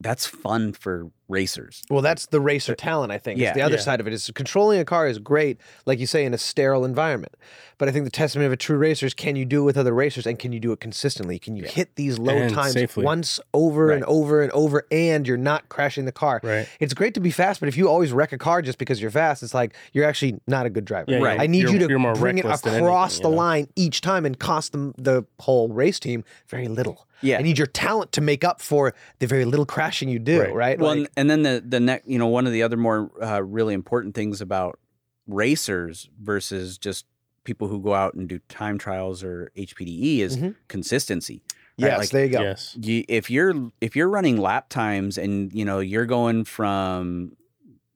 that's 0.00 0.26
fun 0.26 0.72
for 0.74 1.10
racers. 1.28 1.82
Well, 1.90 2.02
that's 2.02 2.26
the 2.26 2.40
racer 2.40 2.74
talent, 2.74 3.12
I 3.12 3.18
think. 3.18 3.40
Yeah. 3.40 3.52
The 3.52 3.62
other 3.62 3.74
Yeah. 3.76 3.80
side 3.80 4.00
of 4.00 4.06
it 4.06 4.12
is 4.12 4.30
controlling 4.34 4.78
a 4.80 4.84
car 4.84 5.08
is 5.08 5.18
great, 5.18 5.58
like 5.84 5.98
you 5.98 6.06
say, 6.06 6.24
in 6.24 6.32
a 6.32 6.38
sterile 6.38 6.84
environment. 6.84 7.34
But 7.78 7.88
I 7.88 7.92
think 7.92 8.04
the 8.04 8.10
testament 8.10 8.46
of 8.46 8.52
a 8.52 8.56
true 8.56 8.78
racer 8.78 9.04
is 9.06 9.12
can 9.12 9.36
you 9.36 9.44
do 9.44 9.60
it 9.62 9.64
with 9.64 9.76
other 9.76 9.92
racers 9.92 10.26
and 10.26 10.38
can 10.38 10.52
you 10.52 10.60
do 10.60 10.72
it 10.72 10.80
consistently? 10.80 11.38
Can 11.38 11.56
you 11.56 11.64
Yeah. 11.64 11.70
hit 11.70 11.94
these 11.96 12.18
low 12.18 12.36
And 12.36 12.54
times 12.54 12.72
safely. 12.72 13.04
once 13.04 13.38
over 13.52 13.90
and 13.90 14.02
over 14.04 14.40
and 14.42 14.50
over 14.52 14.86
and 14.90 15.26
you're 15.26 15.36
not 15.36 15.68
crashing 15.68 16.04
the 16.06 16.12
car? 16.12 16.40
Right. 16.42 16.68
It's 16.80 16.94
great 16.94 17.12
to 17.14 17.20
be 17.20 17.30
fast, 17.30 17.60
but 17.60 17.68
if 17.68 17.76
you 17.76 17.88
always 17.88 18.12
wreck 18.12 18.32
a 18.32 18.38
car 18.38 18.62
just 18.62 18.78
because 18.78 19.00
you're 19.02 19.10
fast, 19.10 19.42
it's 19.42 19.52
like 19.54 19.74
you're 19.92 20.04
actually 20.06 20.40
not 20.46 20.64
a 20.64 20.70
good 20.70 20.84
driver. 20.84 21.10
Yeah, 21.10 21.18
Right. 21.18 21.38
I 21.40 21.46
need 21.46 21.62
you're- 21.62 21.72
you 21.72 21.78
to 21.80 22.14
bring 22.14 22.38
it 22.38 22.44
across 22.44 22.64
anything, 22.64 22.84
the 23.22 23.28
you 23.28 23.34
know? 23.34 23.36
line 23.36 23.68
each 23.76 24.00
time 24.00 24.24
and 24.24 24.38
cost 24.38 24.72
them 24.72 24.94
the 24.96 25.24
whole 25.40 25.68
race 25.68 25.98
team 26.00 26.24
very 26.48 26.68
little. 26.68 27.05
Yeah. 27.22 27.38
I 27.38 27.42
need 27.42 27.58
your 27.58 27.66
talent 27.66 28.12
to 28.12 28.20
make 28.20 28.44
up 28.44 28.60
for 28.60 28.94
the 29.18 29.26
very 29.26 29.44
little 29.44 29.66
crashing 29.66 30.08
you 30.08 30.18
do, 30.18 30.40
Right. 30.42 30.54
right? 30.54 30.78
Well, 30.78 30.90
Like- 30.90 30.98
and- 30.98 31.08
and 31.16 31.30
then 31.30 31.42
the 31.42 31.62
the 31.66 31.80
next, 31.80 32.08
you 32.08 32.18
know, 32.18 32.26
one 32.26 32.46
of 32.46 32.52
the 32.52 32.62
other 32.62 32.76
more 32.76 33.10
uh, 33.22 33.42
really 33.42 33.74
important 33.74 34.14
things 34.14 34.40
about 34.40 34.78
racers 35.26 36.08
versus 36.22 36.78
just 36.78 37.06
people 37.44 37.68
who 37.68 37.80
go 37.80 37.94
out 37.94 38.14
and 38.14 38.28
do 38.28 38.38
time 38.48 38.78
trials 38.78 39.22
or 39.22 39.50
HPDE 39.56 40.20
is 40.20 40.36
Mhm. 40.36 40.54
consistency. 40.68 41.42
right? 41.78 41.88
yes, 41.88 41.98
like- 41.98 42.08
there 42.10 42.24
you 42.24 42.30
go. 42.32 42.40
Yes. 42.40 42.74
You, 42.80 43.04
if 43.06 43.30
you're 43.30 43.70
if 43.82 43.94
you're 43.94 44.08
running 44.08 44.38
lap 44.38 44.70
times 44.70 45.18
and 45.18 45.52
you 45.52 45.62
know 45.64 45.78
you're 45.80 46.06
going 46.06 46.44
from 46.44 47.36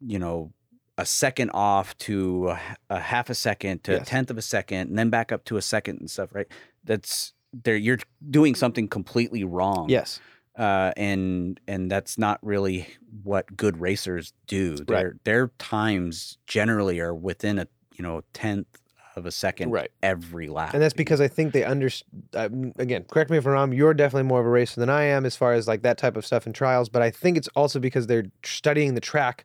you 0.06 0.18
know 0.18 0.52
a 0.98 1.06
second 1.06 1.50
off 1.54 1.96
to 1.96 2.54
a 2.90 3.00
half 3.00 3.30
a 3.30 3.34
second 3.34 3.82
to 3.84 3.96
a 4.02 4.04
tenth 4.04 4.30
of 4.30 4.36
a 4.36 4.42
second 4.42 4.90
and 4.90 4.98
then 4.98 5.08
back 5.08 5.32
up 5.32 5.46
to 5.46 5.56
a 5.56 5.62
second 5.62 5.98
and 5.98 6.10
stuff, 6.10 6.34
right? 6.34 6.46
That's 6.84 7.32
there. 7.52 7.76
You're 7.76 7.98
doing 8.30 8.54
something 8.54 8.88
completely 8.88 9.44
wrong 9.44 9.88
Yes. 9.88 10.20
uh, 10.58 10.92
and 10.96 11.58
and 11.66 11.90
that's 11.90 12.18
not 12.18 12.38
really 12.42 12.86
what 13.22 13.56
good 13.56 13.80
racers 13.80 14.32
do. 14.46 14.76
Their 14.76 15.16
their 15.24 15.48
times 15.58 16.38
generally 16.46 17.00
are 17.00 17.14
within 17.14 17.58
a 17.58 17.66
you 17.96 18.02
know 18.02 18.22
tenth 18.32 18.66
of 19.16 19.26
a 19.26 19.32
second 19.32 19.70
Right. 19.72 19.90
every 20.04 20.48
lap. 20.48 20.72
And 20.72 20.80
that's 20.80 20.94
because 20.94 21.20
I 21.20 21.26
think 21.26 21.52
they 21.52 21.64
understand. 21.64 22.28
Um, 22.34 22.72
again, 22.78 23.04
correct 23.10 23.28
me 23.28 23.38
if 23.38 23.44
I'm 23.46 23.52
wrong. 23.52 23.72
You're 23.72 23.92
definitely 23.92 24.28
more 24.28 24.38
of 24.40 24.46
a 24.46 24.50
racer 24.50 24.78
than 24.78 24.88
I 24.88 25.02
am 25.02 25.26
as 25.26 25.34
far 25.34 25.52
as 25.52 25.66
like 25.66 25.82
that 25.82 25.98
type 25.98 26.16
of 26.16 26.24
stuff 26.24 26.46
in 26.46 26.52
trials. 26.52 26.88
But 26.88 27.02
I 27.02 27.10
think 27.10 27.36
it's 27.36 27.48
also 27.56 27.80
because 27.80 28.06
they're 28.06 28.26
studying 28.44 28.94
the 28.94 29.00
track 29.00 29.44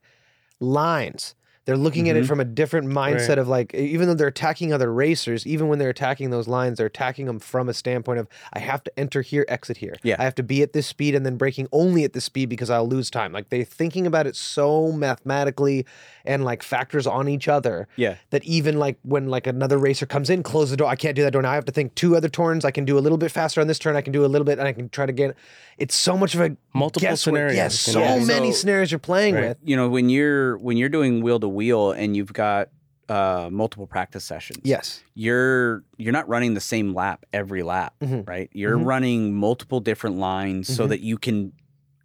lines. 0.60 1.34
They're 1.66 1.78
looking 1.78 2.10
at 2.10 2.16
it 2.16 2.24
Mhm. 2.24 2.28
from 2.28 2.40
a 2.40 2.46
different 2.46 2.88
mindset 2.88 3.30
Right. 3.30 3.38
of 3.40 3.48
like, 3.48 3.74
even 3.74 4.08
though 4.08 4.14
they're 4.14 4.28
attacking 4.28 4.72
other 4.72 4.94
racers, 4.94 5.48
even 5.48 5.68
when 5.68 5.80
they're 5.80 5.90
attacking 5.90 6.30
those 6.30 6.48
lines, 6.48 6.78
they're 6.78 6.86
attacking 6.88 7.26
them 7.26 7.40
from 7.40 7.68
a 7.70 7.74
standpoint 7.74 8.20
of, 8.20 8.28
I 8.54 8.60
have 8.60 8.84
to 8.84 9.00
enter 9.00 9.22
here, 9.24 9.46
exit 9.48 9.78
here. 9.78 9.96
Yeah. 10.04 10.16
I 10.20 10.24
have 10.26 10.36
to 10.36 10.44
be 10.44 10.62
at 10.62 10.74
this 10.74 10.86
speed 10.86 11.16
and 11.16 11.26
then 11.26 11.38
braking 11.38 11.68
only 11.72 12.04
at 12.04 12.14
this 12.14 12.24
speed 12.24 12.50
because 12.50 12.70
I'll 12.70 12.88
lose 12.88 13.10
time. 13.10 13.34
Like 13.34 13.50
they're 13.50 13.64
thinking 13.64 14.06
about 14.06 14.28
it 14.28 14.36
so 14.36 14.92
mathematically 14.92 15.86
and 16.24 16.44
like 16.46 16.62
factors 16.64 17.08
on 17.08 17.28
each 17.28 17.48
other 17.48 17.88
yeah, 17.96 18.16
that 18.32 18.44
even 18.44 18.78
like 18.78 18.98
when 19.04 19.28
like 19.30 19.48
another 19.48 19.78
racer 19.78 20.06
comes 20.06 20.30
in, 20.30 20.44
close 20.44 20.70
the 20.70 20.78
door. 20.78 20.88
I 20.88 20.96
can't 20.96 21.16
do 21.16 21.24
that 21.24 21.32
door 21.34 21.42
now. 21.42 21.52
I 21.52 21.56
have 21.56 21.66
to 21.66 21.72
think 21.72 21.96
two 21.96 22.16
other 22.16 22.30
turns. 22.30 22.66
I 22.66 22.72
can 22.72 22.86
do 22.86 22.98
a 22.98 23.02
little 23.02 23.18
bit 23.18 23.32
faster 23.32 23.62
on 23.62 23.68
this 23.68 23.80
turn. 23.80 23.96
I 23.96 24.02
can 24.02 24.14
do 24.14 24.26
a 24.26 24.28
little 24.28 24.46
bit, 24.46 24.58
and 24.60 24.68
I 24.68 24.72
can 24.74 24.90
try 24.90 25.06
to 25.06 25.12
get. 25.14 25.36
It's 25.78 25.94
so 25.96 26.18
much 26.18 26.34
of 26.36 26.42
a 26.42 26.56
Multiple 26.74 27.02
guesswork. 27.02 27.34
scenarios. 27.36 27.56
Yes, 27.56 27.88
you 27.88 27.94
so? 27.94 28.00
Yeah. 28.00 28.24
many 28.26 28.52
So- 28.52 28.60
scenarios 28.60 28.92
you're 28.92 29.00
playing 29.00 29.36
Right. 29.36 29.44
with. 29.50 29.58
you 29.64 29.76
know 29.76 29.90
when 29.90 30.10
you're 30.10 30.58
when 30.58 30.78
you're 30.78 30.90
doing 30.90 31.22
wheel 31.22 31.40
to 31.40 31.48
wheel 31.56 31.92
and 31.92 32.16
you've 32.16 32.34
got 32.34 32.70
uh, 33.10 33.50
multiple 33.52 33.88
practice 33.88 34.26
sessions. 34.26 34.62
Yes, 34.64 35.04
you're 35.16 35.84
you're 35.98 36.14
not 36.14 36.28
running 36.28 36.54
the 36.56 36.62
same 36.62 36.94
lap 36.94 37.26
every 37.34 37.64
lap, 37.64 37.94
Mhm. 38.02 38.28
right? 38.28 38.50
You're 38.54 38.78
Mhm. 38.80 38.86
running 38.86 39.34
multiple 39.36 39.80
different 39.80 40.18
lines 40.18 40.68
so 40.68 40.86
Mhm. 40.86 40.90
that 40.90 41.00
you 41.02 41.18
can 41.18 41.54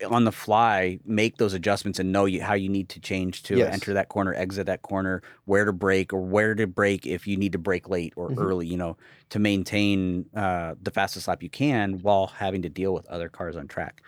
on 0.09 0.24
the 0.24 0.32
fly 0.32 0.98
make 1.05 1.36
those 1.36 1.53
adjustments 1.53 1.98
and 1.98 2.11
know 2.11 2.24
you, 2.24 2.40
how 2.42 2.55
you 2.55 2.70
need 2.70 2.88
to 2.88 2.98
change 3.01 3.42
to 3.42 3.59
Yes. 3.59 3.72
enter 3.74 3.92
that 3.92 4.09
corner, 4.09 4.32
exit 4.32 4.64
that 4.66 4.80
corner, 4.80 5.22
where 5.44 5.66
to 5.66 5.74
brake 5.74 6.12
or 6.14 6.20
where 6.22 6.55
to 6.55 6.66
brake 6.66 7.07
if 7.07 7.26
you 7.26 7.36
need 7.36 7.53
to 7.53 7.59
brake 7.59 7.86
late 7.88 8.14
or 8.16 8.30
Mhm. 8.30 8.38
early, 8.38 8.66
you 8.66 8.78
know, 8.78 8.96
to 9.28 9.38
maintain 9.38 10.24
uh, 10.34 10.74
the 10.80 10.90
fastest 10.90 11.28
lap 11.28 11.42
you 11.42 11.51
can 11.51 12.01
while 12.01 12.28
having 12.28 12.62
to 12.62 12.70
deal 12.70 12.94
with 12.94 13.07
other 13.09 13.28
cars 13.28 13.57
on 13.57 13.68
track. 13.68 14.03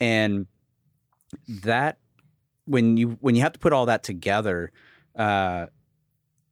And 0.00 0.46
that 1.48 1.98
when 2.66 2.96
you 2.96 3.16
when 3.20 3.34
you 3.34 3.42
have 3.42 3.52
to 3.52 3.58
put 3.58 3.72
all 3.72 3.86
that 3.86 4.02
together, 4.02 4.70
uh, 5.16 5.66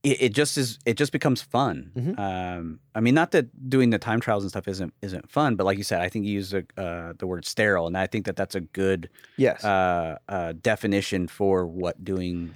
it, 0.02 0.22
it 0.22 0.28
just 0.34 0.56
is 0.58 0.78
it 0.84 0.96
just 0.96 1.12
becomes 1.12 1.42
fun. 1.42 1.90
Mhm. 1.96 2.18
Um, 2.18 2.80
I 2.94 3.00
mean, 3.00 3.14
not 3.14 3.30
that 3.32 3.68
doing 3.68 3.90
the 3.90 3.98
time 3.98 4.20
trials 4.20 4.42
and 4.44 4.50
stuff 4.50 4.68
isn't 4.68 4.94
isn't 5.02 5.30
fun, 5.30 5.56
but 5.56 5.64
like 5.64 5.78
you 5.78 5.84
said, 5.84 6.00
I 6.00 6.08
think 6.08 6.24
you 6.26 6.32
used 6.34 6.52
the 6.52 6.64
uh, 6.76 7.12
the 7.18 7.26
word 7.26 7.44
sterile, 7.44 7.86
and 7.86 7.96
I 7.96 8.06
think 8.06 8.26
that 8.26 8.36
that's 8.36 8.54
a 8.54 8.60
good 8.60 9.08
yes, 9.36 9.64
uh, 9.64 10.18
uh, 10.28 10.52
definition 10.60 11.28
for 11.28 11.66
what 11.66 12.04
doing 12.04 12.54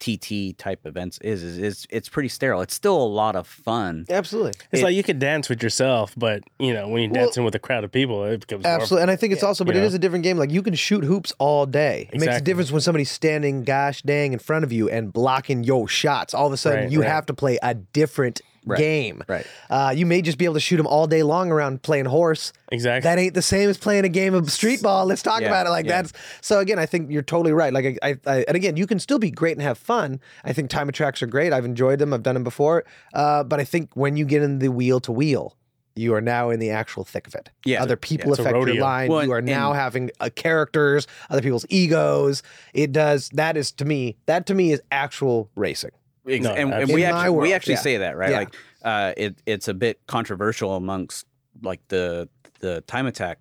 TT 0.00 0.56
type 0.58 0.80
events 0.84 1.18
is 1.22 1.42
is 1.42 1.58
is 1.58 1.86
it's 1.90 2.08
pretty 2.08 2.28
sterile. 2.28 2.60
It's 2.60 2.74
still 2.74 2.96
a 3.00 3.04
lot 3.06 3.36
of 3.36 3.46
fun. 3.46 4.04
Absolutely. 4.10 4.52
It's 4.72 4.80
It- 4.80 4.84
like 4.84 4.94
you 4.94 5.02
could 5.02 5.18
dance 5.18 5.48
with 5.48 5.62
yourself, 5.62 6.12
but 6.16 6.42
you 6.58 6.72
know 6.74 6.88
when 6.88 7.02
you're 7.04 7.12
Well- 7.12 7.24
dancing 7.26 7.44
with 7.44 7.54
a 7.54 7.58
crowd 7.58 7.84
of 7.84 7.92
people, 7.92 8.24
it 8.24 8.40
becomes 8.40 8.64
more- 8.64 8.72
Absolutely, 8.74 9.02
and 9.02 9.10
I 9.10 9.16
think 9.16 9.32
it's 9.32 9.42
also, 9.42 9.64
but 9.64 9.74
You 9.74 9.80
it 9.80 9.82
know? 9.84 9.86
is 9.88 9.94
a 9.94 9.98
different 9.98 10.24
game. 10.24 10.36
Like 10.36 10.50
you 10.50 10.62
can 10.62 10.74
shoot 10.74 11.04
hoops 11.04 11.32
all 11.38 11.64
day. 11.66 12.08
It 12.12 12.20
makes 12.20 12.36
a 12.36 12.40
difference 12.40 12.70
when 12.72 12.80
somebody's 12.80 13.10
standing, 13.10 13.62
gosh 13.64 14.02
dang, 14.02 14.32
in 14.32 14.38
front 14.38 14.64
of 14.64 14.72
you 14.72 14.88
and 14.90 15.12
blocking 15.12 15.64
your 15.64 15.88
shots. 15.88 16.34
All 16.34 16.46
of 16.46 16.52
a 16.52 16.56
sudden, 16.56 16.80
Right, 16.84 16.90
you 16.90 17.00
right. 17.00 17.08
have 17.10 17.26
to 17.26 17.34
play 17.34 17.58
a 17.62 17.74
different 17.74 18.40
Right, 18.66 18.78
game. 18.78 19.22
right. 19.28 19.46
Uh, 19.68 19.92
you 19.94 20.06
may 20.06 20.22
just 20.22 20.38
be 20.38 20.46
able 20.46 20.54
to 20.54 20.60
shoot 20.60 20.78
them 20.78 20.86
all 20.86 21.06
day 21.06 21.22
long 21.22 21.50
around 21.52 21.82
playing 21.82 22.06
horse. 22.06 22.52
exactly. 22.72 23.08
That 23.08 23.18
ain't 23.18 23.34
the 23.34 23.42
same 23.42 23.68
as 23.68 23.76
playing 23.76 24.04
a 24.04 24.08
game 24.08 24.32
of 24.32 24.50
street 24.50 24.80
ball. 24.82 25.04
Let's 25.04 25.22
talk 25.22 25.42
Yeah, 25.42 25.48
about 25.48 25.66
it 25.66 25.70
like 25.70 25.84
yeah. 25.86 26.02
that's. 26.02 26.12
So 26.40 26.60
again, 26.60 26.78
I 26.78 26.86
think 26.86 27.10
you're 27.10 27.22
totally 27.22 27.52
right. 27.52 27.72
Like 27.72 27.98
I, 28.02 28.10
I, 28.10 28.16
I, 28.26 28.44
and 28.48 28.56
again, 28.56 28.76
you 28.78 28.86
can 28.86 28.98
still 28.98 29.18
be 29.18 29.30
great 29.30 29.52
and 29.52 29.62
have 29.62 29.76
fun. 29.76 30.18
I 30.44 30.52
think 30.54 30.70
time 30.70 30.90
tracks 30.92 31.22
are 31.22 31.26
great. 31.26 31.52
I've 31.52 31.64
enjoyed 31.66 31.98
them. 31.98 32.14
I've 32.14 32.22
done 32.22 32.34
them 32.34 32.44
before. 32.44 32.84
Uh, 33.12 33.44
but 33.44 33.60
I 33.60 33.64
think 33.64 33.94
when 33.94 34.16
you 34.16 34.24
get 34.24 34.42
in 34.42 34.58
the 34.60 34.68
wheel 34.68 34.98
to 35.00 35.12
wheel. 35.12 35.56
You 35.96 36.12
are 36.14 36.20
now 36.20 36.50
in 36.50 36.58
the 36.58 36.70
actual 36.70 37.04
thick 37.04 37.28
of 37.28 37.36
it. 37.36 37.50
Yeah. 37.64 37.80
Other 37.80 37.94
people 37.96 38.30
It's 38.32 38.40
a 38.40 38.42
affect 38.42 38.66
your 38.66 38.80
line. 38.80 39.08
Well, 39.08 39.22
you 39.24 39.30
are 39.30 39.38
and- 39.38 39.46
now 39.46 39.74
having 39.74 40.10
uh, 40.18 40.28
characters, 40.34 41.06
other 41.30 41.40
people's 41.40 41.64
egos. 41.68 42.42
It 42.72 42.90
does. 42.90 43.28
That 43.34 43.56
is 43.56 43.70
to 43.72 43.84
me. 43.84 44.16
That 44.26 44.46
to 44.46 44.54
me 44.54 44.72
is 44.72 44.82
actual 44.90 45.50
racing. 45.54 45.92
Ex- 46.28 46.44
No, 46.44 46.52
and, 46.52 46.72
and 46.72 46.90
we 46.92 47.04
In 47.04 47.10
my 47.10 47.20
actually 47.22 47.36
we 47.38 47.52
actually 47.52 47.74
yeah. 47.74 47.80
say 47.80 47.96
that 47.98 48.16
right 48.16 48.30
Yeah. 48.30 48.38
like 48.38 48.54
uh, 48.82 49.12
it 49.16 49.36
it's 49.46 49.68
a 49.68 49.74
bit 49.74 50.00
controversial 50.06 50.74
amongst 50.76 51.26
like 51.62 51.80
the 51.88 52.28
the 52.60 52.80
time 52.82 53.06
attack 53.06 53.38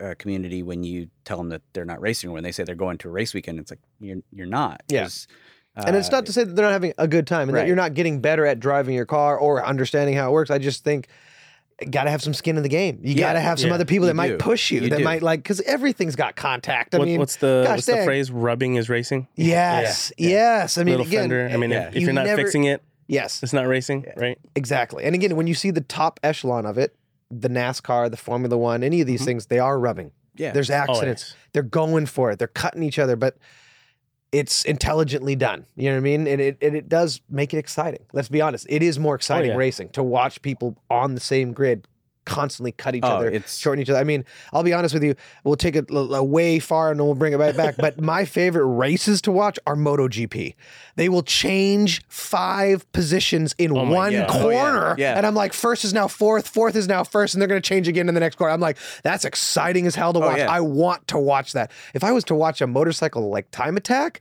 uh, 0.00 0.14
community 0.18 0.62
when 0.62 0.82
you 0.82 1.08
tell 1.24 1.36
them 1.36 1.50
that 1.50 1.62
they're 1.74 1.84
not 1.84 2.00
racing 2.00 2.30
or 2.30 2.32
when 2.32 2.42
they 2.42 2.52
say 2.52 2.64
they're 2.64 2.74
going 2.74 2.96
to 2.98 3.08
a 3.08 3.10
race 3.10 3.34
weekend 3.34 3.58
it's 3.58 3.70
like 3.70 3.80
you're 4.00 4.18
you're 4.32 4.46
not 4.46 4.82
Yeah. 4.88 5.02
'cause, 5.02 5.26
And 5.76 5.96
it's 5.96 6.08
uh, 6.08 6.12
not 6.12 6.26
to 6.26 6.32
say 6.32 6.44
that 6.44 6.54
they're 6.56 6.64
not 6.66 6.72
having 6.72 6.92
a 6.98 7.06
good 7.08 7.26
time 7.26 7.48
and 7.48 7.56
that 7.56 7.66
you're 7.66 7.76
not 7.76 7.94
getting 7.94 8.20
better 8.20 8.44
at 8.46 8.60
driving 8.60 8.94
your 8.94 9.06
car 9.06 9.38
or 9.38 9.64
understanding 9.64 10.14
how 10.16 10.28
it 10.30 10.32
works. 10.32 10.50
I 10.50 10.58
just 10.58 10.84
think 10.84 11.08
got 11.90 12.04
to 12.04 12.10
have 12.10 12.22
some 12.22 12.34
skin 12.34 12.56
in 12.56 12.62
the 12.62 12.68
game. 12.68 13.00
You 13.02 13.14
Yeah, 13.14 13.20
got 13.28 13.32
to 13.34 13.40
have 13.40 13.58
some 13.58 13.68
yeah, 13.68 13.74
other 13.74 13.84
people 13.84 14.06
that 14.06 14.14
might 14.14 14.28
do. 14.28 14.36
push 14.38 14.70
you, 14.70 14.80
You 14.82 14.90
that 14.90 14.98
do. 14.98 15.04
might 15.04 15.22
like 15.22 15.40
because 15.42 15.60
everything's 15.62 16.16
got 16.16 16.36
contact. 16.36 16.94
I 16.94 16.98
What- 16.98 17.08
mean, 17.08 17.18
what's 17.18 17.36
the 17.36 17.64
gosh 17.66 17.76
what's 17.78 17.86
the 17.86 18.04
phrase? 18.04 18.30
Rubbing 18.30 18.76
is 18.76 18.88
racing. 18.88 19.28
yes, 19.34 20.12
yes. 20.18 20.78
I 20.78 20.84
mean, 20.84 20.92
Little 20.98 21.06
again, 21.06 21.20
fender. 21.22 21.50
I 21.52 21.56
mean, 21.56 21.70
yeah. 21.70 21.82
if, 21.88 21.88
if 21.88 21.94
You 22.00 22.06
you're 22.06 22.12
not 22.14 22.26
never- 22.26 22.42
fixing 22.42 22.64
it, 22.64 22.82
yes, 23.08 23.42
it's 23.42 23.52
not 23.52 23.66
racing, 23.66 24.06
right? 24.16 24.38
exactly. 24.54 25.04
And 25.04 25.14
again, 25.14 25.36
when 25.36 25.46
you 25.46 25.54
see 25.54 25.70
the 25.70 25.80
top 25.80 26.20
echelon 26.22 26.66
of 26.66 26.78
it, 26.78 26.94
the 27.30 27.48
NASCAR, 27.48 28.10
the 28.10 28.16
Formula 28.16 28.56
One, 28.56 28.82
any 28.82 29.00
of 29.00 29.06
these 29.06 29.22
Mhm. 29.22 29.26
things, 29.26 29.46
they 29.46 29.58
are 29.58 29.78
rubbing. 29.78 30.12
yeah 30.36 30.50
There's 30.52 30.70
Oh, 30.70 30.74
accidents. 30.74 31.22
yes. 31.28 31.36
They're 31.52 31.62
going 31.62 32.06
for 32.06 32.30
it. 32.30 32.38
They're 32.38 32.48
cutting 32.48 32.82
each 32.82 32.98
other, 32.98 33.16
but 33.16 33.36
it's 34.32 34.64
intelligently 34.64 35.36
done. 35.36 35.66
You 35.76 35.90
know 35.90 35.96
what 35.96 35.98
I 35.98 36.00
mean? 36.00 36.26
And 36.26 36.40
it, 36.40 36.58
and 36.62 36.74
it 36.74 36.88
does 36.88 37.20
make 37.28 37.52
it 37.52 37.58
exciting. 37.58 38.04
Let's 38.12 38.30
be 38.30 38.40
honest. 38.40 38.66
It 38.68 38.82
is 38.82 38.98
more 38.98 39.14
exciting 39.14 39.50
yeah. 39.50 39.56
racing 39.56 39.90
to 39.90 40.02
watch 40.02 40.40
people 40.40 40.76
on 40.90 41.14
the 41.14 41.20
same 41.20 41.52
grid 41.52 41.86
constantly 42.24 42.72
cut 42.72 42.94
each 42.94 43.02
Oh, 43.04 43.08
other, 43.08 43.28
it's- 43.28 43.56
shorten 43.58 43.82
each 43.82 43.90
other. 43.90 43.98
I 43.98 44.04
mean, 44.04 44.24
I'll 44.52 44.62
be 44.62 44.72
honest 44.72 44.94
with 44.94 45.02
you. 45.02 45.14
We'll 45.44 45.56
take 45.56 45.76
it 45.76 45.90
l- 45.90 46.14
l- 46.14 46.26
way 46.26 46.58
far 46.58 46.90
and 46.90 46.98
then 47.00 47.06
we'll 47.06 47.14
bring 47.16 47.32
it 47.32 47.36
right 47.36 47.56
back. 47.56 47.76
but 47.78 48.00
my 48.00 48.24
favorite 48.24 48.66
races 48.66 49.20
to 49.22 49.32
watch 49.32 49.58
are 49.66 49.74
MotoGP. 49.76 50.54
They 50.96 51.08
will 51.08 51.22
change 51.22 52.02
five 52.08 52.90
positions 52.92 53.54
in 53.58 53.72
Oh 53.72 53.84
one 53.90 54.14
Oh, 54.14 54.18
yeah. 54.18 54.26
corner. 54.28 54.94
Yeah. 54.98 55.16
And 55.16 55.26
I'm 55.26 55.34
like, 55.34 55.52
first 55.52 55.84
is 55.84 55.92
now 55.94 56.08
fourth, 56.08 56.46
fourth 56.48 56.76
is 56.76 56.86
now 56.88 57.02
first, 57.04 57.34
and 57.34 57.40
they're 57.40 57.48
going 57.48 57.60
to 57.60 57.66
change 57.68 57.88
again 57.88 58.08
in 58.08 58.14
the 58.14 58.20
next 58.20 58.36
corner. 58.36 58.52
I'm 58.52 58.60
like, 58.60 58.78
that's 59.02 59.24
exciting 59.24 59.86
as 59.86 59.94
hell 59.94 60.12
to 60.12 60.18
Oh, 60.20 60.26
watch. 60.28 60.38
yeah. 60.38 60.50
I 60.50 60.60
want 60.60 61.06
to 61.08 61.18
watch 61.18 61.52
that. 61.54 61.70
If 61.94 62.04
I 62.04 62.12
was 62.12 62.24
to 62.24 62.34
watch 62.34 62.60
a 62.60 62.66
motorcycle 62.66 63.28
like 63.30 63.50
Time 63.50 63.76
Attack, 63.76 64.20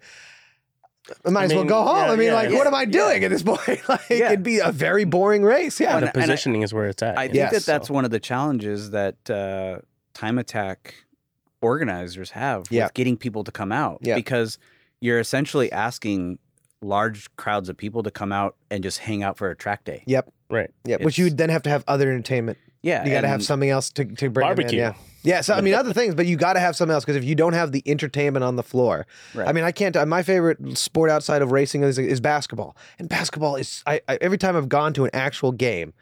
I 1.25 1.29
might 1.29 1.41
I 1.41 1.43
as 1.45 1.53
well 1.53 1.63
go 1.65 1.83
home. 1.83 1.95
yeah, 1.97 2.11
I 2.11 2.15
mean, 2.15 2.27
yeah, 2.27 2.33
like, 2.35 2.49
yeah. 2.51 2.57
what 2.57 2.67
am 2.67 2.75
I 2.75 2.85
doing 2.85 3.23
at 3.23 3.31
this 3.31 3.43
point? 3.43 3.59
like, 3.89 4.01
Yeah. 4.09 4.27
it'd 4.27 4.43
be 4.43 4.59
a 4.59 4.71
very 4.71 5.03
boring 5.03 5.43
race. 5.43 5.79
Yeah. 5.79 5.91
Well, 5.93 6.01
The 6.01 6.07
and 6.07 6.17
I- 6.17 6.21
positioning 6.21 6.61
is 6.61 6.73
where 6.73 6.87
it's 6.87 7.01
at. 7.01 7.17
I 7.17 7.23
you 7.23 7.29
think 7.29 7.35
Yes. 7.35 7.51
that 7.53 7.65
that's 7.65 7.87
so. 7.87 7.93
one 7.93 8.05
of 8.05 8.11
the 8.11 8.19
challenges 8.19 8.91
that 8.91 9.29
uh, 9.29 9.79
time 10.13 10.37
attack 10.37 10.93
organizers 11.61 12.31
have 12.31 12.65
Yeah. 12.69 12.85
with 12.85 12.93
getting 12.93 13.17
people 13.17 13.43
to 13.43 13.51
come 13.51 13.71
out 13.71 13.99
Yeah. 14.01 14.15
because 14.15 14.57
you're 14.99 15.19
essentially 15.19 15.71
asking 15.71 16.39
large 16.81 17.35
crowds 17.35 17.69
of 17.69 17.77
people 17.77 18.03
to 18.03 18.11
come 18.11 18.31
out 18.31 18.55
and 18.71 18.83
just 18.83 18.99
hang 18.99 19.21
out 19.23 19.37
for 19.37 19.49
a 19.49 19.55
track 19.55 19.83
day. 19.83 20.03
Yep. 20.07 20.31
right. 20.49 20.69
Yeah. 20.85 20.97
But 21.01 21.17
you 21.17 21.25
it's- 21.27 21.37
then 21.37 21.49
have 21.49 21.63
to 21.63 21.69
have 21.69 21.83
other 21.87 22.09
entertainment. 22.11 22.57
Yeah, 22.83 23.05
You 23.05 23.11
got 23.11 23.21
to 23.21 23.27
have 23.27 23.43
something 23.43 23.69
else 23.69 23.91
to, 23.91 24.05
to 24.05 24.29
bring 24.31 24.45
'em 24.47 24.51
in, 24.53 24.55
Barbecue. 24.57 24.79
Yeah. 24.79 24.93
Yeah. 25.23 25.41
So, 25.41 25.53
I 25.53 25.61
mean, 25.61 25.73
other 25.73 25.93
things, 25.93 26.15
but 26.15 26.25
you 26.25 26.35
got 26.35 26.53
to 26.53 26.59
have 26.59 26.75
something 26.75 26.93
else 26.93 27.03
because 27.05 27.15
if 27.15 27.23
you 27.23 27.35
don't 27.35 27.53
have 27.53 27.71
the 27.71 27.83
entertainment 27.85 28.43
on 28.43 28.55
the 28.55 28.63
floor, 28.63 29.05
Right. 29.33 29.47
I 29.47 29.51
mean, 29.53 29.63
I 29.63 29.71
can't. 29.71 29.95
Uh, 29.95 30.05
my 30.05 30.23
favorite 30.23 30.77
sport 30.77 31.09
outside 31.09 31.41
of 31.41 31.51
racing 31.51 31.83
is, 31.83 31.97
is 31.99 32.19
basketball, 32.19 32.75
and 32.99 33.07
basketball 33.09 33.55
is. 33.55 33.83
I, 33.85 34.01
I 34.07 34.17
every 34.21 34.37
time 34.37 34.55
I've 34.55 34.69
gone 34.69 34.93
to 34.93 35.03
an 35.05 35.11
actual 35.13 35.51
game, 35.51 35.93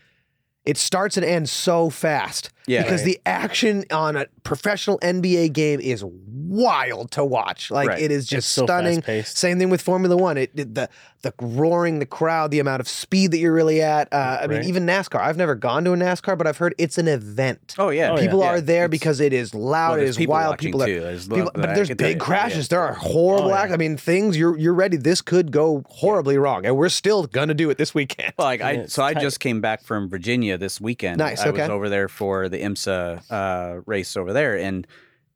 it 0.65 0.77
starts 0.77 1.17
and 1.17 1.25
ends 1.25 1.51
so 1.51 1.89
fast. 1.89 2.51
Yeah. 2.67 2.83
because 2.83 3.01
Right. 3.01 3.15
the 3.15 3.19
action 3.25 3.83
on 3.91 4.15
a 4.15 4.27
professional 4.43 4.99
NBA 4.99 5.53
game 5.53 5.79
is 5.79 6.03
wild 6.05 7.09
to 7.11 7.25
watch. 7.25 7.71
Like 7.71 7.89
Right. 7.89 7.99
it 8.01 8.11
is 8.11 8.27
just 8.27 8.51
so 8.51 8.65
stunning. 8.65 9.01
Same 9.23 9.57
thing 9.57 9.71
with 9.71 9.81
Formula 9.81 10.15
One. 10.15 10.37
It, 10.37 10.51
it- 10.55 10.75
the 10.75 10.87
the 11.21 11.33
roaring, 11.41 11.99
the 11.99 12.05
crowd, 12.05 12.49
the 12.49 12.59
amount 12.59 12.79
of 12.79 12.87
speed 12.87 13.31
that 13.31 13.39
you're 13.39 13.51
really 13.53 13.81
at. 13.81 14.07
Uh, 14.13 14.39
I 14.41 14.47
mean, 14.47 14.63
even 14.63 14.85
NASCAR. 14.85 15.19
I've 15.19 15.35
never 15.35 15.53
gone 15.53 15.83
to 15.83 15.91
a 15.91 15.97
NASCAR, 15.97 16.37
but 16.37 16.47
I've 16.47 16.57
heard 16.57 16.73
it's 16.77 16.97
an 16.97 17.09
event. 17.09 17.75
oh 17.77 17.89
yeah, 17.89 18.11
Oh, 18.11 18.15
yeah. 18.15 18.21
People 18.21 18.39
Yeah, 18.39 18.45
are 18.51 18.61
there 18.61 18.85
it's- 18.85 18.89
because 18.89 19.19
it 19.19 19.33
is 19.33 19.53
loud, 19.53 19.89
well, 19.89 19.95
it 19.95 19.99
there's 19.99 20.09
is 20.11 20.17
people 20.17 20.31
wild. 20.33 20.57
People 20.59 20.81
are 20.83 20.85
too. 20.85 20.99
There's 21.01 21.27
people, 21.27 21.51
but 21.53 21.75
there's 21.75 21.89
big 21.89 22.15
you, 22.15 22.21
crashes. 22.21 22.65
yeah. 22.67 22.77
There 22.77 22.81
are 22.81 22.93
horrible 22.93 23.47
Oh, 23.47 23.49
yeah. 23.49 23.61
acts. 23.63 23.73
I 23.73 23.77
mean, 23.77 23.97
things 23.97 24.37
you're 24.37 24.57
you're 24.57 24.73
ready. 24.73 24.95
This 24.95 25.21
could 25.21 25.51
go 25.51 25.83
horribly 25.89 26.37
wrong, 26.37 26.65
and 26.65 26.77
we're 26.77 26.87
still 26.87 27.25
gonna 27.27 27.53
do 27.53 27.69
it 27.69 27.77
this 27.77 27.93
weekend. 27.93 28.33
Well, 28.37 28.47
like 28.47 28.61
I, 28.61 28.71
Yeah, 28.71 28.79
it's 28.83 28.93
so 28.93 29.03
I 29.03 29.13
tight. 29.13 29.21
just 29.21 29.41
came 29.41 29.59
back 29.59 29.83
from 29.83 30.09
Virginia 30.09 30.57
this 30.57 30.79
weekend. 30.79 31.17
Nice, 31.17 31.41
I 31.41 31.49
okay. 31.49 31.63
was 31.63 31.69
over 31.69 31.89
there 31.89 32.07
for 32.07 32.47
the 32.47 32.59
IMSA 32.61 33.23
uh, 33.29 33.81
race 33.85 34.15
over 34.15 34.31
there, 34.31 34.57
and 34.57 34.87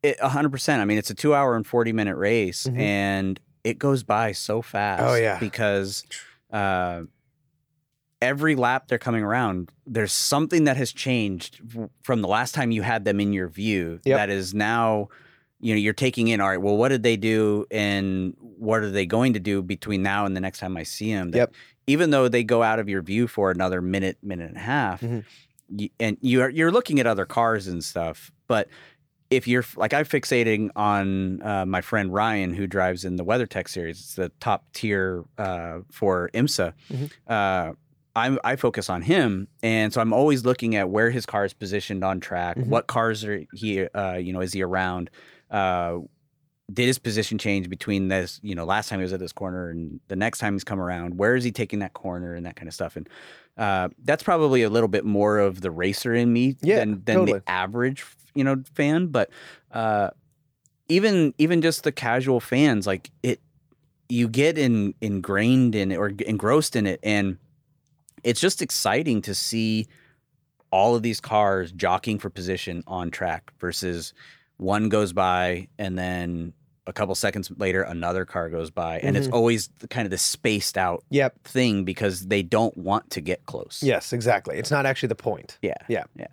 it 0.01 0.17
100. 0.21 0.49
percent 0.49 0.81
I 0.81 0.85
mean, 0.85 0.97
it's 0.97 1.09
a 1.09 1.13
two 1.13 1.35
hour 1.35 1.57
and 1.57 1.67
40 1.67 1.91
minute 1.91 2.15
race, 2.15 2.67
Mhm. 2.67 2.79
and 2.79 3.39
it 3.63 3.79
goes 3.79 4.03
by 4.03 4.31
so 4.33 4.61
fast. 4.61 5.03
Oh, 5.03 5.15
yeah. 5.15 5.39
because 5.39 6.03
uh, 6.51 7.03
every 8.21 8.55
lap 8.55 8.87
they're 8.87 8.97
coming 8.97 9.23
around, 9.23 9.71
there's 9.85 10.11
something 10.13 10.65
that 10.65 10.77
has 10.77 10.91
changed 10.91 11.61
from 12.03 12.21
the 12.21 12.27
last 12.27 12.53
time 12.55 12.71
you 12.71 12.81
had 12.81 13.05
them 13.05 13.19
in 13.19 13.33
your 13.33 13.47
view. 13.47 13.99
Yep. 14.05 14.17
That 14.17 14.29
is 14.29 14.53
now. 14.53 15.09
You 15.59 15.73
know, 15.75 15.79
you're 15.79 15.93
taking 15.93 16.27
in. 16.27 16.41
All 16.41 16.49
right. 16.49 16.61
Well, 16.61 16.75
what 16.75 16.89
did 16.89 17.03
they 17.03 17.15
do, 17.15 17.65
and 17.71 18.35
what 18.39 18.81
are 18.81 18.91
they 18.91 19.05
going 19.05 19.31
to 19.31 19.39
do 19.39 19.61
between 19.61 20.03
now 20.03 20.25
and 20.25 20.35
the 20.35 20.41
next 20.41 20.59
time 20.59 20.75
I 20.75 20.83
see 20.83 21.13
them? 21.13 21.31
Yep. 21.33 21.53
even 21.87 22.09
though 22.11 22.27
they 22.27 22.43
go 22.43 22.61
out 22.63 22.79
of 22.79 22.89
your 22.89 23.01
view 23.01 23.27
for 23.27 23.49
another 23.49 23.81
minute, 23.81 24.17
minute 24.21 24.49
and 24.49 24.57
a 24.57 24.61
half, 24.61 24.99
Mhm. 25.01 25.23
you, 25.77 25.87
and 26.01 26.17
you're 26.19 26.49
you're 26.49 26.71
looking 26.71 26.99
at 26.99 27.07
other 27.07 27.25
cars 27.25 27.67
and 27.69 27.81
stuff. 27.81 28.29
But 28.47 28.67
if 29.35 29.47
you're 29.47 29.65
like 29.75 29.93
I'm 29.93 30.05
fixating 30.05 30.69
on 30.75 31.41
uh, 31.41 31.65
my 31.65 31.81
friend 31.81 32.13
Ryan 32.13 32.53
who 32.53 32.67
drives 32.67 33.05
in 33.05 33.15
the 33.15 33.25
WeatherTech 33.25 33.67
series, 33.67 33.99
it's 33.99 34.15
the 34.15 34.29
top 34.39 34.65
tier 34.73 35.23
uh, 35.37 35.79
for 35.91 36.29
IMSA. 36.33 36.73
Mhm. 36.91 37.11
Uh, 37.27 37.73
I, 38.15 38.37
I 38.43 38.55
focus 38.57 38.91
on 38.91 39.01
him, 39.01 39.47
and 39.63 39.91
so 39.91 39.99
I'm 39.99 40.13
always 40.13 40.45
looking 40.45 40.75
at 40.75 40.87
where 40.89 41.09
his 41.09 41.25
car 41.25 41.45
is 41.45 41.53
positioned 41.53 42.03
on 42.03 42.19
track. 42.19 42.57
Mhm. 42.57 42.67
What 42.67 42.85
cars 42.85 43.25
are 43.25 43.43
he, 43.53 43.85
uh, 43.87 44.17
you 44.17 44.31
know, 44.33 44.41
is 44.41 44.53
he 44.53 44.61
around? 44.61 45.09
Uh, 45.49 45.99
did 46.71 46.85
his 46.85 46.97
position 46.99 47.37
change 47.37 47.69
between 47.69 48.07
this, 48.07 48.39
you 48.43 48.55
know, 48.55 48.65
last 48.65 48.87
time 48.89 48.99
he 48.99 49.03
was 49.03 49.13
at 49.13 49.19
this 49.19 49.33
corner 49.33 49.69
and 49.69 49.99
the 50.07 50.15
next 50.15 50.37
time 50.39 50.53
he's 50.53 50.63
come 50.63 50.79
around? 50.79 51.17
Where 51.17 51.35
is 51.35 51.43
he 51.43 51.51
taking 51.51 51.79
that 51.79 51.93
corner 51.93 52.35
and 52.35 52.45
that 52.45 52.55
kind 52.55 52.67
of 52.67 52.73
stuff? 52.73 52.95
And 52.95 53.09
uh, 53.57 53.89
that's 54.03 54.23
probably 54.23 54.61
a 54.63 54.69
little 54.69 54.87
bit 54.87 55.03
more 55.05 55.39
of 55.39 55.61
the 55.61 55.69
racer 55.71 56.13
in 56.13 56.31
me 56.31 56.55
Yeah, 56.61 56.79
than 56.79 57.03
than 57.05 57.15
totally. 57.17 57.39
the 57.39 57.49
average, 57.51 58.05
you 58.35 58.43
know, 58.43 58.63
fan. 58.73 59.07
But 59.07 59.29
uh, 59.71 60.09
even 60.87 61.33
even 61.37 61.61
just 61.61 61.83
the 61.83 61.91
casual 61.91 62.39
fans, 62.39 62.85
like 62.87 63.09
it, 63.23 63.39
you 64.09 64.27
get 64.27 64.57
in 64.57 64.93
ingrained 65.01 65.75
in 65.75 65.91
it 65.91 65.95
or 65.97 66.07
engrossed 66.25 66.75
in 66.75 66.85
it, 66.87 66.99
and 67.03 67.37
it's 68.23 68.39
just 68.39 68.61
exciting 68.61 69.21
to 69.23 69.35
see 69.35 69.87
all 70.71 70.95
of 70.95 71.03
these 71.03 71.19
cars 71.21 71.71
jockeying 71.71 72.17
for 72.19 72.29
position 72.29 72.83
on 72.87 73.11
track 73.11 73.51
versus 73.59 74.13
one 74.57 74.89
goes 74.89 75.13
by 75.13 75.67
and 75.77 75.97
then 75.99 76.51
a 76.87 76.93
couple 76.93 77.13
seconds 77.15 77.51
later 77.57 77.83
another 77.83 78.25
car 78.25 78.49
goes 78.49 78.71
by 78.71 78.97
and 78.99 79.15
it's 79.15 79.27
Mhm. 79.27 79.33
always 79.33 79.69
kind 79.89 80.05
of 80.05 80.09
this 80.11 80.21
spaced 80.23 80.77
out 80.77 81.03
Yep. 81.11 81.43
thing 81.43 81.83
because 81.83 82.27
they 82.27 82.41
don't 82.41 82.75
want 82.75 83.09
to 83.11 83.21
get 83.21 83.45
close. 83.45 83.81
Yes, 83.83 84.13
exactly. 84.13 84.57
It's 84.57 84.71
not 84.71 84.85
actually 84.87 85.07
the 85.09 85.15
point. 85.15 85.57
Yeah. 85.61 85.75
Yeah. 85.87 86.03
Yeah. 86.15 86.27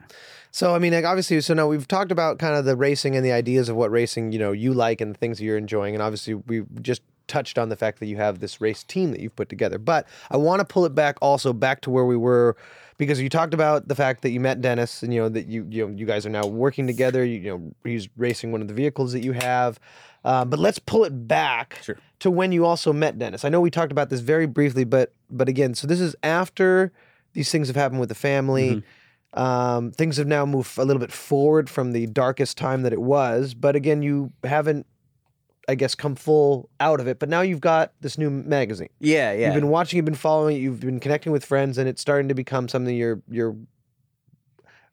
So 0.52 0.74
I 0.74 0.78
mean, 0.78 0.92
like 0.92 1.04
obviously, 1.04 1.40
so 1.40 1.54
now 1.54 1.66
we've 1.68 1.86
talked 1.86 2.10
about 2.12 2.38
kind 2.38 2.54
of 2.56 2.64
the 2.64 2.76
racing 2.76 3.16
and 3.16 3.24
the 3.24 3.32
ideas 3.32 3.68
of 3.68 3.76
what 3.76 3.90
racing 3.90 4.32
you 4.32 4.38
know 4.38 4.52
you 4.52 4.74
like 4.74 5.00
and 5.00 5.14
the 5.14 5.18
things 5.18 5.38
that 5.38 5.44
you're 5.44 5.56
enjoying, 5.58 5.94
and 5.94 6.02
obviously 6.02 6.34
we 6.34 6.64
just 6.80 7.02
touched 7.28 7.58
on 7.58 7.68
the 7.68 7.76
fact 7.76 8.00
that 8.00 8.06
you 8.06 8.16
have 8.16 8.40
this 8.40 8.60
race 8.60 8.82
team 8.82 9.12
that 9.12 9.20
you've 9.20 9.36
put 9.36 9.48
together. 9.48 9.78
But 9.78 10.06
I 10.32 10.36
want 10.36 10.58
to 10.58 10.64
pull 10.64 10.84
it 10.84 10.94
back 10.96 11.16
also 11.22 11.52
back 11.52 11.80
to 11.82 11.90
where 11.90 12.04
we 12.04 12.16
were 12.16 12.56
because 12.98 13.20
you 13.20 13.28
talked 13.28 13.54
about 13.54 13.86
the 13.86 13.94
fact 13.94 14.22
that 14.22 14.30
you 14.30 14.40
met 14.40 14.60
Dennis 14.60 15.04
and 15.04 15.14
you 15.14 15.20
know 15.20 15.28
that 15.28 15.46
you 15.46 15.66
you 15.70 15.86
know 15.86 15.94
you 15.96 16.06
guys 16.06 16.26
are 16.26 16.30
now 16.30 16.46
working 16.46 16.86
together. 16.86 17.24
You, 17.24 17.38
you 17.40 17.50
know 17.50 17.72
he's 17.84 18.08
racing 18.16 18.50
one 18.50 18.60
of 18.60 18.68
the 18.68 18.74
vehicles 18.74 19.12
that 19.12 19.22
you 19.22 19.32
have. 19.32 19.78
Uh, 20.24 20.44
but 20.44 20.58
let's 20.58 20.78
pull 20.78 21.04
it 21.04 21.28
back 21.28 21.78
Sure. 21.82 21.96
to 22.18 22.30
when 22.30 22.52
you 22.52 22.66
also 22.66 22.92
met 22.92 23.18
Dennis. 23.18 23.42
I 23.44 23.48
know 23.48 23.60
we 23.60 23.70
talked 23.70 23.90
about 23.92 24.10
this 24.10 24.20
very 24.20 24.46
briefly, 24.46 24.84
but 24.84 25.12
but 25.30 25.48
again, 25.48 25.74
so 25.74 25.86
this 25.86 26.00
is 26.00 26.14
after 26.22 26.92
these 27.32 27.50
things 27.50 27.68
have 27.68 27.76
happened 27.76 28.00
with 28.00 28.08
the 28.08 28.14
family. 28.16 28.82
Um, 29.32 29.92
things 29.92 30.16
have 30.16 30.26
now 30.26 30.44
moved 30.44 30.76
a 30.76 30.84
little 30.84 31.00
bit 31.00 31.12
forward 31.12 31.70
from 31.70 31.92
the 31.92 32.06
darkest 32.06 32.58
time 32.58 32.82
that 32.82 32.92
it 32.92 33.00
was, 33.00 33.54
but 33.54 33.76
again, 33.76 34.02
you 34.02 34.32
haven't, 34.42 34.86
I 35.68 35.76
guess, 35.76 35.94
come 35.94 36.16
full 36.16 36.68
out 36.80 36.98
of 36.98 37.06
it. 37.06 37.20
But 37.20 37.28
now 37.28 37.40
you've 37.42 37.60
got 37.60 37.92
this 38.00 38.18
new 38.18 38.28
magazine. 38.28 38.88
Yeah, 38.98 39.32
yeah. 39.32 39.46
You've 39.46 39.54
been 39.54 39.68
watching, 39.68 39.98
you've 39.98 40.04
been 40.04 40.14
following, 40.14 40.56
it, 40.56 40.60
you've 40.60 40.80
been 40.80 40.98
connecting 40.98 41.30
with 41.30 41.44
friends, 41.44 41.78
and 41.78 41.88
it's 41.88 42.00
starting 42.00 42.28
to 42.28 42.34
become 42.34 42.68
something 42.68 42.96
you're 42.96 43.22
you're. 43.30 43.56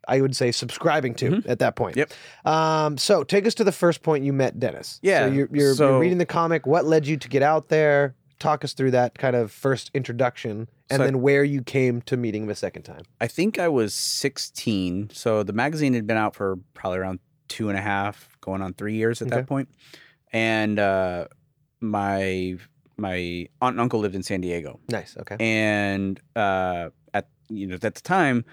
I 0.09 0.21
would 0.21 0.37
say 0.37 0.51
subscribing 0.53 1.15
to 1.15 1.43
at 1.47 1.59
that 1.59 1.75
point. 1.75 1.97
Yep. 1.97 2.11
Um, 2.45 2.97
so 2.97 3.25
take 3.25 3.45
us 3.45 3.53
to 3.55 3.65
the 3.65 3.73
first 3.73 4.03
point 4.03 4.23
you 4.23 4.31
met 4.31 4.57
Dennis. 4.57 5.01
Yeah, 5.01 5.25
So 5.25 5.33
you're, 5.33 5.49
you're, 5.51 5.73
you're 5.73 5.99
reading 5.99 6.17
the 6.17 6.25
comic. 6.25 6.65
What 6.65 6.85
led 6.85 7.05
you 7.05 7.17
to 7.17 7.27
get 7.27 7.43
out 7.43 7.67
there? 7.67 8.15
Talk 8.39 8.63
us 8.63 8.73
through 8.73 8.91
that 8.91 9.17
kind 9.17 9.35
of 9.35 9.51
first 9.51 9.89
introduction, 9.93 10.67
and 10.89 10.97
So 10.97 11.03
I- 11.03 11.05
then 11.07 11.21
where 11.21 11.43
you 11.43 11.63
came 11.63 12.01
to 12.03 12.15
meeting 12.17 12.43
him 12.43 12.49
a 12.49 12.55
second 12.55 12.83
time. 12.83 13.01
I 13.19 13.27
think 13.27 13.57
I 13.57 13.67
was 13.67 13.93
16. 13.93 15.09
So 15.11 15.41
the 15.43 15.53
magazine 15.53 15.93
had 15.95 16.05
been 16.05 16.17
out 16.17 16.35
for 16.35 16.57
probably 16.73 16.99
around 16.99 17.19
two 17.47 17.69
and 17.69 17.77
a 17.77 17.81
half, 17.81 18.37
going 18.41 18.61
on 18.61 18.73
three 18.73 18.95
years 18.95 19.21
at 19.21 19.27
Okay. 19.29 19.37
that 19.37 19.47
point. 19.47 19.69
And 20.31 20.77
uh, 20.77 21.27
my 21.81 22.57
my 22.99 23.47
aunt 23.61 23.73
and 23.75 23.79
uncle 23.81 23.99
lived 23.99 24.15
in 24.15 24.23
San 24.23 24.41
Diego, 24.41 24.79
Nice. 24.89 25.15
Okay. 25.17 25.35
and 25.39 26.19
uh, 26.35 26.89
at 27.13 27.27
you 27.49 27.67
know 27.67 27.75
at 27.75 27.81
the 27.81 27.91
time, 28.01 28.43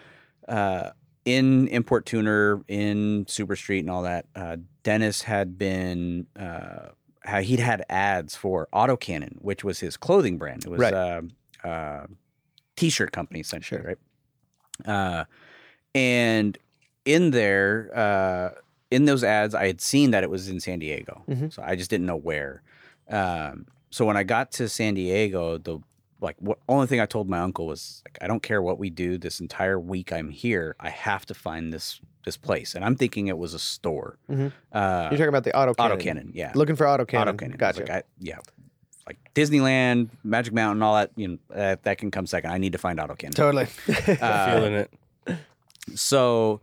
uh, 0.48 0.90
in 1.24 1.66
Import 1.68 2.04
Tuner, 2.06 2.62
in 2.68 3.24
Super 3.26 3.56
Street, 3.56 3.80
and 3.80 3.90
all 3.90 4.02
that, 4.02 4.26
uh, 4.36 4.56
Dennis 4.82 5.22
had 5.22 5.58
been. 5.58 6.26
Ha- 7.24 7.40
he'd 7.40 7.60
had 7.60 7.84
ads 7.88 8.36
for 8.36 8.68
Autocannon, 8.72 9.36
which 9.40 9.64
was 9.64 9.80
his 9.80 9.96
clothing 9.96 10.36
brand. 10.38 10.64
It 10.64 10.70
was 10.70 10.80
Right. 10.80 10.94
uh, 10.94 11.22
uh, 11.66 12.06
t-shirt 12.76 13.12
company 13.12 13.40
essentially, 13.40 13.80
Sure. 13.80 13.96
right? 14.86 14.88
Uh, 14.88 15.24
and 15.94 16.58
in 17.04 17.30
there, 17.30 17.90
uh, 17.94 18.50
in 18.90 19.04
those 19.06 19.24
ads, 19.24 19.54
I 19.54 19.66
had 19.66 19.80
seen 19.80 20.10
that 20.10 20.22
it 20.22 20.30
was 20.30 20.48
in 20.48 20.60
San 20.60 20.78
Diego, 20.80 21.22
Mhm. 21.28 21.52
so 21.52 21.62
I 21.64 21.76
just 21.76 21.90
didn't 21.90 22.06
know 22.06 22.16
where. 22.16 22.62
Um, 23.08 23.66
so 23.90 24.04
when 24.04 24.16
I 24.16 24.22
got 24.24 24.50
to 24.52 24.68
San 24.68 24.94
Diego, 24.94 25.58
the 25.58 25.78
like 26.24 26.36
what 26.40 26.58
only 26.68 26.86
thing 26.88 27.00
I 27.00 27.06
told 27.06 27.28
my 27.28 27.38
uncle 27.38 27.66
was 27.66 28.02
like, 28.06 28.18
I 28.20 28.26
don't 28.26 28.42
care 28.42 28.60
what 28.62 28.78
we 28.78 28.90
do 28.90 29.18
this 29.18 29.38
entire 29.40 29.78
week 29.78 30.12
I'm 30.12 30.30
here, 30.30 30.74
I 30.80 30.90
have 30.90 31.24
to 31.26 31.34
find 31.34 31.72
this 31.72 32.00
this 32.24 32.36
place, 32.38 32.74
and 32.74 32.84
I'm 32.84 32.96
thinking 32.96 33.26
it 33.28 33.36
was 33.38 33.52
a 33.54 33.58
store. 33.58 34.18
Mhm. 34.30 34.50
Uh, 34.72 35.08
You're 35.10 35.18
talking 35.18 35.28
about 35.28 35.44
the 35.44 35.54
auto 35.56 35.74
cannon. 35.74 35.98
Autocannon, 35.98 36.30
yeah, 36.34 36.52
Looking 36.54 36.74
for 36.76 36.88
auto 36.88 37.04
cannon. 37.04 37.36
Autocannon. 37.36 37.58
Gotcha. 37.58 37.80
Like, 37.80 37.90
I, 37.90 38.02
yeah, 38.18 38.38
like 39.06 39.18
Disneyland, 39.34 40.08
Magic 40.24 40.54
Mountain, 40.54 40.82
all 40.82 40.94
that. 40.94 41.10
You 41.16 41.28
know, 41.28 41.38
that, 41.50 41.82
that 41.82 41.98
can 41.98 42.10
come 42.10 42.26
second. 42.26 42.50
I 42.50 42.56
need 42.58 42.72
to 42.72 42.78
find 42.78 42.98
auto 42.98 43.14
cannon. 43.14 43.34
totally. 43.34 43.66
Uh, 44.20 44.54
Feeling 44.54 44.72
it. 44.74 44.90
So 45.94 46.60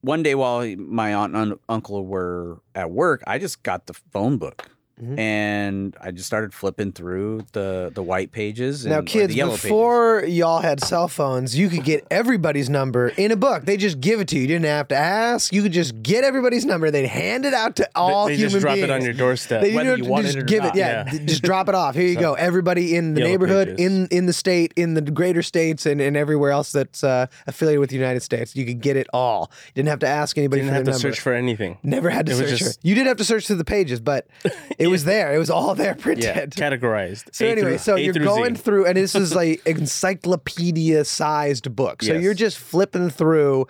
one 0.00 0.22
day 0.22 0.34
while 0.34 0.66
my 0.76 1.14
aunt 1.14 1.36
and 1.36 1.58
uncle 1.68 2.04
were 2.04 2.60
at 2.74 2.90
work, 2.90 3.22
I 3.26 3.38
just 3.38 3.62
got 3.62 3.86
the 3.86 3.94
phone 3.94 4.36
book. 4.38 4.68
Mhm. 5.02 5.18
And 5.18 5.96
I 6.00 6.10
just 6.10 6.26
started 6.26 6.52
flipping 6.52 6.92
through 6.92 7.42
the 7.52 7.90
the 7.94 8.02
white 8.02 8.32
pages. 8.32 8.84
And, 8.84 8.94
now, 8.94 9.00
kids, 9.00 9.28
the 9.32 9.38
yellow 9.38 9.52
pages. 9.52 9.62
before 9.62 10.24
y'all 10.26 10.60
had 10.60 10.80
cell 10.82 11.08
phones, 11.08 11.56
you 11.56 11.68
could 11.68 11.84
get 11.84 12.06
everybody's 12.10 12.68
number 12.68 13.08
in 13.16 13.30
a 13.30 13.36
book. 13.36 13.64
They 13.64 13.76
just 13.76 14.00
give 14.00 14.20
it 14.20 14.28
to 14.28 14.36
you. 14.36 14.42
You 14.42 14.48
didn't 14.48 14.64
have 14.66 14.88
to 14.88 14.96
ask. 14.96 15.52
You 15.52 15.62
could 15.62 15.72
just 15.72 16.02
get 16.02 16.24
everybody's 16.24 16.64
number. 16.64 16.90
They'd 16.90 17.06
hand 17.06 17.44
it 17.44 17.54
out 17.54 17.76
to 17.76 17.88
all 17.94 18.26
they 18.26 18.34
human 18.36 18.50
just 18.50 18.60
drop 18.62 18.74
beings. 18.74 18.84
it 18.84 18.90
on 18.90 19.02
your 19.02 19.12
doorstep, 19.14 19.62
They 19.62 19.74
whether 19.74 19.90
don't 19.96 20.04
you 20.04 20.10
want 20.10 20.24
just 20.26 20.36
it 20.36 20.40
or 20.40 20.44
give 20.44 20.62
not. 20.64 20.76
it, 20.76 20.78
yeah, 20.78 21.04
d- 21.04 21.18
just 21.26 21.42
drop 21.42 21.68
it 21.68 21.74
off. 21.74 21.94
Here 21.94 22.06
you 22.06 22.14
So- 22.14 22.20
go. 22.20 22.34
Everybody 22.34 22.94
in 22.96 23.14
the 23.14 23.20
neighborhood, 23.20 23.76
pages. 23.76 23.86
in 23.86 24.06
in 24.10 24.26
the 24.26 24.32
state, 24.32 24.72
in 24.76 24.94
the 24.94 25.00
greater 25.02 25.42
states, 25.42 25.86
and, 25.86 26.00
and 26.00 26.16
everywhere 26.16 26.50
else 26.50 26.72
that's 26.72 27.02
uh, 27.04 27.26
affiliated 27.46 27.80
with 27.80 27.90
the 27.90 27.96
United 27.96 28.20
States, 28.22 28.54
you 28.54 28.64
could 28.66 28.80
get 28.80 28.96
it 28.96 29.06
all. 29.12 29.50
You 29.74 29.80
didn't 29.82 29.88
have 29.90 29.98
to 30.00 30.08
ask 30.08 30.36
anybody 30.36 30.60
You 30.62 30.64
Didn't 30.66 30.72
for 30.72 30.74
have 30.76 30.84
to 30.84 30.90
number. 31.02 31.14
search 31.16 31.20
for 31.20 31.32
anything. 31.32 31.78
Never 31.82 32.10
had 32.10 32.26
to 32.26 32.32
It 32.32 32.36
search. 32.36 32.58
just- 32.58 32.80
for. 32.80 32.86
You 32.86 32.94
did 32.94 33.06
have 33.06 33.16
to 33.18 33.24
search 33.24 33.46
through 33.46 33.56
the 33.56 33.64
pages, 33.64 34.00
but 34.00 34.26
it 34.78 34.88
was 34.90 35.04
there. 35.04 35.34
It 35.34 35.38
was 35.38 35.50
all 35.50 35.74
there 35.74 35.94
printed. 36.06 36.50
Categorized. 36.52 37.34
So 37.34 37.46
A 37.46 37.50
anyway, 37.50 37.68
through- 37.70 37.78
so 37.78 37.96
A 37.96 38.00
you're 38.00 38.14
through 38.14 38.24
going 38.24 38.56
Z. 38.56 38.62
through, 38.62 38.86
and 38.86 38.96
this 38.96 39.14
is 39.14 39.34
like 39.34 39.64
encyclopedia-sized 39.66 41.74
book. 41.74 42.02
So 42.02 42.14
Yes. 42.14 42.22
you're 42.22 42.34
just 42.34 42.58
flipping 42.58 43.10
through 43.10 43.66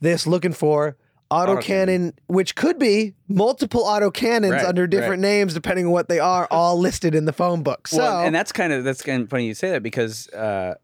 this, 0.00 0.26
looking 0.26 0.52
for 0.52 0.96
autocannon, 1.30 2.12
which 2.26 2.54
could 2.54 2.78
be 2.78 3.14
multiple 3.28 3.84
autocannons 3.84 4.52
Right, 4.52 4.64
under 4.64 4.86
different 4.86 5.22
names 5.22 5.54
depending 5.54 5.86
on 5.86 5.92
what 5.92 6.08
they 6.08 6.20
are, 6.20 6.46
all 6.50 6.78
listed 6.78 7.14
in 7.14 7.24
the 7.24 7.32
phone 7.32 7.62
book. 7.62 7.88
So 7.88 7.98
well, 7.98 8.22
and 8.24 8.34
that's 8.34 8.52
kind 8.52 8.72
of 8.72 8.84
that's 8.84 9.02
kind 9.02 9.22
of 9.22 9.30
funny 9.30 9.46
you 9.46 9.54
say 9.54 9.70
that 9.70 9.82
because 9.82 10.28
uh, 10.28 10.74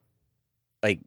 like 0.82 1.00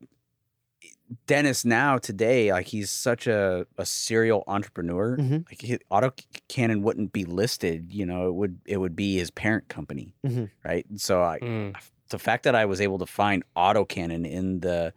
Dennis 1.28 1.66
now 1.66 1.98
today, 1.98 2.52
like 2.52 2.68
he's 2.68 2.90
such 2.90 3.28
a, 3.28 3.66
a 3.78 3.86
serial 3.86 4.44
entrepreneur. 4.48 5.18
Mhm. 5.18 5.46
Like 5.50 5.62
his, 5.62 5.80
Autocannon 5.92 6.82
wouldn't 6.82 7.14
be 7.14 7.26
listed, 7.26 7.92
you 7.94 8.06
know, 8.06 8.28
it 8.28 8.34
would 8.36 8.60
it 8.66 8.78
would 8.78 8.96
be 8.96 9.16
his 9.18 9.32
parent 9.32 9.68
company, 9.70 10.16
Mhm. 10.26 10.50
right? 10.64 10.86
So 10.98 11.22
I, 11.22 11.40
Mm. 11.40 11.76
the 12.10 12.20
fact 12.20 12.44
that 12.44 12.56
I 12.56 12.66
was 12.66 12.80
able 12.82 13.00
to 13.00 13.06
find 13.06 13.44
auto 13.56 13.86
Autocannon 13.86 14.26
in 14.30 14.60
the 14.62 14.94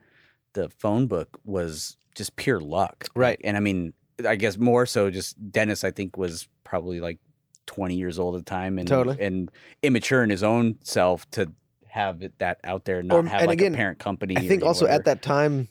the 0.54 0.68
phone 0.70 1.06
book 1.06 1.38
was 1.44 1.96
just 2.14 2.34
pure 2.36 2.60
luck, 2.60 3.06
Right. 3.14 3.38
And 3.44 3.56
I 3.56 3.60
mean, 3.60 3.92
I 4.26 4.36
guess 4.36 4.56
more 4.56 4.86
so 4.86 5.10
just 5.10 5.36
Dennis. 5.52 5.84
I 5.84 5.90
think 5.90 6.16
was 6.16 6.48
probably 6.64 7.00
like 7.00 7.18
twenty 7.66 7.96
years 7.96 8.18
old 8.18 8.36
at 8.36 8.44
the 8.46 8.50
time, 8.50 8.78
and 8.78 8.88
Totally. 8.88 9.20
and 9.20 9.50
immature 9.82 10.22
in 10.24 10.30
his 10.30 10.42
own 10.42 10.78
self 10.82 11.28
to 11.32 11.52
have 11.88 12.22
it 12.22 12.32
that 12.38 12.58
out 12.64 12.84
there, 12.86 13.02
not 13.02 13.16
Or- 13.24 13.26
have 13.28 13.46
like 13.46 13.58
again, 13.60 13.74
a 13.74 13.76
parent 13.76 13.98
company. 13.98 14.36
I 14.36 14.46
think 14.48 14.62
also 14.62 14.84
whatever. 14.84 14.98
at 15.00 15.04
that 15.06 15.22
time, 15.22 15.68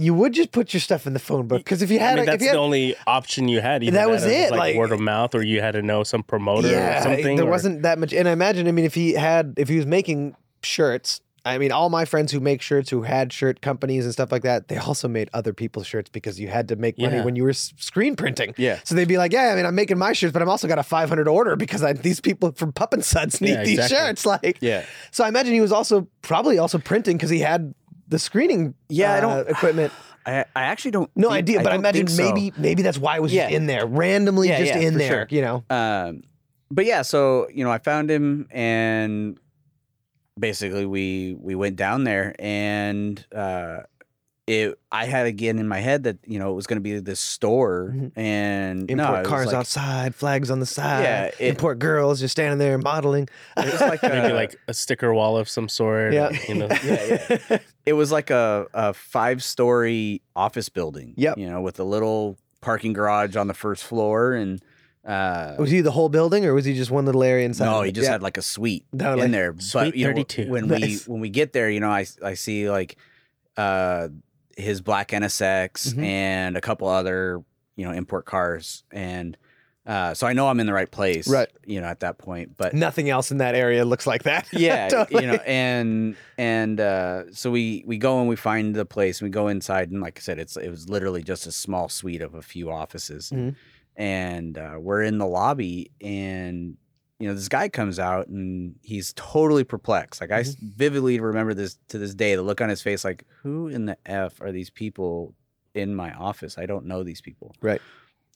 you 0.00 0.14
would 0.14 0.32
just 0.32 0.50
put 0.50 0.72
your 0.72 0.80
stuff 0.80 1.06
in 1.06 1.12
the 1.12 1.18
phone 1.18 1.46
book 1.46 1.58
because 1.58 1.82
if 1.82 1.90
you 1.90 1.98
I 1.98 2.02
had, 2.02 2.10
mean, 2.16 2.18
a, 2.20 2.22
if 2.22 2.26
that's 2.40 2.44
had 2.46 2.54
the 2.54 2.58
only 2.58 2.96
option 3.06 3.48
you 3.48 3.60
had. 3.60 3.82
Either 3.82 3.92
That 3.96 4.08
was 4.08 4.24
it, 4.24 4.50
Like, 4.50 4.58
like- 4.58 4.76
word 4.76 4.92
of 4.92 5.00
mouth, 5.00 5.34
or 5.34 5.42
you 5.42 5.60
had 5.60 5.72
to 5.72 5.82
know 5.82 6.02
some 6.04 6.22
promoter 6.22 6.68
yeah, 6.70 7.00
or 7.00 7.02
something. 7.02 7.36
there 7.36 7.46
or- 7.46 7.50
wasn't 7.50 7.82
that 7.82 7.98
much. 7.98 8.12
And 8.14 8.26
I 8.28 8.32
imagine, 8.32 8.66
I 8.66 8.72
mean, 8.72 8.84
if 8.86 8.94
he 8.94 9.12
had, 9.12 9.54
if 9.58 9.68
he 9.68 9.76
was 9.76 9.86
making 9.86 10.36
shirts, 10.62 11.20
I 11.42 11.56
mean, 11.56 11.72
all 11.72 11.88
my 11.88 12.04
friends 12.04 12.32
who 12.32 12.38
make 12.40 12.60
shirts, 12.60 12.90
who 12.90 13.00
had 13.02 13.32
shirt 13.32 13.62
companies 13.62 14.04
and 14.04 14.12
stuff 14.12 14.30
like 14.30 14.42
that, 14.42 14.68
they 14.68 14.76
also 14.76 15.08
made 15.08 15.30
other 15.32 15.54
people's 15.54 15.86
shirts 15.86 16.10
because 16.10 16.38
you 16.38 16.48
had 16.48 16.68
to 16.68 16.76
make 16.76 16.98
money 16.98 17.16
Yeah. 17.16 17.24
when 17.24 17.34
you 17.34 17.44
were 17.44 17.54
screen 17.54 18.14
printing. 18.14 18.54
Yeah. 18.58 18.78
So 18.84 18.94
they'd 18.94 19.08
be 19.08 19.16
like, 19.16 19.32
yeah, 19.32 19.50
I 19.52 19.56
mean, 19.56 19.64
I'm 19.64 19.74
making 19.74 19.96
my 19.96 20.12
shirts, 20.12 20.34
but 20.34 20.42
I'm 20.42 20.50
also 20.50 20.68
got 20.68 20.78
a 20.78 20.82
500 20.82 21.26
order 21.28 21.56
because 21.56 21.82
I, 21.82 21.94
these 21.94 22.20
people 22.20 22.52
from 22.52 22.72
Pup 22.72 22.92
and 22.92 23.02
Suds 23.02 23.40
need 23.40 23.52
Yeah, 23.52 23.64
these 23.64 23.88
shirts. 23.88 24.26
Like, 24.26 24.58
Yeah. 24.60 24.84
so 25.12 25.24
I 25.24 25.28
imagine 25.28 25.54
he 25.54 25.62
was 25.62 25.72
also 25.72 26.08
probably 26.20 26.58
also 26.58 26.76
printing 26.78 27.16
because 27.16 27.30
he 27.30 27.38
had 27.40 27.74
the 28.10 28.18
screening 28.18 28.74
Yeah, 28.90 29.14
I 29.14 29.18
uh, 29.18 29.20
don't- 29.22 29.48
equipment. 29.48 29.92
I, 30.26 30.44
I 30.54 30.64
actually 30.64 30.90
don't. 30.90 31.10
No 31.16 31.28
think- 31.28 31.38
idea, 31.38 31.56
but 31.62 31.68
I, 31.68 31.70
don't 31.70 31.78
imagine 31.80 32.06
think 32.06 32.18
so. 32.18 32.34
maybe 32.34 32.52
maybe 32.58 32.82
that's 32.82 32.98
why 32.98 33.16
it 33.16 33.22
was 33.22 33.32
just 33.32 33.50
in 33.50 33.64
there, 33.66 33.86
randomly 33.86 34.48
Yeah, 34.48 34.58
just 34.58 34.74
yeah, 34.74 34.80
in 34.86 34.98
there, 34.98 35.10
sure. 35.10 35.26
you 35.30 35.40
know. 35.40 35.64
Um, 35.70 36.24
but 36.70 36.84
yeah, 36.84 37.00
so 37.00 37.48
you 37.48 37.64
know, 37.64 37.70
I 37.70 37.78
found 37.78 38.10
him, 38.10 38.46
and 38.50 39.38
basically 40.38 40.84
we 40.86 41.36
we 41.40 41.54
went 41.54 41.76
down 41.76 42.04
there, 42.04 42.34
and 42.38 43.24
uh, 43.34 43.78
it. 44.46 44.78
I 44.92 45.06
had 45.06 45.26
again 45.26 45.58
in 45.58 45.66
my 45.68 45.78
head 45.80 46.04
that 46.04 46.18
you 46.26 46.38
know 46.38 46.50
it 46.50 46.54
was 46.54 46.66
going 46.66 46.76
to 46.76 46.82
be 46.82 46.98
this 47.00 47.18
store, 47.20 47.92
Mhm. 47.96 48.12
and 48.16 48.90
Import 48.90 49.22
no, 49.22 49.28
cars 49.28 49.46
like, 49.46 49.56
outside, 49.56 50.14
flags 50.14 50.50
on 50.50 50.60
the 50.60 50.66
side. 50.66 51.02
Yeah, 51.02 51.24
it- 51.26 51.40
import 51.40 51.78
girls 51.78 52.20
just 52.20 52.32
standing 52.32 52.58
there 52.58 52.76
modeling. 52.76 53.26
It 53.56 53.72
was 53.72 53.80
like 53.80 54.02
maybe 54.02 54.32
uh, 54.32 54.34
like 54.34 54.54
a 54.68 54.74
sticker 54.74 55.14
wall 55.14 55.38
of 55.38 55.48
some 55.48 55.68
sort. 55.68 56.12
Yeah. 56.12 56.30
You 56.46 56.54
know. 56.56 56.68
Yeah, 56.84 57.26
yeah. 57.50 57.58
It 57.86 57.94
was 57.94 58.12
like 58.12 58.30
a, 58.30 58.66
a 58.74 58.92
five 58.92 59.42
story 59.42 60.22
office 60.36 60.68
building. 60.68 61.14
Yep. 61.16 61.38
You 61.38 61.48
know, 61.50 61.60
with 61.60 61.78
a 61.80 61.84
little 61.84 62.36
parking 62.60 62.92
garage 62.92 63.36
on 63.36 63.46
the 63.46 63.54
first 63.54 63.82
floor, 63.84 64.32
and 64.32 64.60
uh, 65.04 65.56
was 65.58 65.70
he 65.70 65.80
the 65.80 65.90
whole 65.92 66.08
building, 66.10 66.44
or 66.44 66.52
was 66.54 66.64
he 66.66 66.74
just 66.74 66.90
one 66.90 67.06
little 67.06 67.22
area 67.22 67.46
inside? 67.46 67.64
No, 67.66 67.82
he 67.82 67.90
just 67.92 68.04
Yeah. 68.06 68.12
had 68.12 68.22
like 68.22 68.36
a 68.36 68.42
suite 68.42 68.84
Totally. 68.96 69.24
in 69.24 69.30
there. 69.30 69.54
Suite 69.58 69.92
but 69.92 69.96
you 69.96 70.04
know, 70.06 70.10
32. 70.12 70.50
when 70.50 70.68
Nice. 70.68 71.06
we 71.08 71.12
when 71.12 71.20
we 71.20 71.30
get 71.30 71.52
there, 71.52 71.70
you 71.70 71.80
know, 71.80 71.90
I 71.90 72.04
I 72.22 72.34
see 72.34 72.70
like 72.70 72.96
uh 73.56 74.08
his 74.56 74.80
black 74.82 75.08
NSX 75.08 75.94
Mhm. 75.94 76.04
and 76.04 76.56
a 76.56 76.60
couple 76.60 76.86
other 76.86 77.42
you 77.76 77.84
know 77.86 77.92
import 77.92 78.26
cars, 78.26 78.84
and 78.92 79.36
uh, 79.90 80.14
so 80.14 80.26
I 80.26 80.32
know 80.34 80.46
I'm 80.48 80.60
in 80.60 80.66
the 80.66 80.72
right 80.72 80.90
place, 80.90 81.26
Right. 81.28 81.48
You 81.66 81.80
know, 81.80 81.88
at 81.88 82.00
that 82.00 82.16
point, 82.18 82.56
but 82.56 82.74
nothing 82.74 83.10
else 83.10 83.30
in 83.32 83.38
that 83.38 83.54
area 83.54 83.84
looks 83.84 84.06
like 84.06 84.22
that. 84.22 84.46
yeah, 84.52 84.88
Totally. 84.88 85.24
you 85.24 85.30
know, 85.32 85.38
and 85.46 86.16
and 86.38 86.78
uh, 86.80 87.32
so 87.32 87.50
we 87.50 87.82
we 87.86 87.98
go 87.98 88.20
and 88.20 88.28
we 88.28 88.36
find 88.36 88.74
the 88.74 88.84
place. 88.86 89.20
And 89.20 89.26
we 89.26 89.30
go 89.30 89.48
inside, 89.48 89.90
and 89.90 90.00
like 90.00 90.18
I 90.18 90.22
said, 90.22 90.38
it's 90.38 90.56
it 90.56 90.70
was 90.70 90.88
literally 90.88 91.22
just 91.22 91.46
a 91.46 91.52
small 91.52 91.88
suite 91.88 92.22
of 92.22 92.34
a 92.34 92.42
few 92.42 92.70
offices, 92.70 93.30
Mhm. 93.34 93.56
and 93.96 94.56
uh, 94.58 94.76
we're 94.78 95.02
in 95.02 95.18
the 95.18 95.26
lobby, 95.26 95.90
and 96.00 96.76
you 97.18 97.28
know, 97.28 97.34
this 97.34 97.48
guy 97.48 97.68
comes 97.68 97.98
out 97.98 98.28
and 98.28 98.76
he's 98.82 99.12
totally 99.14 99.62
perplexed. 99.64 100.20
Like 100.22 100.30
I 100.30 100.40
s- 100.40 100.56
vividly 100.58 101.20
remember 101.20 101.52
this 101.52 101.78
to 101.88 101.98
this 101.98 102.14
day. 102.14 102.34
The 102.34 102.40
look 102.42 102.62
on 102.62 102.70
his 102.70 102.80
face, 102.80 103.04
like, 103.04 103.24
who 103.42 103.68
in 103.68 103.84
the 103.86 103.96
f 104.06 104.40
are 104.40 104.52
these 104.52 104.70
people 104.70 105.34
in 105.74 105.94
my 105.94 106.12
office? 106.14 106.56
I 106.56 106.64
don't 106.64 106.86
know 106.86 107.02
these 107.02 107.20
people. 107.20 107.54
Right. 107.60 107.82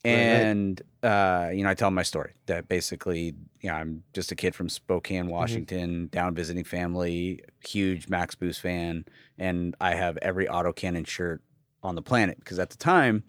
And 0.05 0.83
uh, 1.03 1.51
you 1.53 1.63
know, 1.65 1.71
I 1.71 1.75
tell 1.75 1.91
my 1.91 2.03
story 2.03 2.33
that 2.47 2.69
basically, 2.69 3.35
you 3.61 3.71
know, 3.71 3.75
I'm 3.75 4.03
just 4.13 4.33
a 4.33 4.35
kid 4.35 4.55
from 4.55 4.69
Spokane, 4.69 5.29
Washington, 5.29 6.09
down 6.13 6.35
visiting 6.35 6.65
family, 6.65 7.41
huge 7.67 8.09
Max 8.09 8.35
Boost 8.35 8.61
fan, 8.61 9.05
and 9.39 9.75
I 9.81 9.95
have 9.95 10.19
every 10.19 10.47
autocannon 10.47 11.07
shirt 11.07 11.43
on 11.83 11.95
the 11.95 12.03
planet 12.03 12.39
because 12.39 12.59
at 12.59 12.71
the 12.71 12.77
time, 12.77 13.25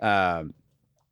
um, 0.00 0.54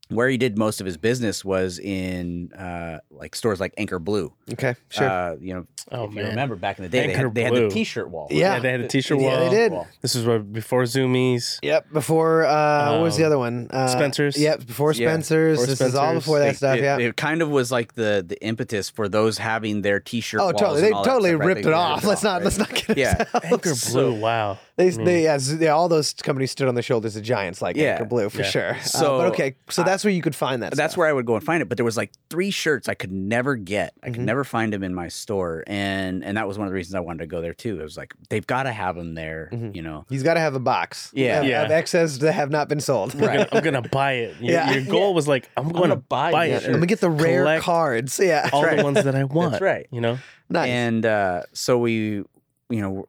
where 0.09 0.29
he 0.29 0.37
did 0.37 0.59
most 0.59 0.81
of 0.81 0.87
his 0.87 0.97
business 0.97 1.45
was 1.45 1.79
in 1.79 2.53
uh, 2.53 2.99
like 3.11 3.35
stores 3.35 3.61
like 3.61 3.73
Anchor 3.77 3.99
Blue. 3.99 4.33
Okay, 4.53 4.75
sure. 4.89 5.09
Uh, 5.09 5.37
you 5.41 5.55
know, 5.55 5.67
Oh 5.91 6.05
if 6.05 6.15
you 6.15 6.23
remember 6.23 6.57
back 6.57 6.79
in 6.79 6.83
the 6.85 6.89
day, 6.89 7.07
they 7.07 7.13
had, 7.15 7.35
they 7.35 7.43
had 7.45 7.55
the 7.55 7.69
T-shirt 7.69 8.09
wall. 8.11 8.29
Yeah. 8.31 8.59
they 8.59 8.71
had 8.71 8.81
a 8.81 8.89
T-shirt 8.89 9.19
Yeah, 9.21 9.41
wall. 9.41 9.51
they 9.51 9.57
did. 9.57 9.73
This 10.01 10.15
was 10.15 10.27
what, 10.27 10.53
before 10.53 10.83
Zumiez. 10.85 11.59
Yep, 11.63 11.93
before 11.93 12.45
uh, 12.47 12.93
what 12.93 13.03
was 13.03 13.17
the 13.17 13.25
Um, 13.25 13.27
other 13.27 13.39
one? 13.39 13.69
Uh, 13.71 13.87
Spencer's? 13.89 14.37
Yep, 14.39 14.67
before 14.67 14.93
Yeah, 14.93 15.09
Spencer's. 15.09 15.59
before 15.59 15.67
this 15.67 15.81
is 15.81 15.95
all 15.95 16.15
before 16.15 16.39
that 16.39 16.47
They- 16.47 16.53
stuff. 16.55 16.77
it, 16.79 16.83
yeah. 16.83 16.99
it 16.99 17.17
kind 17.17 17.43
of 17.43 17.49
was 17.49 17.71
like 17.73 17.95
the 17.95 18.25
the 18.27 18.43
impetus 18.45 18.91
for 18.91 19.09
those 19.09 19.39
having 19.39 19.83
their 19.83 20.01
T-shirt. 20.01 20.41
oh, 20.41 20.45
walls 20.47 20.61
totally. 20.61 20.81
They 20.83 20.91
totally 20.91 21.31
stuff, 21.31 21.41
right? 21.41 21.47
ripped 21.47 21.63
They 21.65 21.71
it 21.71 21.75
off. 21.75 22.05
Let's 22.05 22.23
not. 22.23 22.35
right? 22.35 22.45
Let's 22.45 22.59
not 22.59 22.71
get 22.75 22.91
it. 22.91 22.99
Yeah. 22.99 23.25
ourselves- 23.35 23.45
Anchor 23.53 23.75
So- 23.75 24.11
Blue. 24.13 24.21
wow. 24.21 24.59
They, 24.77 24.89
I 24.89 24.91
mean- 24.97 25.05
they, 25.05 25.23
yeah, 25.25 25.39
z- 25.39 25.59
yeah, 25.61 25.71
all 25.71 25.89
those 25.89 26.13
companies 26.15 26.51
stood 26.51 26.67
on 26.69 26.75
the 26.75 26.83
shoulders 26.83 27.15
of 27.17 27.23
giants 27.23 27.61
like 27.61 27.77
Yeah. 27.77 27.93
Anchor 27.93 28.05
Blue 28.07 28.29
for 28.31 28.39
Yeah. 28.43 28.45
sure. 28.51 28.71
Uh, 28.77 28.81
So, 28.83 29.19
but 29.19 29.27
okay, 29.29 29.57
so 29.69 29.83
that's 29.83 30.05
where 30.05 30.13
you 30.13 30.23
could 30.23 30.35
find 30.35 30.63
that. 30.63 30.73
That's 30.75 30.93
stuff. 30.93 30.99
where 30.99 31.09
I 31.09 31.13
would 31.13 31.27
go 31.27 31.35
and 31.37 31.45
find 31.45 31.61
it. 31.63 31.69
But 31.69 31.77
there 31.77 31.85
was 31.85 31.97
like 31.97 32.13
three 32.31 32.51
shirts 32.51 32.89
I 32.89 32.95
could 32.95 33.13
never 33.13 33.57
get. 33.57 33.93
I 34.03 34.07
could 34.11 34.21
Mhm. 34.23 34.25
never 34.25 34.45
find 34.45 34.73
them 34.73 34.83
in 34.83 34.95
my 34.95 35.09
store, 35.09 35.63
and 35.71 36.25
and 36.25 36.37
that 36.37 36.49
was 36.49 36.59
one 36.59 36.67
of 36.67 36.73
the 36.73 36.75
reasons 36.75 36.97
I 36.97 37.01
wanted 37.01 37.21
to 37.21 37.27
go 37.29 37.41
there 37.41 37.55
too. 37.55 37.79
It 37.79 37.83
was 37.85 37.97
like 37.97 38.13
they've 38.29 38.47
got 38.47 38.65
to 38.65 38.73
have 38.73 38.97
them 38.97 39.15
there. 39.15 39.51
Mhm. 39.53 39.77
You 39.77 39.83
know. 39.83 40.05
He's 40.09 40.25
got 40.25 40.35
to 40.35 40.41
have 40.41 40.57
a 40.57 40.59
box. 40.61 41.13
Yeah. 41.15 41.41
of, 41.41 41.47
Yeah. 41.47 41.63
of 41.63 41.71
excess 41.71 42.19
that 42.19 42.33
have 42.33 42.51
not 42.51 42.69
been 42.69 42.81
sold. 42.81 43.15
I'm 43.15 43.21
gonna, 43.21 43.49
I'm 43.53 43.63
gonna 43.63 43.83
buy 43.93 44.13
it. 44.15 44.37
Your, 44.41 44.53
Yeah. 44.53 44.73
your 44.73 44.85
goal 44.85 45.15
was 45.15 45.29
like, 45.29 45.49
I'm 45.57 45.65
going 45.69 45.75
to 45.75 45.81
gonna 45.81 45.97
buy 45.97 46.33
buy, 46.33 46.49
these 46.49 46.63
it. 46.65 46.67
I'm 46.67 46.73
gonna 46.75 46.87
get 46.87 47.01
the 47.01 47.09
rare 47.11 47.61
cards. 47.61 48.19
Yeah, 48.19 48.51
all 48.53 48.65
right. 48.65 48.79
the 48.79 48.83
ones 48.85 49.05
that 49.05 49.15
I 49.15 49.23
want. 49.39 49.53
That's 49.53 49.63
right. 49.63 49.87
You 49.93 50.01
know, 50.01 50.19
nice. 50.49 50.69
And 50.69 51.07
uh, 51.07 51.43
so 51.53 51.79
we, 51.79 51.95
you 51.95 52.27
know, 52.71 53.07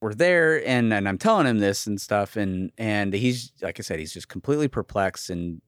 we're 0.00 0.14
there, 0.14 0.66
and 0.66 0.94
and 0.94 1.06
I'm 1.06 1.18
telling 1.18 1.46
him 1.46 1.58
this 1.58 1.86
and 1.86 2.00
stuff, 2.00 2.34
and 2.36 2.72
and 2.78 3.12
he's 3.12 3.52
like 3.60 3.78
I 3.78 3.82
said, 3.82 3.98
he's 3.98 4.14
just 4.14 4.28
completely 4.28 4.68
perplexed, 4.68 5.28
and 5.28 5.60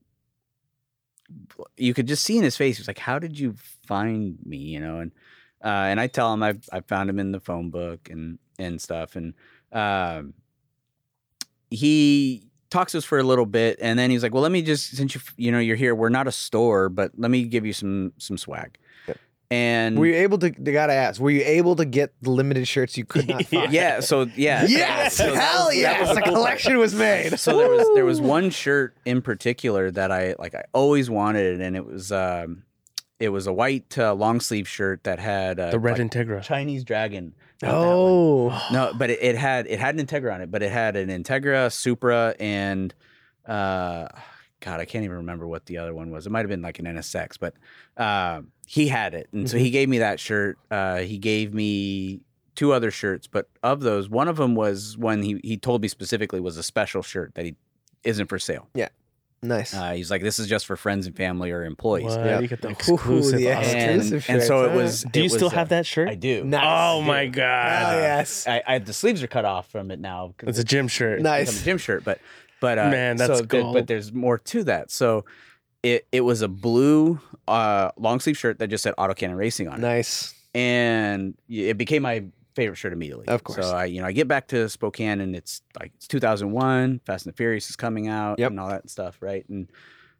you 1.77 1.95
could 1.95 2.07
just 2.09 2.23
see 2.25 2.37
in 2.39 2.43
his 2.43 2.57
face, 2.57 2.79
he's 2.79 2.89
like, 2.89 2.99
"How 2.99 3.19
did 3.19 3.39
you 3.39 3.55
find 3.87 4.39
me?" 4.47 4.57
You 4.57 4.81
know, 4.81 5.01
and 5.01 5.13
uh, 5.65 5.69
and 5.69 6.01
I 6.01 6.07
tell 6.07 6.33
him 6.33 6.43
I 6.43 6.55
I 6.73 6.81
found 6.81 7.09
him 7.11 7.19
in 7.19 7.33
the 7.33 7.41
phone 7.41 7.71
book 7.71 8.09
and 8.11 8.39
and 8.59 8.81
stuff, 8.81 9.17
and 9.17 9.35
um, 9.73 10.35
he 11.71 12.45
talks 12.71 12.93
to 12.93 12.99
us 12.99 13.05
for 13.05 13.19
a 13.19 13.23
little 13.23 13.47
bit, 13.47 13.79
and 13.81 13.99
then 13.99 14.11
he's 14.11 14.23
like, 14.23 14.33
"Well, 14.35 14.43
let 14.43 14.53
me 14.53 14.63
just 14.63 14.97
since 14.97 15.15
you 15.15 15.21
you 15.37 15.53
know 15.53 15.59
you're 15.59 15.77
here, 15.77 15.95
we're 15.95 16.09
not 16.09 16.27
a 16.27 16.33
store, 16.33 16.89
but 16.89 17.13
let 17.17 17.31
me 17.31 17.45
give 17.45 17.65
you 17.67 17.73
some 17.73 18.13
some 18.19 18.37
swag." 18.39 18.77
Yep. 19.09 19.19
And 19.51 19.99
were 19.99 20.07
you 20.07 20.15
able 20.15 20.39
to? 20.39 20.51
They 20.51 20.73
gotta 20.73 20.93
ask. 20.95 21.21
Were 21.21 21.31
you 21.31 21.43
able 21.45 21.77
to 21.77 21.85
get 21.85 22.13
the 22.23 22.31
limited 22.31 22.67
shirts 22.67 22.97
you 22.97 23.05
could 23.05 23.29
not 23.29 23.45
find? 23.47 23.73
yeah, 23.73 24.01
so 24.01 24.23
yeah, 24.37 24.65
Yes, 24.69 25.17
So 25.17 25.35
hell 25.35 25.67
was- 25.67 25.77
yes! 25.77 26.01
was 26.01 26.09
The 26.09 26.15
the 26.17 26.21
cool 26.23 26.33
part. 26.33 26.45
collection 26.45 26.79
was 26.79 26.95
made. 26.95 27.39
So 27.39 27.57
there 27.59 27.69
was 27.71 27.87
there 27.95 28.05
was 28.05 28.21
one 28.37 28.51
shirt 28.51 28.97
in 29.05 29.23
particular 29.23 29.91
that 29.91 30.11
I 30.13 30.35
like 30.39 30.55
I 30.55 30.65
always 30.73 31.09
wanted, 31.11 31.61
and 31.61 31.77
it 31.77 31.85
was 31.87 32.11
um, 32.13 32.63
it 33.23 33.29
was 33.29 33.47
a 33.47 33.53
white 33.53 33.97
uh, 33.97 34.13
long 34.13 34.41
sleeve 34.41 34.67
shirt 34.67 35.05
that 35.05 35.21
had 35.21 35.61
uh, 35.61 35.71
the 35.71 35.79
red 35.79 35.97
like, 35.97 36.11
Integra. 36.11 36.43
Chinese 36.43 36.83
dragon. 36.83 37.35
Not 37.63 37.71
that 37.71 37.77
one. 37.77 37.87
Oh, 37.87 38.69
no, 38.73 38.93
but 38.99 39.11
it, 39.11 39.23
it 39.23 39.37
had 39.37 39.69
it 39.69 39.79
had 39.79 39.95
an 39.95 40.05
Integra 40.05 40.35
on 40.35 40.41
it, 40.41 40.51
but 40.51 40.61
it 40.65 40.73
had 40.73 40.97
an 40.97 41.09
Integra, 41.09 41.73
Supra, 41.73 42.35
and 42.41 42.93
uh, 43.47 44.09
God, 44.59 44.81
I 44.81 44.85
can't 44.85 45.05
even 45.05 45.19
remember 45.19 45.47
what 45.47 45.67
the 45.67 45.79
other 45.79 45.95
one 45.95 46.11
was. 46.11 46.27
It 46.27 46.31
might 46.31 46.41
have 46.41 46.49
been 46.49 46.63
like 46.63 46.81
an 46.81 46.87
NSX, 46.87 47.39
but 47.39 47.55
uh, 47.97 48.43
he 48.67 48.89
had 48.89 49.15
it, 49.15 49.29
and 49.33 49.49
so 49.49 49.57
he 49.57 49.71
gave 49.71 49.89
me 49.89 49.99
that 49.99 50.19
shirt. 50.19 50.59
Uh, 50.69 50.99
he 50.99 51.19
gave 51.19 51.55
me 51.55 52.23
two 52.57 52.73
other 52.73 52.91
shirts, 52.91 53.29
but 53.29 53.49
of 53.63 53.83
those, 53.83 54.09
one 54.09 54.27
of 54.27 54.37
them 54.37 54.57
was 54.57 54.99
one 54.99 55.23
he 55.23 55.41
he 55.45 55.57
told 55.57 55.81
me 55.81 55.87
specifically 55.87 56.41
was 56.41 56.57
a 56.57 56.63
special 56.65 57.03
shirt 57.03 57.37
that 57.37 57.45
he 57.45 57.55
isn't 58.03 58.27
for 58.27 58.41
sale. 58.41 58.69
Nice. 59.43 59.75
Uh, 59.75 59.93
he's 59.93 60.11
like, 60.11 60.23
this 60.23 60.39
is 60.39 60.47
just 60.47 60.67
for 60.67 60.77
friends 60.77 61.07
and 61.07 61.17
family 61.17 61.51
or 61.51 61.65
employees. 61.65 62.07
What? 62.17 62.25
Yeah. 62.25 62.41
You 62.41 62.49
get 62.49 62.63
the 62.63 62.69
Ooh, 62.69 62.73
exclusive. 62.73 63.39
the 63.39 63.53
awesome- 63.53 63.77
And, 63.77 64.01
Exclusive 64.01 64.31
and 64.31 64.43
so 64.43 64.65
it 64.65 64.75
was. 64.75 65.03
Do 65.05 65.21
you 65.21 65.27
it 65.27 65.31
still 65.31 65.47
was, 65.49 65.53
have 65.53 65.69
uh, 65.69 65.77
that 65.77 65.87
shirt? 65.87 66.09
I 66.09 66.15
do. 66.15 66.45
Nice. 66.45 66.63
Oh 66.65 67.03
I 67.03 67.07
my 67.07 67.27
god! 67.27 67.95
oh 67.95 67.99
yes. 68.01 68.47
I, 68.47 68.63
I 68.67 68.79
the 68.79 68.93
sleeves 68.93 69.23
are 69.23 69.27
cut 69.29 69.45
off 69.45 69.69
from 69.71 69.91
it 69.91 69.99
now. 70.01 70.35
It's 70.41 70.59
a 70.59 70.65
gym 70.65 70.89
shirt. 70.89 71.21
Nice. 71.21 71.49
become 71.51 71.63
a 71.63 71.65
gym 71.65 71.79
shirt, 71.79 72.05
but 72.05 72.21
but 72.61 72.79
uh, 72.79 72.89
Man, 72.91 73.17
that's 73.17 73.39
so 73.39 73.45
there- 73.45 73.63
gold. 73.63 73.75
but 73.75 73.87
there's 73.87 74.13
more 74.13 74.39
to 74.39 74.65
that. 74.65 74.91
So 74.91 75.25
it 75.83 76.07
it 76.13 76.21
was 76.21 76.43
a 76.43 76.49
blue 76.49 77.21
uh, 77.49 77.91
long 77.97 78.21
sleeve 78.21 78.37
shirt 78.37 78.59
that 78.61 78.69
just 78.69 78.83
said 78.85 78.95
Autocannon 78.99 79.37
Racing 79.37 79.67
on 79.69 79.79
it, 79.79 79.81
Nice. 79.83 80.33
and 80.55 81.35
it 81.49 81.77
became 81.77 82.03
my 82.03 82.25
favorite 82.55 82.77
shirt 82.77 82.93
immediately. 82.93 83.29
Of 83.29 83.45
course. 83.45 83.67
So 83.67 83.75
I 83.75 83.85
you 83.87 84.01
know 84.01 84.07
I 84.07 84.13
get 84.13 84.29
back 84.29 84.49
to 84.49 84.69
Spokane 84.69 85.21
and 85.21 85.35
it's 85.37 85.63
like 85.79 85.93
it's 85.97 86.07
2001. 86.09 87.01
Fast 87.07 87.27
and 87.27 87.33
the 87.33 87.37
Furious 87.37 87.69
is 87.71 87.77
coming 87.77 88.09
out 88.09 88.39
Yep. 88.39 88.51
and 88.51 88.61
all 88.61 88.69
that 88.69 88.89
stuff, 88.91 89.19
right? 89.21 89.45
And 89.49 89.71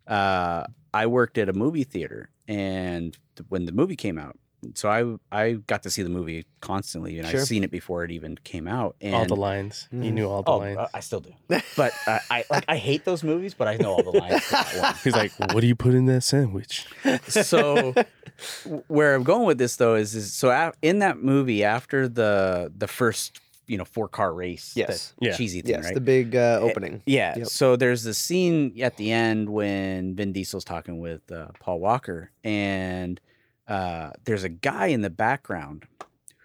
uh, 0.07 0.65
I 0.93 1.07
worked 1.07 1.39
at 1.39 1.49
a 1.49 1.53
movie 1.53 1.85
theater, 1.85 2.31
and 2.49 3.17
when 3.49 3.65
the 3.67 3.73
movie 3.73 3.97
came 3.97 4.19
out. 4.19 4.37
So 4.75 4.89
I 4.89 5.17
I 5.37 5.53
got 5.67 5.83
to 5.83 5.91
see 5.91 6.03
the 6.03 6.09
movie 6.09 6.45
constantly, 6.61 7.19
and 7.19 7.27
Sure. 7.29 7.41
I've 7.41 7.47
seen 7.47 7.65
it 7.65 7.71
before 7.71 8.05
it 8.05 8.11
even 8.13 8.37
came 8.45 8.69
out. 8.69 8.95
And 9.01 9.15
all 9.15 9.27
the 9.27 9.35
lines. 9.37 9.89
You 9.91 9.99
Mhm. 9.99 10.13
knew 10.15 10.29
all 10.29 10.43
the 10.43 10.51
Oh, 10.51 10.59
lines. 10.59 10.79
uh, 10.79 10.89
I 10.95 11.01
still 11.01 11.21
do. 11.21 11.33
But 11.77 11.93
uh, 12.07 12.19
I 12.31 12.45
like 12.51 12.65
I 12.69 12.77
hate 12.77 13.05
those 13.05 13.25
movies, 13.25 13.55
but 13.55 13.67
I 13.69 13.77
know 13.77 13.93
all 13.93 14.03
the 14.05 14.11
lines. 14.19 14.41
for 14.45 14.53
that 14.77 14.97
He's 15.03 15.17
like, 15.17 15.33
"What 15.53 15.61
do 15.63 15.67
you 15.67 15.75
put 15.77 15.95
in 15.95 16.07
that 16.07 16.23
sandwich?" 16.23 16.87
So 17.29 17.95
where 18.89 19.15
I'm 19.15 19.23
going 19.25 19.47
with 19.47 19.59
this 19.59 19.77
though 19.77 19.95
is 19.95 20.15
is 20.15 20.33
so 20.33 20.51
a- 20.51 20.73
in 20.83 21.01
that 21.01 21.19
movie 21.23 21.65
after 21.65 22.09
the 22.09 22.73
the 22.77 22.87
first 22.89 23.41
you 23.67 23.79
know 23.79 23.85
four 23.85 24.09
car 24.09 24.33
race, 24.35 24.73
Yes. 24.77 25.15
that 25.21 25.27
Yeah. 25.27 25.37
cheesy 25.37 25.63
thing, 25.63 25.71
Yes, 25.77 25.85
right? 25.85 25.95
the 25.95 26.01
big 26.01 26.37
uh, 26.37 26.59
opening. 26.61 27.03
Yeah. 27.07 27.39
Yep. 27.39 27.47
So 27.49 27.77
there's 27.77 28.03
the 28.05 28.15
scene 28.15 28.75
at 28.83 28.97
the 28.97 29.11
end 29.13 29.49
when 29.51 30.15
Vin 30.17 30.33
Diesel's 30.33 30.65
talking 30.65 30.99
with 31.01 31.31
uh, 31.33 31.49
Paul 31.61 31.81
Walker, 31.81 32.31
and 32.45 33.21
uh, 33.69 34.11
there's 34.25 34.45
a 34.45 34.49
guy 34.49 34.87
in 34.87 35.03
the 35.03 35.11
background 35.11 35.85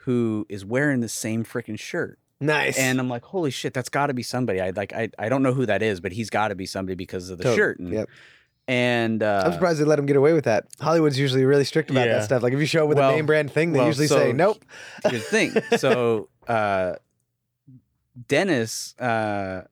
who 0.01 0.45
is 0.49 0.63
wearing 0.65 1.01
the 1.01 1.09
same 1.09 1.43
freaking 1.43 1.77
shirt. 1.79 2.19
Nice. 2.39 2.77
And 2.77 2.99
I'm 2.99 3.09
like, 3.09 3.23
holy 3.25 3.49
shit, 3.51 3.73
that's 3.73 3.89
got 3.89 4.07
to 4.07 4.13
be 4.13 4.23
somebody. 4.23 4.61
I 4.61 4.69
like, 4.69 4.93
I, 4.93 5.09
I 5.17 5.27
don't 5.27 5.41
know 5.43 5.53
who 5.53 5.65
that 5.65 5.81
is, 5.81 5.99
but 5.99 6.11
he's 6.11 6.29
got 6.29 6.49
to 6.49 6.55
be 6.55 6.65
somebody 6.65 6.95
because 6.95 7.29
of 7.29 7.39
the 7.39 7.55
shirt. 7.55 7.79
And, 7.79 7.91
Yep. 7.91 8.09
and 8.67 9.23
uh, 9.23 9.43
I'm 9.45 9.53
surprised 9.53 9.79
they 9.79 9.85
let 9.85 9.97
him 9.97 10.05
get 10.05 10.15
away 10.15 10.33
with 10.33 10.45
that. 10.45 10.65
Hollywood's 10.79 11.17
usually 11.17 11.43
really 11.45 11.63
strict 11.65 11.89
about 11.89 12.05
Yeah. 12.07 12.19
that 12.19 12.25
stuff. 12.25 12.43
Like 12.43 12.53
if 12.53 12.59
you 12.59 12.65
show 12.67 12.83
up 12.83 12.89
with 12.89 12.99
Well- 12.99 13.09
a 13.09 13.15
name 13.15 13.25
brand 13.25 13.51
thing, 13.51 13.71
they 13.73 13.79
well, 13.79 13.87
usually 13.87 14.07
so 14.07 14.17
say 14.19 14.33
nope. 14.33 14.63
The 15.03 15.19
thing. 15.19 15.53
So 15.77 16.29
uh, 16.47 16.93
Dennis 18.27 18.95
uh, 18.99 19.63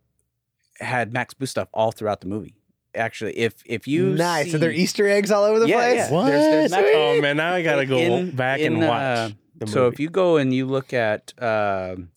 had 0.79 1.13
Max 1.13 1.33
Boost 1.33 1.51
stuff 1.51 1.69
all 1.73 1.91
throughout 1.91 2.21
the 2.21 2.27
movie. 2.27 2.55
Actually, 2.95 3.37
if 3.37 3.55
if 3.65 3.87
you 3.87 4.15
nice. 4.15 4.47
see, 4.49 4.55
Are 4.55 4.59
there 4.59 4.71
Easter 4.71 5.07
eggs 5.07 5.31
all 5.31 5.43
over 5.43 5.59
the 5.59 5.67
Yeah, 5.67 5.75
place? 5.77 5.95
yeah. 5.97 6.11
What? 6.11 6.25
There's- 6.27 6.43
there's 6.43 6.71
Max- 6.71 6.87
oh 6.93 7.21
man, 7.21 7.37
now 7.37 7.53
I 7.53 7.61
gotta 7.63 7.85
go 7.85 7.97
in- 7.97 8.31
back 8.31 8.59
in, 8.59 8.73
and 8.73 8.87
watch. 8.87 9.01
uh, 9.01 9.29
the 9.57 9.67
So 9.67 9.87
if 9.87 9.99
you 9.99 10.09
go 10.09 10.37
and 10.37 10.53
you 10.53 10.65
look 10.65 10.93
at 10.93 11.33
um 11.41 12.09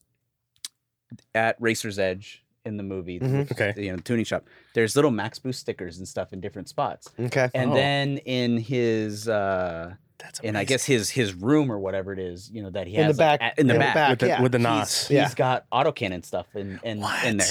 at 1.35 1.57
Racer's 1.61 1.99
Edge 1.99 2.45
in 2.65 2.77
the 2.77 2.83
movie, 2.83 3.19
the- 3.19 3.27
Mhm. 3.27 3.53
Okay. 3.53 3.75
you 3.77 3.91
know, 3.91 3.97
the 3.97 4.03
tuning 4.03 4.25
shop, 4.25 4.45
there's 4.75 4.95
little 4.95 5.11
Max 5.11 5.39
Boost 5.39 5.61
stickers 5.61 5.99
and 5.99 6.07
stuff 6.07 6.33
in 6.33 6.41
different 6.41 6.69
spots. 6.69 7.09
Okay. 7.19 7.49
And 7.55 7.71
Oh. 7.73 7.75
then 7.75 8.19
in 8.19 8.59
his 8.59 9.29
uh 9.29 9.95
That's 10.19 10.41
in 10.41 10.57
I 10.57 10.65
guess 10.65 10.85
his 10.85 11.11
his 11.11 11.33
room 11.33 11.71
or 11.71 11.79
whatever 11.79 12.13
it 12.13 12.19
is, 12.19 12.51
you 12.53 12.63
know, 12.63 12.71
that 12.71 12.87
he 12.89 12.95
has 12.95 13.03
In 13.03 13.07
the 13.07 13.13
has 13.13 13.19
like, 13.19 13.41
back- 13.41 13.53
at- 13.53 13.59
in 13.59 13.67
the 13.69 13.75
in 13.75 13.79
the 13.79 13.85
back, 13.85 13.95
back. 13.95 14.11
with 14.11 14.19
the, 14.19 14.27
yeah. 14.27 14.43
with 14.43 14.53
the 14.53 14.59
he's- 14.59 14.69
nos. 14.79 15.09
he's 15.09 15.15
Yeah. 15.17 15.31
got 15.35 15.71
autocannon 15.71 16.25
stuff 16.25 16.47
in 16.55 16.81
in, 16.83 17.05
in 17.25 17.37
there. 17.39 17.47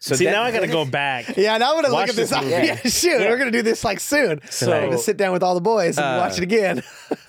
So 0.00 0.16
See, 0.16 0.24
that- 0.24 0.32
now 0.32 0.42
I 0.42 0.50
gotta 0.50 0.66
go 0.80 0.84
back. 0.84 1.36
Yeah, 1.36 1.56
now 1.58 1.70
I'm 1.76 1.82
gonna 1.82 1.94
look 1.94 2.08
at 2.08 2.16
this. 2.16 2.30
this 2.30 2.32
up. 2.38 2.44
Yeah, 2.44 2.74
shoot, 2.76 3.20
Yeah. 3.20 3.28
we're 3.28 3.38
gonna 3.38 3.50
do 3.50 3.62
this 3.62 3.84
like 3.84 4.00
soon. 4.00 4.40
So- 4.50 4.72
I'm 4.72 4.86
gonna 4.86 4.98
sit 4.98 5.16
down 5.16 5.32
with 5.32 5.42
all 5.42 5.54
the 5.54 5.60
boys 5.60 5.98
and 5.98 6.06
Uh, 6.06 6.24
watch 6.26 6.38
it 6.38 6.42
again. 6.42 6.82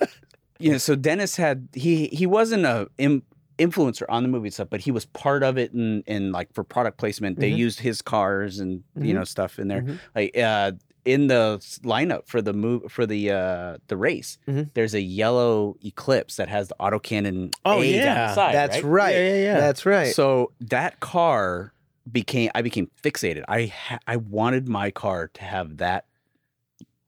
you 0.58 0.72
know, 0.72 0.78
so 0.78 0.94
Dennis 0.94 1.36
had 1.36 1.68
he 1.74 2.06
he 2.08 2.26
wasn't 2.26 2.64
a 2.64 2.88
Im, 2.98 3.22
influencer 3.58 4.04
on 4.08 4.22
the 4.22 4.28
movie 4.28 4.50
stuff, 4.50 4.68
but 4.70 4.80
he 4.80 4.90
was 4.90 5.04
part 5.06 5.42
of 5.42 5.58
it 5.58 5.72
and 5.72 6.02
and 6.06 6.32
like 6.32 6.52
for 6.54 6.64
product 6.64 6.98
placement, 6.98 7.38
they 7.38 7.50
Mhm. 7.50 7.56
used 7.58 7.80
his 7.80 8.00
cars 8.02 8.58
and 8.58 8.82
you 8.96 9.12
Mhm. 9.12 9.18
know 9.18 9.24
stuff 9.24 9.58
in 9.58 9.68
there. 9.68 9.82
Mhm. 9.82 9.98
Like 10.14 10.36
uh 10.38 10.72
in 11.04 11.26
the 11.26 11.58
lineup 11.84 12.28
for 12.28 12.40
the 12.40 12.52
move 12.52 12.90
for 12.90 13.04
the 13.06 13.30
uh 13.32 13.76
the 13.88 13.96
race, 13.98 14.38
Mhm. 14.48 14.70
there's 14.74 14.94
a 14.94 15.00
yellow 15.02 15.76
Eclipse 15.84 16.36
that 16.36 16.48
has 16.48 16.68
the 16.68 16.76
autocannon 16.80 17.52
Oh, 17.66 17.82
A 17.82 17.92
down 17.92 18.02
yeah. 18.04 18.26
the 18.28 18.34
side. 18.34 18.54
That's 18.54 18.76
right. 18.76 18.84
right. 18.84 19.14
Yeah, 19.14 19.28
yeah, 19.34 19.42
yeah. 19.42 19.60
That's 19.60 19.84
right. 19.84 20.14
So 20.14 20.52
that 20.60 21.00
car 21.00 21.72
became 22.10 22.50
I 22.54 22.62
became 22.62 22.90
fixated. 23.02 23.44
I 23.48 23.66
ha- 23.66 23.98
I 24.06 24.16
wanted 24.16 24.68
my 24.68 24.90
car 24.90 25.28
to 25.34 25.42
have 25.44 25.76
that 25.78 26.06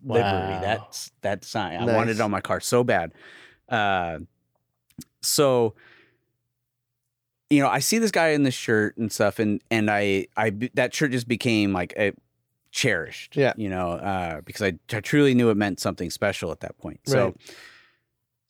livery, 0.05 0.31
Wow. 0.55 0.61
that 0.61 1.11
that 1.23 1.45
sign. 1.45 1.81
I 1.81 1.95
wanted 1.95 2.17
it 2.17 2.21
on 2.21 2.31
my 2.31 2.41
car 2.41 2.61
so 2.61 2.85
bad. 2.85 3.13
Uh, 3.69 4.19
so, 5.23 5.75
you 7.51 7.61
know, 7.63 7.69
I 7.69 7.79
see 7.79 7.99
this 7.99 8.11
guy 8.11 8.29
in 8.29 8.43
this 8.43 8.55
shirt 8.55 8.97
and 8.97 9.11
stuff, 9.11 9.39
and 9.39 9.61
and 9.71 9.91
I 9.91 10.27
I 10.37 10.51
that 10.75 10.95
shirt 10.95 11.11
just 11.13 11.29
became 11.29 11.73
like 11.73 11.93
a 11.97 12.13
cherished. 12.71 13.37
Yeah. 13.37 13.53
You 13.57 13.69
know, 13.69 13.93
uh, 13.93 14.41
because 14.43 14.63
I, 14.63 14.75
I 14.93 15.01
truly 15.01 15.35
knew 15.35 15.51
it 15.51 15.57
meant 15.57 15.81
something 15.81 16.11
special 16.11 16.51
at 16.53 16.61
that 16.61 16.77
point. 16.79 17.01
So, 17.07 17.27
Right. 17.27 17.37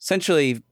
essentially, 0.01 0.63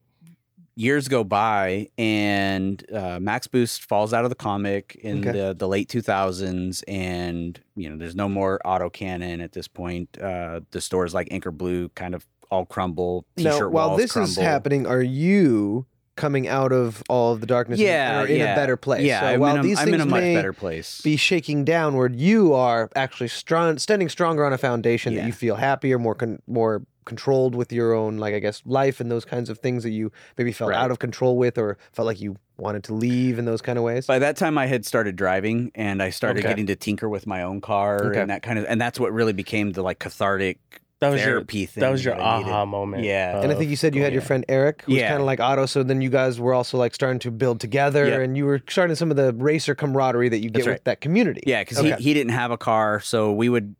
years 0.75 1.07
go 1.07 1.23
by, 1.23 1.89
and 1.97 2.83
uh, 2.91 3.19
Max 3.19 3.47
Boost 3.47 3.83
falls 3.83 4.13
out 4.13 4.23
of 4.23 4.29
the 4.29 4.35
comic 4.35 4.95
in 5.01 5.19
Okay. 5.27 5.31
the 5.37 5.53
the 5.53 5.67
late 5.67 5.89
two 5.89 6.01
thousands, 6.01 6.83
and 6.87 7.59
you 7.75 7.89
know, 7.89 7.97
there's 7.97 8.15
no 8.15 8.27
more 8.29 8.59
autocannon 8.65 9.43
at 9.43 9.51
this 9.53 9.67
point. 9.67 10.17
Uh, 10.21 10.61
the 10.71 10.81
stores 10.81 11.13
like 11.13 11.27
Anchor 11.31 11.51
Blue 11.51 11.89
kind 11.89 12.15
of 12.15 12.25
all 12.51 12.65
crumble. 12.65 13.25
T-shirt 13.37 13.59
Now, 13.61 13.67
while 13.69 13.95
this 13.97 14.15
is 14.15 14.35
happening, 14.35 14.85
are 14.85 15.01
you 15.01 15.85
coming 16.15 16.47
out 16.47 16.71
of 16.71 17.01
all 17.09 17.33
of 17.33 17.39
the 17.41 17.47
darkness 17.47 17.79
yeah, 17.79 18.19
and 18.19 18.27
are 18.29 18.31
in 18.31 18.37
yeah. 18.39 18.53
a 18.53 18.55
better 18.55 18.77
place? 18.77 19.01
Yeah, 19.03 19.21
So 19.21 19.25
I'm, 19.25 19.39
while 19.39 19.53
in 19.55 19.59
a, 19.61 19.63
these 19.63 19.79
I'm 19.79 19.85
things 19.85 19.95
in 19.95 20.01
a 20.01 20.05
much 20.05 20.21
may 20.21 20.35
better 20.35 20.53
place. 20.53 21.01
be 21.01 21.15
shaking 21.17 21.65
downward, 21.65 22.15
you 22.15 22.53
are 22.53 22.91
actually 22.95 23.29
strong, 23.29 23.79
standing 23.79 24.09
stronger 24.09 24.45
on 24.45 24.53
a 24.53 24.57
foundation 24.59 25.15
that 25.15 25.25
you 25.25 25.33
feel 25.33 25.55
happier, 25.55 25.97
more 25.97 26.13
con- 26.13 26.39
more 26.45 26.83
controlled 27.05 27.55
with 27.55 27.71
your 27.71 27.93
own, 27.93 28.17
like 28.17 28.33
I 28.33 28.39
guess, 28.39 28.61
life 28.65 28.99
and 28.99 29.11
those 29.11 29.25
kinds 29.25 29.49
of 29.49 29.59
things 29.59 29.83
that 29.83 29.91
you 29.91 30.11
maybe 30.37 30.51
felt 30.51 30.71
Right. 30.71 30.79
out 30.79 30.91
of 30.91 30.99
control 30.99 31.37
with, 31.37 31.57
or 31.57 31.77
felt 31.91 32.05
like 32.05 32.19
you 32.21 32.37
wanted 32.57 32.83
to 32.85 32.93
leave 32.93 33.39
in 33.39 33.45
those 33.45 33.61
kind 33.61 33.77
of 33.77 33.83
ways. 33.83 34.05
By 34.05 34.19
that 34.19 34.37
time, 34.37 34.57
I 34.57 34.67
had 34.67 34.85
started 34.85 35.15
driving, 35.15 35.71
and 35.75 36.01
I 36.03 36.09
started 36.11 36.39
Okay. 36.39 36.49
getting 36.49 36.67
to 36.67 36.75
tinker 36.75 37.09
with 37.09 37.25
my 37.27 37.43
own 37.43 37.61
car 37.61 38.03
Okay. 38.11 38.21
and 38.21 38.29
that 38.29 38.43
kind 38.43 38.59
of, 38.59 38.65
and 38.69 38.79
that's 38.79 38.99
what 38.99 39.11
really 39.11 39.33
became 39.33 39.71
the 39.71 39.81
like 39.81 39.99
cathartic 39.99 40.59
That 40.99 41.09
was 41.09 41.19
your 41.21 41.31
therapy 41.31 41.65
thing. 41.65 41.81
that 41.81 41.89
was 41.89 42.05
your 42.05 42.15
that 42.15 42.23
I 42.23 42.37
needed. 42.37 42.51
aha 42.51 42.65
moment. 42.65 43.03
Yeah. 43.03 43.41
and 43.41 43.51
I 43.51 43.55
think 43.55 43.69
you 43.69 43.75
said 43.75 43.93
you 43.95 44.03
had 44.03 44.13
your 44.13 44.21
friend 44.21 44.45
Eric, 44.47 44.83
who's 44.85 44.95
Yeah. 44.95 45.09
kind 45.09 45.19
of 45.19 45.25
like 45.25 45.39
Otto. 45.41 45.65
So 45.65 45.83
then 45.83 46.01
you 46.01 46.09
guys 46.09 46.39
were 46.39 46.53
also 46.53 46.77
like 46.77 46.93
starting 46.95 47.19
to 47.19 47.31
build 47.31 47.59
together, 47.59 48.05
Yep. 48.07 48.21
and 48.21 48.37
you 48.37 48.45
were 48.45 48.61
starting 48.69 48.95
some 48.95 49.09
of 49.11 49.17
the 49.17 49.33
racer 49.33 49.75
camaraderie 49.75 50.29
that 50.29 50.37
you 50.39 50.49
get 50.49 50.59
That's 50.59 50.67
with 50.67 50.83
that 50.85 51.01
community. 51.01 51.41
Yeah, 51.45 51.61
because 51.61 51.79
Okay. 51.79 51.95
he, 51.97 52.03
he 52.03 52.13
didn't 52.13 52.31
have 52.31 52.51
a 52.51 52.57
car, 52.57 52.99
so 53.01 53.33
we 53.33 53.49
would 53.49 53.75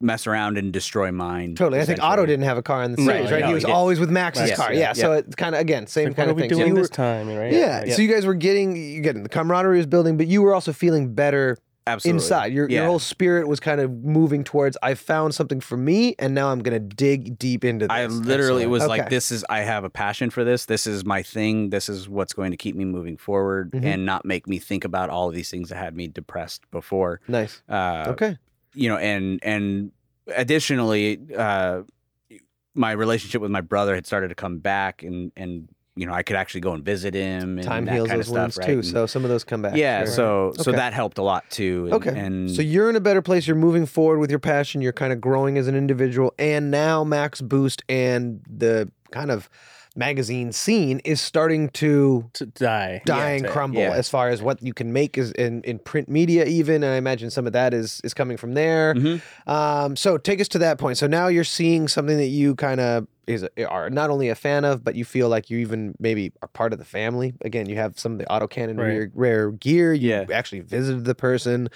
mess 0.00 0.26
around 0.26 0.56
and 0.58 0.72
destroy 0.72 1.12
mine. 1.12 1.54
Totally. 1.54 1.80
I 1.80 1.84
think 1.84 2.02
Otto 2.02 2.24
didn't 2.26 2.44
have 2.46 2.56
a 2.56 2.62
car 2.62 2.82
in 2.82 2.92
the 2.92 3.02
Right. 3.04 3.16
series, 3.16 3.30
right? 3.32 3.40
No, 3.40 3.46
he 3.46 3.50
he 3.50 3.54
was 3.54 3.64
didn't. 3.64 3.76
always 3.76 4.00
with 4.00 4.10
Max's 4.10 4.48
Yes, 4.48 4.58
car. 4.58 4.72
yeah, 4.72 4.78
Yeah. 4.80 4.92
So 4.94 5.12
it's 5.12 5.36
kind 5.36 5.54
of 5.54 5.60
again 5.60 5.86
same 5.86 6.08
Like, 6.08 6.16
kind 6.16 6.28
what 6.28 6.32
of 6.32 6.36
are 6.38 6.42
we 6.42 6.42
thing. 6.42 6.50
So 6.50 6.56
doing 6.56 6.68
you 6.68 6.74
were- 6.74 6.80
this 6.80 6.90
time, 6.90 7.28
right? 7.28 7.52
Yeah. 7.52 7.84
So 7.94 8.00
you 8.02 8.12
guys 8.12 8.24
were 8.26 8.34
getting 8.34 8.76
you 8.76 9.00
getting 9.02 9.22
the 9.22 9.28
camaraderie 9.28 9.76
was 9.76 9.86
building, 9.86 10.16
but 10.16 10.26
you 10.26 10.42
were 10.42 10.54
also 10.54 10.72
feeling 10.72 11.12
better 11.14 11.58
Absolutely. 11.86 12.16
inside. 12.24 12.52
Your 12.52 12.68
your 12.70 12.84
whole 12.86 12.98
spirit 12.98 13.48
was 13.48 13.58
kind 13.60 13.80
of 13.80 13.90
moving 14.04 14.44
towards 14.44 14.76
I 14.82 14.94
found 14.94 15.34
something 15.34 15.60
for 15.60 15.76
me 15.76 16.14
and 16.18 16.34
now 16.34 16.48
I'm 16.50 16.60
gonna 16.60 16.78
dig 16.78 17.38
deep 17.38 17.64
into 17.64 17.86
this. 17.86 17.92
I 17.94 18.06
literally 18.06 18.62
Excellent. 18.62 18.70
was 18.70 18.82
Okay. 18.82 18.88
like, 18.88 19.10
"This 19.10 19.30
is 19.32 19.44
I 19.50 19.60
have 19.60 19.84
a 19.84 19.90
passion 19.90 20.30
for 20.30 20.44
this. 20.44 20.66
This 20.66 20.86
is 20.86 21.04
my 21.04 21.22
thing. 21.22 21.70
This 21.70 21.88
is 21.88 22.08
what's 22.08 22.32
going 22.32 22.52
to 22.52 22.56
keep 22.56 22.76
me 22.76 22.84
moving 22.84 23.16
forward 23.16 23.72
Mhm. 23.72 23.84
and 23.84 24.06
not 24.06 24.24
make 24.24 24.46
me 24.46 24.58
think 24.58 24.84
about 24.84 25.10
all 25.10 25.28
of 25.28 25.34
these 25.34 25.50
things 25.50 25.68
that 25.70 25.76
had 25.76 25.94
me 25.96 26.06
depressed 26.06 26.62
before." 26.70 27.20
nice. 27.28 27.62
Uh, 27.68 28.04
Okay. 28.08 28.38
You 28.74 28.88
know, 28.88 28.96
and 28.96 29.40
and 29.42 29.92
additionally, 30.34 31.18
uh, 31.36 31.82
my 32.74 32.92
relationship 32.92 33.42
with 33.42 33.50
my 33.50 33.60
brother 33.60 33.94
had 33.94 34.06
started 34.06 34.28
to 34.28 34.34
come 34.34 34.58
back, 34.58 35.02
and 35.02 35.32
and 35.36 35.68
you 35.96 36.06
know, 36.06 36.12
I 36.12 36.22
could 36.22 36.36
actually 36.36 36.60
go 36.62 36.72
and 36.72 36.84
visit 36.84 37.14
him. 37.14 37.58
And 37.58 37.66
Time 37.66 37.84
that 37.84 37.92
heals 37.94 38.08
kind 38.08 38.20
those 38.20 38.28
of 38.28 38.30
stuff, 38.32 38.40
wounds 38.42 38.58
right? 38.58 38.66
too. 38.66 38.72
And- 38.74 38.86
So 38.86 39.06
some 39.06 39.24
of 39.24 39.28
those 39.28 39.44
come 39.44 39.60
back. 39.60 39.76
yeah, 39.76 40.04
sure. 40.04 40.12
so 40.14 40.52
so 40.56 40.72
that 40.72 40.92
helped 40.94 41.18
a 41.18 41.22
lot 41.22 41.44
too. 41.50 41.86
And, 41.86 41.94
Okay. 41.94 42.18
and 42.18 42.50
So 42.50 42.62
you're 42.62 42.88
in 42.88 42.96
a 42.96 43.00
better 43.00 43.20
place. 43.20 43.46
You're 43.46 43.56
moving 43.56 43.86
forward 43.86 44.18
with 44.18 44.30
your 44.30 44.38
passion. 44.38 44.80
You're 44.80 44.92
kind 44.94 45.12
of 45.12 45.20
growing 45.20 45.58
as 45.58 45.66
an 45.66 45.74
individual. 45.74 46.32
And 46.38 46.70
now 46.70 47.04
Max 47.04 47.40
Boost 47.42 47.82
and 47.88 48.40
the 48.48 48.90
kind 49.10 49.30
of 49.30 49.50
magazine 49.96 50.52
scene 50.52 51.00
is 51.04 51.20
starting 51.20 51.68
to 51.70 52.28
to 52.34 52.46
die. 52.46 53.02
die 53.04 53.16
Yeah, 53.30 53.34
and 53.36 53.44
to- 53.44 53.50
crumble 53.50 53.80
yeah. 53.80 53.92
as 53.92 54.08
far 54.08 54.28
as 54.28 54.40
what 54.42 54.62
you 54.62 54.72
can 54.72 54.92
make 54.92 55.18
is 55.18 55.32
in, 55.32 55.62
in 55.64 55.78
print 55.78 56.08
media 56.08 56.44
even. 56.44 56.76
And 56.82 56.92
I 56.92 56.96
imagine 56.96 57.30
some 57.30 57.46
of 57.46 57.52
that 57.52 57.74
is 57.74 58.00
is 58.04 58.14
coming 58.14 58.36
from 58.36 58.54
there. 58.54 58.94
Mhm. 58.94 59.20
Um, 59.46 59.96
so 59.96 60.16
take 60.18 60.40
us 60.40 60.48
to 60.48 60.58
that 60.60 60.78
point. 60.78 60.98
So 60.98 61.06
now 61.06 61.26
you're 61.28 61.44
seeing 61.44 61.88
something 61.88 62.16
that 62.16 62.26
you 62.28 62.54
kind 62.54 62.80
of 62.80 63.06
is 63.26 63.46
are 63.68 63.90
not 63.90 64.10
only 64.10 64.28
a 64.28 64.34
fan 64.34 64.64
of, 64.64 64.82
but 64.82 64.94
you 64.94 65.04
feel 65.04 65.28
like 65.28 65.50
you 65.50 65.58
even 65.58 65.94
maybe 65.98 66.32
are 66.42 66.48
part 66.48 66.72
of 66.72 66.78
the 66.78 66.84
family. 66.84 67.34
Again, 67.42 67.68
you 67.68 67.76
have 67.76 67.98
some 67.98 68.12
of 68.12 68.18
the 68.18 68.24
autocannon 68.26 68.78
Right. 68.78 68.86
rare, 68.86 69.10
rare 69.14 69.50
gear. 69.52 69.92
You 69.92 70.08
Yeah. 70.10 70.24
actually 70.32 70.60
visited 70.60 71.04
the 71.04 71.14
person. 71.14 71.68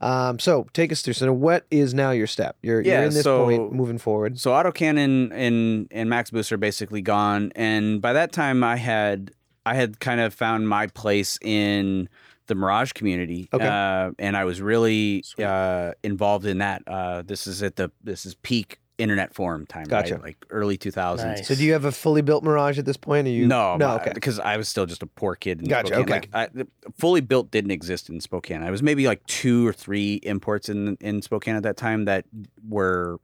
Um, 0.00 0.38
so 0.38 0.66
take 0.72 0.90
us 0.92 1.02
through. 1.02 1.14
So 1.14 1.32
what 1.32 1.66
is 1.70 1.94
now 1.94 2.10
your 2.10 2.26
step? 2.26 2.56
You're, 2.62 2.80
you're 2.80 2.94
Yeah, 2.94 3.04
in 3.06 3.12
this 3.14 3.24
so- 3.24 3.44
point 3.44 3.72
moving 3.72 3.98
forward. 3.98 4.38
So 4.40 4.50
autocannon 4.52 5.30
and 5.32 5.86
and 5.90 6.08
Max 6.10 6.30
Boost 6.30 6.50
are 6.52 6.56
basically 6.56 7.02
gone, 7.02 7.52
and 7.56 8.00
by 8.00 8.12
that 8.12 8.32
time 8.32 8.64
I 8.64 8.76
had 8.76 9.32
I 9.64 9.74
had 9.74 10.00
kind 10.00 10.20
of 10.20 10.34
found 10.34 10.68
my 10.68 10.88
place 10.88 11.38
in 11.42 12.08
the 12.48 12.56
Mirage 12.56 12.92
community, 12.92 13.48
Okay. 13.52 13.64
uh, 13.64 14.10
and 14.18 14.36
I 14.36 14.44
was 14.44 14.60
really 14.60 15.24
uh, 15.38 15.92
involved 16.02 16.44
in 16.46 16.58
that. 16.58 16.82
Uh, 16.86 17.22
this 17.22 17.46
is 17.46 17.62
at 17.62 17.76
the 17.76 17.90
this 18.02 18.26
is 18.26 18.34
peak 18.34 18.80
internet 19.02 19.34
forum 19.34 19.66
time, 19.66 19.84
Gotcha. 19.84 20.14
right? 20.14 20.22
Like 20.22 20.46
early 20.50 20.76
two 20.78 20.90
thousands. 20.90 21.40
Nice. 21.40 21.48
So 21.48 21.54
do 21.54 21.64
you 21.64 21.72
have 21.72 21.84
a 21.84 21.92
fully 21.92 22.22
built 22.22 22.44
Mirage 22.44 22.78
at 22.78 22.84
this 22.86 22.96
point? 22.96 23.26
Or 23.26 23.30
you 23.30 23.46
No, 23.46 23.76
no, 23.76 23.88
my- 23.88 23.94
okay. 23.96 24.12
because 24.14 24.38
I 24.38 24.56
was 24.56 24.68
still 24.68 24.86
just 24.86 25.02
a 25.02 25.06
poor 25.06 25.34
kid. 25.34 25.60
In 25.60 25.68
Gotcha, 25.68 25.88
Spokane. 25.94 26.02
okay. 26.04 26.28
Like, 26.32 26.56
I, 26.56 26.64
fully 26.98 27.20
built 27.20 27.50
didn't 27.50 27.72
exist 27.72 28.08
in 28.08 28.20
Spokane. 28.20 28.62
I 28.62 28.70
was 28.70 28.82
maybe 28.82 29.06
like 29.06 29.26
two 29.26 29.66
or 29.66 29.72
three 29.72 30.20
imports 30.22 30.68
in 30.68 30.96
in 31.00 31.20
Spokane 31.22 31.56
at 31.56 31.62
that 31.64 31.76
time 31.76 32.04
that 32.06 32.24
were 32.68 33.18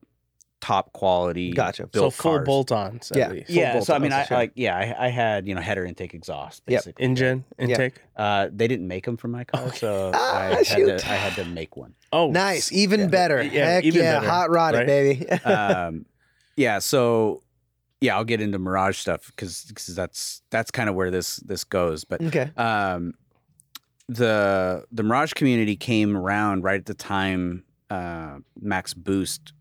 top 0.61 0.93
quality. 0.93 1.53
Gotcha. 1.53 1.89
So 1.95 2.01
So 2.01 2.11
full 2.11 2.33
cars. 2.37 2.47
bolt-ons. 2.47 3.13
Yeah. 3.15 3.25
At 3.27 3.33
least. 3.33 3.47
Full 3.49 3.57
Yeah, 3.57 3.81
so 3.81 3.95
I 3.95 3.99
mean, 3.99 4.13
I 4.13 4.25
sure. 4.25 4.37
like 4.37 4.53
yeah, 4.57 4.77
I, 4.77 5.07
I 5.07 5.09
had 5.09 5.47
you 5.47 5.55
know 5.55 5.61
header 5.61 5.85
intake 5.85 6.15
exhaust. 6.15 6.63
Yep. 6.67 6.85
Engine 6.99 7.45
intake. 7.59 8.01
Uh, 8.17 8.49
they 8.53 8.67
didn't 8.69 8.89
make 8.89 9.05
them 9.05 9.17
for 9.17 9.29
my 9.29 9.45
car, 9.45 9.73
so 9.75 10.11
Ah, 10.15 10.37
I 10.49 10.63
had 10.65 10.67
to 10.67 10.95
I 10.97 11.15
had 11.15 11.35
to 11.35 11.45
make 11.45 11.77
one. 11.77 11.95
Oh, 12.13 12.31
Nice, 12.31 12.73
even 12.73 13.01
Yeah. 13.01 13.07
better. 13.07 13.43
Yeah, 13.43 13.67
Heck 13.71 13.85
even 13.85 14.03
yeah, 14.03 14.15
better, 14.21 14.29
hot 14.31 14.51
rod 14.51 14.75
it, 14.75 14.79
right? 14.79 14.87
baby. 14.87 15.27
Um, 15.45 16.07
yeah, 16.57 16.79
so 16.81 17.43
yeah, 18.01 18.17
I'll 18.17 18.25
get 18.25 18.41
into 18.41 18.59
Mirage 18.59 18.99
stuff 18.99 19.27
because 19.27 19.65
that's 19.95 20.43
that's 20.51 20.71
kind 20.71 20.89
of 20.89 20.95
where 20.97 21.11
this 21.11 21.37
this 21.37 21.65
goes. 21.65 22.05
But 22.05 22.21
okay. 22.23 22.51
um, 22.57 23.15
the 24.09 24.85
the 24.91 25.03
Mirage 25.03 25.33
community 25.35 25.77
came 25.77 26.17
around 26.17 26.65
right 26.65 26.79
at 26.81 26.87
the 26.87 26.95
time 26.95 27.65
uh, 27.91 28.39
Max 28.61 28.95
Boost 28.95 29.53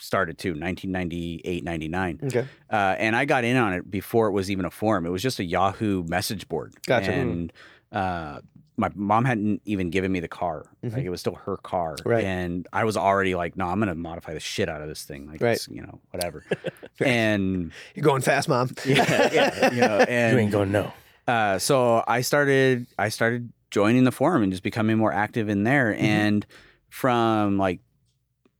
started 0.00 0.38
too, 0.38 0.50
1998, 0.50 1.64
99. 1.64 2.20
Okay. 2.24 2.46
Uh, 2.70 2.74
and 2.98 3.14
I 3.14 3.24
got 3.24 3.44
in 3.44 3.56
on 3.56 3.72
it 3.72 3.90
before 3.90 4.28
it 4.28 4.32
was 4.32 4.50
even 4.50 4.64
a 4.64 4.70
forum. 4.70 5.06
It 5.06 5.10
was 5.10 5.22
just 5.22 5.38
a 5.38 5.44
Yahoo 5.44 6.02
message 6.04 6.48
board. 6.48 6.74
Gotcha. 6.86 7.12
And 7.12 7.52
uh, 7.92 8.40
my 8.76 8.90
mom 8.94 9.24
hadn't 9.26 9.60
even 9.66 9.90
given 9.90 10.10
me 10.10 10.20
the 10.20 10.28
car. 10.28 10.64
Mhm. 10.82 10.94
Like 10.94 11.04
it 11.04 11.10
was 11.10 11.20
still 11.20 11.34
her 11.34 11.56
car. 11.58 11.96
Right. 12.04 12.24
And 12.24 12.66
I 12.72 12.84
was 12.84 12.96
already 12.96 13.34
like, 13.34 13.56
no, 13.56 13.66
I'm 13.66 13.78
going 13.78 13.88
to 13.88 13.94
modify 13.94 14.32
the 14.34 14.40
shit 14.40 14.68
out 14.68 14.80
of 14.82 14.88
this 14.88 15.04
thing. 15.04 15.26
Like, 15.26 15.40
Right. 15.42 15.52
it's, 15.56 15.68
you 15.68 15.82
know, 15.82 16.00
whatever. 16.10 16.44
and 17.00 17.72
You're 17.94 18.04
going 18.04 18.22
fast, 18.22 18.48
mom. 18.48 18.70
yeah, 18.86 19.30
yeah, 19.32 19.72
you 19.74 19.80
know, 19.80 19.98
and 20.08 20.32
you 20.34 20.38
ain't 20.40 20.52
going 20.52 20.72
no. 20.72 20.92
uh, 21.28 21.58
so 21.58 22.02
I 22.08 22.22
started 22.22 22.86
I 22.98 23.08
started 23.10 23.52
joining 23.70 24.04
the 24.04 24.12
forum 24.12 24.42
and 24.42 24.50
just 24.52 24.62
becoming 24.62 24.96
more 24.98 25.12
active 25.12 25.48
in 25.48 25.64
there. 25.64 25.92
Mm-hmm. 25.92 26.04
And 26.04 26.46
from 26.88 27.56
like 27.58 27.80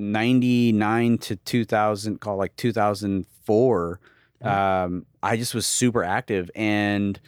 ninety 0.01 0.73
nine 0.73 1.19
to 1.19 1.37
two 1.37 1.65
thousand, 1.65 2.21
call 2.21 2.37
like 2.37 2.57
two 2.57 2.73
thousand 2.73 3.27
four, 3.45 4.01
Mhm. 4.43 4.49
um, 4.85 5.07
I 5.23 5.37
just 5.37 5.55
was 5.55 5.67
super 5.67 6.03
active, 6.03 6.51
and 6.55 7.21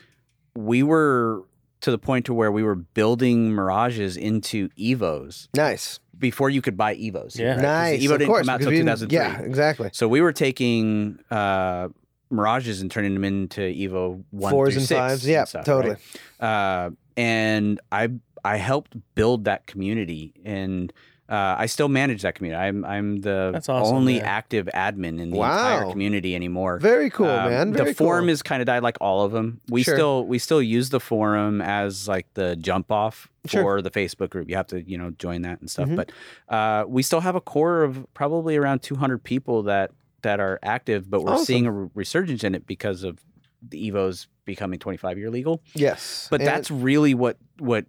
we 0.56 0.82
were 0.82 1.42
to 1.82 1.90
the 1.90 1.98
point 1.98 2.26
to 2.26 2.34
where 2.34 2.50
we 2.52 2.62
were 2.62 2.74
building 2.76 3.52
Mirages 3.54 4.16
into 4.16 4.68
Evos 4.78 5.48
Nice. 5.56 5.98
before 6.16 6.48
you 6.48 6.62
could 6.62 6.76
buy 6.76 6.94
Evos. 6.96 7.36
Yeah. 7.38 7.46
right? 7.48 7.54
'Cause 7.56 7.62
Nice. 7.62 8.00
Evo 8.02 8.12
of 8.12 8.18
didn't 8.18 8.26
course, 8.28 8.40
come 8.46 8.48
out 8.50 8.58
because 8.58 8.64
till 8.66 8.70
we 8.70 8.74
two 8.76 8.78
didn't- 8.78 8.88
thousand 8.88 9.08
three. 9.08 9.16
Yeah, 9.18 9.40
exactly. 9.40 9.90
So 9.92 10.06
we 10.08 10.20
were 10.20 10.32
taking 10.32 11.18
uh, 11.30 11.88
Mirages 12.30 12.80
and 12.80 12.90
turning 12.90 13.12
them 13.14 13.24
into 13.24 13.60
Evo 13.60 14.22
one 14.30 14.50
Fours 14.52 14.74
through 14.74 14.80
and 14.80 14.88
six 14.88 14.98
fives. 14.98 15.28
Yeah, 15.28 15.44
stuff, 15.44 15.64
totally. 15.66 15.96
right? 16.40 16.86
Uh, 16.86 16.90
and 17.16 17.80
I 17.90 18.08
I 18.44 18.56
helped 18.56 18.96
build 19.14 19.44
that 19.44 19.66
community, 19.66 20.32
and 20.44 20.92
uh, 21.28 21.54
I 21.58 21.66
still 21.66 21.88
manage 21.88 22.22
that 22.22 22.34
community. 22.34 22.60
I'm 22.60 22.84
I'm 22.84 23.20
the 23.22 23.52
awesome, 23.56 23.74
only 23.96 24.16
man. 24.16 24.24
active 24.24 24.68
admin 24.74 25.20
in 25.20 25.30
the 25.30 25.36
Wow. 25.38 25.52
entire 25.78 25.90
community 25.90 26.34
anymore. 26.34 26.78
Very 26.78 27.08
cool, 27.10 27.26
Um, 27.28 27.50
man. 27.50 27.72
Very 27.72 27.90
the 27.90 27.94
forum 27.94 28.24
cool. 28.24 28.30
is 28.30 28.42
kind 28.42 28.60
of 28.60 28.66
died 28.66 28.82
like 28.82 28.98
all 29.00 29.24
of 29.24 29.32
them. 29.32 29.60
We 29.68 29.82
Sure. 29.82 29.94
still 29.94 30.26
we 30.26 30.38
still 30.38 30.60
use 30.60 30.90
the 30.90 31.00
forum 31.00 31.62
as 31.62 32.08
like 32.08 32.26
the 32.34 32.56
jump 32.56 32.90
off 32.92 33.30
for 33.44 33.48
Sure. 33.48 33.82
the 33.82 33.90
Facebook 33.90 34.30
group. 34.30 34.50
You 34.50 34.56
have 34.56 34.66
to 34.68 34.82
you 34.82 34.98
know 34.98 35.10
join 35.12 35.42
that 35.42 35.60
and 35.60 35.70
stuff. 35.70 35.88
Mhm. 35.88 35.96
But 35.96 36.12
uh, 36.54 36.84
we 36.88 37.02
still 37.02 37.20
have 37.20 37.34
a 37.36 37.40
core 37.40 37.82
of 37.82 38.06
probably 38.14 38.56
around 38.56 38.80
200 38.82 39.22
people 39.22 39.62
that 39.64 39.92
that 40.22 40.38
are 40.40 40.58
active. 40.62 41.08
But 41.10 41.22
we're 41.22 41.32
Awesome. 41.32 41.44
seeing 41.46 41.66
a 41.66 41.72
resurgence 41.94 42.44
in 42.44 42.54
it 42.54 42.66
because 42.66 43.04
of 43.04 43.20
the 43.66 43.90
Evos 43.90 44.26
becoming 44.44 44.78
25 44.80 45.16
year 45.18 45.30
legal. 45.30 45.62
yes, 45.74 46.26
But 46.30 46.40
And- 46.40 46.48
that's 46.48 46.70
really 46.70 47.14
what 47.14 47.38
what 47.58 47.86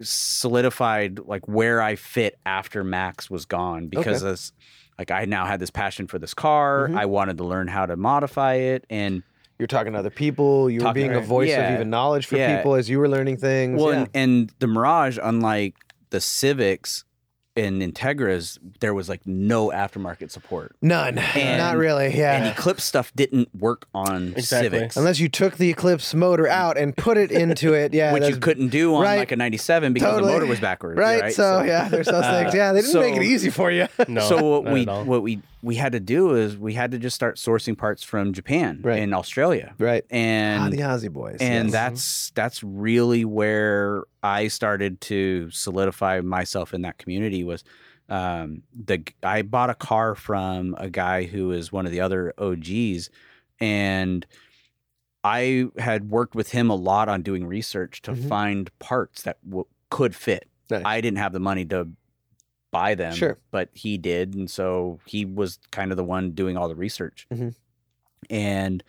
solidified 0.00 1.18
like 1.20 1.46
where 1.48 1.80
I 1.80 1.96
fit 1.96 2.38
after 2.44 2.84
Max 2.84 3.30
was 3.30 3.44
gone 3.46 3.88
because 3.88 4.22
this 4.22 4.52
like 4.98 5.10
I 5.10 5.24
now 5.26 5.44
had 5.46 5.60
this 5.60 5.70
passion 5.70 6.06
for 6.06 6.18
this 6.18 6.34
car. 6.34 6.88
Mhm. 6.88 6.98
I 6.98 7.06
wanted 7.06 7.38
to 7.38 7.44
learn 7.44 7.68
how 7.68 7.86
to 7.86 7.96
modify 7.96 8.54
it 8.54 8.84
and 8.90 9.22
You're 9.58 9.66
talking 9.66 9.94
to 9.94 9.98
other 9.98 10.10
people. 10.10 10.68
You 10.68 10.84
were 10.84 10.92
being 10.92 11.14
a 11.14 11.20
voice 11.20 11.48
Yeah. 11.48 11.68
of 11.70 11.74
even 11.76 11.88
knowledge 11.88 12.26
for 12.26 12.36
Yeah. 12.36 12.58
people 12.58 12.74
as 12.74 12.90
you 12.90 12.98
were 12.98 13.08
learning 13.08 13.38
things. 13.38 13.80
Well, 13.80 13.92
yeah. 13.94 14.00
and, 14.00 14.08
and 14.12 14.52
the 14.58 14.66
Mirage, 14.66 15.18
unlike 15.22 15.76
the 16.10 16.20
Civics 16.20 17.05
and 17.56 17.80
Integras, 17.82 18.58
there 18.80 18.92
was 18.94 19.08
like 19.08 19.26
no 19.26 19.70
aftermarket 19.70 20.30
support. 20.30 20.76
None. 20.82 21.18
And- 21.18 21.58
Not 21.58 21.76
really. 21.76 22.16
Yeah. 22.16 22.36
And 22.36 22.46
Eclipse 22.46 22.84
stuff 22.84 23.12
didn't 23.14 23.48
work 23.54 23.86
on 23.94 24.34
Exactly. 24.36 24.70
Civics. 24.78 24.96
Unless 24.96 25.18
you 25.20 25.28
took 25.28 25.56
the 25.56 25.70
Eclipse 25.70 26.14
motor 26.14 26.46
out 26.48 26.76
and 26.76 26.96
put 26.96 27.16
it 27.16 27.30
into 27.32 27.74
it. 27.74 27.94
Yeah. 27.94 28.12
which 28.12 28.28
you 28.28 28.36
couldn't 28.36 28.68
do 28.68 28.94
on 28.94 29.02
right. 29.02 29.18
like 29.18 29.32
a 29.32 29.36
97 29.36 29.92
because 29.92 30.10
Totally. 30.10 30.32
the 30.32 30.38
motor 30.38 30.46
was 30.46 30.60
backwards. 30.60 30.98
Right. 30.98 31.20
Right. 31.22 31.34
So, 31.34 31.62
yeah, 31.62 31.88
there's 31.88 32.06
those 32.06 32.24
uh, 32.24 32.42
things. 32.42 32.54
Yeah. 32.54 32.72
They 32.72 32.80
didn't 32.80 32.92
so- 32.92 33.00
make 33.00 33.16
it 33.16 33.22
easy 33.22 33.50
for 33.50 33.70
you. 33.70 33.86
No. 34.08 34.20
so 34.28 34.36
what 34.60 34.64
not 34.64 34.72
we 34.72 34.82
at 34.82 34.88
all. 34.88 35.04
what 35.04 35.22
we 35.22 35.40
we 35.66 35.74
had 35.74 35.92
to 35.92 36.00
do 36.00 36.34
is 36.34 36.56
we 36.56 36.74
had 36.74 36.90
to 36.92 36.98
just 36.98 37.14
start 37.16 37.36
sourcing 37.36 37.76
parts 37.76 38.02
from 38.02 38.32
Japan 38.32 38.80
Right. 38.82 39.00
and 39.02 39.12
Australia. 39.14 39.74
right. 39.78 40.04
And 40.10 40.62
ah, 40.62 40.68
the 40.70 40.78
Aussie 40.78 41.12
boys. 41.12 41.38
and 41.40 41.66
yes. 41.66 41.72
that's 41.72 42.30
that's 42.34 42.62
really 42.62 43.24
where 43.24 44.04
I 44.22 44.48
started 44.48 45.00
to 45.12 45.50
solidify 45.50 46.20
myself 46.20 46.72
in 46.72 46.82
that 46.82 46.98
community 46.98 47.42
was 47.44 47.64
um, 48.08 48.62
the 48.72 49.02
I 49.22 49.42
bought 49.42 49.68
a 49.70 49.74
car 49.74 50.14
from 50.14 50.76
a 50.78 50.88
guy 50.88 51.24
who 51.24 51.50
is 51.50 51.72
one 51.72 51.86
of 51.86 51.92
the 51.92 52.00
other 52.00 52.32
OGs, 52.38 53.10
and 53.58 54.24
I 55.24 55.66
had 55.78 56.10
worked 56.10 56.34
with 56.36 56.52
him 56.52 56.70
a 56.70 56.76
lot 56.76 57.08
on 57.08 57.22
doing 57.22 57.46
research 57.46 58.02
to 58.02 58.12
Mhm. 58.12 58.28
find 58.28 58.78
parts 58.78 59.22
that 59.22 59.38
w- 59.44 59.66
could 59.90 60.14
fit. 60.14 60.48
Nice. 60.70 60.82
I 60.84 61.00
didn't 61.00 61.18
have 61.18 61.32
the 61.32 61.40
money 61.40 61.64
to 61.66 61.88
buy 62.76 62.94
them, 62.94 63.14
Sure. 63.14 63.38
but 63.50 63.68
he 63.74 63.96
did, 63.98 64.34
and 64.34 64.50
so 64.50 64.98
he 65.06 65.24
was 65.24 65.58
kind 65.70 65.90
of 65.90 65.96
the 65.96 66.04
one 66.04 66.32
doing 66.32 66.56
all 66.56 66.68
the 66.68 66.74
research. 66.76 67.26
Mhm. 67.32 67.54
And 68.30 68.82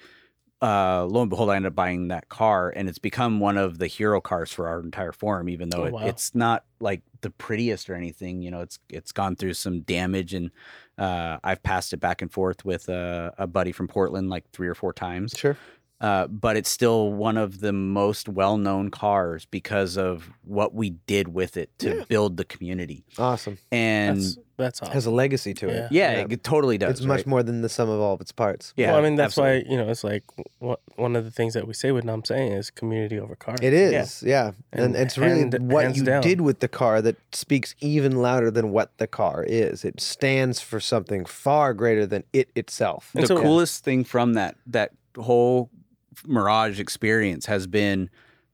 uh, 0.59 1.05
lo 1.05 1.21
and 1.21 1.29
behold, 1.29 1.51
I 1.51 1.55
ended 1.55 1.71
up 1.71 1.75
buying 1.75 2.07
that 2.07 2.29
car, 2.29 2.73
and 2.75 2.89
it's 2.89 2.97
become 2.97 3.39
one 3.39 3.57
of 3.57 3.77
the 3.77 3.85
hero 3.85 4.19
cars 4.19 4.51
for 4.51 4.67
our 4.67 4.79
entire 4.79 5.11
forum. 5.11 5.49
Even 5.49 5.69
though 5.69 5.83
Oh, 5.83 5.85
it, 5.85 5.93
wow. 5.93 6.05
it's 6.05 6.33
not 6.33 6.65
like 6.79 7.01
the 7.21 7.29
prettiest 7.29 7.89
or 7.91 7.95
anything, 7.95 8.41
you 8.41 8.49
know, 8.49 8.61
it's 8.61 8.79
it's 8.89 9.11
gone 9.11 9.35
through 9.35 9.53
some 9.53 9.81
damage, 9.81 10.33
and 10.33 10.49
uh, 10.97 11.37
I've 11.43 11.61
passed 11.61 11.93
it 11.93 11.97
back 11.99 12.23
and 12.23 12.31
forth 12.31 12.65
with 12.65 12.89
a, 12.89 13.33
a 13.37 13.45
buddy 13.45 13.71
from 13.71 13.87
Portland 13.87 14.29
like 14.31 14.49
three 14.51 14.67
or 14.67 14.73
four 14.75 14.93
times. 14.93 15.33
Sure. 15.37 15.55
Uh, 15.99 16.27
but 16.27 16.55
it's 16.55 16.69
still 16.69 17.11
one 17.11 17.37
of 17.37 17.59
the 17.59 17.73
most 17.73 18.29
well-known 18.29 18.91
cars 18.91 19.45
because 19.49 19.97
of 19.97 20.29
what 20.43 20.71
we 20.75 20.91
did 20.91 21.29
with 21.29 21.57
it 21.57 21.71
to 21.79 21.89
Yeah. 21.97 22.03
build 22.07 22.37
the 22.37 22.45
community. 22.45 23.03
Awesome. 23.17 23.57
And 23.71 24.17
that's 24.19 24.37
that's 24.57 24.81
awesome. 24.81 24.93
Has 24.93 25.05
a 25.07 25.11
legacy 25.11 25.53
to 25.55 25.67
it. 25.69 25.91
yeah, 25.91 26.11
Yeah. 26.19 26.25
it 26.29 26.43
totally 26.43 26.77
does. 26.79 26.91
It's 26.97 27.01
much 27.01 27.25
more 27.25 27.41
than 27.43 27.61
the 27.61 27.69
sum 27.69 27.89
of 27.89 27.99
all 27.99 28.13
of 28.13 28.21
its 28.21 28.31
parts. 28.31 28.73
Yeah, 28.75 28.91
well, 28.91 28.99
I 28.99 29.03
mean 29.03 29.15
that's 29.15 29.37
absolutely. 29.37 29.63
why 29.63 29.71
you 29.71 29.77
know 29.77 29.89
it's 29.89 30.03
like 30.03 30.23
what 30.59 30.81
one 30.97 31.15
of 31.15 31.25
the 31.25 31.31
things 31.31 31.53
that 31.55 31.67
we 31.67 31.73
say 31.73 31.91
with 31.91 32.03
Nam 32.05 32.23
saying 32.23 32.51
is 32.53 32.69
community 32.69 33.19
over 33.19 33.35
car. 33.35 33.55
It 33.61 33.73
is, 33.73 34.21
yeah. 34.25 34.51
And, 34.71 34.85
And 34.85 34.95
it's 34.95 35.17
really 35.17 35.39
hand- 35.41 35.71
what 35.71 35.95
you 35.95 36.03
down. 36.03 36.21
did 36.21 36.41
with 36.41 36.59
the 36.59 36.67
car 36.67 37.01
that 37.01 37.17
speaks 37.31 37.73
even 37.81 38.17
louder 38.21 38.51
than 38.51 38.71
what 38.71 38.95
the 38.99 39.07
car 39.07 39.43
is. 39.47 39.83
It 39.83 39.99
stands 39.99 40.59
for 40.61 40.79
something 40.79 41.25
far 41.25 41.73
greater 41.73 42.05
than 42.05 42.23
it 42.33 42.49
itself. 42.55 43.09
And 43.15 43.23
the 43.23 43.27
so- 43.27 43.41
coolest 43.41 43.83
thing 43.83 44.03
from 44.03 44.33
that 44.33 44.55
that 44.67 44.91
whole 45.19 45.69
Mirage 46.25 46.79
experience 46.79 47.45
has 47.47 47.67
been 47.67 48.09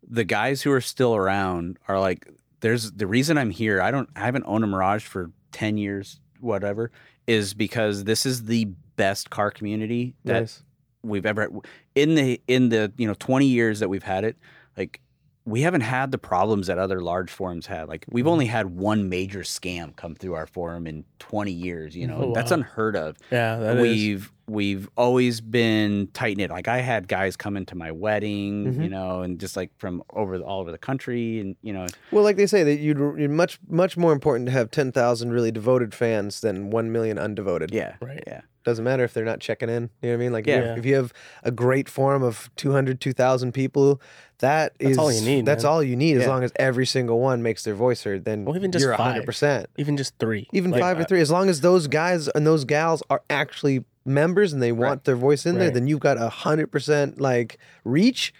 the 0.07 0.23
guys 0.23 0.61
who 0.64 0.72
are 0.72 0.81
still 0.81 1.15
around 1.15 1.77
are 1.88 1.99
like, 1.99 2.27
there's 2.61 2.91
the 2.94 3.07
reason 3.07 3.38
I'm 3.38 3.52
here. 3.52 3.81
I 3.81 3.91
don't, 3.91 4.10
I 4.15 4.22
haven't 4.22 4.44
owned 4.48 4.64
a 4.64 4.68
Mirage 4.68 5.03
for 5.06 5.31
ten 5.52 5.77
years, 5.77 6.19
whatever, 6.40 6.91
is 7.27 7.53
because 7.53 8.03
this 8.06 8.26
is 8.26 8.45
the 8.45 8.65
best 8.95 9.30
car 9.30 9.49
community 9.52 10.15
that 10.26 10.41
Nice. 10.41 10.64
we've 11.03 11.26
ever 11.26 11.41
had. 11.41 11.52
in 11.95 12.15
the 12.15 12.41
in 12.48 12.69
the 12.69 12.91
you 12.98 13.07
know 13.07 13.15
20 13.15 13.45
years 13.48 13.80
that 13.80 13.90
we've 13.90 14.03
had 14.03 14.23
it 14.23 14.38
like 14.77 14.99
we 15.45 15.61
haven't 15.61 15.82
had 15.82 16.11
the 16.11 16.18
problems 16.18 16.68
that 16.68 16.78
other 16.78 17.02
large 17.02 17.30
forums 17.30 17.65
had 17.68 17.88
like 17.90 18.06
we've 18.10 18.28
only 18.28 18.45
had 18.45 18.68
one 18.78 19.10
major 19.10 19.41
scam 19.41 19.95
come 19.95 20.15
through 20.15 20.34
our 20.36 20.48
forum 20.48 20.88
in 20.88 21.03
20 21.20 21.52
years 21.52 21.95
you 21.98 22.07
know 22.07 22.18
Oh, 22.30 22.34
that's 22.34 22.52
unheard 22.52 22.95
of 22.95 23.18
Yeah, 23.32 23.57
that 23.57 23.78
is. 23.78 23.82
we've 23.82 24.32
we've 24.48 24.90
always 24.98 25.41
been 25.41 26.07
tight 26.14 26.38
knit 26.38 26.49
like 26.49 26.68
i 26.68 26.80
had 26.80 27.07
guys 27.07 27.36
come 27.36 27.56
into 27.57 27.76
my 27.76 27.91
wedding 27.91 28.65
Mhm. 28.74 28.84
you 28.84 28.90
know 28.90 29.22
and 29.22 29.40
just 29.40 29.56
like 29.57 29.72
from 29.78 30.02
over 30.14 30.38
the, 30.38 30.44
all 30.45 30.61
over 30.61 30.72
the 30.72 30.78
country 30.78 31.40
and 31.40 31.56
you 31.61 31.74
know 31.74 31.88
Well, 32.11 32.24
like 32.24 32.38
they 32.38 32.48
say, 32.48 32.64
that 32.64 32.76
you'd, 32.80 32.98
you're 32.98 33.30
much 33.30 33.60
much 33.68 33.98
more 33.98 34.14
important 34.14 34.45
to 34.48 34.52
have 34.53 34.72
ten 34.72 34.91
thousand 34.91 35.32
really 35.32 35.52
devoted 35.52 35.94
fans 35.94 36.41
than 36.41 36.70
one 36.70 36.91
million 36.91 37.18
undevoted. 37.18 37.74
yeah 37.74 37.95
Right. 38.02 38.24
yeah 38.28 38.41
Doesn't 38.64 38.84
matter 38.85 39.03
if 39.03 39.14
they're 39.14 39.26
not 39.26 39.40
checking 39.40 39.69
in. 39.69 39.90
You 40.02 40.10
know 40.10 40.10
what 40.10 40.14
I 40.14 40.18
mean? 40.18 40.31
Like, 40.34 40.48
Yeah. 40.48 40.56
if, 40.56 40.61
you 40.64 40.68
have, 40.69 40.77
if 40.80 40.85
you 40.85 40.95
have 40.95 41.14
a 41.44 41.52
great 41.52 41.90
forum 41.90 42.23
of 42.23 42.49
200, 42.56 43.02
2,000 43.02 43.52
people, 43.53 44.02
that 44.40 44.73
That's 44.80 44.91
is 44.91 44.98
all 44.98 45.11
you 45.11 45.22
need, 45.22 45.45
That's 45.45 45.64
man. 45.64 45.72
all 45.72 45.84
you 45.84 45.95
need. 45.95 46.18
As 46.18 46.23
Yeah. 46.23 46.30
long 46.30 46.44
as 46.44 46.52
every 46.57 46.85
single 46.85 47.19
one 47.19 47.41
makes 47.44 47.64
their 47.64 47.76
voice 47.76 48.03
heard, 48.03 48.26
then 48.26 48.45
Well, 48.45 48.56
even 48.56 48.72
just 48.72 48.84
you're 48.84 48.95
five. 48.95 49.14
hundred 49.14 49.26
percent. 49.26 49.68
Even 49.77 49.98
just 49.98 50.18
three. 50.19 50.48
Even 50.53 50.72
Like, 50.72 50.81
five 50.81 50.98
or 50.99 51.03
uh, 51.03 51.06
three, 51.06 51.22
as 51.22 51.31
long 51.31 51.49
as 51.49 51.61
those 51.61 51.88
guys 51.88 52.27
and 52.30 52.45
those 52.48 52.65
gals 52.65 53.03
are 53.10 53.22
actually 53.30 53.84
members 54.06 54.52
and 54.53 54.61
they 54.61 54.72
want 54.73 55.06
their 55.06 55.15
voice 55.15 55.45
in 55.45 55.60
there, 55.60 55.69
then 55.72 55.88
you've 55.88 55.99
got 56.02 56.18
a 56.18 56.30
hundred 56.30 56.68
percent 56.72 57.22
like 57.22 57.57
reach. 57.85 58.34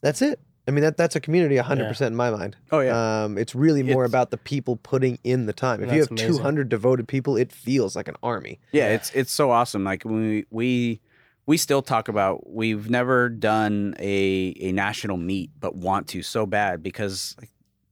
That's 0.00 0.22
it. 0.22 0.38
I 0.68 0.70
mean 0.70 0.82
that 0.82 0.96
that's 0.98 1.16
a 1.16 1.20
community 1.20 1.56
hundred 1.56 1.88
percent 1.88 2.12
in 2.12 2.16
my 2.16 2.30
mind. 2.30 2.56
oh 2.70 2.80
yeah 2.80 3.24
Um, 3.24 3.38
it's 3.38 3.54
really 3.54 3.82
more 3.82 4.04
It's- 4.04 4.10
about 4.10 4.30
the 4.30 4.36
people 4.36 4.76
putting 4.76 5.18
in 5.24 5.46
the 5.46 5.52
time. 5.54 5.82
If 5.82 5.90
you 5.92 6.00
have 6.00 6.08
That's 6.10 6.20
amazing. 6.22 6.36
two 6.36 6.42
hundred 6.42 6.68
devoted 6.68 7.08
people, 7.08 7.36
it 7.36 7.50
feels 7.50 7.96
like 7.96 8.06
an 8.08 8.16
army. 8.22 8.60
Yeah, 8.72 8.90
it's 8.90 9.10
it's 9.14 9.32
so 9.32 9.50
awesome. 9.50 9.82
Like 9.82 10.04
we 10.04 10.44
we 10.50 11.00
we 11.46 11.56
still 11.56 11.80
talk 11.80 12.08
about 12.08 12.48
we've 12.50 12.90
never 12.90 13.30
done 13.30 13.94
a 13.98 14.54
a 14.60 14.72
national 14.72 15.16
meet, 15.16 15.50
but 15.58 15.74
want 15.74 16.06
to 16.08 16.22
so 16.22 16.44
bad 16.44 16.82
because 16.82 17.34
like 17.40 17.50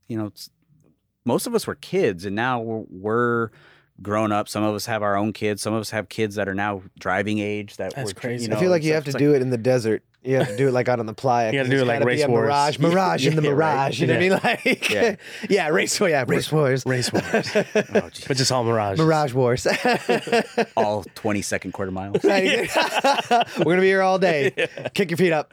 you 0.09 0.19
know 0.19 0.27
it's, 0.27 0.51
most 1.25 1.47
of 1.47 1.55
us 1.55 1.67
were 1.67 1.75
kids, 1.75 2.25
and 2.25 2.37
now 2.37 2.61
we're, 2.61 2.85
we're 2.89 3.51
grown 4.03 4.31
up. 4.31 4.49
Some 4.49 4.63
of 4.63 4.75
us 4.75 4.87
have 4.87 5.03
our 5.03 5.17
own 5.17 5.33
kids. 5.33 5.61
Some 5.63 5.73
of 5.75 5.81
us 5.81 5.91
have 5.91 6.09
kids 6.09 6.35
that 6.37 6.49
are 6.49 6.55
now 6.55 6.83
driving 7.01 7.39
age. 7.41 7.79
That 7.79 7.95
That's 7.95 8.15
we're, 8.15 8.21
crazy. 8.21 8.45
You 8.45 8.51
I 8.51 8.53
know, 8.53 8.57
I 8.59 8.61
feel 8.61 8.71
like 8.71 8.83
you 8.85 8.93
have 8.93 9.05
to 9.05 9.11
It's 9.11 9.19
do 9.19 9.35
it 9.35 9.43
in 9.43 9.51
the 9.51 9.59
desert. 9.59 10.05
You 10.27 10.37
have 10.39 10.49
to 10.49 10.57
do 10.57 10.69
it 10.69 10.73
like 10.73 10.89
out 10.89 10.99
on 11.01 11.07
the 11.07 11.15
playa. 11.15 11.53
You 11.53 11.59
gotta 11.61 11.69
'cause 11.69 11.79
do 11.79 11.83
it 11.83 11.87
like 11.87 12.05
Race 12.05 12.27
Wars. 12.27 12.47
Mirage, 12.49 12.79
mirage 12.79 13.27
in 13.27 13.37
the 13.37 13.43
Yeah, 13.47 13.51
right. 13.51 13.57
mirage. 13.57 14.01
You 14.01 14.07
know 14.09 14.15
what 14.15 14.23
I 14.23 14.29
mean? 14.29 14.41
Like, 14.67 14.91
yeah, 14.91 15.17
Yeah. 15.49 15.69
race 15.69 15.99
war, 16.01 16.09
yeah, 16.09 16.25
race 16.27 16.51
wars, 16.53 16.85
Race 16.87 17.13
wars. 17.13 17.25
Oh, 17.55 18.11
but 18.27 18.37
just 18.37 18.51
all 18.53 18.65
Mirage. 18.65 18.99
mirage 18.99 19.33
wars. 19.33 19.67
all 20.77 21.05
twenty 21.15 21.43
second 21.43 21.73
quarter 21.73 21.91
miles. 21.93 22.23
Right. 22.25 22.69
We're 23.59 23.65
gonna 23.65 23.81
be 23.81 23.87
here 23.87 24.03
all 24.03 24.19
day. 24.19 24.51
Kick 24.95 25.11
your 25.11 25.19
feet 25.19 25.33
up. 25.33 25.53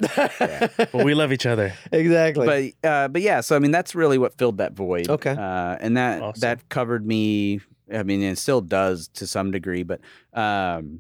Well, 0.94 1.06
we 1.06 1.14
love 1.14 1.32
each 1.32 1.46
other. 1.46 1.74
exactly. 1.92 2.74
but 2.82 2.90
uh, 2.90 3.08
but 3.10 3.22
yeah, 3.22 3.42
so 3.42 3.56
I 3.56 3.60
mean 3.60 3.72
that's 3.72 3.96
really 3.96 4.18
what 4.18 4.38
filled 4.38 4.58
that 4.58 4.74
void. 4.74 5.10
Okay. 5.10 5.32
uh, 5.32 5.78
and 5.80 5.98
that 5.98 6.22
Awesome. 6.22 6.40
that 6.42 6.70
covered 6.70 7.06
me. 7.06 7.62
I 7.94 8.04
mean, 8.04 8.24
it 8.24 8.38
still 8.38 8.62
does 8.62 9.08
to 9.10 9.28
some 9.28 9.52
degree, 9.52 9.84
but 9.84 10.00
um, 10.34 11.00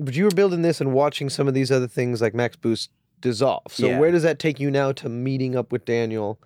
But 0.00 0.14
you 0.14 0.24
were 0.24 0.30
building 0.30 0.62
this 0.62 0.80
and 0.80 0.92
watching 0.92 1.28
some 1.28 1.46
of 1.46 1.54
these 1.54 1.70
other 1.70 1.86
things 1.86 2.20
like 2.20 2.34
Max 2.34 2.56
Boost 2.56 2.90
dissolve. 3.22 3.62
So 3.72 3.86
Yeah. 3.86 3.98
where 3.98 4.10
does 4.10 4.22
that 4.24 4.38
take 4.38 4.60
you 4.60 4.70
now 4.70 4.92
to 4.92 5.08
meeting 5.08 5.56
up 5.56 5.72
with 5.72 5.84
Daniel? 5.86 6.38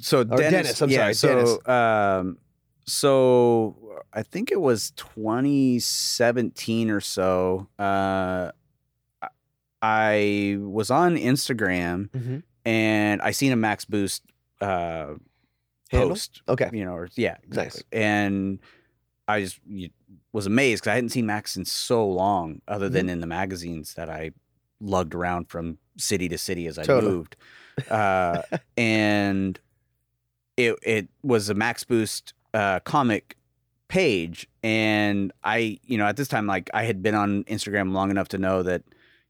so 0.00 0.24
Dennis, 0.24 0.50
Dennis, 0.50 0.80
I'm 0.82 0.90
yeah, 0.90 1.12
sorry, 1.12 1.46
so 1.46 1.72
um, 1.72 2.38
so 2.86 4.00
I 4.12 4.22
think 4.22 4.50
it 4.50 4.60
was 4.60 4.90
2017 4.92 6.90
or 6.90 7.00
so. 7.00 7.68
Uh, 7.78 8.50
I- 9.82 10.56
was 10.60 10.90
on 10.90 11.16
Instagram 11.16 12.08
Mm-hmm. 12.10 12.38
and 12.64 13.20
I 13.22 13.32
seen 13.32 13.52
a 13.52 13.56
Max 13.56 13.84
Boost 13.84 14.22
uh, 14.60 15.14
post. 15.90 16.40
Okay. 16.48 16.70
you 16.72 16.84
know, 16.84 16.94
or 16.94 17.08
yeah, 17.16 17.36
exactly. 17.44 17.82
Nice. 17.92 18.00
And 18.00 18.60
I 19.28 19.40
just 19.42 19.60
was 20.32 20.46
amazed 20.46 20.82
because 20.82 20.92
I 20.92 20.94
hadn't 20.94 21.10
seen 21.10 21.26
Max 21.26 21.56
in 21.56 21.64
so 21.64 22.06
long, 22.08 22.62
other 22.68 22.88
than 22.88 23.02
Mm-hmm. 23.06 23.12
in 23.12 23.20
the 23.20 23.26
magazines 23.26 23.94
that 23.94 24.08
I 24.08 24.30
lugged 24.80 25.14
around 25.14 25.48
from 25.50 25.78
city 25.96 26.28
to 26.28 26.38
city 26.38 26.66
as 26.66 26.78
I 26.78 26.84
moved. 26.86 27.36
Uh, 27.90 28.42
and 28.76 29.58
it 30.56 30.76
it 30.82 31.08
was 31.22 31.48
a 31.48 31.54
Max 31.54 31.84
Boost 31.84 32.34
uh, 32.54 32.80
comic 32.80 33.36
page, 33.88 34.46
and 34.62 35.32
I, 35.44 35.78
you 35.84 35.98
know, 35.98 36.06
at 36.06 36.16
this 36.16 36.28
time, 36.28 36.46
like 36.46 36.70
I 36.74 36.84
had 36.84 37.02
been 37.02 37.14
on 37.14 37.44
Instagram 37.44 37.92
long 37.92 38.10
enough 38.10 38.28
to 38.28 38.38
know 38.38 38.62
that, 38.62 38.82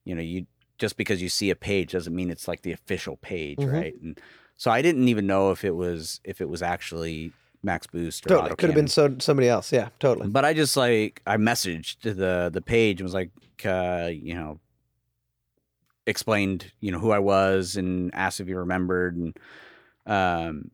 you 0.04 0.14
know, 0.14 0.22
you 0.22 0.46
just 0.78 0.96
because 0.96 1.22
you 1.22 1.28
see 1.28 1.50
a 1.50 1.56
page 1.56 1.92
doesn't 1.92 2.14
mean 2.14 2.30
it's 2.30 2.48
like 2.48 2.62
the 2.62 2.72
official 2.72 3.16
page, 3.18 3.58
Mhm. 3.58 3.72
right? 3.72 3.94
And 4.02 4.20
so 4.56 4.70
I 4.70 4.82
didn't 4.82 5.08
even 5.08 5.26
know 5.26 5.50
if 5.52 5.64
it 5.64 5.76
was 5.76 6.20
if 6.24 6.40
it 6.40 6.48
was 6.48 6.62
actually 6.62 7.32
Max 7.62 7.86
Boost 7.86 8.26
or 8.26 8.30
Totally. 8.30 8.56
Could 8.56 8.70
have 8.70 8.74
been 8.74 8.88
so, 8.88 9.14
somebody 9.20 9.48
else. 9.48 9.72
Yeah, 9.72 9.90
totally. 10.00 10.28
But 10.28 10.44
I 10.44 10.52
just 10.54 10.76
like 10.76 11.22
I 11.26 11.36
messaged 11.36 12.00
the 12.02 12.50
the 12.52 12.60
page 12.60 13.00
and 13.00 13.04
was 13.04 13.14
like, 13.14 13.30
uh, 13.64 14.10
you 14.12 14.34
know, 14.34 14.58
explained 16.06 16.72
you 16.80 16.90
know 16.92 16.98
who 16.98 17.10
I 17.12 17.18
was 17.20 17.76
and 17.76 18.12
asked 18.14 18.40
if 18.40 18.46
he 18.46 18.54
remembered 18.54 19.16
and 19.16 19.36
um 20.06 20.70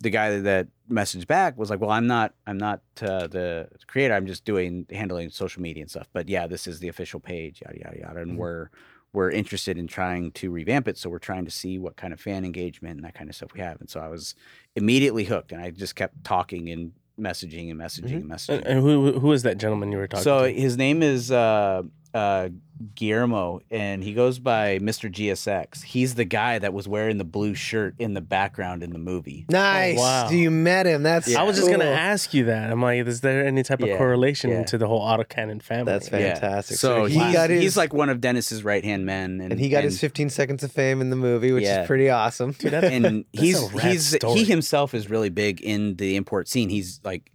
the 0.00 0.10
guy 0.10 0.40
that 0.40 0.66
messaged 0.90 1.28
back 1.28 1.56
was 1.56 1.70
like, 1.70 1.80
well, 1.80 1.90
I'm 1.90 2.08
not 2.08 2.34
I'm 2.44 2.58
not 2.58 2.80
uh, 3.00 3.28
the 3.28 3.68
creator. 3.86 4.14
I'm 4.14 4.26
just 4.26 4.44
doing 4.44 4.84
handling 4.90 5.30
social 5.30 5.62
media 5.62 5.82
and 5.82 5.90
stuff. 5.90 6.08
But 6.12 6.28
yeah, 6.28 6.48
this 6.48 6.66
is 6.66 6.80
the 6.80 6.88
official 6.88 7.20
page. 7.20 7.62
Yada 7.64 7.78
yada 7.78 7.98
yada. 8.00 8.20
And 8.22 8.32
Mhm. 8.32 8.36
we're 8.38 8.70
we're 9.12 9.30
interested 9.30 9.78
in 9.78 9.86
trying 9.86 10.32
to 10.32 10.50
revamp 10.50 10.88
it. 10.88 10.98
So 10.98 11.08
we're 11.08 11.20
trying 11.20 11.44
to 11.44 11.52
see 11.52 11.78
what 11.78 11.94
kind 11.96 12.12
of 12.12 12.20
fan 12.20 12.44
engagement 12.44 12.96
and 12.96 13.04
that 13.04 13.14
kind 13.14 13.30
of 13.30 13.36
stuff 13.36 13.52
we 13.54 13.60
have. 13.60 13.78
And 13.80 13.88
so 13.88 14.00
I 14.00 14.08
was 14.08 14.34
immediately 14.74 15.22
hooked, 15.24 15.52
and 15.52 15.62
I 15.62 15.70
just 15.70 15.94
kept 15.94 16.24
talking 16.24 16.68
and 16.68 16.92
messaging 17.20 17.70
and 17.70 17.78
messaging 17.78 18.16
and 18.16 18.24
messaging. 18.24 18.56
And, 18.56 18.66
and 18.66 18.80
who 18.80 19.20
who 19.20 19.30
is 19.30 19.44
that 19.44 19.56
gentleman 19.58 19.92
you 19.92 19.98
were 19.98 20.08
talking 20.08 20.24
So 20.24 20.46
to? 20.46 20.52
his 20.52 20.76
name 20.76 21.00
is 21.04 21.30
uh, 21.30 21.82
uh, 22.14 22.48
Guillermo, 22.94 23.60
and 23.70 24.02
he 24.02 24.12
goes 24.12 24.38
by 24.38 24.78
Mr. 24.80 25.10
GSX. 25.10 25.82
He's 25.84 26.14
the 26.16 26.24
guy 26.24 26.58
that 26.58 26.74
was 26.74 26.88
wearing 26.88 27.16
the 27.16 27.24
blue 27.24 27.54
shirt 27.54 27.94
in 27.98 28.14
the 28.14 28.20
background 28.20 28.82
in 28.82 28.90
the 28.92 28.98
movie. 28.98 29.46
Nice. 29.48 29.96
wow. 29.98 30.28
You 30.30 30.50
met 30.50 30.86
him. 30.86 31.02
That's 31.02 31.34
I 31.34 31.44
was 31.44 31.56
just 31.56 31.70
gonna 31.70 31.84
ask 31.84 32.34
you 32.34 32.46
that. 32.46 32.70
I'm 32.70 32.82
like, 32.82 33.06
is 33.06 33.20
there 33.20 33.46
any 33.46 33.62
type 33.62 33.80
of 33.82 33.88
Yeah, 33.88 33.96
correlation 33.98 34.50
yeah. 34.50 34.64
to 34.64 34.78
the 34.78 34.86
whole 34.88 35.00
autocannon 35.00 35.62
family? 35.62 35.84
That's 35.92 36.10
Yeah. 36.10 36.34
fantastic. 36.34 36.76
So, 36.76 37.04
he 37.06 37.18
he's, 37.18 37.32
got 37.32 37.50
his 37.50 37.62
he's 37.62 37.76
like 37.76 37.94
one 37.94 38.08
of 38.10 38.20
Dennis's 38.20 38.64
right 38.64 38.84
hand 38.84 39.06
men, 39.06 39.40
and, 39.40 39.52
and 39.52 39.60
he 39.60 39.68
got 39.68 39.84
his 39.84 40.00
15 40.00 40.28
seconds 40.30 40.62
of 40.64 40.72
fame 40.72 41.00
in 41.00 41.10
the 41.10 41.16
movie, 41.16 41.52
which 41.52 41.64
Yeah. 41.64 41.82
is 41.82 41.86
pretty 41.86 42.10
awesome. 42.10 42.52
Dude, 42.52 42.72
that's- 42.72 42.92
and 42.92 43.04
That's 43.32 43.42
he's 43.44 43.70
he's 43.80 44.14
story. 44.16 44.38
he 44.40 44.44
himself 44.44 44.92
is 44.92 45.08
really 45.08 45.30
big 45.30 45.60
in 45.60 45.96
the 45.96 46.16
import 46.16 46.48
scene. 46.48 46.68
He's 46.68 47.00
like 47.04 47.30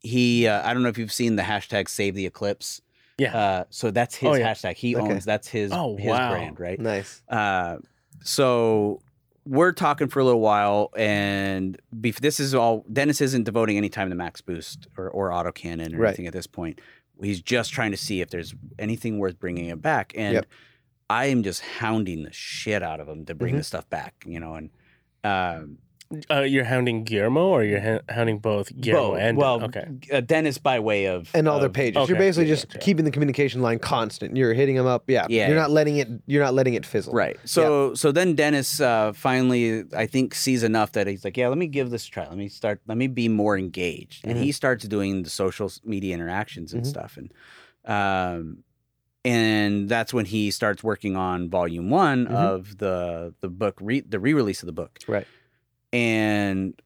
he 0.00 0.46
uh, 0.46 0.66
I 0.68 0.72
don't 0.74 0.82
know 0.82 0.88
if 0.88 0.98
you've 0.98 1.12
seen 1.12 1.36
the 1.36 1.42
hashtag 1.42 1.88
Save 1.88 2.14
the 2.14 2.26
Eclipse. 2.26 2.80
Yeah. 3.20 3.36
Uh, 3.36 3.64
so 3.70 3.90
that's 3.90 4.14
his 4.14 4.28
Oh, 4.30 4.34
yeah. 4.34 4.52
hashtag. 4.52 4.76
He 4.76 4.96
Okay. 4.96 5.12
owns 5.12 5.24
that's 5.24 5.46
his 5.48 5.70
Oh, 5.72 5.96
his 5.96 6.08
wow. 6.10 6.30
brand, 6.30 6.58
right? 6.58 6.80
nice. 6.80 7.22
Uh, 7.28 7.76
so 8.22 9.00
we're 9.46 9.72
talking 9.72 10.08
for 10.08 10.20
a 10.20 10.24
little 10.24 10.40
while, 10.40 10.90
and 10.96 11.78
bef- 11.94 12.20
this 12.20 12.40
is 12.40 12.54
all. 12.54 12.84
Dennis 12.92 13.20
isn't 13.20 13.44
devoting 13.44 13.76
any 13.76 13.88
time 13.88 14.10
to 14.10 14.14
Max 14.16 14.40
Boost 14.40 14.86
or, 14.96 15.10
or 15.10 15.30
Autocannon 15.30 15.94
or 15.94 15.98
Right. 15.98 16.08
anything 16.08 16.26
at 16.26 16.32
this 16.32 16.46
point. 16.46 16.80
He's 17.22 17.40
just 17.42 17.72
trying 17.72 17.90
to 17.90 17.96
see 17.96 18.20
if 18.20 18.30
there's 18.30 18.54
anything 18.78 19.18
worth 19.18 19.38
bringing 19.38 19.66
it 19.66 19.82
back, 19.82 20.12
and 20.16 20.34
Yep. 20.34 20.46
I 21.10 21.26
am 21.26 21.42
just 21.42 21.60
hounding 21.62 22.22
the 22.22 22.32
shit 22.32 22.82
out 22.82 23.00
of 23.00 23.08
him 23.08 23.24
to 23.26 23.34
bring 23.34 23.54
Mhm. 23.54 23.58
the 23.58 23.64
stuff 23.64 23.88
back, 23.90 24.14
you 24.26 24.38
know. 24.40 24.54
And 24.54 24.70
um, 25.24 25.78
Uh, 26.28 26.40
you're 26.40 26.64
hounding 26.64 27.04
Guillermo, 27.04 27.46
or 27.46 27.62
you're 27.62 27.80
ha- 27.80 28.00
hounding 28.08 28.40
both 28.40 28.74
Guillermo 28.80 29.10
both- 29.12 29.20
and 29.20 29.36
well, 29.38 29.62
okay. 29.62 29.86
uh, 30.12 30.20
Dennis 30.20 30.58
by 30.58 30.80
way 30.80 31.04
of 31.06 31.30
And 31.34 31.46
all 31.46 31.60
their 31.60 31.68
pages. 31.68 31.98
okay, 31.98 32.08
You're 32.08 32.18
basically 32.18 32.48
yeah, 32.48 32.54
just 32.54 32.66
gotcha. 32.68 32.78
keeping 32.80 33.04
the 33.04 33.12
communication 33.12 33.62
line 33.62 33.78
constant. 33.78 34.36
You're 34.36 34.52
hitting 34.52 34.74
them 34.74 34.88
up. 34.88 35.04
Yeah. 35.06 35.26
Yeah. 35.30 35.46
You're 35.46 35.56
not 35.56 35.70
letting 35.70 35.98
it 35.98 36.08
you're 36.26 36.42
not 36.42 36.52
letting 36.54 36.74
it 36.74 36.84
fizzle. 36.84 37.12
Right. 37.12 37.36
So 37.44 37.94
so 37.94 38.10
then 38.10 38.34
Dennis 38.34 38.80
uh, 38.80 39.12
finally 39.14 39.84
I 39.96 40.06
think 40.06 40.34
sees 40.34 40.64
enough 40.64 40.90
that 40.92 41.06
he's 41.06 41.24
like, 41.24 41.36
yeah, 41.36 41.46
let 41.46 41.58
me 41.58 41.68
give 41.68 41.90
this 41.90 42.08
a 42.08 42.10
try. 42.10 42.26
Let 42.26 42.36
me 42.36 42.48
start. 42.48 42.80
Let 42.88 42.98
me 42.98 43.06
be 43.06 43.28
more 43.28 43.56
engaged. 43.56 44.26
And 44.26 44.36
he 44.36 44.50
starts 44.50 44.88
doing 44.88 45.22
the 45.22 45.30
social 45.30 45.70
media 45.84 46.12
interactions 46.12 46.72
and 46.72 46.82
Mhm. 46.82 46.86
stuff. 46.88 47.18
And 47.18 47.32
um, 47.84 48.64
and 49.24 49.88
that's 49.88 50.12
when 50.12 50.24
he 50.24 50.50
starts 50.50 50.82
working 50.82 51.14
on 51.14 51.48
volume 51.50 51.88
one 51.88 52.26
Mhm. 52.26 52.30
of 52.34 52.78
the 52.78 53.32
the 53.42 53.48
book, 53.48 53.78
re- 53.80 54.00
the 54.00 54.18
re 54.18 54.34
release 54.34 54.60
of 54.60 54.66
the 54.66 54.72
book. 54.72 54.98
Right. 55.06 55.26
And 55.92 56.80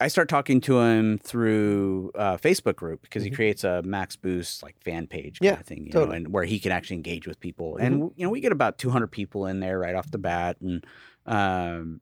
I 0.00 0.08
start 0.08 0.28
talking 0.28 0.60
to 0.62 0.80
him 0.80 1.18
through 1.18 2.10
uh, 2.16 2.36
Facebook 2.36 2.74
group 2.76 3.02
because 3.02 3.22
Mhm. 3.22 3.26
he 3.26 3.30
creates 3.30 3.62
a 3.62 3.82
Max 3.82 4.16
Boost 4.16 4.62
like 4.62 4.74
fan 4.82 5.06
page 5.06 5.38
kind 5.38 5.54
Yeah, 5.54 5.60
of 5.60 5.66
thing, 5.66 5.86
you 5.86 5.92
totally. 5.92 6.10
know, 6.10 6.16
and 6.16 6.32
where 6.32 6.44
he 6.44 6.58
can 6.58 6.72
actually 6.72 6.96
engage 6.96 7.28
with 7.28 7.38
people. 7.38 7.76
And 7.76 8.10
you 8.16 8.24
know, 8.26 8.30
we 8.30 8.40
get 8.40 8.50
about 8.52 8.78
200 8.78 9.06
people 9.08 9.46
in 9.46 9.60
there 9.60 9.78
right 9.78 9.94
off 9.94 10.10
the 10.10 10.18
bat, 10.18 10.56
and 10.60 10.84
um, 11.26 12.00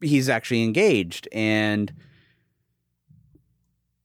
he's 0.00 0.28
actually 0.28 0.64
engaged. 0.64 1.28
And 1.30 1.92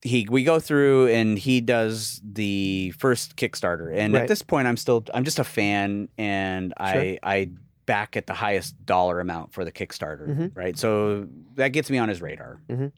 he 0.04 0.28
we 0.30 0.44
go 0.44 0.60
through 0.60 1.08
and 1.08 1.38
he 1.38 1.62
does 1.62 2.22
the 2.24 2.92
first 2.98 3.36
Kickstarter. 3.36 3.96
And 3.96 4.14
Right. 4.14 4.22
at 4.24 4.28
this 4.28 4.42
point, 4.42 4.68
I'm 4.68 4.78
still 4.78 5.04
I'm 5.14 5.24
just 5.24 5.40
a 5.40 5.44
fan, 5.44 6.08
and 6.20 6.74
I 6.78 7.18
I 7.24 7.50
back 7.92 8.16
at 8.16 8.26
the 8.26 8.34
highest 8.34 8.86
dollar 8.86 9.20
amount 9.20 9.52
for 9.52 9.66
the 9.66 9.72
Kickstarter, 9.72 10.26
Mhm. 10.30 10.56
right? 10.56 10.78
So 10.78 11.28
that 11.56 11.70
gets 11.74 11.90
me 11.92 11.98
on 11.98 12.08
his 12.08 12.22
radar. 12.22 12.62
Mhm. 12.70 12.92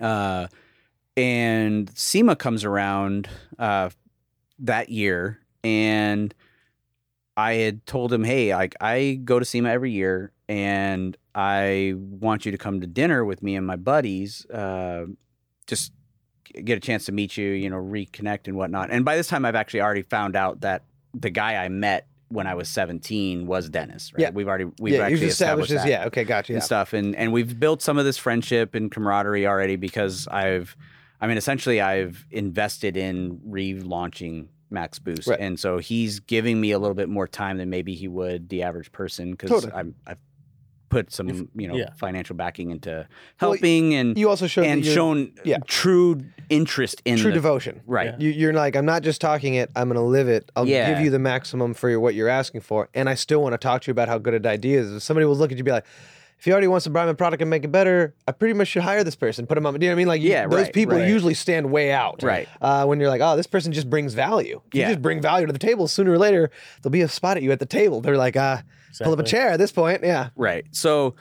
Uh, 0.00 0.46
and 1.16 1.90
SEMA 1.98 2.36
comes 2.36 2.62
around 2.64 3.28
uh, 3.58 3.90
that 4.60 4.90
year, 4.90 5.40
and 5.64 6.32
I 7.36 7.54
had 7.54 7.84
told 7.84 8.12
him, 8.12 8.22
"Hey, 8.22 8.54
like 8.54 8.76
I 8.80 9.18
go 9.24 9.40
to 9.40 9.44
SEMA 9.44 9.70
every 9.70 9.90
year, 9.90 10.30
and 10.48 11.16
I 11.34 11.94
want 11.96 12.46
you 12.46 12.52
to 12.52 12.58
come 12.58 12.80
to 12.82 12.86
dinner 12.86 13.24
with 13.24 13.42
me 13.42 13.56
and 13.56 13.66
my 13.66 13.76
buddies. 13.76 14.46
Uh, 14.46 15.06
just 15.66 15.92
get 16.64 16.76
a 16.78 16.80
chance 16.80 17.06
to 17.06 17.12
meet 17.12 17.36
you, 17.36 17.48
you 17.50 17.68
know, 17.70 17.76
reconnect 17.82 18.46
and 18.46 18.56
whatnot." 18.56 18.90
And 18.92 19.04
by 19.04 19.16
this 19.16 19.26
time, 19.26 19.44
I've 19.44 19.56
actually 19.56 19.80
already 19.82 20.02
found 20.02 20.36
out 20.36 20.60
that 20.60 20.84
the 21.12 21.30
guy 21.30 21.56
I 21.64 21.68
met 21.68 22.06
when 22.28 22.46
I 22.46 22.54
was 22.54 22.68
17 22.68 23.46
was 23.46 23.68
Dennis. 23.68 24.12
Right? 24.12 24.22
Yeah. 24.22 24.30
we've 24.30 24.48
already 24.48 24.66
we've 24.80 24.94
yeah, 24.94 25.02
actually 25.02 25.26
established 25.26 25.70
this. 25.70 25.82
that 25.82 25.88
Yeah. 25.88 26.06
Okay. 26.06 26.24
Gotcha. 26.24 26.52
Yeah. 26.52 26.56
and 26.56 26.64
stuff 26.64 26.92
and 26.92 27.14
and 27.14 27.32
we've 27.32 27.58
built 27.58 27.82
some 27.82 27.98
of 27.98 28.04
this 28.04 28.18
friendship 28.18 28.74
and 28.74 28.90
camaraderie 28.90 29.46
already 29.46 29.76
because 29.76 30.26
I've 30.28 30.76
I 31.20 31.26
mean 31.28 31.36
essentially 31.36 31.80
I've 31.80 32.26
invested 32.30 32.96
in 32.96 33.38
relaunching 33.48 34.48
Max 34.70 34.98
Boost 34.98 35.28
Right. 35.28 35.38
and 35.38 35.58
so 35.60 35.78
he's 35.78 36.18
giving 36.20 36.60
me 36.60 36.72
a 36.72 36.78
little 36.78 36.94
bit 36.96 37.08
more 37.08 37.28
time 37.28 37.58
than 37.58 37.70
maybe 37.70 37.94
he 37.94 38.08
would 38.08 38.48
the 38.48 38.62
average 38.64 38.90
person 38.92 39.30
because 39.30 39.50
Totally. 39.50 39.72
I'm 39.72 39.94
I've 40.06 40.18
put 40.88 41.12
some 41.12 41.28
If- 41.28 41.42
you 41.54 41.68
know 41.68 41.76
yeah. 41.76 41.90
financial 41.96 42.36
backing 42.36 42.70
into 42.70 43.06
Well, 43.40 43.52
helping 43.52 43.94
and 43.94 44.16
You 44.18 44.28
also 44.28 44.46
showed 44.46 44.66
and 44.66 44.84
shown 44.84 45.32
yeah. 45.44 45.58
true 45.66 46.20
interest 46.48 47.02
in 47.04 47.16
true 47.18 47.30
the, 47.30 47.34
devotion. 47.34 47.80
right 47.86 48.06
Yeah. 48.10 48.16
You, 48.18 48.30
you're 48.30 48.52
like, 48.52 48.76
I'm 48.76 48.86
not 48.86 49.02
just 49.02 49.20
talking 49.20 49.54
it. 49.54 49.70
I'm 49.74 49.88
going 49.88 49.96
to 49.96 50.02
live 50.02 50.28
it. 50.28 50.50
I'll 50.54 50.64
give 50.64 51.00
you 51.00 51.10
the 51.10 51.18
maximum 51.18 51.74
for 51.74 51.90
your, 51.90 51.98
what 52.00 52.14
you're 52.14 52.28
asking 52.28 52.60
for, 52.60 52.88
and 52.94 53.08
I 53.08 53.14
still 53.14 53.42
want 53.42 53.54
to 53.54 53.58
talk 53.58 53.82
to 53.82 53.88
you 53.88 53.92
about 53.92 54.08
how 54.08 54.18
good 54.18 54.34
an 54.34 54.46
idea 54.46 54.78
is. 54.80 54.92
If 54.92 55.02
somebody 55.02 55.26
will 55.26 55.36
look 55.36 55.50
at 55.50 55.56
you 55.56 55.62
and 55.62 55.64
be 55.66 55.72
like, 55.72 55.86
if 56.38 56.44
he 56.44 56.52
already 56.52 56.66
wants 56.68 56.84
to 56.84 56.90
buy 56.90 57.06
my 57.06 57.12
product 57.14 57.40
and 57.40 57.48
make 57.50 57.64
it 57.64 57.72
better, 57.72 58.14
I 58.28 58.32
pretty 58.32 58.54
much 58.54 58.68
should 58.68 58.82
hire 58.82 59.02
this 59.04 59.16
person. 59.16 59.46
Put 59.46 59.56
him 59.58 59.66
on. 59.66 59.74
Do 59.74 59.84
you 59.84 59.90
know 59.90 59.94
what 59.94 59.96
I 59.96 59.98
mean? 59.98 60.08
Like, 60.08 60.20
you- 60.22 60.30
Yeah, 60.30 60.46
those 60.46 60.62
right, 60.64 60.72
people 60.72 60.96
right. 60.98 61.08
usually 61.08 61.34
stand 61.34 61.70
way 61.70 61.92
out. 61.92 62.22
Right. 62.22 62.48
Uh, 62.60 62.84
when 62.84 63.00
you're 63.00 63.08
like, 63.08 63.22
oh, 63.22 63.36
this 63.36 63.46
person 63.46 63.72
just 63.72 63.88
brings 63.88 64.14
value. 64.14 64.60
If 64.68 64.74
Yeah. 64.74 64.88
You 64.88 64.94
just 64.94 65.02
bring 65.02 65.20
value 65.22 65.46
to 65.46 65.52
the 65.52 65.58
table. 65.58 65.88
Sooner 65.88 66.12
or 66.12 66.18
later, 66.18 66.50
there'll 66.82 66.92
be 66.92 67.00
a 67.02 67.08
spot 67.08 67.36
at 67.36 67.42
you 67.42 67.52
at 67.52 67.58
the 67.58 67.66
table. 67.66 68.00
They're 68.00 68.16
like, 68.18 68.36
uh, 68.36 68.58
pull 69.02 69.12
up 69.12 69.18
a 69.18 69.22
chair 69.24 69.50
at 69.50 69.58
this 69.58 69.72
point. 69.72 70.02
Yeah. 70.04 70.28
Right. 70.36 70.66
So 70.72 71.14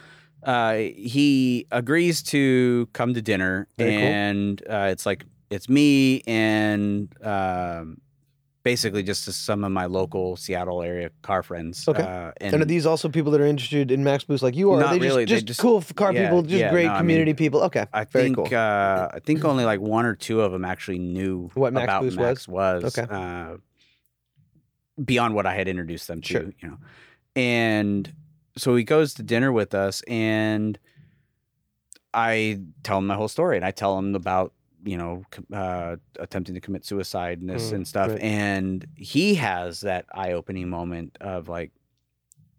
uh, 0.43 0.75
he 0.75 1.65
agrees 1.71 2.21
to 2.23 2.87
come 2.93 3.13
to 3.13 3.21
dinner, 3.21 3.67
Very 3.77 3.91
cool. 3.91 3.99
and 4.03 4.61
uh, 4.69 4.89
it's 4.91 5.05
like 5.05 5.25
it's 5.49 5.69
me 5.69 6.21
and 6.27 7.07
um, 7.23 7.97
basically 8.65 9.03
just 9.03 9.25
to 9.25 9.31
some 9.31 9.63
of 9.63 9.71
my 9.71 9.85
local 9.85 10.35
Seattle 10.35 10.81
area 10.81 11.11
car 11.21 11.43
friends. 11.43 11.87
Okay. 11.87 12.01
Uh, 12.01 12.31
and, 12.41 12.55
And, 12.55 12.63
are 12.63 12.65
these 12.65 12.87
also 12.87 13.07
people 13.09 13.31
that 13.33 13.39
are 13.39 13.45
interested 13.45 13.91
in 13.91 14.03
Max 14.03 14.23
Boost 14.23 14.41
like 14.41 14.55
you 14.55 14.71
are? 14.73 14.79
Not 14.79 14.87
are 14.87 14.93
they 14.93 14.99
just, 14.99 15.07
really, 15.07 15.21
they 15.25 15.29
just, 15.35 15.45
just- 15.45 15.59
cool 15.59 15.83
car 15.95 16.11
yeah, 16.11 16.23
people, 16.23 16.41
just 16.41 16.55
yeah, 16.55 16.71
great 16.71 16.85
no, 16.87 16.89
I 16.89 16.93
mean, 16.95 16.99
community 17.01 17.33
people? 17.35 17.61
Okay. 17.61 17.85
I 17.93 18.05
Very 18.05 18.25
think 18.25 18.35
cool. 18.37 18.47
uh, 18.47 19.07
I 19.13 19.19
think 19.23 19.45
only 19.45 19.65
like 19.65 19.79
one 19.79 20.07
or 20.07 20.15
two 20.15 20.41
of 20.41 20.51
them 20.51 20.65
actually 20.65 20.97
knew 20.97 21.51
What 21.53 21.73
Max 21.73 21.83
about 21.83 22.01
Boost 22.01 22.17
Max 22.17 22.47
was. 22.47 22.97
Okay. 22.97 23.07
Uh, 23.09 23.57
beyond 25.03 25.35
what 25.35 25.45
I 25.45 25.53
had 25.53 25.67
introduced 25.67 26.07
them 26.07 26.21
to, 26.21 26.27
Sure. 26.27 26.41
you 26.59 26.67
know, 26.69 26.77
and 27.35 28.11
so 28.57 28.75
he 28.75 28.83
goes 28.83 29.13
to 29.15 29.23
dinner 29.23 29.51
with 29.51 29.75
us, 29.75 30.01
and 30.07 30.79
I 32.15 32.61
tell 32.81 32.97
him 32.97 33.05
my 33.05 33.15
whole 33.15 33.27
story, 33.27 33.57
and 33.57 33.65
I 33.65 33.69
tell 33.71 33.95
him 33.99 34.15
about 34.15 34.53
you 34.85 34.97
know 34.97 35.23
uh, 35.51 35.95
attempting 36.19 36.55
to 36.55 36.61
commit 36.61 36.85
suicide 36.85 37.41
and 37.41 37.49
this 37.49 37.71
Mm, 37.71 37.75
and 37.75 37.87
stuff, 37.87 38.11
right. 38.11 38.21
and 38.21 38.85
he 38.95 39.35
has 39.35 39.81
that 39.81 40.05
eye 40.13 40.31
opening 40.33 40.69
moment 40.69 41.17
of 41.19 41.49
like, 41.49 41.71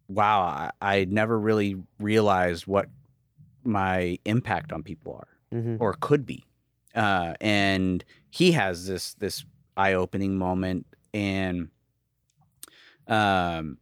wow, 0.09 0.41
I, 0.43 0.71
I 0.81 1.05
never 1.07 1.39
really 1.39 1.77
realized 1.99 2.67
what 2.67 2.89
my 3.65 4.19
impact 4.25 4.73
on 4.73 4.83
people 4.83 5.15
are 5.15 5.29
Mhm. 5.59 5.77
or 5.81 5.95
could 5.95 6.27
be. 6.27 6.45
Uh, 6.95 7.35
and 7.41 8.05
he 8.31 8.53
has 8.53 8.87
this 8.87 9.15
this 9.15 9.45
eye 9.77 9.93
opening 9.95 10.37
moment, 10.37 10.87
and 11.15 11.69
um, 13.09 13.79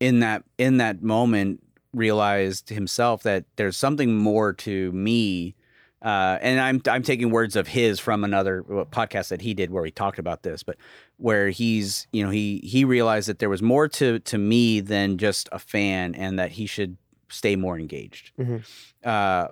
in 0.00 0.20
that 0.20 0.44
in 0.58 0.76
that 0.78 1.02
moment, 1.02 1.62
realized 1.92 2.68
himself 2.68 3.22
that 3.22 3.44
there's 3.56 3.76
something 3.76 4.16
more 4.16 4.52
to 4.52 4.92
me. 4.92 5.54
Uh, 6.02 6.38
and 6.40 6.58
I'm 6.60 6.80
I'm 6.88 7.02
taking 7.02 7.30
words 7.30 7.56
of 7.56 7.68
his 7.68 8.00
from 8.00 8.24
another 8.24 8.62
podcast 8.90 9.28
that 9.28 9.42
he 9.42 9.52
did 9.52 9.70
where 9.70 9.84
he 9.84 9.90
talked 9.90 10.18
about 10.18 10.42
this, 10.42 10.62
but 10.62 10.76
where 11.18 11.50
he's 11.50 12.06
you 12.12 12.24
know 12.24 12.30
he 12.30 12.60
he 12.64 12.84
realized 12.84 13.28
that 13.28 13.38
there 13.38 13.50
was 13.50 13.60
more 13.62 13.86
to 13.88 14.18
to 14.20 14.38
me 14.38 14.80
than 14.80 15.18
just 15.18 15.48
a 15.52 15.58
fan, 15.58 16.14
and 16.14 16.38
that 16.38 16.52
he 16.52 16.64
should 16.66 16.96
stay 17.28 17.54
more 17.54 17.78
engaged. 17.78 18.32
Mhm. 18.38 18.64
Uh, 19.04 19.48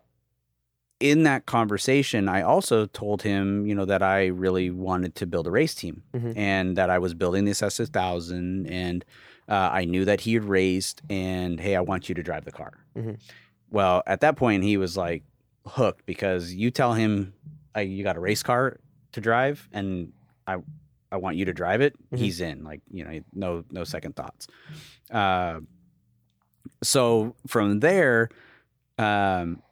in 1.00 1.22
that 1.22 1.46
conversation, 1.46 2.28
I 2.28 2.42
also 2.42 2.86
told 2.86 3.22
him, 3.22 3.66
you 3.66 3.74
know, 3.74 3.84
that 3.84 4.02
I 4.02 4.26
really 4.26 4.68
wanted 4.70 5.14
to 5.16 5.26
build 5.26 5.46
a 5.46 5.50
race 5.50 5.74
team 5.74 6.02
Mhm. 6.12 6.32
and 6.36 6.76
that 6.76 6.90
I 6.90 6.98
was 6.98 7.14
building 7.14 7.44
this 7.44 7.62
SS1000 7.62 8.66
and 8.68 9.04
uh, 9.48 9.70
I 9.72 9.84
knew 9.84 10.04
that 10.04 10.22
he 10.22 10.34
had 10.34 10.44
raced 10.44 11.02
and, 11.08 11.60
hey, 11.60 11.76
I 11.76 11.80
want 11.80 12.08
you 12.08 12.14
to 12.16 12.22
drive 12.22 12.44
the 12.44 12.50
car. 12.52 12.72
Mhm. 12.96 13.16
Well, 13.70 14.02
at 14.08 14.20
that 14.22 14.34
point, 14.36 14.64
he 14.64 14.76
was 14.76 14.96
like 14.96 15.22
hooked 15.68 16.04
because 16.06 16.52
you 16.54 16.70
tell 16.70 16.94
him 16.94 17.32
uh, 17.76 17.80
you 17.80 18.02
got 18.02 18.16
a 18.16 18.20
race 18.20 18.42
car 18.42 18.78
to 19.12 19.20
drive 19.20 19.68
and 19.72 20.12
I, 20.46 20.56
I 21.12 21.16
want 21.16 21.36
you 21.36 21.44
to 21.46 21.52
drive 21.52 21.80
it, 21.80 21.94
Mhm. 22.10 22.18
he's 22.18 22.40
in. 22.40 22.64
Like 22.64 22.80
you 22.90 23.04
know, 23.04 23.20
no 23.34 23.64
no 23.70 23.84
second 23.84 24.16
thoughts. 24.16 24.46
Uh, 25.10 25.60
so 26.82 27.34
from 27.46 27.80
there, 27.80 28.28
um, 28.98 29.62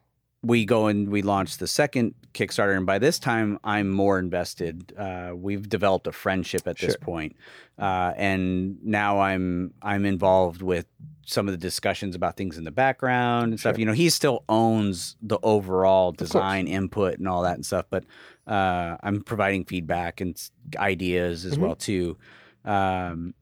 we 0.47 0.65
go 0.65 0.87
and 0.87 1.09
we 1.09 1.23
launch 1.23 1.59
the 1.59 1.67
second 1.67 2.15
Kickstarter, 2.35 2.77
and 2.77 2.87
by 2.87 2.99
this 2.99 3.19
time, 3.19 3.59
I'm 3.65 3.89
more 3.91 4.19
invested. 4.19 4.93
Uh, 4.97 5.33
we've 5.35 5.69
developed 5.69 6.07
a 6.07 6.13
friendship 6.13 6.67
at 6.69 6.79
this 6.79 6.97
point, 6.97 7.35
uh, 7.79 8.13
and 8.17 8.77
now 8.85 9.21
I'm 9.21 9.73
I'm 9.83 10.05
involved 10.05 10.61
with 10.63 10.87
some 11.25 11.49
of 11.49 11.53
the 11.53 11.59
discussions 11.59 12.15
about 12.15 12.37
things 12.37 12.57
in 12.59 12.65
the 12.65 12.71
background 12.71 13.53
and 13.53 13.59
stuff. 13.61 13.75
Sure. 13.75 13.81
You 13.81 13.87
know, 13.87 13.93
he 13.93 14.11
still 14.11 14.45
owns 14.49 15.17
the 15.23 15.39
overall 15.43 16.13
design 16.13 16.69
input 16.69 17.19
and 17.19 17.27
all 17.27 17.43
that 17.43 17.55
and 17.57 17.67
stuff, 17.67 17.87
but 17.91 18.05
uh, 18.47 18.97
I'm 19.03 19.23
providing 19.23 19.65
feedback 19.65 20.21
and 20.21 20.41
ideas 20.77 21.45
as 21.45 21.55
Mhm. 21.57 21.63
well 21.63 21.75
too. 21.75 22.17
Um, 22.65 23.35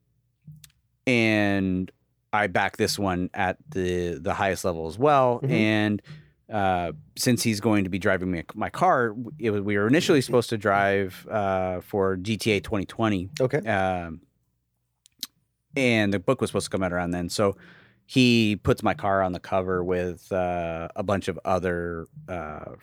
and 1.05 1.91
I 2.33 2.47
back 2.47 2.77
this 2.77 2.97
one 2.97 3.29
at 3.33 3.57
the 3.69 4.15
the 4.21 4.33
highest 4.33 4.65
level 4.65 4.87
as 4.87 4.97
well. 4.97 5.39
Mhm. 5.43 5.51
And 5.51 6.01
uh, 6.51 6.91
since 7.17 7.41
he's 7.43 7.59
going 7.59 7.83
to 7.85 7.89
be 7.89 7.97
driving 7.99 8.31
my, 8.31 8.43
my 8.53 8.69
car, 8.69 9.15
it 9.39 9.49
was, 9.51 9.61
we 9.61 9.77
were 9.77 9.87
initially 9.87 10.21
supposed 10.21 10.49
to 10.51 10.57
drive 10.57 11.25
uh, 11.29 11.81
for 11.81 12.17
GTA 12.17 12.63
2020, 12.63 13.29
Okay. 13.41 13.57
um, 13.67 14.21
and 15.75 16.13
the 16.13 16.19
book 16.19 16.41
was 16.41 16.49
supposed 16.49 16.65
to 16.65 16.69
come 16.69 16.83
out 16.83 16.93
around 16.93 17.11
then. 17.11 17.29
So 17.29 17.57
he 18.05 18.55
puts 18.61 18.83
my 18.83 18.93
car 18.93 19.21
on 19.21 19.31
the 19.31 19.39
cover 19.39 19.83
with 19.83 20.31
uh, 20.31 20.87
a 20.95 21.03
bunch 21.03 21.27
of 21.27 21.39
other. 21.45 22.05
Uh, 22.27 22.75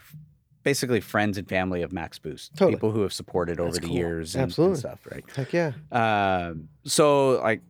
Basically, 0.64 1.00
friends 1.00 1.38
and 1.38 1.48
family 1.48 1.82
of 1.82 1.92
Max 1.92 2.20
Boost, 2.20 2.54
Totally. 2.54 2.76
people 2.76 2.92
who 2.92 3.02
have 3.02 3.12
supported 3.12 3.58
over 3.58 3.70
That's 3.72 3.80
the 3.80 3.86
cool. 3.88 3.96
years, 3.96 4.36
and, 4.36 4.42
and 4.42 4.48
Absolutely. 4.50 4.76
stuff, 4.78 5.00
right? 5.10 5.24
Heck 5.34 5.52
yeah. 5.52 5.72
Um, 5.90 6.68
so 6.84 7.40
like 7.42 7.62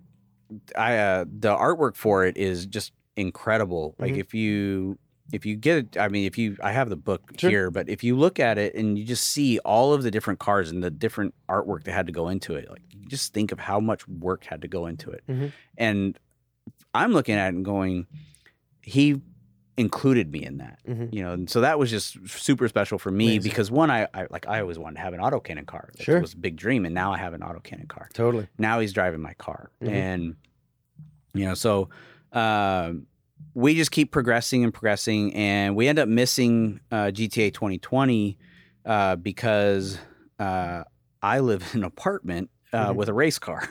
I 0.77 0.99
uh, 0.99 1.25
the 1.27 1.57
artwork 1.57 1.97
for 1.97 2.27
it 2.27 2.37
is 2.37 2.67
just 2.67 2.93
incredible. 3.17 3.95
Like 3.99 4.13
Mhm. 4.13 4.19
if 4.19 4.35
you 4.35 4.99
if 5.31 5.47
you 5.47 5.57
get 5.57 5.77
it, 5.79 5.97
I 5.99 6.09
mean, 6.09 6.25
if 6.27 6.37
you 6.37 6.57
I 6.63 6.73
have 6.73 6.89
the 6.89 6.97
book 6.97 7.23
Sure. 7.39 7.51
here, 7.51 7.71
but 7.71 7.89
if 7.89 8.03
you 8.03 8.17
look 8.17 8.41
at 8.41 8.59
it 8.59 8.75
and 8.75 8.99
you 8.99 9.05
just 9.05 9.25
see 9.31 9.59
all 9.61 9.93
of 9.93 10.03
the 10.03 10.11
different 10.11 10.41
cars 10.41 10.71
and 10.71 10.83
the 10.83 10.91
different 10.91 11.35
artwork 11.49 11.85
that 11.85 11.93
had 11.93 12.07
to 12.07 12.13
go 12.13 12.29
into 12.29 12.55
it, 12.55 12.69
like 12.69 12.83
you 12.91 13.07
just 13.07 13.33
think 13.33 13.53
of 13.53 13.59
how 13.61 13.79
much 13.81 14.07
work 14.09 14.45
had 14.45 14.63
to 14.63 14.69
go 14.69 14.87
into 14.87 15.11
it. 15.11 15.23
Mhm. 15.29 15.53
And 15.79 16.19
I'm 16.95 17.13
looking 17.13 17.37
at 17.37 17.47
it 17.47 17.57
and 17.57 17.65
going, 17.65 18.07
he 18.83 19.21
included 19.79 20.31
me 20.31 20.45
in 20.45 20.59
that 20.59 20.79
Mhm. 20.87 21.11
you 21.15 21.23
know 21.23 21.33
and 21.33 21.49
so 21.49 21.63
that 21.63 21.79
was 21.79 21.89
just 21.91 22.19
super 22.29 22.69
special 22.69 22.99
for 22.99 23.11
me 23.11 23.25
Amazing. 23.37 23.43
because 23.51 23.71
one 23.71 23.91
I, 23.91 24.07
I 24.13 24.27
like 24.29 24.47
i 24.47 24.61
always 24.61 24.79
wanted 24.79 24.97
to 24.97 25.01
have 25.01 25.15
an 25.15 25.21
autocannon 25.21 25.65
car 25.65 25.89
Like, 25.97 26.05
Sure. 26.05 26.19
it 26.19 26.21
was 26.21 26.35
a 26.35 26.37
big 26.37 26.57
dream 26.57 26.85
and 26.85 26.95
now 26.95 27.11
i 27.11 27.17
have 27.17 27.33
an 27.33 27.41
autocannon 27.41 27.89
car 27.89 28.11
Totally. 28.13 28.49
now 28.59 28.81
he's 28.81 28.93
driving 28.93 29.23
my 29.23 29.33
car 29.33 29.71
Mhm. 29.83 29.89
and 29.91 30.37
you 31.33 31.47
know 31.47 31.55
so 31.55 31.89
um, 32.33 33.07
we 33.55 33.75
just 33.75 33.91
keep 33.91 34.11
progressing 34.13 34.65
and 34.65 34.73
progressing 34.73 35.35
and 35.35 35.77
we 35.77 35.89
end 35.89 35.99
up 35.99 36.09
missing 36.09 36.81
uh, 36.91 37.07
gta 37.07 37.53
2020 37.53 38.39
uh, 38.87 39.17
because 39.17 39.99
uh, 40.39 40.83
i 41.23 41.39
live 41.41 41.63
in 41.75 41.81
an 41.81 41.85
apartment 41.85 42.51
uh, 42.73 42.89
Mhm. 42.91 42.97
with 42.97 43.09
a 43.09 43.13
race 43.15 43.39
car 43.39 43.69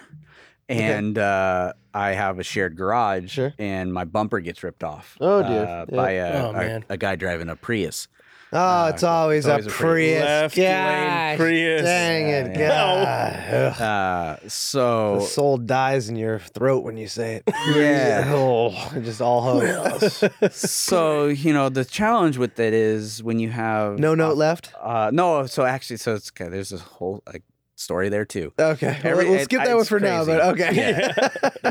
Okay. 0.69 0.81
and 0.84 1.18
uh, 1.18 1.73
i 1.93 2.10
have 2.11 2.39
a 2.39 2.43
shared 2.43 2.77
garage 2.77 3.31
Sure. 3.31 3.53
and 3.60 3.91
my 3.93 4.06
bumper 4.06 4.39
gets 4.39 4.64
ripped 4.64 4.84
off 4.84 5.18
Oh, 5.19 5.41
dear. 5.43 5.64
uh, 5.65 5.85
Yeah. 5.89 5.95
by 5.95 6.11
a, 6.11 6.43
Oh, 6.43 6.53
a- 6.56 6.93
a 6.93 6.98
guy 6.98 7.15
driving 7.15 7.49
a 7.49 7.56
prius 7.56 8.07
Oh, 8.53 8.57
Uh, 8.57 8.91
it's 8.94 9.03
always, 9.03 9.48
always 9.48 9.65
a 9.65 9.69
a 9.69 9.72
Prius. 9.72 10.23
Left 10.23 10.56
Gosh, 10.57 11.38
Prius. 11.38 11.82
Dang 11.84 12.28
it. 12.28 12.60
Yeah, 12.60 13.73
God. 13.78 13.82
Uh, 13.82 14.49
so 14.49 15.19
The 15.19 15.26
soul 15.26 15.57
dies 15.57 16.10
in 16.10 16.15
your 16.18 16.40
throat 16.40 16.84
when 16.84 16.98
you 16.98 17.07
say 17.07 17.36
it. 17.36 17.44
Yeah. 17.76 18.26
Oh, 18.34 18.72
just 19.02 19.22
all 19.22 19.41
hope. 19.41 20.02
so 20.52 21.28
you 21.28 21.53
know 21.53 21.69
the 21.69 21.86
challenge 21.86 22.38
with 22.38 22.60
it 22.60 22.73
is 22.73 23.23
when 23.23 23.40
you 23.40 23.49
have 23.49 23.99
no 23.99 24.15
note 24.15 24.36
left? 24.38 24.73
Uh, 24.82 25.11
no, 25.14 25.45
so 25.45 25.64
actually, 25.64 25.98
so 25.98 26.15
it's 26.15 26.30
okay. 26.32 26.49
There's 26.49 26.69
this 26.69 26.82
whole 26.82 27.23
like 27.28 27.44
story 27.76 28.10
there 28.10 28.26
too. 28.26 28.52
Okay. 28.60 28.99
Every- 29.03 29.30
we'll 29.30 29.40
skip 29.44 29.64
that 29.64 29.76
one 29.76 29.86
for 29.86 29.99
now, 29.99 30.26
but 30.26 30.41
okay. 30.60 31.11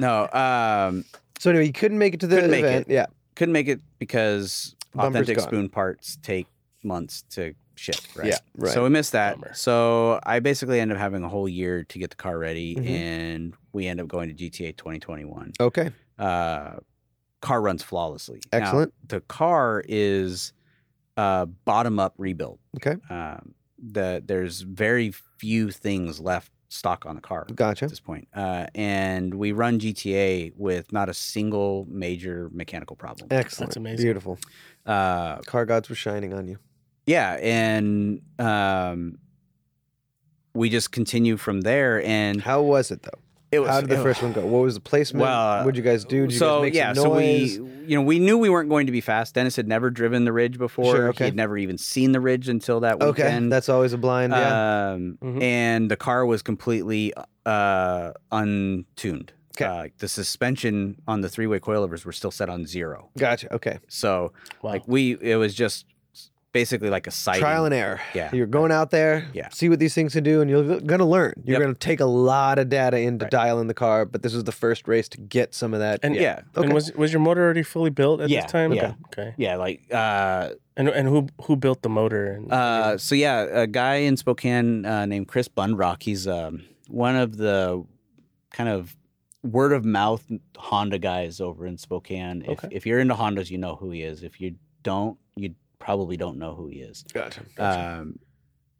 no, 0.01 0.28
um, 0.32 1.05
so 1.39 1.51
anyway, 1.51 1.66
you 1.66 1.73
couldn't 1.73 1.98
make 1.98 2.15
it 2.15 2.20
to 2.20 2.27
the 2.27 2.36
Couldn't 2.36 2.51
make 2.51 2.65
event. 2.65 2.86
it. 2.89 2.93
Yeah. 2.93 3.07
couldn't 3.36 3.52
make 3.52 3.69
it 3.69 3.81
because 3.98 4.74
Bumper's 4.94 5.09
authentic 5.23 5.36
gone. 5.39 5.47
spoon 5.47 5.69
parts 5.69 6.19
take 6.23 6.47
months 6.82 7.23
to 7.31 7.55
ship. 7.77 7.97
Right. 8.15 8.28
Yeah, 8.28 8.39
right. 8.57 8.73
So 8.73 8.82
we 8.85 8.90
missed 8.90 9.12
that. 9.12 9.36
Bummer. 9.40 9.55
So 9.55 10.20
I 10.24 10.40
basically 10.40 10.81
end 10.81 10.93
up 10.93 10.98
having 10.98 11.23
a 11.24 11.28
whole 11.28 11.48
year 11.48 11.85
to 11.85 11.98
get 11.98 12.11
the 12.11 12.16
car 12.16 12.39
ready, 12.39 12.77
Mhm. 12.77 12.86
and 12.89 13.55
we 13.73 13.86
end 13.86 14.01
up 14.01 14.09
going 14.09 14.28
to 14.28 14.35
GTA 14.35 14.73
2021. 14.77 15.52
Okay. 15.61 15.90
Uh, 16.19 16.77
car 17.40 17.61
runs 17.62 17.82
flawlessly. 17.82 18.40
Now, 18.52 18.59
Excellent. 18.59 18.94
the 19.09 19.20
car 19.23 19.82
is 19.89 20.52
uh, 21.16 21.44
bottom 21.47 21.98
up 21.98 22.15
rebuild. 22.19 22.59
Okay. 22.77 22.97
Um, 23.12 23.55
the 23.82 24.23
there's 24.24 24.61
very 24.62 25.11
few 25.39 25.70
things 25.70 26.20
left 26.20 26.51
stock 26.69 27.05
on 27.05 27.15
the 27.16 27.20
car 27.20 27.47
Gotcha. 27.55 27.86
at 27.86 27.90
this 27.90 27.98
point, 28.01 28.28
uh, 28.35 28.66
and 28.74 29.35
we 29.35 29.52
run 29.52 29.78
GTA 29.81 30.52
with 30.57 30.93
not 30.93 31.09
a 31.09 31.15
single 31.15 31.86
major 31.90 32.48
mechanical 32.52 32.94
problem. 32.97 33.27
Excellent. 33.31 33.70
That's 33.70 33.77
amazing. 33.77 34.05
Beautiful. 34.05 34.39
Uh, 34.86 35.39
Car 35.39 35.66
gods 35.66 35.89
were 35.89 35.94
shining 35.97 36.32
on 36.32 36.47
you. 36.47 36.59
Yeah, 37.06 37.32
and 37.40 38.20
um, 38.39 39.18
we 40.55 40.68
just 40.70 40.93
continue 40.93 41.36
from 41.36 41.62
there. 41.62 42.02
And 42.05 42.40
How 42.40 42.62
was 42.62 42.90
it 42.90 43.02
though? 43.02 43.18
it 43.52 43.59
was 43.59 43.68
How 43.68 43.81
did 43.81 43.90
the 43.90 43.98
it- 43.98 44.02
first 44.02 44.22
one 44.22 44.32
go? 44.32 44.43
What 44.47 44.60
was 44.62 44.74
the 44.74 44.81
placement? 44.81 45.22
Well, 45.22 45.59
What'd 45.64 45.77
you 45.77 45.82
guys 45.82 46.05
do? 46.05 46.22
Did 46.22 46.32
you 46.32 46.39
so 46.39 46.59
guys 46.59 46.62
make 46.62 46.74
yeah, 46.74 46.93
some 46.93 47.02
so 47.05 47.16
we 47.16 47.59
you 47.86 47.97
know 47.97 48.02
we 48.02 48.18
knew 48.20 48.39
we 48.39 48.48
weren't 48.48 48.68
going 48.68 48.86
to 48.86 48.93
be 48.93 49.01
fast. 49.01 49.35
Dennis 49.35 49.56
had 49.56 49.66
never 49.66 49.90
driven 49.90 50.24
the 50.24 50.32
ridge 50.32 50.56
before. 50.59 50.94
Sure, 50.94 51.09
okay. 51.09 51.24
He 51.24 51.28
had 51.28 51.36
never 51.36 51.59
even 51.59 51.77
seen 51.77 52.12
the 52.12 52.20
ridge 52.20 52.48
until 52.48 52.81
that 52.81 53.01
okay, 53.02 53.24
weekend. 53.24 53.51
that's 53.52 53.68
always 53.68 53.93
a 53.93 53.98
blind. 53.98 54.32
Yeah. 54.32 54.90
Um, 54.93 55.18
Mhm. 55.22 55.43
and 55.43 55.90
the 55.90 55.97
car 55.97 56.24
was 56.27 56.43
completely 56.43 57.12
uh, 57.47 58.12
untuned. 58.31 59.32
Okay. 59.56 59.64
Uh, 59.64 59.89
the 59.98 60.06
suspension 60.09 60.97
on 61.09 61.20
the 61.20 61.28
three-way 61.28 61.59
coilovers 61.59 62.05
were 62.05 62.12
still 62.12 62.31
set 62.31 62.48
on 62.48 62.64
zero. 62.66 63.10
gotcha. 63.18 63.52
Okay. 63.52 63.78
So 63.89 64.32
Wow. 64.62 64.70
like 64.72 64.82
we, 64.86 65.18
it 65.20 65.35
was 65.36 65.55
just 65.55 65.85
basically 66.52 66.90
like 66.90 67.06
a 67.06 67.10
sighting. 67.10 67.40
Trial 67.43 67.64
and 67.64 67.74
error. 67.74 68.01
Yeah. 68.14 68.31
You're 68.32 68.47
going 68.47 68.72
out 68.72 68.90
there, 68.90 69.28
Yeah. 69.32 69.48
see 69.51 69.68
what 69.68 69.78
these 69.78 69.94
things 69.94 70.12
can 70.14 70.24
do, 70.24 70.40
and 70.40 70.51
you're 70.51 70.81
gonna 70.81 71.06
learn. 71.06 71.35
You're 71.44 71.59
Yep. 71.59 71.62
gonna 71.62 71.74
take 71.74 72.01
a 72.01 72.05
lot 72.06 72.59
of 72.59 72.68
data 72.68 72.98
in 72.98 73.18
to 73.20 73.24
Right. 73.27 73.31
dial 73.31 73.60
in 73.60 73.66
the 73.68 73.74
car, 73.74 74.05
but 74.05 74.22
this 74.22 74.35
is 74.35 74.44
the 74.44 74.52
first 74.52 74.89
race 74.89 75.09
to 75.10 75.18
get 75.18 75.55
some 75.55 75.72
of 75.74 75.81
that. 75.81 76.01
And 76.02 76.14
yeah. 76.16 76.40
And 76.56 76.64
Okay. 76.66 76.72
was 76.74 76.93
was 76.94 77.12
your 77.12 77.20
motor 77.20 77.43
already 77.44 77.62
fully 77.62 77.90
built 77.90 78.20
at 78.20 78.28
Yeah, 78.31 78.43
this 78.43 78.51
time? 78.51 78.72
yeah. 78.72 78.94
Okay. 79.06 79.22
Okay. 79.22 79.35
Yeah, 79.36 79.56
like 79.56 79.82
uh, 79.93 80.51
And 80.77 80.89
and 80.89 81.09
who 81.09 81.28
who 81.44 81.56
built 81.56 81.82
the 81.82 81.89
motor? 81.90 82.32
And, 82.32 82.51
Uh, 82.52 82.98
so 82.98 83.14
yeah, 83.14 83.43
a 83.43 83.66
guy 83.66 83.97
in 83.97 84.16
Spokane 84.16 84.85
uh, 84.86 85.06
named 85.06 85.28
Chris 85.28 85.47
Bunrock. 85.48 86.02
He's 86.02 86.27
um, 86.27 86.62
one 86.89 87.16
of 87.16 87.36
the 87.36 87.85
kind 88.51 88.68
of 88.68 88.97
word 89.43 89.72
of 89.72 89.85
mouth 89.85 90.24
Honda 90.56 90.98
guys 90.98 91.40
over 91.40 91.64
in 91.66 91.78
Spokane. 91.78 92.43
If, 92.43 92.51
Okay. 92.64 92.68
if 92.72 92.86
you're 92.86 92.98
into 92.98 93.14
Hondas, 93.14 93.51
you 93.51 93.59
know 93.59 93.77
who 93.77 93.90
he 93.90 94.02
is. 94.02 94.22
If 94.22 94.40
you 94.40 94.56
don't, 94.82 95.16
you 95.36 95.55
probably 95.81 96.16
don't 96.16 96.39
know 96.39 96.55
who 96.55 96.69
he 96.69 96.77
is. 96.81 97.02
Gotcha. 97.12 97.40
Um, 97.59 98.20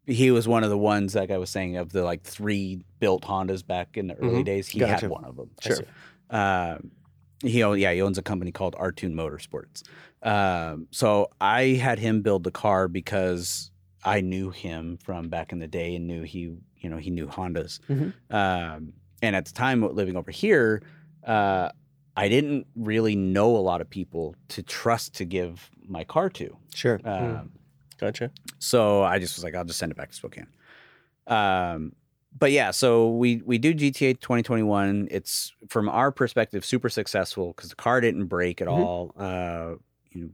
he 0.07 0.31
was 0.31 0.47
one 0.47 0.63
of 0.63 0.71
the 0.71 0.79
ones, 0.79 1.15
like 1.17 1.31
I 1.33 1.39
was 1.39 1.51
saying, 1.51 1.77
of 1.77 1.91
the 1.93 2.05
like 2.05 2.23
three 2.23 2.85
built 3.01 3.23
Hondas 3.25 3.67
back 3.67 3.97
in 3.97 4.07
the 4.07 4.15
early 4.15 4.43
Mhm. 4.43 4.45
days. 4.45 4.69
He 4.69 4.79
Gotcha. 4.79 4.93
had 5.03 5.11
one 5.11 5.25
of 5.25 5.35
them. 5.37 5.51
Sure. 5.61 5.79
Um, 6.31 6.93
he 7.43 7.63
own, 7.63 7.79
yeah 7.79 7.93
he 7.93 8.03
owns 8.03 8.19
a 8.19 8.23
company 8.23 8.53
called 8.53 8.77
Artune 8.79 9.15
Motorsports. 9.15 9.83
Um, 10.23 10.87
so 10.91 11.31
I 11.41 11.63
had 11.81 11.99
him 11.99 12.23
build 12.23 12.45
the 12.45 12.51
car 12.51 12.87
because 12.87 13.71
I 14.05 14.21
knew 14.21 14.51
him 14.51 14.99
from 15.03 15.29
back 15.29 15.53
in 15.53 15.59
the 15.59 15.67
day 15.67 15.97
and 15.97 16.07
knew 16.07 16.23
he 16.23 16.55
you 16.77 16.89
know 16.91 16.99
he 16.99 17.11
knew 17.11 17.27
Hondas. 17.27 17.81
Mhm. 17.89 18.13
Um, 18.31 18.93
and 19.23 19.35
at 19.37 19.47
the 19.47 19.53
time 19.53 19.83
living 19.95 20.17
over 20.17 20.31
here, 20.31 20.83
uh, 21.25 21.71
I 22.21 22.29
didn't 22.29 22.67
really 22.77 23.17
know 23.17 23.57
a 23.57 23.65
lot 23.71 23.81
of 23.81 23.89
people 23.89 24.35
to 24.49 24.63
trust 24.63 25.15
to 25.17 25.25
give 25.25 25.71
my 25.87 26.05
car 26.05 26.29
to. 26.31 26.57
Sure. 26.75 27.01
Um, 27.05 27.53
Gotcha. 27.99 28.31
so 28.59 29.03
I 29.03 29.19
just 29.19 29.37
was 29.37 29.45
like, 29.45 29.55
I'll 29.55 29.65
just 29.65 29.79
send 29.79 29.93
it 29.93 29.97
back 29.99 30.11
to 30.11 30.15
Spokane. 30.15 30.47
Um, 31.27 31.93
but 32.39 32.53
yeah, 32.53 32.71
so 32.71 33.09
we 33.11 33.43
we 33.45 33.59
do 33.59 33.75
GTA 33.75 34.21
2021. 34.21 35.09
It's 35.11 35.53
from 35.69 35.89
our 35.89 36.13
perspective 36.13 36.65
super 36.65 36.89
successful 36.89 37.53
because 37.57 37.71
the 37.71 37.77
car 37.77 38.01
didn't 38.01 38.27
break 38.27 38.61
at 38.61 38.69
Mhm. 38.69 38.73
all. 38.73 39.13
Uh, 39.17 39.75
you 40.13 40.21
know, 40.23 40.31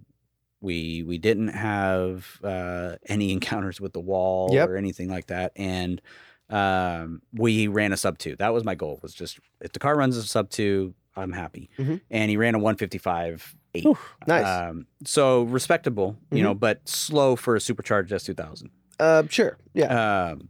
we 0.61 1.03
we 1.05 1.19
didn't 1.19 1.49
have 1.49 2.39
uh, 2.45 2.97
any 3.09 3.33
encounters 3.37 3.81
with 3.81 3.93
the 3.93 4.01
wall 4.01 4.53
Yep. 4.53 4.69
or 4.69 4.77
anything 4.77 5.09
like 5.09 5.27
that, 5.29 5.53
and 5.57 6.03
um, 6.51 7.23
we 7.33 7.67
ran 7.67 7.93
a 7.93 7.97
sub 7.97 8.19
two. 8.19 8.37
That 8.37 8.53
was 8.53 8.63
my 8.65 8.75
goal. 8.75 8.99
Was 9.03 9.15
just 9.15 9.39
if 9.61 9.73
the 9.73 9.79
car 9.79 9.97
runs 9.97 10.17
a 10.17 10.23
sub 10.23 10.51
two, 10.51 10.95
I'm 11.17 11.33
happy. 11.33 11.71
Mhm. 11.79 12.01
And 12.11 12.31
he 12.31 12.37
ran 12.37 12.55
a 12.55 12.59
155 12.59 13.57
eight. 13.75 13.85
Whew. 13.85 13.99
Nice. 14.27 14.47
Um, 14.47 14.87
so 15.05 15.43
respectable, 15.45 16.17
you 16.31 16.37
Mm-hmm. 16.39 16.45
know, 16.45 16.55
but 16.55 16.87
slow 16.89 17.37
for 17.37 17.57
a 17.57 17.61
supercharged 17.61 18.11
S2000. 18.13 18.69
Uh, 18.99 19.23
sure. 19.29 19.59
Yeah. 19.75 20.31
Um, 20.31 20.49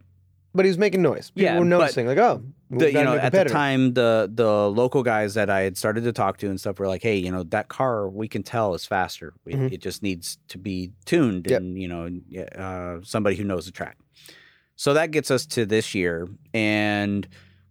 but 0.55 0.65
he 0.65 0.69
was 0.71 0.79
making 0.79 1.03
noise. 1.03 1.31
People 1.31 1.43
Yeah, 1.43 1.59
were 1.59 1.65
noticing, 1.65 2.07
like, 2.07 2.19
oh, 2.19 2.43
the, 2.71 2.87
you 2.91 3.05
know 3.05 3.15
at 3.17 3.31
the 3.33 3.45
time 3.45 3.93
the 3.95 4.29
the 4.33 4.69
local 4.71 5.03
guys 5.03 5.35
that 5.35 5.51
I 5.51 5.61
had 5.61 5.77
started 5.77 6.03
to 6.05 6.13
talk 6.13 6.39
to 6.39 6.49
and 6.49 6.59
stuff 6.59 6.79
were 6.81 6.89
like, 6.89 7.03
hey, 7.03 7.17
you 7.17 7.31
know 7.31 7.43
that 7.45 7.69
car 7.69 8.09
we 8.09 8.27
can 8.27 8.43
tell 8.43 8.75
is 8.75 8.85
faster. 8.87 9.35
We, 9.45 9.53
Mhm. 9.53 9.73
It 9.73 9.79
just 9.83 10.03
needs 10.03 10.39
to 10.49 10.59
be 10.59 10.93
tuned 11.05 11.47
Yep. 11.51 11.61
and 11.61 11.79
you 11.79 11.87
know 11.89 12.09
uh, 12.59 13.01
somebody 13.05 13.37
who 13.37 13.45
knows 13.45 13.67
the 13.67 13.73
track. 13.73 13.99
So 14.77 14.95
that 14.95 15.11
gets 15.11 15.31
us 15.31 15.47
to 15.47 15.65
this 15.67 15.95
year, 15.95 16.27
and 16.55 17.27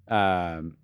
um, 0.07 0.77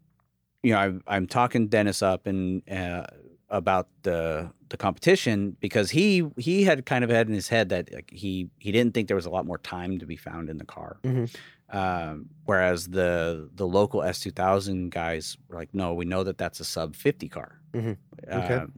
you 0.63 0.73
know 0.73 1.01
I, 1.07 1.15
I'm 1.15 1.27
talking 1.27 1.67
Dennis 1.67 2.01
up 2.01 2.27
and 2.27 2.67
uh, 2.69 3.05
about 3.49 3.87
the 4.03 4.51
the 4.69 4.77
competition 4.77 5.57
because 5.59 5.91
he 5.91 6.23
he 6.37 6.63
had 6.63 6.85
kind 6.85 7.03
of 7.03 7.09
had 7.09 7.27
in 7.27 7.33
his 7.33 7.49
head 7.49 7.69
that 7.69 7.93
like, 7.93 8.09
he 8.11 8.49
he 8.59 8.71
didn't 8.71 8.93
think 8.93 9.07
there 9.07 9.15
was 9.15 9.25
a 9.25 9.29
lot 9.29 9.45
more 9.45 9.57
time 9.57 9.99
to 9.99 10.05
be 10.05 10.15
found 10.15 10.49
in 10.49 10.57
the 10.57 10.65
car. 10.65 10.97
Mhm. 11.03 11.33
Um, 11.69 12.29
whereas 12.45 12.87
the 12.87 13.49
the 13.55 13.65
local 13.67 14.01
S2000 14.01 14.89
guys 14.89 15.37
were 15.47 15.55
like, 15.55 15.73
no, 15.73 15.93
we 15.93 16.05
know 16.05 16.23
that 16.23 16.37
that's 16.37 16.59
a 16.59 16.65
sub 16.65 16.95
50 16.95 17.29
car. 17.29 17.59
Mhm. 17.73 17.97
Okay. 18.27 18.53
Um, 18.55 18.73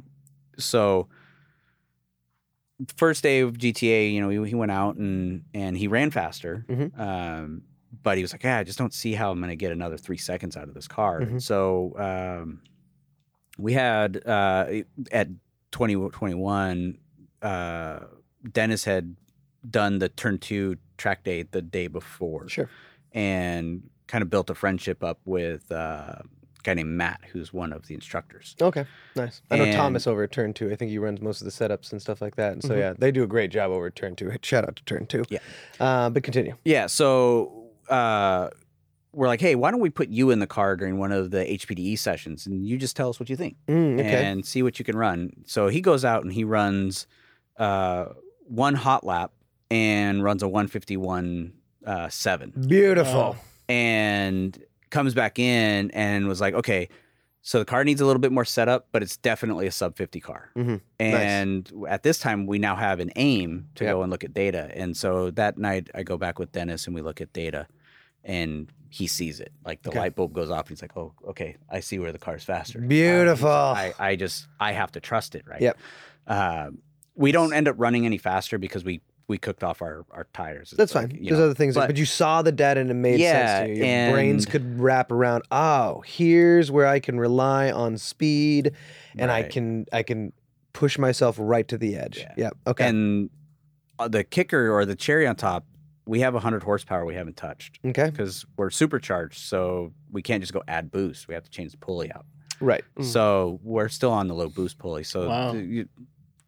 so 0.57 1.07
first 2.97 3.23
day 3.23 3.39
of 3.39 3.57
GTA, 3.57 4.13
you 4.13 4.21
know, 4.21 4.29
he, 4.29 4.49
he 4.49 4.55
went 4.55 4.71
out 4.71 4.95
and 4.95 5.43
and 5.53 5.77
he 5.77 5.87
ran 5.87 6.11
faster. 6.11 6.65
Mhm. 6.69 6.99
Um, 6.99 7.63
but 8.01 8.17
he 8.17 8.23
was 8.23 8.31
like, 8.33 8.43
yeah, 8.43 8.57
I 8.57 8.63
just 8.63 8.77
don't 8.79 8.93
see 8.93 9.13
how 9.13 9.29
I'm 9.31 9.39
going 9.39 9.49
to 9.49 9.55
get 9.55 9.71
another 9.71 9.97
three 9.97 10.17
seconds 10.17 10.57
out 10.57 10.67
of 10.67 10.73
this 10.73 10.87
car. 10.87 11.21
Mhm. 11.21 11.41
So 11.41 11.93
um, 11.99 12.61
we 13.57 13.73
had 13.73 14.25
uh, 14.25 14.67
at 15.11 15.27
2021, 15.71 16.97
uh, 17.41 17.99
Dennis 18.51 18.83
had 18.85 19.15
done 19.69 19.99
the 19.99 20.09
turn 20.09 20.37
two 20.39 20.77
track 20.97 21.23
day 21.23 21.43
the 21.43 21.61
day 21.61 21.87
before 21.87 22.49
Sure. 22.49 22.69
and 23.13 23.83
kind 24.07 24.21
of 24.21 24.29
built 24.29 24.49
a 24.49 24.55
friendship 24.55 25.03
up 25.03 25.19
with 25.25 25.71
uh, 25.71 25.75
a 25.75 26.23
guy 26.63 26.73
named 26.73 26.89
Matt, 26.91 27.21
who's 27.31 27.53
one 27.53 27.71
of 27.73 27.87
the 27.87 27.93
instructors. 27.93 28.55
Okay, 28.61 28.85
nice. 29.15 29.41
I 29.49 29.57
know 29.57 29.63
And- 29.65 29.73
Thomas 29.75 30.07
over 30.07 30.23
at 30.23 30.31
Turn 30.31 30.53
Two. 30.53 30.69
I 30.71 30.75
think 30.75 30.91
he 30.91 30.97
runs 30.97 31.21
most 31.21 31.41
of 31.41 31.45
the 31.45 31.51
setups 31.51 31.91
and 31.91 32.01
stuff 32.01 32.21
like 32.21 32.35
that. 32.35 32.53
And 32.53 32.61
so 32.63 32.69
Mhm. 32.75 32.79
yeah, 32.79 32.93
they 32.97 33.11
do 33.11 33.23
a 33.23 33.27
great 33.27 33.51
job 33.51 33.71
over 33.71 33.87
at 33.87 33.95
Turn 33.95 34.15
Two. 34.15 34.31
Shout 34.41 34.63
out 34.65 34.75
to 34.77 34.83
Turn 34.85 35.05
Two. 35.05 35.23
Yeah. 35.29 35.39
Uh, 35.79 36.09
but 36.09 36.23
continue. 36.23 36.55
Yeah, 36.65 36.87
so 36.87 37.62
uh, 37.89 38.49
we're 39.11 39.27
like, 39.27 39.41
hey, 39.41 39.55
why 39.55 39.69
don't 39.71 39.79
we 39.79 39.89
put 39.91 40.09
you 40.09 40.31
in 40.31 40.39
the 40.39 40.47
car 40.47 40.75
during 40.75 40.97
one 40.97 41.11
of 41.11 41.29
the 41.31 41.45
HPDE 41.45 41.99
sessions 41.99 42.47
and 42.47 42.65
you 42.65 42.77
just 42.77 42.95
tell 42.95 43.09
us 43.09 43.19
what 43.19 43.29
you 43.29 43.35
think 43.35 43.55
Mm, 43.67 43.99
okay. 43.99 44.25
and 44.25 44.45
see 44.45 44.63
what 44.63 44.79
you 44.79 44.85
can 44.85 44.97
run. 44.97 45.31
So 45.45 45.67
he 45.67 45.81
goes 45.81 46.03
out 46.03 46.23
and 46.23 46.33
he 46.33 46.43
runs 46.43 47.05
uh, 47.57 48.05
one 48.47 48.73
hot 48.75 49.05
lap 49.05 49.31
and 49.69 50.23
runs 50.23 50.41
a 50.43 50.47
151 50.47 51.53
uh, 51.85 52.09
7 52.09 52.53
Beautiful. 52.67 53.13
Wow. 53.13 53.35
and 53.69 54.57
comes 54.89 55.13
back 55.13 55.37
in 55.39 55.91
and 55.91 56.27
was 56.27 56.41
like, 56.41 56.53
okay, 56.55 56.89
so 57.45 57.59
the 57.59 57.65
car 57.65 57.83
needs 57.83 57.99
a 58.01 58.05
little 58.05 58.21
bit 58.21 58.31
more 58.31 58.45
setup, 58.45 58.87
but 58.93 59.03
it's 59.03 59.17
definitely 59.17 59.67
a 59.67 59.71
sub 59.71 59.95
50 59.97 60.19
car. 60.21 60.49
Mhm. 60.55 60.79
And 60.99 61.71
at 61.89 62.01
this 62.03 62.17
time, 62.17 62.47
we 62.47 62.57
now 62.57 62.75
have 62.75 62.99
an 63.01 63.11
aim 63.17 63.67
to 63.75 63.83
Yep. 63.83 63.93
go 63.93 64.01
and 64.01 64.09
look 64.11 64.23
at 64.23 64.33
data. 64.33 64.71
And 64.73 64.95
so 64.97 65.29
that 65.31 65.57
night, 65.57 65.89
I 65.93 66.03
go 66.03 66.17
back 66.17 66.39
with 66.39 66.51
Dennis 66.53 66.87
and 66.87 66.95
we 66.95 67.01
look 67.01 67.19
at 67.21 67.33
data 67.33 67.67
and 68.23 68.71
he 68.89 69.07
sees 69.07 69.39
it. 69.41 69.51
Like 69.65 69.81
the 69.81 69.89
Okay. 69.89 69.99
light 69.99 70.15
bulb 70.15 70.33
goes 70.33 70.49
off 70.49 70.61
and 70.61 70.69
he's 70.69 70.81
like, 70.81 70.95
oh, 70.95 71.13
okay, 71.27 71.57
I 71.69 71.81
see 71.81 71.99
where 71.99 72.11
the 72.13 72.17
car's 72.19 72.43
faster. 72.45 72.79
Uh, 72.79 72.87
Beautiful. 72.87 73.49
I, 73.49 73.93
I 73.99 74.15
just, 74.15 74.47
I 74.59 74.71
have 74.71 74.91
to 74.93 75.01
trust 75.01 75.35
it, 75.35 75.43
right? 75.47 75.61
Yep. 75.61 75.77
Uh, 76.25 76.69
we 77.15 77.31
don't 77.33 77.51
end 77.53 77.67
up 77.67 77.75
running 77.77 78.05
any 78.05 78.17
faster 78.17 78.57
because 78.57 78.83
we, 78.85 79.01
we 79.27 79.37
cooked 79.37 79.63
off 79.63 79.81
our, 79.81 80.05
our 80.11 80.27
tires. 80.33 80.69
It's 80.73 80.77
That's 80.77 80.95
like, 80.95 81.11
fine. 81.11 81.17
you 81.23 81.29
There's 81.29 81.39
know, 81.39 81.45
other 81.45 81.53
things, 81.53 81.75
but, 81.75 81.87
but- 81.87 81.97
you 81.97 82.05
saw 82.05 82.41
the 82.41 82.51
data 82.51 82.79
and 82.81 82.91
it 82.91 82.95
made 82.95 83.19
Yeah, 83.19 83.59
sense 83.59 83.67
to 83.69 83.75
you. 83.75 83.85
Your 83.85 84.11
brains 84.11 84.45
could 84.45 84.79
wrap 84.79 85.11
around. 85.11 85.43
Oh, 85.51 86.03
here's 86.05 86.69
where 86.71 86.87
I 86.87 86.99
can 86.99 87.19
rely 87.19 87.71
on 87.71 87.97
speed, 87.97 88.71
and 89.17 89.31
I 89.31 89.41
Right. 89.41 89.51
can 89.51 89.85
I 89.93 90.03
can 90.03 90.33
push 90.73 90.97
myself 90.97 91.37
right 91.39 91.67
to 91.67 91.77
the 91.77 91.95
edge. 91.95 92.17
Yeah. 92.19 92.33
Yeah. 92.37 92.49
Okay. 92.67 92.87
And 92.87 93.29
uh, 93.99 94.07
the 94.07 94.23
kicker 94.23 94.71
or 94.71 94.85
the 94.85 94.95
cherry 94.95 95.27
on 95.27 95.35
top, 95.35 95.65
we 96.05 96.19
have 96.21 96.33
100 96.33 96.63
horsepower 96.63 97.05
we 97.05 97.13
haven't 97.15 97.37
touched 97.37 97.79
okay. 97.85 98.09
because 98.09 98.45
we're 98.57 98.71
supercharged. 98.71 99.37
So 99.39 99.93
we 100.11 100.21
can't 100.21 100.41
just 100.41 100.51
go 100.51 100.63
add 100.67 100.91
boost. 100.91 101.27
We 101.27 101.33
have 101.35 101.43
to 101.43 101.49
change 101.49 101.71
the 101.71 101.77
pulley 101.77 102.11
out. 102.11 102.25
Right. 102.59 102.83
Mm. 102.97 103.05
So 103.05 103.59
we're 103.63 103.87
still 103.87 104.11
on 104.11 104.27
the 104.27 104.33
low 104.33 104.49
boost 104.49 104.79
pulley. 104.79 105.03
So 105.03 105.29
Wow. 105.29 105.53
the 105.53 105.59
you, 105.59 105.89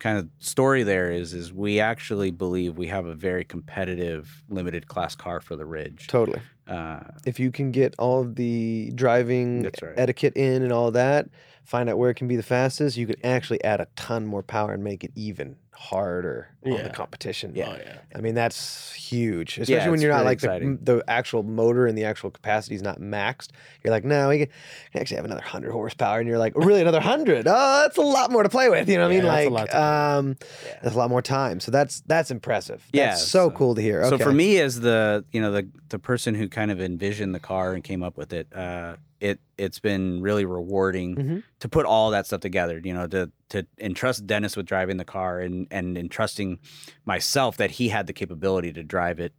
kind 0.06 0.20
of 0.20 0.30
story 0.38 0.84
there 0.84 1.10
is 1.10 1.34
is 1.34 1.52
we 1.52 1.80
actually 1.80 2.30
believe 2.30 2.78
we 2.78 2.86
have 2.86 3.08
a 3.08 3.16
very 3.16 3.44
competitive 3.44 4.44
limited 4.50 4.88
class 4.88 5.16
car 5.16 5.42
for 5.42 5.56
the 5.56 5.66
Ridge. 5.66 6.06
Totally. 6.06 6.40
Uh, 6.68 7.00
If 7.26 7.40
you 7.40 7.52
can 7.52 7.72
get 7.72 7.96
all 7.98 8.22
of 8.22 8.36
the 8.36 8.92
driving 8.94 9.64
right. 9.64 9.94
etiquette 9.98 10.34
in 10.36 10.62
and 10.62 10.72
all 10.72 10.92
that, 10.92 11.28
find 11.64 11.90
out 11.90 11.98
where 11.98 12.12
it 12.12 12.14
can 12.14 12.28
be 12.28 12.36
the 12.36 12.44
fastest, 12.44 12.98
you 12.98 13.08
can 13.08 13.16
actually 13.26 13.64
add 13.64 13.82
a 13.82 13.88
ton 13.96 14.28
more 14.28 14.44
power 14.44 14.74
and 14.74 14.84
make 14.84 15.04
it 15.04 15.12
even 15.16 15.56
harder 15.76 16.50
on 16.66 16.84
the 16.84 16.90
competition. 16.90 17.54
Yeah. 17.54 17.70
Oh 17.70 17.78
yeah. 17.84 17.98
I 18.16 18.22
mean, 18.22 18.34
that's 18.34 18.92
huge, 18.94 19.58
especially 19.60 19.92
when 19.92 20.02
you're 20.02 20.12
not 20.12 20.26
like 20.26 20.40
the, 20.40 20.78
the 20.82 21.04
actual 21.08 21.44
motor 21.44 21.86
and 21.86 21.98
the 21.98 22.06
actual 22.06 22.32
capacity 22.32 22.76
is 22.76 22.82
not 22.82 23.00
maxed. 23.00 23.50
You're 23.84 23.92
like, 23.92 24.04
no, 24.06 24.30
we 24.30 24.40
can 24.40 24.48
can 24.92 25.02
actually 25.02 25.18
have 25.18 25.26
another 25.26 25.42
100 25.42 25.72
horsepower. 25.72 26.20
And 26.20 26.28
you're 26.28 26.40
like, 26.40 26.54
really, 26.56 26.82
another 26.82 26.98
100? 27.00 27.46
Oh, 27.48 27.82
that's 27.84 27.98
a 27.98 28.02
lot 28.02 28.32
more 28.32 28.42
to 28.44 28.50
play 28.50 28.70
with. 28.70 28.90
You 28.90 28.98
know 28.98 29.08
what 29.08 29.14
Yeah, 29.16 29.32
I 29.32 29.44
mean? 29.44 29.54
lot 29.54 29.60
Like, 29.62 29.70
to 29.70 29.72
play 29.72 29.80
um, 29.82 30.38
Yeah. 30.66 30.80
that's 30.82 30.96
a 30.96 30.98
lot 30.98 31.10
more 31.10 31.22
time. 31.22 31.60
So 31.60 31.72
that's 31.72 32.02
that's 32.02 32.32
impressive. 32.32 32.82
That's 32.92 32.94
Yeah, 32.94 33.16
so, 33.16 33.50
so- 33.50 33.52
cool 33.52 33.76
to 33.76 33.82
hear. 33.82 34.02
Okay. 34.04 34.18
So 34.18 34.24
for 34.24 34.32
me, 34.34 34.58
as 34.60 34.80
the 34.80 35.26
you 35.32 35.42
know 35.42 35.52
the 35.52 35.68
the 35.90 36.00
person 36.00 36.34
who 36.36 36.48
kind 36.50 36.72
of 36.72 36.82
envisioned 36.82 37.36
the 37.36 37.40
car 37.40 37.74
and 37.74 37.84
came 37.84 38.02
up 38.02 38.18
with 38.18 38.34
it, 38.34 38.48
uh, 38.56 38.96
it 39.20 39.40
it's 39.58 39.80
been 39.80 40.22
really 40.22 40.46
rewarding 40.46 41.16
Mhm. 41.16 41.44
to 41.60 41.70
put 41.70 41.86
all 41.86 42.10
that 42.12 42.26
stuff 42.26 42.42
together. 42.42 42.82
You 42.84 42.94
know, 42.94 43.08
to 43.08 43.32
to 43.50 43.66
entrust 43.80 44.26
Dennis 44.26 44.56
with 44.58 44.66
driving 44.66 44.98
the 44.98 45.06
car 45.06 45.40
and 45.40 45.68
and 45.72 45.98
entrusting 45.98 46.60
myself 47.06 47.58
that 47.58 47.72
he 47.72 47.90
had 47.90 48.08
the 48.08 48.14
capability 48.14 48.74
to 48.74 48.84
drive 48.84 49.20
it 49.20 49.34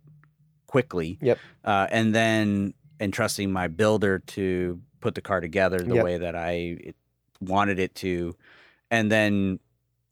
quickly. 0.67 1.19
Yep. 1.21 1.39
Uh, 1.65 1.87
and 1.91 2.15
then 2.15 2.75
entrusting 3.01 3.53
my 3.53 3.69
builder 3.69 4.19
to 4.21 4.81
put 5.01 5.15
the 5.15 5.21
car 5.21 5.41
together 5.41 5.79
the 5.79 5.97
Yep. 5.97 6.05
way 6.05 6.19
that 6.19 6.35
I 6.35 6.79
wanted 7.41 7.79
it 7.79 7.95
to, 7.97 8.35
and 8.91 9.11
then 9.13 9.59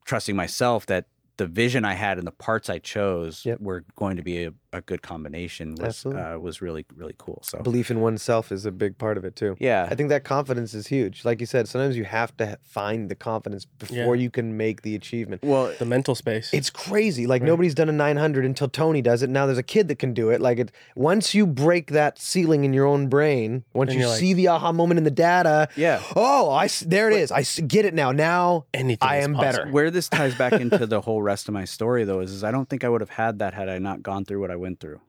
trusting 0.04 0.36
myself 0.36 0.86
that 0.86 1.06
the 1.36 1.46
vision 1.46 1.84
I 1.84 1.94
had 1.94 2.18
and 2.18 2.26
the 2.26 2.30
parts 2.32 2.68
I 2.70 2.78
chose 2.78 3.44
Yep. 3.44 3.60
were 3.60 3.84
going 3.96 4.16
to 4.16 4.22
be 4.22 4.44
a, 4.44 4.52
a 4.74 4.80
good 4.80 5.02
combination 5.02 5.74
was 5.76 6.04
uh, 6.06 6.36
was 6.40 6.60
really 6.60 6.84
really 6.96 7.14
cool. 7.18 7.40
So 7.42 7.58
belief 7.60 7.90
in 7.90 8.00
oneself 8.00 8.50
is 8.52 8.66
a 8.66 8.72
big 8.72 8.98
part 8.98 9.16
of 9.16 9.24
it 9.24 9.36
too. 9.36 9.56
yeah, 9.60 9.86
I 9.90 9.94
think 9.94 10.08
that 10.10 10.24
confidence 10.24 10.74
is 10.74 10.86
huge. 10.88 11.24
Like 11.24 11.40
you 11.40 11.46
said, 11.46 11.68
sometimes 11.68 11.96
you 11.96 12.04
have 12.04 12.36
to 12.38 12.58
find 12.62 13.08
the 13.08 13.14
confidence 13.14 13.64
before 13.64 14.16
Yeah. 14.16 14.22
you 14.24 14.30
can 14.30 14.56
make 14.56 14.82
the 14.82 14.94
achievement. 14.94 15.42
well, 15.42 15.72
The 15.78 15.84
mental 15.86 16.14
space. 16.14 16.52
It's 16.52 16.70
crazy. 16.70 17.26
Like 17.26 17.42
Right. 17.42 17.48
nobody's 17.48 17.74
done 17.74 17.88
a 17.88 17.92
900 17.92 18.44
until 18.44 18.68
Tony 18.68 19.02
does 19.02 19.22
it. 19.22 19.30
Now 19.30 19.46
there's 19.46 19.58
a 19.58 19.62
kid 19.62 19.88
that 19.88 19.98
can 19.98 20.12
do 20.14 20.30
it. 20.30 20.40
Like 20.40 20.58
it 20.58 20.72
once 20.96 21.34
you 21.34 21.46
break 21.46 21.90
that 21.92 22.18
ceiling 22.18 22.64
in 22.64 22.72
your 22.72 22.86
own 22.86 23.08
brain, 23.08 23.64
once 23.72 23.88
Then 23.88 23.96
you 23.96 24.00
you're 24.02 24.10
like- 24.10 24.18
see 24.20 24.32
the 24.34 24.48
aha 24.48 24.72
moment 24.72 24.98
in 24.98 25.04
the 25.04 25.10
data, 25.10 25.68
yeah. 25.76 26.02
oh, 26.16 26.50
I 26.50 26.68
there 26.86 27.08
it 27.10 27.16
is. 27.16 27.30
I 27.30 27.40
s- 27.40 27.60
get 27.60 27.84
it 27.84 27.94
now. 27.94 28.10
Now 28.12 28.66
anything. 28.74 29.08
I 29.08 29.16
am 29.18 29.34
better. 29.34 29.68
Where 29.70 29.90
this 29.90 30.08
ties 30.08 30.34
back 30.34 30.52
into 30.54 30.86
the 30.86 31.00
whole 31.00 31.22
rest 31.22 31.48
of 31.48 31.54
my 31.54 31.64
story 31.64 32.04
though 32.04 32.20
is, 32.20 32.32
is 32.32 32.42
I 32.44 32.50
don't 32.50 32.68
think 32.68 32.84
I 32.84 32.88
would 32.88 33.00
have 33.00 33.10
had 33.10 33.38
that 33.40 33.54
had 33.54 33.68
I 33.68 33.78
not 33.78 34.02
gone 34.02 34.24
through 34.24 34.40
what 34.40 34.50
I 34.50 34.56
went 34.64 34.80
through. 34.80 35.00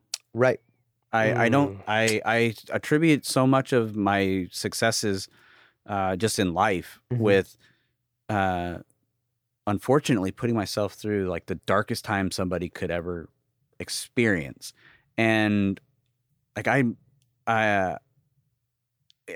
right. 0.45 0.59
I, 1.13 1.45
I 1.45 1.49
don't 1.55 1.71
Mm. 1.77 1.83
I 1.87 2.03
I 2.37 2.39
attribute 2.77 3.25
so 3.25 3.47
much 3.47 3.69
of 3.79 3.95
my 4.11 4.47
successes 4.51 5.29
uh, 5.93 6.15
just 6.23 6.39
in 6.43 6.49
life 6.65 6.89
Mhm. 7.09 7.19
with 7.27 7.47
uh, 8.37 8.75
unfortunately 9.67 10.31
putting 10.31 10.55
myself 10.63 10.93
through 11.01 11.23
like 11.35 11.45
the 11.45 11.59
darkest 11.73 12.03
time 12.05 12.31
somebody 12.31 12.69
could 12.69 12.91
ever 12.91 13.29
experience 13.79 14.73
and 15.17 15.79
like 16.57 16.67
I 16.67 16.83
I 17.47 17.61
uh, 17.69 17.97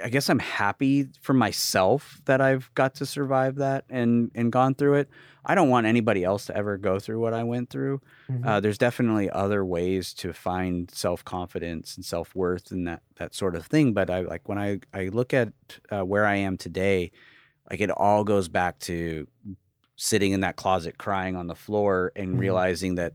I 0.04 0.10
guess 0.10 0.30
I'm 0.30 0.40
happy 0.40 1.08
for 1.22 1.34
myself 1.34 2.22
that 2.26 2.42
I've 2.42 2.70
got 2.76 2.94
to 2.96 3.06
survive 3.08 3.56
that 3.56 3.86
and 3.90 4.30
and 4.36 4.52
gone 4.52 4.76
through 4.76 4.96
it. 4.96 5.10
I 5.46 5.56
don't 5.56 5.70
want 5.70 5.88
anybody 5.88 6.24
else 6.24 6.46
to 6.46 6.56
ever 6.56 6.78
go 6.78 7.00
through 7.00 7.20
what 7.20 7.34
I 7.34 7.44
went 7.44 7.72
through. 7.72 8.02
Mhm. 8.30 8.46
Uh, 8.46 8.60
there's 8.60 8.78
definitely 8.78 9.32
other 9.32 9.66
ways 9.66 10.14
to 10.16 10.32
find 10.32 10.92
self 10.92 11.26
confidence 11.26 11.96
and 11.96 12.06
self 12.06 12.36
worth 12.36 12.72
and 12.72 12.88
that 12.88 13.02
that 13.16 13.34
sort 13.34 13.56
of 13.56 13.66
thing. 13.66 13.94
But 13.94 14.12
I 14.12 14.22
like 14.22 14.48
when 14.48 14.60
I 14.60 14.80
I 14.94 15.08
look 15.08 15.34
at 15.34 15.54
uh, 15.92 16.04
where 16.06 16.26
I 16.26 16.36
am 16.36 16.56
today, 16.56 17.12
like 17.72 17.82
it 17.82 17.90
all 17.90 18.24
goes 18.24 18.48
back 18.48 18.78
to 18.82 19.28
sitting 19.96 20.34
in 20.34 20.42
that 20.42 20.56
closet 20.56 21.00
crying 21.00 21.36
on 21.36 21.48
the 21.48 21.56
floor 21.56 22.12
and 22.16 22.36
Mhm. 22.36 22.40
realizing 22.40 22.96
that 22.96 23.14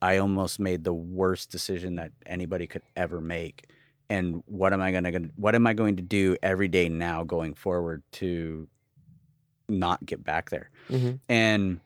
I 0.00 0.16
almost 0.18 0.58
made 0.60 0.84
the 0.84 0.94
worst 0.94 1.50
decision 1.50 1.96
that 1.96 2.12
anybody 2.24 2.66
could 2.66 2.82
ever 2.96 3.20
make. 3.20 3.68
And 4.10 4.42
what 4.46 4.72
am 4.72 4.80
I 4.82 4.90
gonna 4.92 5.12
gonna- 5.12 5.30
what 5.36 5.54
am 5.54 5.66
I 5.66 5.72
going 5.72 5.96
to 5.96 6.02
do 6.02 6.36
every 6.42 6.68
day 6.68 6.88
now 6.88 7.22
going 7.24 7.54
forward 7.54 8.02
to 8.12 8.68
not 9.68 10.04
get 10.04 10.22
back 10.24 10.50
there? 10.50 10.70
Mhm. 10.88 11.20
and 11.28 11.80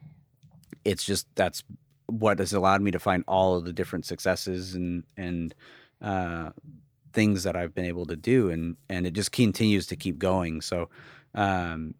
it's 0.83 1.03
just 1.03 1.27
that's 1.35 1.63
what 2.07 2.37
has 2.39 2.53
allowed 2.53 2.81
me 2.81 2.91
to 2.91 2.99
find 2.99 3.23
all 3.27 3.55
of 3.55 3.65
the 3.65 3.73
different 3.73 4.05
successes 4.05 4.75
and 4.75 5.03
and 5.17 5.53
uh, 6.01 6.51
things 7.13 7.43
that 7.43 7.55
I've 7.55 7.73
been 7.73 7.85
able 7.85 8.05
to 8.07 8.15
do, 8.15 8.49
and 8.49 8.75
and 8.89 9.05
it 9.07 9.13
just 9.13 9.31
continues 9.31 9.87
to 9.87 9.95
keep 9.95 10.17
going. 10.19 10.61
So, 10.61 10.89
um, 11.33 11.95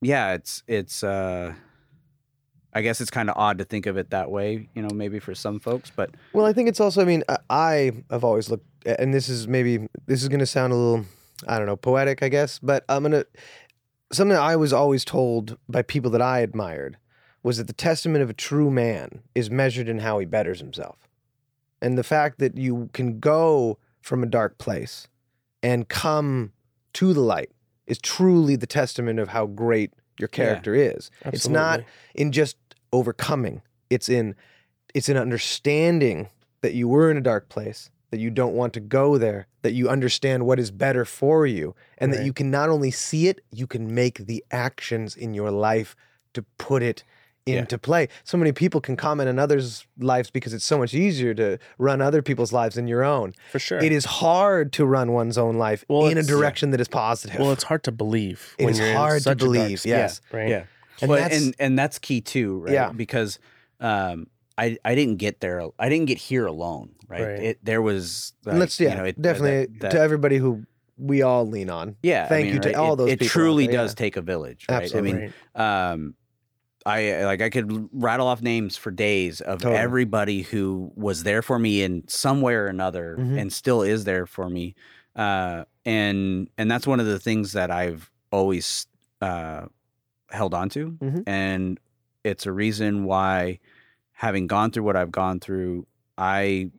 yeah, 0.00 0.32
it's 0.34 0.62
it's. 0.66 1.02
Uh, 1.04 1.54
I 2.76 2.82
guess 2.82 3.00
it's 3.00 3.10
kind 3.10 3.30
of 3.30 3.36
odd 3.38 3.56
to 3.56 3.64
think 3.64 3.86
of 3.86 3.96
it 3.96 4.10
that 4.10 4.30
way, 4.30 4.68
you 4.74 4.82
know, 4.82 4.90
maybe 4.92 5.18
for 5.18 5.34
some 5.34 5.58
folks, 5.60 5.90
but 5.96 6.10
Well, 6.34 6.44
I 6.44 6.52
think 6.52 6.68
it's 6.68 6.78
also. 6.78 7.00
I 7.00 7.06
mean, 7.06 7.24
I- 7.26 7.38
I 7.48 7.92
have 8.10 8.22
always 8.22 8.50
looked, 8.50 8.66
and 8.84 9.14
this 9.14 9.30
is 9.30 9.48
maybe 9.48 9.88
this 10.04 10.22
is 10.22 10.28
going 10.28 10.40
to 10.40 10.46
sound 10.46 10.74
a 10.74 10.76
little, 10.76 11.06
I 11.48 11.56
don't 11.56 11.66
know, 11.66 11.76
poetic, 11.76 12.22
I 12.22 12.28
guess, 12.28 12.58
but 12.58 12.84
I'm 12.90 13.02
gonna 13.02 13.24
something 14.12 14.36
I 14.36 14.56
was 14.56 14.74
always 14.74 15.06
told 15.06 15.56
by 15.70 15.80
people 15.82 16.10
that 16.10 16.20
I 16.20 16.40
admired 16.40 16.98
was 17.42 17.56
that 17.56 17.66
the 17.66 17.72
testament 17.72 18.22
of 18.22 18.28
a 18.28 18.34
true 18.34 18.70
man 18.70 19.22
is 19.34 19.50
measured 19.50 19.88
in 19.88 20.00
how 20.00 20.18
he 20.18 20.26
betters 20.26 20.60
himself, 20.60 21.08
and 21.80 21.96
the 21.96 22.04
fact 22.04 22.38
that 22.40 22.58
you 22.58 22.90
can 22.92 23.20
go 23.20 23.78
from 24.02 24.22
a 24.22 24.26
dark 24.26 24.58
place 24.58 25.08
and 25.62 25.88
come 25.88 26.52
to 26.92 27.14
the 27.14 27.20
light 27.20 27.50
is 27.86 27.96
truly 27.98 28.54
the 28.54 28.66
testament 28.66 29.18
of 29.18 29.28
how 29.28 29.46
great 29.46 29.94
your 30.18 30.28
character 30.28 30.74
is. 30.74 31.10
It's 31.34 31.44
not 31.52 31.80
in 32.14 32.32
just 32.32 32.56
overcoming. 32.92 33.62
It's 33.90 34.08
in 34.08 34.34
it's 34.94 35.08
in 35.08 35.16
understanding 35.16 36.28
that 36.62 36.74
you 36.74 36.88
were 36.88 37.10
in 37.10 37.16
a 37.16 37.20
dark 37.20 37.48
place, 37.48 37.90
that 38.10 38.18
you 38.20 38.30
don't 38.30 38.54
want 38.54 38.72
to 38.74 38.80
go 38.80 39.18
there, 39.18 39.46
that 39.62 39.72
you 39.74 39.88
understand 39.88 40.46
what 40.46 40.58
is 40.58 40.70
better 40.70 41.04
for 41.04 41.46
you, 41.46 41.74
and 41.98 42.12
that 42.14 42.24
you 42.24 42.32
can 42.32 42.50
not 42.50 42.68
only 42.70 42.90
see 42.90 43.28
it, 43.28 43.40
you 43.52 43.66
can 43.66 43.94
make 43.94 44.26
the 44.26 44.42
actions 44.50 45.14
in 45.16 45.34
your 45.34 45.50
life 45.50 45.94
to 46.34 46.42
put 46.58 46.82
it 46.82 47.04
Yeah. 47.44 47.58
into 47.60 47.78
play. 47.78 48.08
So 48.24 48.36
many 48.38 48.52
people 48.52 48.80
can 48.80 48.96
comment 48.96 49.28
on 49.28 49.38
others' 49.38 49.86
lives 49.98 50.30
because 50.30 50.52
it's 50.54 50.64
so 50.64 50.78
much 50.78 50.94
easier 50.94 51.32
to 51.34 51.58
run 51.78 52.00
other 52.00 52.20
people's 52.22 52.52
lives 52.52 52.74
than 52.76 52.88
your 52.88 53.04
own. 53.04 53.34
for 53.52 53.58
sure. 53.60 53.78
It 53.78 53.92
is 53.92 54.04
hard 54.04 54.72
to 54.74 54.84
run 54.86 55.12
one's 55.12 55.38
own 55.38 55.56
life 55.56 55.84
Well, 55.88 56.06
in 56.06 56.16
a 56.16 56.20
it's- 56.20 56.26
direction 56.26 56.70
that 56.72 56.80
is 56.80 56.88
positive. 56.88 57.38
well, 57.38 57.52
it's 57.52 57.64
hard 57.64 57.84
to 57.84 57.92
believe. 57.92 58.54
It 58.58 58.64
when 58.64 58.72
is 58.74 58.80
you're 58.80 58.94
hard 58.94 59.18
to 59.18 59.22
such 59.22 59.42
a 59.42 59.44
believe, 59.44 59.80
spot, 59.80 59.88
yes. 59.90 60.20
right. 60.32 60.48
yeah, 60.48 60.64
And 61.00 61.10
well, 61.10 61.20
that's- 61.20 61.42
and 61.42 61.54
and 61.58 61.78
that's 61.78 61.98
key 61.98 62.20
too, 62.20 62.58
right? 62.60 62.72
Yeah. 62.72 62.92
Because 62.92 63.38
um, 63.80 64.26
I 64.58 64.76
I 64.84 64.94
didn't 64.94 65.16
get 65.16 65.40
there. 65.40 65.62
I 65.78 65.88
didn't 65.88 66.06
get 66.06 66.18
here 66.18 66.46
alone, 66.46 66.90
right? 67.08 67.22
Right. 67.22 67.38
It 67.42 67.58
there 67.64 67.82
was 67.82 68.32
like, 68.44 68.56
Let's 68.56 68.78
yeah, 68.80 68.90
you 68.90 68.96
know, 68.96 69.04
it, 69.04 69.20
definitely 69.20 69.66
that- 69.66 69.80
that- 69.80 69.90
to 69.92 70.00
everybody 70.00 70.36
who 70.38 70.64
we 70.98 71.20
all 71.20 71.46
lean 71.46 71.68
on. 71.68 71.96
yeah. 72.02 72.24
I 72.24 72.28
thank 72.28 72.44
mean, 72.46 72.54
you 72.54 72.60
to 72.60 72.72
all 72.74 72.94
it, 72.94 72.96
those 72.96 73.08
It 73.10 73.18
people 73.20 73.26
out 73.26 73.30
truly 73.32 73.66
there, 73.66 73.76
does 73.76 73.90
yeah. 73.92 73.94
take 73.96 74.16
a 74.16 74.22
village, 74.22 74.64
right? 74.70 74.82
Absolutely. 74.82 75.12
I 75.12 75.14
mean, 75.14 75.32
um, 75.54 76.14
I 76.86 77.24
like 77.24 77.42
I 77.42 77.50
could 77.50 77.88
rattle 77.92 78.26
off 78.28 78.40
names 78.40 78.76
for 78.78 78.90
days 78.90 79.40
of 79.42 79.60
Totally. 79.60 79.76
everybody 79.78 80.42
who 80.42 80.90
was 80.94 81.22
there 81.24 81.42
for 81.42 81.58
me 81.58 81.82
in 81.82 82.04
some 82.08 82.40
way 82.40 82.54
or 82.54 82.66
another, 82.68 83.16
Mhm. 83.18 83.38
and 83.40 83.52
still 83.52 83.82
is 83.82 84.04
there 84.04 84.24
for 84.24 84.48
me. 84.48 84.74
Uh, 85.16 85.64
and 85.84 86.48
and 86.56 86.70
that's 86.70 86.86
one 86.86 87.00
of 87.00 87.06
the 87.06 87.18
things 87.18 87.52
that 87.52 87.70
I've 87.70 88.10
always 88.30 88.86
uh, 89.20 89.66
held 90.36 90.54
on 90.54 90.68
to, 90.70 90.92
Mhm. 91.00 91.22
and 91.26 91.80
it's 92.24 92.46
a 92.46 92.52
reason 92.52 93.04
why, 93.04 93.58
having 94.12 94.46
gone 94.46 94.70
through 94.70 94.82
what 94.84 94.96
I've 94.96 95.12
gone 95.12 95.40
through, 95.40 95.86
I 96.16 96.70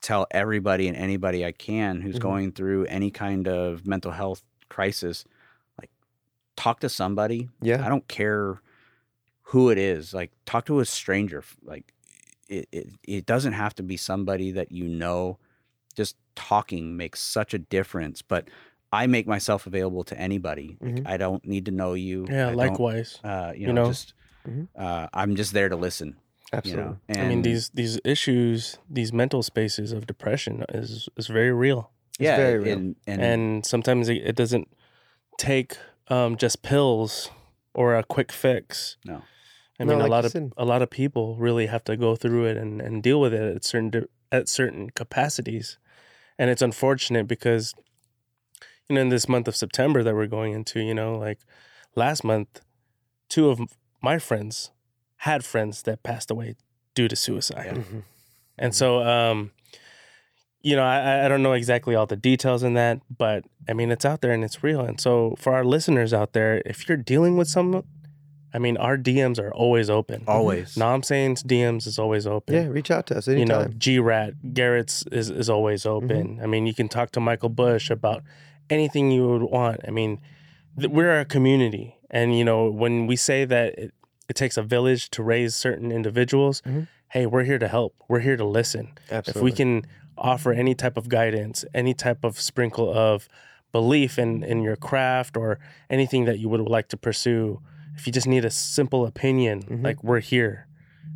tell 0.00 0.26
everybody 0.30 0.86
and 0.88 0.96
anybody 0.96 1.44
I 1.44 1.52
can 1.52 2.00
who's 2.02 2.16
Mhm. 2.16 2.20
going 2.20 2.52
through 2.52 2.84
any 2.86 3.10
kind 3.10 3.48
of 3.48 3.86
mental 3.86 4.12
health 4.12 4.42
crisis, 4.68 5.24
like 5.80 5.90
talk 6.56 6.80
to 6.80 6.88
somebody. 6.88 7.48
Yeah. 7.60 7.84
I 7.84 7.88
don't 7.88 8.06
care 8.08 8.60
who 9.42 9.70
it 9.70 9.78
is. 9.78 10.14
Like 10.14 10.30
talk 10.44 10.66
to 10.66 10.78
a 10.80 10.84
stranger. 10.84 11.42
Like 11.64 11.92
it, 12.48 12.68
it, 12.72 12.88
it 13.02 13.26
doesn't 13.26 13.54
have 13.54 13.74
to 13.76 13.82
be 13.82 13.96
somebody 13.96 14.52
that 14.52 14.70
you 14.72 14.88
know. 14.88 15.38
Just 15.96 16.16
talking 16.36 16.96
makes 16.96 17.20
such 17.20 17.52
a 17.52 17.58
difference. 17.58 18.22
But 18.22 18.48
I 18.92 19.06
make 19.06 19.26
myself 19.26 19.66
available 19.66 20.04
to 20.04 20.18
anybody. 20.18 20.78
Like, 20.80 20.94
Mhm. 20.94 21.02
I 21.06 21.16
don't 21.18 21.44
need 21.44 21.66
to 21.66 21.70
know 21.72 21.94
you. 21.94 22.26
Yeah, 22.30 22.48
I 22.48 22.54
likewise. 22.54 23.20
Uh, 23.22 23.52
you, 23.54 23.60
You 23.60 23.66
know, 23.72 23.82
know? 23.82 23.88
just 23.88 24.14
Mhm. 24.46 24.68
uh, 24.76 25.08
I'm 25.12 25.36
just 25.36 25.52
there 25.52 25.68
to 25.68 25.76
listen. 25.76 26.16
Absolutely. 26.52 26.96
You 27.08 27.14
know, 27.16 27.22
I 27.24 27.28
mean, 27.28 27.42
these 27.42 27.68
these 27.74 28.00
issues, 28.04 28.78
these 28.88 29.12
mental 29.12 29.42
spaces 29.42 29.92
of 29.92 30.06
depression 30.06 30.64
is 30.72 31.08
is 31.16 31.26
very 31.26 31.52
real, 31.52 31.90
It's 32.18 32.20
yeah, 32.28 32.36
very 32.36 32.58
real. 32.58 32.72
and 32.78 32.96
and, 33.06 33.22
and 33.22 33.66
sometimes 33.66 34.08
it, 34.08 34.22
it 34.24 34.36
doesn't 34.36 34.68
take 35.36 35.76
um, 36.08 36.36
just 36.36 36.62
pills 36.62 37.30
or 37.74 37.94
a 37.94 38.02
quick 38.02 38.32
fix. 38.32 38.96
No. 39.04 39.22
I 39.78 39.84
No, 39.84 39.92
mean, 39.92 39.98
like 40.00 40.08
a 40.08 40.10
lot 40.10 40.24
of 40.24 40.32
said. 40.32 40.52
a 40.56 40.64
lot 40.64 40.80
of 40.82 40.88
people 40.90 41.36
really 41.36 41.66
have 41.66 41.84
to 41.84 41.96
go 41.96 42.16
through 42.16 42.46
it 42.46 42.56
and, 42.56 42.80
and 42.80 43.02
deal 43.02 43.20
with 43.20 43.34
it 43.34 43.56
at 43.56 43.64
certain 43.64 44.08
at 44.32 44.48
certain 44.48 44.90
capacities, 44.90 45.78
and 46.38 46.48
it's 46.50 46.62
unfortunate 46.62 47.28
because 47.28 47.74
you 48.88 48.94
know 48.94 49.00
in 49.02 49.08
this 49.08 49.28
month 49.28 49.48
of 49.48 49.56
September 49.56 50.02
that 50.02 50.14
we're 50.14 50.26
going 50.26 50.52
into, 50.52 50.80
you 50.80 50.94
know, 50.94 51.14
like 51.16 51.38
last 51.94 52.24
month, 52.24 52.60
two 53.28 53.48
of 53.50 53.60
my 54.02 54.18
friends 54.18 54.70
had 55.22 55.44
friends 55.44 55.82
that 55.82 56.02
passed 56.02 56.30
away 56.30 56.54
due 56.94 57.08
to 57.08 57.16
suicide. 57.16 57.76
Mhm. 57.76 58.02
And 58.56 58.74
so, 58.74 59.02
um, 59.02 59.50
you 60.62 60.74
know, 60.74 60.82
I, 60.82 61.24
I 61.24 61.28
don't 61.28 61.42
know 61.42 61.52
exactly 61.52 61.94
all 61.94 62.06
the 62.06 62.16
details 62.16 62.62
in 62.62 62.74
that, 62.74 63.00
but 63.16 63.44
I 63.68 63.72
mean, 63.72 63.90
it's 63.90 64.04
out 64.04 64.20
there 64.20 64.32
and 64.32 64.42
it's 64.44 64.62
real. 64.62 64.80
And 64.80 65.00
so, 65.00 65.34
for 65.38 65.54
our 65.54 65.64
listeners 65.64 66.12
out 66.12 66.32
there, 66.32 66.62
if 66.66 66.88
you're 66.88 66.96
dealing 66.98 67.36
with 67.36 67.48
some, 67.48 67.84
I 68.52 68.58
mean, 68.58 68.76
our 68.76 68.96
DMs 68.96 69.38
are 69.38 69.52
always 69.52 69.88
open. 69.90 70.24
always. 70.26 70.76
No, 70.76 70.86
I'm 70.88 71.02
saying 71.02 71.36
DMs 71.36 71.86
is 71.86 71.98
always 71.98 72.26
open. 72.26 72.54
Yeah, 72.54 72.66
reach 72.66 72.90
out 72.90 73.06
to 73.08 73.18
us 73.18 73.28
You 73.28 73.44
know, 73.44 73.68
G 73.76 73.98
Rat, 73.98 74.54
Garrett's 74.54 75.04
is, 75.12 75.30
is 75.30 75.48
always 75.50 75.84
open. 75.86 76.40
I 76.42 76.46
mean, 76.46 76.66
you 76.66 76.74
can 76.74 76.88
talk 76.88 77.12
to 77.12 77.20
Michael 77.20 77.50
Bush 77.50 77.90
about 77.90 78.22
anything 78.70 79.10
you 79.10 79.26
would 79.28 79.42
want. 79.42 79.80
I 79.86 79.90
mean, 79.90 80.20
th- 80.78 80.90
we're 80.90 81.20
a 81.20 81.24
community. 81.24 81.96
And, 82.10 82.36
you 82.36 82.44
know, 82.44 82.70
when 82.70 83.06
we 83.06 83.16
say 83.16 83.44
that 83.44 83.78
it, 83.78 83.94
it 84.28 84.36
takes 84.36 84.56
a 84.56 84.62
village 84.62 85.10
to 85.10 85.22
raise 85.22 85.54
certain 85.54 85.90
individuals, 85.92 86.62
Mhm. 86.66 86.88
hey, 87.10 87.26
we're 87.26 87.44
here 87.44 87.58
to 87.58 87.68
help. 87.68 87.94
We're 88.08 88.20
here 88.20 88.36
to 88.36 88.44
listen. 88.44 88.92
Absolutely. 89.10 89.40
If 89.40 89.44
we 89.44 89.52
can 89.52 89.86
offer 90.16 90.52
any 90.52 90.74
type 90.74 90.96
of 90.96 91.08
guidance, 91.08 91.64
any 91.74 91.94
type 91.94 92.24
of 92.24 92.40
sprinkle 92.40 92.92
of 92.92 93.28
belief 93.72 94.18
in, 94.18 94.42
in 94.42 94.62
your 94.62 94.76
craft 94.76 95.36
or 95.36 95.58
anything 95.90 96.24
that 96.24 96.38
you 96.38 96.48
would 96.48 96.60
like 96.60 96.88
to 96.88 96.96
pursue, 96.96 97.60
if 97.96 98.06
you 98.06 98.12
just 98.12 98.26
need 98.26 98.44
a 98.44 98.50
simple 98.50 99.04
opinion, 99.06 99.62
Mhm. 99.62 99.84
like 99.84 100.02
we're 100.02 100.20
here. 100.20 100.66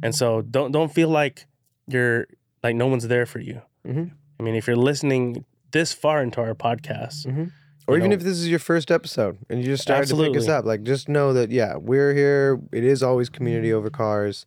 And 0.03 0.15
so 0.15 0.43
don't 0.43 0.73
don't 0.73 0.93
feel 0.93 1.09
like 1.09 1.47
you're 1.87 2.27
like 2.62 2.77
no 2.77 2.87
one's 2.87 3.09
there 3.09 3.24
for 3.27 3.39
you. 3.41 3.62
Mhm. 3.87 4.11
I 4.39 4.43
mean, 4.43 4.55
if 4.55 4.66
you're 4.66 4.77
listening 4.77 5.45
this 5.73 5.93
far 5.93 6.23
into 6.23 6.40
our 6.40 6.55
podcast, 6.55 7.27
Mhm. 7.27 7.51
Or 7.89 7.94
you 7.97 7.99
even 8.03 8.11
know- 8.11 8.15
if 8.16 8.23
this 8.23 8.39
is 8.39 8.49
your 8.49 8.61
first 8.61 8.90
episode 8.93 9.39
and 9.51 9.59
you 9.61 9.66
just 9.66 9.82
started 9.82 10.09
to 10.09 10.16
pick 10.16 10.36
us 10.36 10.49
up, 10.49 10.65
like 10.65 10.82
just 10.85 11.09
know 11.09 11.32
that 11.32 11.51
yeah, 11.51 11.77
we're 11.77 12.15
here. 12.15 12.61
It 12.73 12.85
is 12.85 13.03
always 13.03 13.28
community 13.28 13.73
over 13.73 13.90
cars, 13.90 14.47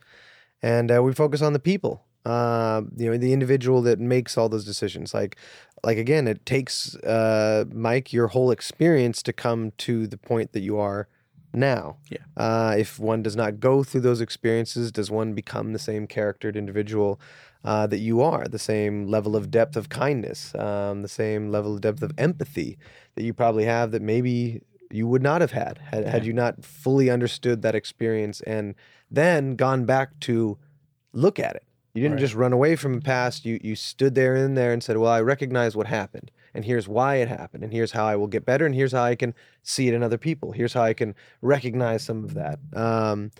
and 0.61 0.91
uh, 0.91 1.03
we 1.03 1.13
focus 1.13 1.41
on 1.41 1.53
the 1.53 1.59
people. 1.59 2.03
Uh, 2.25 2.81
you 2.97 3.11
know, 3.11 3.17
the 3.17 3.33
individual 3.33 3.81
that 3.83 3.99
makes 3.99 4.35
all 4.37 4.49
those 4.49 4.65
decisions. 4.65 5.13
Like, 5.13 5.35
like 5.83 5.97
again, 5.99 6.27
it 6.27 6.43
takes 6.45 6.95
uh, 6.97 7.65
Mike 7.71 8.11
your 8.13 8.27
whole 8.29 8.49
experience 8.51 9.21
to 9.23 9.33
come 9.33 9.73
to 9.79 10.07
the 10.07 10.17
point 10.17 10.53
that 10.53 10.61
you 10.61 10.79
are 10.79 11.07
now. 11.53 11.97
Yeah. 12.09 12.19
Uh, 12.35 12.73
if 12.79 12.97
one 12.99 13.21
does 13.21 13.35
not 13.35 13.59
go 13.59 13.83
through 13.83 14.01
those 14.01 14.21
experiences, 14.21 14.91
does 14.91 15.11
one 15.11 15.33
become 15.33 15.73
the 15.73 15.79
same 15.79 16.07
charactered 16.07 16.55
individual 16.57 17.19
uh, 17.65 17.87
that 17.87 17.99
you 17.99 18.21
are? 18.21 18.47
The 18.47 18.59
same 18.59 19.07
level 19.07 19.35
of 19.35 19.51
depth 19.51 19.75
of 19.75 19.89
kindness, 19.89 20.55
um, 20.55 21.01
the 21.01 21.09
same 21.09 21.49
level 21.51 21.75
of 21.75 21.81
depth 21.81 22.01
of 22.03 22.13
empathy 22.17 22.77
that 23.15 23.23
you 23.23 23.33
probably 23.33 23.65
have 23.65 23.91
that 23.91 24.01
maybe 24.01 24.61
you 24.91 25.07
would 25.07 25.23
not 25.23 25.41
have 25.41 25.51
had 25.51 25.79
had, 25.91 26.05
had 26.07 26.25
you 26.25 26.33
not 26.33 26.63
fully 26.63 27.09
understood 27.09 27.61
that 27.63 27.75
experience 27.75 28.39
and 28.41 28.75
then 29.11 29.55
gone 29.57 29.85
back 29.85 30.17
to 30.21 30.57
look 31.13 31.39
at 31.39 31.55
it. 31.55 31.63
You 31.93 32.01
didn't 32.01 32.15
Right. 32.15 32.21
just 32.21 32.35
run 32.35 32.53
away 32.53 32.75
from 32.75 32.93
the 32.95 33.01
past. 33.01 33.45
You 33.45 33.59
you 33.63 33.75
stood 33.75 34.15
there 34.15 34.35
in 34.35 34.55
there 34.55 34.73
and 34.73 34.83
said, 34.83 34.97
"Well, 34.97 35.11
I 35.11 35.21
recognize 35.21 35.75
what 35.77 35.87
happened, 35.87 36.29
and 36.53 36.65
here's 36.65 36.87
why 36.89 37.15
it 37.15 37.29
happened, 37.29 37.63
and 37.63 37.71
here's 37.73 37.91
how 37.93 38.05
I 38.05 38.15
will 38.17 38.27
get 38.27 38.45
better, 38.45 38.65
and 38.65 38.75
here's 38.75 38.91
how 38.91 39.03
I 39.03 39.15
can 39.15 39.33
see 39.63 39.87
it 39.87 39.93
in 39.93 40.03
other 40.03 40.17
people. 40.17 40.51
Here's 40.51 40.73
how 40.73 40.83
I 40.83 40.93
can 40.93 41.15
recognize 41.41 42.03
some 42.03 42.23
of 42.25 42.33
that." 42.33 42.59
Um, 42.73 43.31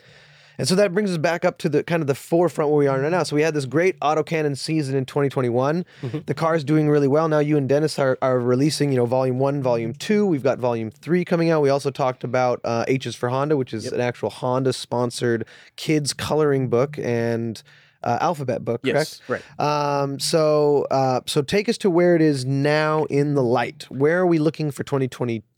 and 0.57 0.68
so 0.68 0.76
that 0.76 0.94
brings 0.94 1.11
us 1.11 1.18
back 1.18 1.45
up 1.45 1.57
to 1.60 1.69
the 1.69 1.84
kind 1.84 2.02
of 2.02 2.07
the 2.07 2.15
forefront 2.15 2.72
where 2.72 2.80
we 2.80 2.88
are 2.88 2.99
right 2.99 3.11
now. 3.11 3.23
So 3.23 3.36
we 3.36 3.41
had 3.41 3.53
this 3.53 3.65
great 3.65 3.99
autocannon 3.99 4.57
season 4.57 4.95
in 4.95 5.06
2021. 5.06 5.86
Mhm. 6.02 6.26
The 6.26 6.53
is 6.56 6.64
doing 6.64 6.90
really 6.90 7.07
well. 7.07 7.27
Now 7.27 7.40
you 7.40 7.57
and 7.57 7.68
Dennis 7.68 7.98
are, 7.98 8.18
are 8.22 8.40
releasing, 8.40 8.91
you 8.91 8.98
know, 8.98 9.06
volume 9.06 9.40
one, 9.40 9.61
volume 9.61 9.94
two. 9.94 10.26
We've 10.26 10.44
got 10.44 10.60
volume 10.60 10.91
three 10.91 11.26
coming 11.26 11.49
out. 11.49 11.61
We 11.61 11.69
also 11.69 11.91
talked 11.91 12.23
about 12.23 12.61
uh, 12.64 12.86
H's 12.88 13.15
for 13.15 13.30
Honda, 13.30 13.57
which 13.57 13.73
is 13.73 13.91
an 13.91 13.99
actual 14.02 14.30
Honda 14.30 14.73
sponsored 14.73 15.45
kids 15.76 16.14
coloring 16.14 16.69
book 16.69 16.98
and 16.99 17.61
uh, 18.03 18.19
alphabet 18.22 18.64
book, 18.64 18.84
correct? 18.84 19.19
yes, 19.19 19.22
right. 19.27 19.60
Um, 19.60 20.19
so, 20.19 20.86
uh, 20.91 21.22
so 21.26 21.41
take 21.41 21.68
us 21.68 21.77
to 21.80 21.90
where 21.90 22.15
it 22.15 22.22
is 22.22 22.45
now 22.45 23.06
in 23.06 23.34
the 23.34 23.41
light. 23.41 23.88
Where 23.90 24.19
are 24.19 24.27
we 24.27 24.38
looking 24.38 24.69
for 24.69 24.84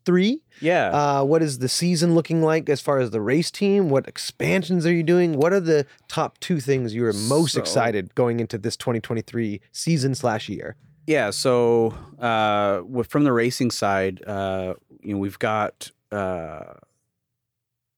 2023? 0.08 0.42
Yeah. 0.62 0.90
Uh, 0.90 1.24
what 1.24 1.42
is 1.44 1.60
the 1.60 1.70
season 1.70 2.16
looking 2.16 2.42
like 2.42 2.70
as 2.70 2.82
far 2.82 3.00
as 3.00 3.12
the 3.12 3.22
race 3.22 3.52
team? 3.52 3.90
What 3.90 4.08
expansions 4.08 4.86
are 4.86 4.94
you 4.94 5.04
doing? 5.04 5.34
What 5.38 5.54
are 5.54 5.60
the 5.60 5.86
top 6.08 6.40
two 6.40 6.60
things 6.60 6.94
you 6.96 7.06
are 7.06 7.14
most 7.14 7.54
So- 7.54 7.62
excited 7.62 8.16
going 8.16 8.40
into 8.40 8.58
this 8.58 8.76
2023 8.78 9.62
season 9.72 10.16
slash 10.16 10.50
year? 10.50 10.76
Yeah, 11.06 11.30
so 11.30 11.94
uh, 12.20 12.82
with, 12.86 13.08
from 13.08 13.24
the 13.24 13.32
racing 13.32 13.72
side, 13.72 14.22
uh, 14.28 14.74
you 15.02 15.14
know, 15.14 15.20
we've 15.20 15.40
got 15.40 15.92
uh, 16.12 16.74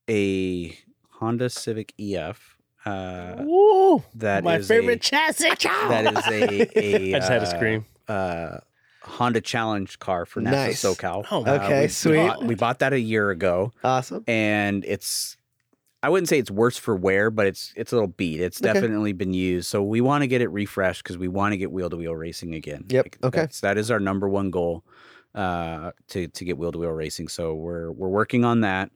a 0.09 0.77
Honda 1.13 1.49
Civic 1.49 1.93
EF. 1.99 2.57
Uh, 2.85 3.35
Woo! 3.39 4.03
that 4.15 4.43
My 4.43 4.57
is 4.57 4.67
favorite 4.67 4.99
A, 5.05 5.09
chassis. 5.09 5.49
that 5.49 6.05
is 6.05 6.27
a, 6.27 6.79
a 7.11 7.15
I 7.15 7.19
just 7.19 7.29
had 7.29 7.39
to 7.39 7.45
uh, 7.47 7.55
scream. 7.57 7.85
Uh, 8.07 8.57
Honda 9.03 9.41
Challenge 9.41 9.97
car 9.99 10.25
for 10.25 10.41
NASA 10.41 10.51
Nice. 10.51 10.83
SoCal. 10.83 11.25
Oh, 11.31 11.45
Uh, 11.45 11.59
Okay, 11.63 11.81
we 11.83 11.87
sweet. 11.87 12.15
Bought, 12.17 12.43
we 12.45 12.55
bought 12.55 12.79
that 12.79 12.93
a 12.93 12.99
year 12.99 13.29
ago, 13.31 13.71
Awesome. 13.83 14.23
and 14.27 14.83
it's. 14.85 15.35
I 16.01 16.07
wouldn't 16.07 16.29
say 16.29 16.39
it's 16.39 16.49
worse 16.51 16.77
for 16.77 16.95
wear, 16.95 17.29
but 17.29 17.45
it's 17.45 17.73
it's 17.75 17.91
a 17.91 17.95
little 17.95 18.07
beat. 18.07 18.39
It's 18.39 18.61
Okay. 18.61 18.71
definitely 18.71 19.11
been 19.11 19.33
used, 19.33 19.67
so 19.67 19.83
we 19.83 19.99
want 19.99 20.21
to 20.21 20.27
get 20.27 20.41
it 20.41 20.47
refreshed 20.47 21.03
because 21.03 21.17
we 21.17 21.27
want 21.27 21.51
to 21.51 21.57
get 21.57 21.71
wheel 21.73 21.89
to 21.89 21.97
wheel 21.97 22.15
racing 22.15 22.55
again. 22.55 22.85
Yep, 22.87 23.05
okay. 23.23 23.39
that's- 23.41 23.59
that 23.61 23.77
is 23.77 23.91
our 23.91 23.99
number 23.99 24.29
one 24.29 24.49
goal 24.49 24.85
uh, 25.35 25.91
to 26.09 26.27
to 26.27 26.45
get 26.45 26.57
wheel 26.57 26.71
to 26.71 26.77
wheel 26.79 26.91
racing. 26.91 27.27
So 27.27 27.53
we're 27.53 27.91
we're 27.91 28.07
working 28.07 28.45
on 28.45 28.61
that. 28.61 28.91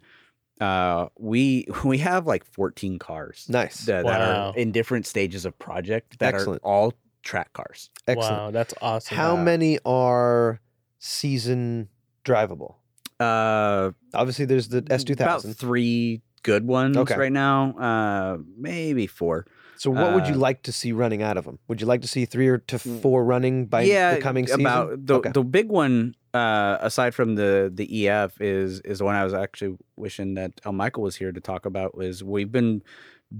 Uh, 0.62 1.08
we 1.20 1.68
we 1.84 1.98
have 1.98 2.26
like 2.26 2.46
14 2.46 3.00
cars 3.00 3.48
Nice. 3.50 3.86
that, 3.86 4.06
that 4.06 4.22
are 4.22 4.56
in 4.58 4.72
different 4.72 5.06
stages 5.06 5.44
of 5.46 5.58
project 5.60 6.20
that 6.20 6.36
Excellent. 6.36 6.62
are 6.64 6.68
all 6.70 6.94
track 7.24 7.54
cars. 7.54 7.90
Excellent. 8.08 8.32
Wow, 8.38 8.52
that's 8.52 8.74
awesome. 8.82 9.18
How 9.18 9.36
Uh, 9.38 9.44
many 9.44 9.80
are 9.86 10.60
season 11.00 11.90
drivable? 12.26 12.76
Uh, 13.20 13.92
Obviously, 14.14 14.46
there's 14.46 14.68
the 14.70 14.80
about 14.80 15.00
S2000. 15.00 15.20
About 15.22 15.56
three 15.58 16.22
good 16.44 16.68
ones 16.68 16.98
Okay. 16.98 17.16
right 17.18 17.32
now. 17.32 17.72
Uh, 17.78 18.38
maybe 18.58 19.08
four. 19.08 19.46
So, 19.78 19.90
what 19.90 20.14
would 20.14 20.28
you 20.28 20.36
uh, 20.36 20.38
like 20.38 20.64
to 20.64 20.72
see 20.72 20.92
running 20.92 21.22
out 21.22 21.36
of 21.38 21.46
them? 21.46 21.60
Would 21.68 21.82
you 21.82 21.88
like 21.88 22.02
to 22.02 22.08
see 22.08 22.26
three 22.26 22.48
or 22.48 22.58
to 22.60 22.80
four 22.80 23.26
running 23.26 23.66
by 23.66 23.82
yeah, 23.84 24.16
the 24.16 24.22
coming 24.22 24.46
season? 24.48 24.62
about 24.62 25.06
the 25.06 25.16
Okay. 25.16 25.32
the 25.32 25.44
big 25.44 25.70
one. 25.70 26.16
Uh, 26.34 26.78
aside 26.82 27.14
from 27.14 27.36
the 27.36 27.72
the 27.74 28.08
EF, 28.08 28.40
is 28.42 28.80
is 28.82 29.00
the 29.00 29.06
one 29.06 29.16
I 29.16 29.24
was 29.24 29.34
actually 29.34 29.78
wishing 29.98 30.34
that 30.36 30.52
El 30.66 30.72
Michael 30.74 31.04
was 31.04 31.16
here 31.16 31.32
to 31.32 31.40
talk 31.42 31.66
about. 31.66 31.96
Was 31.96 32.24
we've 32.24 32.52
been 32.52 32.82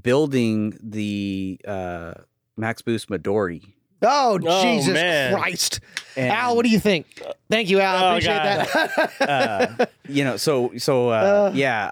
building 0.02 0.78
the 0.82 1.60
uh, 1.68 2.14
Max 2.58 2.82
Boost 2.82 3.10
Midori. 3.10 3.62
Oh, 4.02 4.38
Oh, 4.46 4.62
Jesus 4.64 4.94
man. 4.94 5.34
Christ. 5.34 5.80
And, 6.18 6.30
Al, 6.30 6.56
what 6.58 6.66
do 6.66 6.70
you 6.70 6.80
think? 6.80 7.22
Thank 7.50 7.70
you, 7.70 7.80
Al. 7.80 7.96
I 7.96 8.04
Oh, 8.06 8.10
appreciate 8.12 8.34
that. 8.44 9.12
uh, 9.82 9.86
you 10.10 10.24
know, 10.26 10.36
so 10.38 10.72
so 10.78 11.10
uh, 11.10 11.14
Uh. 11.14 11.52
yeah, 11.56 11.90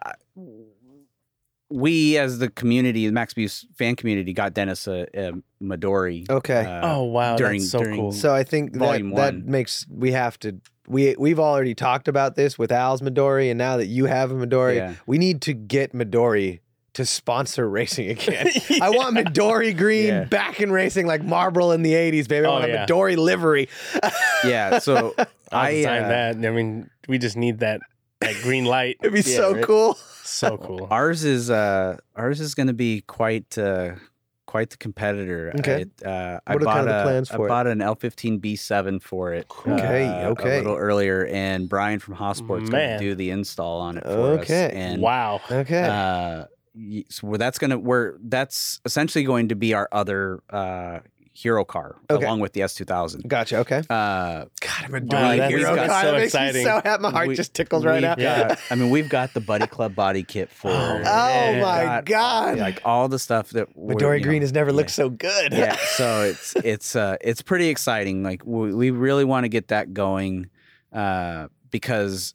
we 1.70 2.18
as 2.18 2.40
the 2.40 2.50
community, 2.50 3.06
the 3.06 3.14
Max 3.14 3.34
Boost 3.34 3.66
fan 3.78 3.96
community, 3.96 4.34
got 4.34 4.54
Dennis 4.54 4.88
a, 4.88 5.08
a 5.14 5.32
Midori. 5.64 6.30
okay. 6.30 6.66
uh, 6.66 6.96
Oh 6.96 7.04
wow, 7.04 7.38
during- 7.38 7.62
that's 7.62 7.72
so 7.72 7.80
during- 7.80 7.96
cool. 8.00 8.12
so, 8.12 8.34
I 8.36 8.44
think 8.44 8.74
that, 8.74 8.80
Volume 8.80 9.14
that 9.16 9.36
makes, 9.46 9.86
we 9.90 10.12
have 10.12 10.38
to, 10.40 10.58
we, 10.88 11.16
we've 11.18 11.40
already 11.40 11.74
talked 11.74 12.10
about 12.10 12.36
this 12.36 12.60
with 12.60 12.72
Al's 12.74 13.02
Midori, 13.02 13.50
and 13.50 13.58
now 13.58 13.78
that 13.78 13.86
you 13.86 14.06
have 14.06 14.32
a 14.32 14.36
Midori, 14.36 14.76
Yeah. 14.76 14.94
we 15.06 15.18
need 15.18 15.42
to 15.44 15.54
get 15.54 15.94
Midori 15.94 16.60
to 16.94 17.06
sponsor 17.06 17.70
racing 17.70 18.10
again. 18.18 18.48
I 18.82 18.90
want 18.90 19.16
Midori 19.16 19.76
green 19.78 20.08
Yeah. 20.08 20.24
back 20.26 20.60
in 20.60 20.72
racing 20.72 21.08
like 21.08 21.24
Marlboro 21.24 21.72
in 21.72 21.84
the 21.84 21.94
80s, 21.94 22.28
baby. 22.28 22.46
I 22.46 22.50
Oh, 22.50 22.54
want 22.54 22.66
a 22.66 22.68
yeah. 22.70 22.86
Midori 22.86 23.18
livery. 23.18 23.70
yeah, 24.46 24.80
so 24.80 25.14
I'll 25.18 25.26
I 25.52 25.72
design 25.76 26.04
uh, 26.04 26.08
that. 26.10 26.36
I 26.36 26.50
mean, 26.52 26.90
we 27.08 27.18
just 27.18 27.38
need 27.38 27.60
that 27.60 27.82
that 28.20 28.36
green 28.44 28.66
light. 28.66 28.98
It'd 29.02 29.14
be 29.14 29.20
Yeah, 29.30 29.38
so 29.38 29.54
right. 29.56 29.64
cool. 29.64 29.98
So 30.24 30.58
cool. 30.58 30.88
Ours 30.92 31.24
is 31.24 31.50
uh 31.50 31.98
ours 32.16 32.40
is 32.40 32.56
going 32.56 32.68
to 32.68 32.74
be 32.74 33.02
quite 33.02 33.58
uh 33.58 33.96
quite 34.46 34.70
the 34.70 34.78
competitor. 34.78 35.54
Okay. 35.60 35.86
I, 36.04 36.06
uh, 36.08 36.40
I 36.46 36.54
What 36.54 36.62
are 36.62 36.66
bought 36.66 36.74
kind 36.76 36.90
of 36.90 36.96
the 36.96 37.00
a, 37.00 37.04
plans 37.04 37.32
I 37.32 37.36
for 37.38 37.46
it? 37.46 37.50
bought 37.50 37.68
an 37.68 37.80
L15B7 37.80 39.02
for 39.02 39.34
it. 39.34 39.48
Okay, 39.66 40.06
uh, 40.06 40.30
okay. 40.32 40.56
A 40.56 40.58
little 40.58 40.76
earlier, 40.76 41.26
and 41.26 41.70
Brian 41.70 42.00
from 42.00 42.16
Hasport's 42.16 42.70
going 42.70 42.90
to 42.90 42.98
do 43.00 43.16
the 43.16 43.30
install 43.32 43.80
on 43.82 43.98
it 43.98 44.04
for 44.04 44.40
Okay. 44.40 44.66
us. 44.66 44.72
And 44.74 45.02
wow. 45.02 45.42
Okay. 45.50 45.82
uh, 45.84 45.90
y- 46.40 46.46
so 47.10 47.28
we're- 47.28 47.38
that's 47.38 47.58
gonna 47.60 47.78
we're 47.78 48.16
that's 48.24 48.80
essentially 48.86 49.24
going 49.24 49.50
to 49.50 49.56
be 49.56 49.74
our 49.74 49.90
other 49.92 50.42
uh 50.50 51.00
hero 51.34 51.64
car 51.64 51.96
Okay. 52.10 52.26
along 52.26 52.42
with 52.42 52.52
the 52.52 52.60
S2000. 52.60 53.26
gotcha. 53.26 53.60
Okay. 53.60 53.78
Uh, 53.90 54.46
God, 54.60 54.84
I'm 54.84 54.94
a 54.96 55.00
Wow, 55.02 55.32
hero. 55.48 55.76
that's 55.76 55.88
God, 55.88 56.02
so 56.02 56.08
that 56.12 56.14
makes 56.18 56.26
exciting. 56.26 56.56
Me 56.62 56.64
so 56.66 56.82
happy. 56.84 57.02
My 57.02 57.10
heart 57.10 57.28
we- 57.30 57.36
just 57.36 57.54
tickles 57.54 57.86
right 57.86 57.94
we've 57.96 58.02
now. 58.02 58.16
got- 58.16 58.60
I 58.70 58.76
mean, 58.76 58.90
we've 58.90 59.08
got 59.08 59.34
the 59.34 59.40
Buddy 59.40 59.66
Club 59.66 59.96
body 59.96 60.24
kit 60.24 60.50
for. 60.52 60.70
Oh. 60.70 61.02
Oh 61.04 61.54
my 61.62 61.84
Got, 61.86 62.06
God. 62.06 62.58
Like 62.60 62.82
all 62.84 63.08
the 63.08 63.18
stuff 63.18 63.52
that 63.52 63.70
we're, 63.78 63.96
Midori 63.96 64.22
green 64.22 64.40
know, 64.40 64.44
has 64.44 64.52
never 64.52 64.74
looked 64.74 64.90
yeah. 64.90 64.94
so 64.96 65.10
good. 65.10 65.54
yeah 65.54 65.76
so 65.96 66.22
it's 66.24 66.54
it's 66.58 66.96
uh 66.98 67.16
it's 67.22 67.42
pretty 67.42 67.70
exciting 67.70 68.24
like 68.24 68.46
we, 68.46 68.74
we 68.74 68.92
really 68.92 69.24
want 69.24 69.46
to 69.46 69.50
get 69.50 69.70
that 69.70 69.94
going 69.94 70.50
uh 70.92 71.48
because 71.72 72.34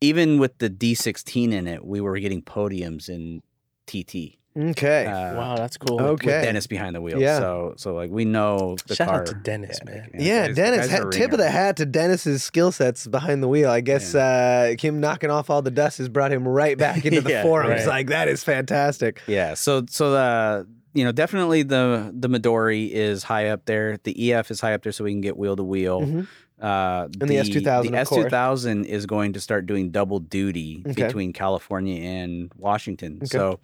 even 0.00 0.38
with 0.38 0.56
the 0.58 0.70
d16 0.70 1.52
in 1.52 1.66
it 1.68 1.84
we 1.84 2.00
were 2.00 2.18
getting 2.18 2.40
podiums 2.42 3.10
in 3.10 3.42
tt 3.86 4.38
Okay. 4.56 5.04
uh, 5.06 5.34
Wow, 5.34 5.56
that's 5.56 5.76
cool. 5.76 6.00
Okay. 6.00 6.26
with 6.28 6.44
dennis 6.44 6.68
behind 6.68 6.94
the 6.94 7.00
wheel 7.00 7.18
Yeah. 7.20 7.38
so 7.40 7.74
so 7.76 7.92
like 7.92 8.10
we 8.12 8.24
know 8.24 8.76
the 8.86 8.94
Shout 8.94 9.08
car 9.08 9.20
out 9.22 9.26
to 9.26 9.34
Dennis, 9.34 9.80
yeah, 9.84 9.90
man. 9.92 10.10
yeah, 10.16 10.46
guys- 10.46 10.56
Dennis. 10.56 10.90
Ha- 10.92 11.10
tip 11.10 11.32
of 11.32 11.38
the 11.38 11.50
hat 11.50 11.76
to 11.78 11.86
Dennis's 11.86 12.44
skill 12.44 12.70
sets 12.70 13.04
behind 13.08 13.42
the 13.42 13.48
wheel. 13.48 13.68
I 13.68 13.80
guess 13.80 14.14
uh, 14.14 14.76
him 14.78 15.00
knocking 15.00 15.28
off 15.30 15.50
all 15.50 15.60
the 15.60 15.72
dust 15.72 15.98
has 15.98 16.08
brought 16.08 16.30
him 16.32 16.46
right 16.46 16.78
back 16.78 17.04
into 17.04 17.20
the 17.20 17.40
forums. 17.42 17.70
right. 17.80 17.86
Like 17.88 18.06
that 18.08 18.28
is 18.28 18.44
fantastic. 18.44 19.20
yeah 19.26 19.54
so 19.54 19.84
so 19.90 20.12
the 20.12 20.68
you 20.96 21.04
know 21.04 21.10
definitely 21.10 21.64
the 21.64 22.12
the 22.16 22.28
midori 22.28 22.88
is 22.92 23.24
high 23.24 23.48
up 23.48 23.64
there 23.64 23.98
the 24.04 24.32
ef 24.32 24.52
is 24.52 24.60
high 24.60 24.74
up 24.74 24.82
there 24.84 24.92
so 24.92 25.02
we 25.02 25.10
can 25.10 25.20
get 25.20 25.36
wheel 25.36 25.56
to 25.56 25.64
wheel 25.64 26.02
Mhm. 26.02 26.28
Uh, 26.60 27.08
And 27.20 27.28
the 27.28 27.38
S 27.38 27.48
two 27.48 27.60
thousand. 27.60 27.92
The 27.92 27.98
S 27.98 28.08
two 28.10 28.28
thousand 28.28 28.84
is 28.86 29.06
going 29.06 29.32
to 29.34 29.40
start 29.40 29.66
doing 29.66 29.90
double 29.90 30.20
duty 30.20 30.82
Okay. 30.86 31.06
between 31.06 31.32
California 31.32 32.00
and 32.02 32.50
Washington. 32.56 33.16
Okay. 33.18 33.26
So 33.26 33.60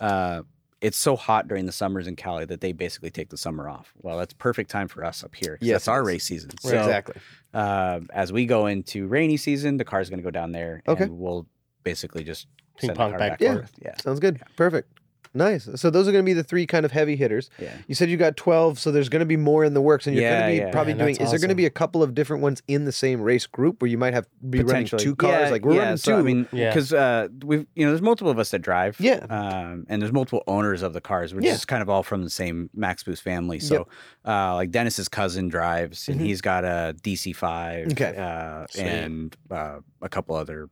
uh, 0.00 0.42
it's 0.80 0.96
so 0.96 1.14
hot 1.16 1.46
during 1.48 1.66
the 1.66 1.72
summers 1.72 2.06
in 2.06 2.16
Cali 2.16 2.46
that 2.46 2.62
they 2.62 2.72
basically 2.72 3.10
take 3.10 3.28
the 3.28 3.36
summer 3.36 3.68
off. 3.68 3.92
Well, 4.00 4.16
that's 4.16 4.32
perfect 4.32 4.70
time 4.70 4.88
for 4.88 5.04
us 5.04 5.22
up 5.22 5.34
here. 5.34 5.58
Yes, 5.60 5.74
that's 5.74 5.88
our 5.88 6.02
race 6.02 6.24
season. 6.24 6.50
Right, 6.64 6.70
So 6.70 6.78
exactly. 6.78 7.16
uh, 7.52 8.00
as 8.14 8.32
we 8.32 8.46
go 8.46 8.66
into 8.66 9.06
rainy 9.06 9.36
season, 9.36 9.76
the 9.76 9.84
car's 9.84 10.08
going 10.08 10.20
to 10.20 10.24
go 10.24 10.30
down 10.30 10.52
there. 10.52 10.82
Okay. 10.88 11.04
And 11.04 11.18
we'll 11.18 11.46
basically 11.82 12.24
just 12.24 12.46
Ping 12.78 12.88
send 12.88 12.96
the 12.96 12.98
pong 12.98 13.10
car 13.10 13.18
back 13.18 13.32
back, 13.32 13.40
and 13.42 13.48
and 13.50 13.58
forth. 13.58 13.70
forth. 13.72 13.82
Yeah. 13.84 13.96
Sounds 14.02 14.20
good. 14.20 14.40
Perfect. 14.56 14.90
Nice. 15.32 15.68
So 15.76 15.90
those 15.90 16.08
are 16.08 16.12
going 16.12 16.24
to 16.24 16.28
be 16.28 16.32
the 16.32 16.42
three 16.42 16.66
kind 16.66 16.84
of 16.84 16.90
heavy 16.90 17.14
hitters. 17.14 17.50
Yeah. 17.58 17.72
You 17.86 17.94
said 17.94 18.10
you 18.10 18.16
got 18.16 18.36
12, 18.36 18.80
so 18.80 18.90
there's 18.90 19.08
going 19.08 19.20
to 19.20 19.26
be 19.26 19.36
more 19.36 19.64
in 19.64 19.74
the 19.74 19.80
works, 19.80 20.08
and 20.08 20.16
you're 20.16 20.28
going 20.28 20.42
to 20.42 20.48
be 20.48 20.56
yeah, 20.56 20.70
probably 20.72 20.94
yeah, 20.94 20.98
doing. 20.98 21.14
that's 21.14 21.26
Is 21.26 21.30
there 21.30 21.38
going 21.38 21.50
to 21.50 21.54
be 21.54 21.66
a 21.66 21.70
couple 21.70 22.02
of 22.02 22.14
different 22.14 22.42
ones 22.42 22.62
in 22.66 22.84
the 22.84 22.90
same 22.90 23.20
race 23.20 23.46
group 23.46 23.80
where 23.80 23.88
you 23.88 23.96
might 23.96 24.12
have 24.12 24.26
be 24.48 24.58
running 24.58 24.66
Potentially. 24.86 25.04
two 25.04 25.14
cars? 25.14 25.44
Yeah, 25.46 25.50
like 25.50 25.64
we're 25.64 25.74
yeah, 25.74 25.80
running 25.82 25.96
so, 25.98 26.12
two. 26.12 26.18
I 26.18 26.22
mean, 26.22 26.48
Yeah. 26.52 26.70
because 26.70 26.92
uh, 26.92 27.28
we've 27.44 27.64
you 27.76 27.84
know 27.84 27.92
there's 27.92 28.02
multiple 28.02 28.30
of 28.30 28.40
us 28.40 28.50
that 28.50 28.58
drive. 28.60 28.96
Yeah. 28.98 29.24
Um, 29.30 29.86
and 29.88 30.02
there's 30.02 30.12
multiple 30.12 30.42
owners 30.48 30.82
of 30.82 30.94
the 30.94 31.00
cars. 31.00 31.32
We're 31.32 31.42
Yeah. 31.42 31.52
just 31.52 31.68
kind 31.68 31.82
of 31.82 31.88
all 31.88 32.02
from 32.02 32.24
the 32.24 32.30
same 32.30 32.68
Max 32.74 33.04
Boost 33.04 33.22
family. 33.22 33.60
So, 33.60 33.86
uh, 34.26 34.54
like 34.56 34.72
Dennis's 34.72 35.08
cousin 35.08 35.48
drives, 35.48 36.08
and 36.08 36.20
Mhm. 36.20 36.24
he's 36.24 36.40
got 36.40 36.64
a 36.64 36.94
DC5. 37.02 37.92
Okay. 37.92 38.16
Uh, 38.16 38.66
Sweet. 38.68 38.82
and 38.84 39.36
uh, 39.50 39.78
a 40.02 40.08
couple 40.08 40.34
other. 40.34 40.68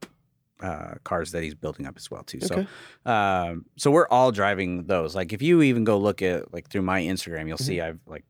Uh, 0.61 0.95
cars 1.05 1.31
that 1.31 1.41
he's 1.41 1.55
building 1.55 1.85
up 1.85 1.95
as 1.95 2.11
well 2.11 2.21
too. 2.23 2.39
Okay. 2.43 2.67
So, 3.05 3.09
um, 3.11 3.65
so 3.77 3.91
we're 3.91 4.09
all 4.09 4.31
driving 4.33 4.83
those. 4.87 5.15
Like, 5.15 5.31
if 5.31 5.41
you 5.41 5.61
even 5.61 5.85
go 5.85 5.97
look 5.97 6.21
at 6.21 6.53
like 6.53 6.67
through 6.69 6.81
my 6.81 7.01
Instagram, 7.01 7.47
you'll 7.47 7.55
Mm-hmm. 7.57 7.63
see 7.65 7.79
I've 7.79 7.99
like 8.05 8.25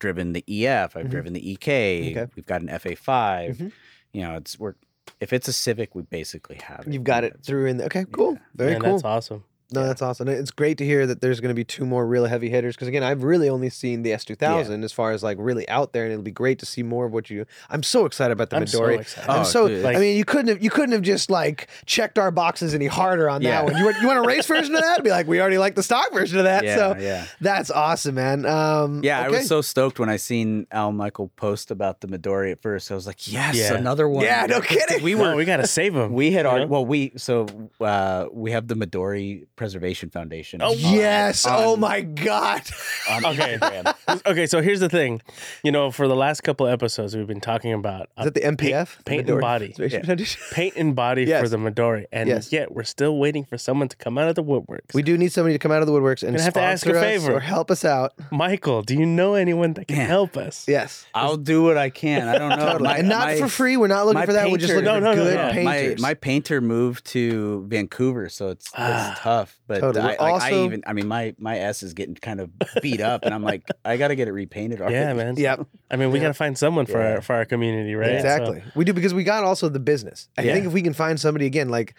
driven 0.00 0.32
the 0.32 0.42
EF, 0.48 0.96
I've 0.96 1.06
Mhm. 1.06 1.10
driven 1.10 1.32
the 1.32 1.50
EK, 1.52 2.10
Okay. 2.16 2.32
we've 2.34 2.46
got 2.46 2.60
an 2.62 2.68
FA5. 2.70 3.56
Mhm. 3.56 3.72
You 4.12 4.22
know, 4.22 4.34
it's 4.34 4.58
we're 4.58 4.74
if 5.20 5.32
it's 5.32 5.46
a 5.48 5.52
Civic, 5.52 5.94
we 5.94 6.02
basically 6.02 6.56
have 6.56 6.86
it. 6.86 6.92
You've 6.92 7.04
got 7.04 7.22
it 7.24 7.38
through 7.44 7.66
in. 7.66 7.76
The, 7.76 7.84
okay, 7.86 8.04
cool. 8.10 8.38
Very 8.54 8.72
Man, 8.72 8.80
cool. 8.82 8.92
That's 8.92 9.04
awesome. 9.04 9.44
No, 9.72 9.80
Yeah. 9.80 9.86
that's 9.88 10.02
awesome. 10.02 10.28
It's 10.28 10.50
great 10.50 10.78
to 10.78 10.84
hear 10.84 11.06
that 11.06 11.20
there's 11.20 11.40
going 11.40 11.50
to 11.50 11.54
be 11.54 11.64
two 11.64 11.84
more 11.86 12.06
really 12.06 12.28
heavy 12.28 12.50
hitters. 12.50 12.74
Because 12.76 12.88
again, 12.88 13.02
I've 13.02 13.22
really 13.22 13.48
only 13.48 13.70
seen 13.70 14.02
the 14.02 14.10
S2000 14.10 14.84
as 14.84 14.92
far 14.92 15.12
as 15.12 15.22
like 15.22 15.36
really 15.40 15.68
out 15.68 15.92
there, 15.92 16.04
and 16.04 16.12
it'll 16.12 16.22
be 16.22 16.30
great 16.30 16.58
to 16.60 16.66
see 16.66 16.82
more 16.82 17.06
of 17.06 17.12
what 17.12 17.30
you. 17.30 17.46
I'm 17.68 17.82
so 17.82 18.04
excited 18.06 18.32
about 18.32 18.50
the 18.50 18.56
I'm 18.56 18.66
so 18.66 18.80
Midori. 18.80 19.00
excited. 19.00 19.30
I'm 19.30 19.40
Oh, 19.40 19.44
so. 19.44 19.68
dude. 19.68 19.84
I 19.84 19.98
mean, 19.98 20.16
you 20.16 20.24
couldn't 20.24 20.48
have. 20.48 20.62
You 20.62 20.70
couldn't 20.70 20.92
have 20.92 21.02
just 21.02 21.30
like 21.30 21.68
checked 21.86 22.18
our 22.18 22.30
boxes 22.30 22.74
any 22.74 22.86
harder 22.86 23.28
on 23.30 23.42
that 23.42 23.64
one. 23.64 23.76
You 23.76 23.84
want, 23.84 23.96
you 24.00 24.06
want 24.06 24.18
a 24.18 24.22
race 24.22 24.46
version 24.46 24.74
of 24.74 24.82
that? 24.82 25.02
Be 25.04 25.10
like, 25.10 25.26
we 25.26 25.40
already 25.40 25.58
like 25.58 25.74
the 25.74 25.82
stock 25.82 26.12
version 26.12 26.38
of 26.38 26.44
that. 26.44 26.64
Yeah, 26.64 26.76
so 26.76 26.96
yeah. 26.98 27.26
that's 27.40 27.70
awesome, 27.70 28.14
man. 28.16 28.44
Um, 28.46 29.02
Yeah, 29.04 29.20
I 29.20 29.26
okay. 29.28 29.38
was 29.38 29.46
so 29.48 29.60
stoked 29.60 29.98
when 29.98 30.08
I 30.08 30.16
seen 30.16 30.66
Al 30.72 30.92
Michael 30.92 31.28
post 31.36 31.70
about 31.70 32.00
the 32.00 32.08
Midori 32.08 32.52
at 32.52 32.60
first. 32.62 32.90
I 32.90 32.94
was 32.94 33.06
like, 33.06 33.30
yes, 33.32 33.56
Yeah. 33.56 33.74
another 33.74 34.08
one. 34.08 34.24
Yeah, 34.24 34.46
no 34.46 34.60
kidding. 34.62 35.02
We 35.02 35.14
We 35.14 35.20
were 35.20 35.30
were. 35.30 35.36
we 35.36 35.44
gotta 35.44 35.66
save 35.66 35.94
him. 35.94 36.12
we 36.12 36.32
had 36.32 36.46
our 36.46 36.66
well 36.66 36.84
we 36.84 37.12
so 37.16 37.46
uh 37.80 38.26
we 38.32 38.50
have 38.52 38.68
the 38.68 38.74
Midori 38.74 39.46
Preservation 39.64 40.08
Foundation. 40.08 40.62
Oh, 40.62 40.72
yes. 40.72 41.44
on- 41.44 41.62
oh 41.62 41.74
um, 41.74 41.80
my 41.80 42.00
God. 42.00 42.62
Um, 43.10 43.26
okay. 43.26 43.58
Okay, 44.26 44.46
so 44.46 44.60
here's 44.60 44.80
the 44.80 44.88
thing. 44.88 45.20
You 45.62 45.70
know, 45.70 45.90
for 45.90 46.08
the 46.08 46.16
last 46.16 46.40
couple 46.42 46.66
episodes, 46.66 47.14
we've 47.16 47.26
been 47.26 47.40
talking 47.40 47.72
about 47.72 48.08
Is 48.18 48.24
that 48.24 48.34
the 48.34 48.40
MPF? 48.40 49.04
paint 49.04 49.26
Midori 49.26 49.32
and 49.32 49.40
body. 49.40 49.66
Preservation 49.68 50.00
Yeah. 50.00 50.06
Foundation? 50.06 50.42
paint 50.52 50.74
and 50.76 50.96
body 50.96 51.24
Yes. 51.24 51.42
for 51.42 51.48
the 51.50 51.58
Midori, 51.58 52.06
and 52.10 52.28
Yes. 52.28 52.52
yet 52.52 52.72
we're 52.72 52.82
still 52.84 53.18
waiting 53.18 53.44
for 53.44 53.56
someone 53.58 53.88
to 53.88 53.96
come 53.96 54.16
out 54.18 54.28
of 54.28 54.34
the 54.34 54.42
woodworks. 54.42 54.94
We 54.94 55.02
do 55.02 55.16
need 55.18 55.30
somebody 55.32 55.54
to 55.54 55.58
come 55.60 55.70
out 55.72 55.80
of 55.82 55.86
the 55.86 55.92
woodworks 55.92 56.26
and 56.26 56.38
have 56.40 56.54
to 56.54 56.60
ask 56.60 56.86
a 56.86 56.94
favor. 56.94 57.34
or 57.34 57.40
help 57.40 57.70
us 57.70 57.84
out. 57.84 58.14
Michael, 58.32 58.82
do 58.82 58.94
you 58.94 59.04
know 59.06 59.34
anyone 59.34 59.74
that 59.74 59.86
can 59.88 59.98
Yeah. 59.98 60.06
help 60.06 60.36
us? 60.36 60.66
Yes. 60.66 61.06
I'll 61.14 61.36
do 61.36 61.62
what 61.62 61.76
I 61.78 61.90
can. 61.90 62.26
I 62.28 62.38
don't 62.38 62.48
know. 62.48 62.56
Totally. 62.56 62.84
My- 62.88 62.96
and 62.98 63.08
not 63.08 63.26
my- 63.28 63.38
for 63.38 63.48
free. 63.48 63.76
We're 63.76 63.86
not 63.88 64.06
looking 64.06 64.24
for 64.24 64.32
that. 64.32 64.50
We're 64.50 64.56
just 64.56 64.72
painter- 64.72 64.90
looking 64.90 65.04
No, 65.04 65.10
for 65.12 65.16
no, 65.16 65.24
no, 65.24 65.30
good 65.30 65.36
no. 65.56 65.64
my 65.64 65.76
painters. 65.76 66.00
my 66.00 66.14
painter 66.14 66.60
moved 66.60 67.04
to 67.06 67.64
Vancouver, 67.68 68.28
so 68.28 68.48
it's 68.48 68.70
Ah. 68.76 69.12
it's 69.12 69.20
tough. 69.20 69.49
But 69.66 69.80
Totally. 69.80 70.16
I, 70.16 70.22
We're 70.24 70.32
like, 70.32 70.42
I 70.42 70.64
even 70.64 70.82
I 70.86 70.92
mean 70.92 71.06
my 71.06 71.34
my 71.38 71.58
S 71.58 71.82
is 71.82 71.94
getting 71.94 72.14
kind 72.16 72.40
of 72.40 72.50
beat 72.82 73.00
up, 73.00 73.24
and 73.24 73.32
I'm 73.32 73.42
like 73.42 73.62
I 73.84 73.96
got 73.96 74.08
to 74.08 74.16
get 74.16 74.26
it 74.28 74.32
repainted. 74.32 74.80
Already. 74.80 74.96
Yeah, 74.96 75.12
man. 75.12 75.36
Yep. 75.36 75.66
I 75.90 75.96
mean, 75.96 76.10
we 76.10 76.18
Yeah. 76.18 76.24
got 76.24 76.28
to 76.28 76.34
find 76.34 76.58
someone 76.58 76.86
for 76.86 77.00
Yeah. 77.00 77.14
our 77.14 77.20
for 77.20 77.34
our 77.36 77.44
community, 77.44 77.94
right? 77.94 78.08
So- 78.08 78.14
Exactly. 78.16 78.62
We 78.74 78.84
do 78.84 78.92
because 78.92 79.14
we 79.14 79.22
got 79.24 79.44
also 79.44 79.68
the 79.68 79.78
business. 79.80 80.28
I 80.36 80.42
Yeah. 80.42 80.54
think 80.54 80.66
if 80.66 80.72
we 80.72 80.82
can 80.82 80.92
find 80.92 81.20
somebody 81.20 81.46
again, 81.46 81.68
like, 81.68 81.94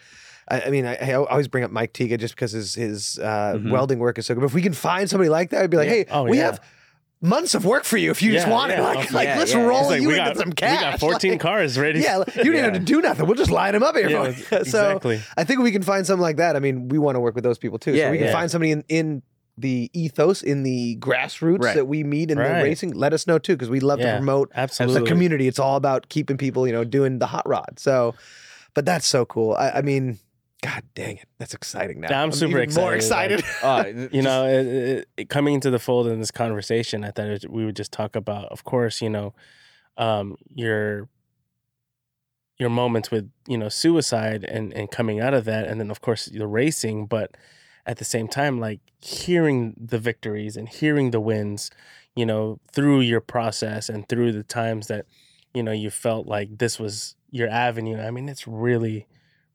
I, 0.50 0.62
I 0.62 0.70
mean, 0.70 0.84
I, 0.84 0.96
I 0.96 1.12
always 1.14 1.48
bring 1.48 1.64
up 1.64 1.70
Mike 1.70 1.92
Tiga 1.94 2.18
just 2.18 2.34
because 2.34 2.52
his 2.52 2.74
his 2.74 3.18
uh, 3.18 3.54
Mhm. 3.56 3.70
welding 3.70 3.98
work 4.00 4.18
is 4.18 4.26
so 4.26 4.34
good. 4.34 4.40
But 4.40 4.46
if 4.46 4.54
we 4.54 4.62
can 4.62 4.74
find 4.74 5.08
somebody 5.08 5.30
like 5.30 5.50
that, 5.50 5.62
I'd 5.62 5.70
be 5.70 5.76
like, 5.78 5.88
Yeah. 5.88 5.94
hey, 5.94 6.06
Oh, 6.10 6.24
we 6.24 6.36
yeah. 6.38 6.44
have 6.44 6.60
months 7.22 7.54
of 7.54 7.64
work 7.64 7.84
for 7.84 7.96
you 7.96 8.10
if 8.10 8.20
you 8.20 8.32
just 8.32 8.46
Yeah, 8.48 8.52
want 8.52 8.72
it. 8.72 8.78
yeah. 8.78 8.84
Like, 8.84 9.12
like 9.12 9.28
yeah, 9.28 9.38
let's 9.38 9.52
yeah. 9.54 9.62
Roll 9.62 9.86
like, 9.86 10.02
you 10.02 10.08
we 10.08 10.18
into 10.18 10.30
got, 10.30 10.36
some 10.36 10.48
we 10.50 10.54
cash. 10.54 10.80
got 10.80 11.00
14 11.00 11.30
Like, 11.32 11.40
cars 11.40 11.78
ready. 11.78 12.00
Yeah, 12.02 12.18
you 12.18 12.24
didn't 12.34 12.54
Yeah. 12.54 12.62
have 12.64 12.72
to 12.74 12.78
do 12.80 13.00
nothing. 13.00 13.26
We'll 13.26 13.36
just 13.36 13.50
line 13.50 13.72
them 13.74 13.82
up 13.82 13.96
here. 13.96 14.10
Yeah, 14.10 14.32
for 14.32 14.58
you. 14.58 14.64
so 14.64 14.88
exactly. 14.90 15.20
I 15.36 15.44
think 15.44 15.60
we 15.60 15.70
can 15.72 15.82
find 15.82 16.04
something 16.06 16.20
like 16.22 16.36
that. 16.36 16.56
I 16.56 16.58
mean, 16.58 16.88
we 16.88 16.98
want 16.98 17.14
to 17.16 17.20
work 17.20 17.34
with 17.34 17.44
those 17.44 17.58
people 17.58 17.78
too. 17.78 17.96
so 17.96 18.10
we 18.10 18.18
can 18.18 18.26
yeah. 18.26 18.32
find 18.32 18.50
somebody 18.50 18.72
in, 18.72 18.84
in 18.88 19.22
the 19.56 19.90
ethos, 19.92 20.42
in 20.42 20.62
the 20.64 20.96
grassroots 20.96 21.62
Right. 21.62 21.76
that 21.76 21.84
we 21.86 22.02
meet 22.04 22.30
in 22.30 22.38
the 22.38 22.44
racing. 22.44 22.92
Let 22.94 23.12
us 23.12 23.26
know 23.26 23.38
too, 23.38 23.54
because 23.54 23.68
we 23.70 23.80
love 23.80 24.00
to 24.00 24.16
promote 24.16 24.50
Absolutely. 24.54 25.00
the 25.02 25.06
community. 25.06 25.46
It's 25.46 25.58
all 25.58 25.76
about 25.76 26.08
keeping 26.08 26.36
people, 26.38 26.66
you 26.66 26.72
know, 26.72 26.84
doing 26.84 27.18
the 27.18 27.26
hot 27.26 27.46
rod. 27.48 27.78
So, 27.78 28.14
but 28.74 28.84
that's 28.86 29.06
so 29.06 29.24
cool. 29.26 29.52
I, 29.54 29.70
I 29.70 29.82
mean, 29.82 30.18
God 30.62 30.84
dang 30.94 31.16
it, 31.16 31.28
that's 31.38 31.54
exciting 31.54 32.00
now. 32.00 32.08
Yeah, 32.10 32.22
I'm 32.22 32.32
super 32.32 32.60
even 32.62 32.74
More 32.74 32.94
excited, 32.94 33.40
excited. 33.40 34.04
Uh, 34.06 34.08
you 34.12 34.22
know, 34.22 34.46
it, 34.46 34.66
it, 34.66 35.08
it- 35.16 35.28
coming 35.28 35.54
into 35.54 35.70
the 35.70 35.78
fold 35.80 36.06
in 36.06 36.20
this 36.20 36.30
conversation, 36.30 37.04
I 37.04 37.10
thought 37.10 37.26
it, 37.26 37.50
we 37.50 37.64
would 37.66 37.76
just 37.76 37.92
talk 37.92 38.14
about, 38.16 38.46
of 38.46 38.62
course, 38.64 39.02
you 39.02 39.10
know, 39.10 39.34
um, 39.98 40.36
your 40.54 41.08
your 42.58 42.70
moments 42.70 43.10
with 43.10 43.30
you 43.48 43.58
know 43.58 43.68
suicide 43.68 44.44
and 44.44 44.72
and 44.72 44.90
coming 44.90 45.20
out 45.20 45.34
of 45.34 45.44
that, 45.46 45.66
and 45.66 45.80
then 45.80 45.90
of 45.90 46.00
course 46.00 46.26
the 46.26 46.46
racing, 46.46 47.06
but 47.06 47.36
at 47.84 47.96
the 47.98 48.04
same 48.04 48.28
time, 48.28 48.60
like 48.60 48.78
hearing 49.00 49.74
the 49.76 49.98
victories 49.98 50.56
and 50.56 50.68
hearing 50.68 51.10
the 51.10 51.18
wins, 51.20 51.70
you 52.14 52.24
know, 52.24 52.60
through 52.72 53.00
your 53.00 53.20
process 53.20 53.88
and 53.88 54.08
through 54.08 54.30
the 54.32 54.44
times 54.44 54.86
that 54.86 55.06
you 55.52 55.62
know 55.62 55.72
you 55.72 55.90
felt 55.90 56.26
like 56.28 56.58
this 56.58 56.78
was 56.78 57.16
your 57.30 57.48
avenue. 57.48 57.98
I 58.00 58.10
mean, 58.12 58.28
it's 58.28 58.46
really, 58.46 59.06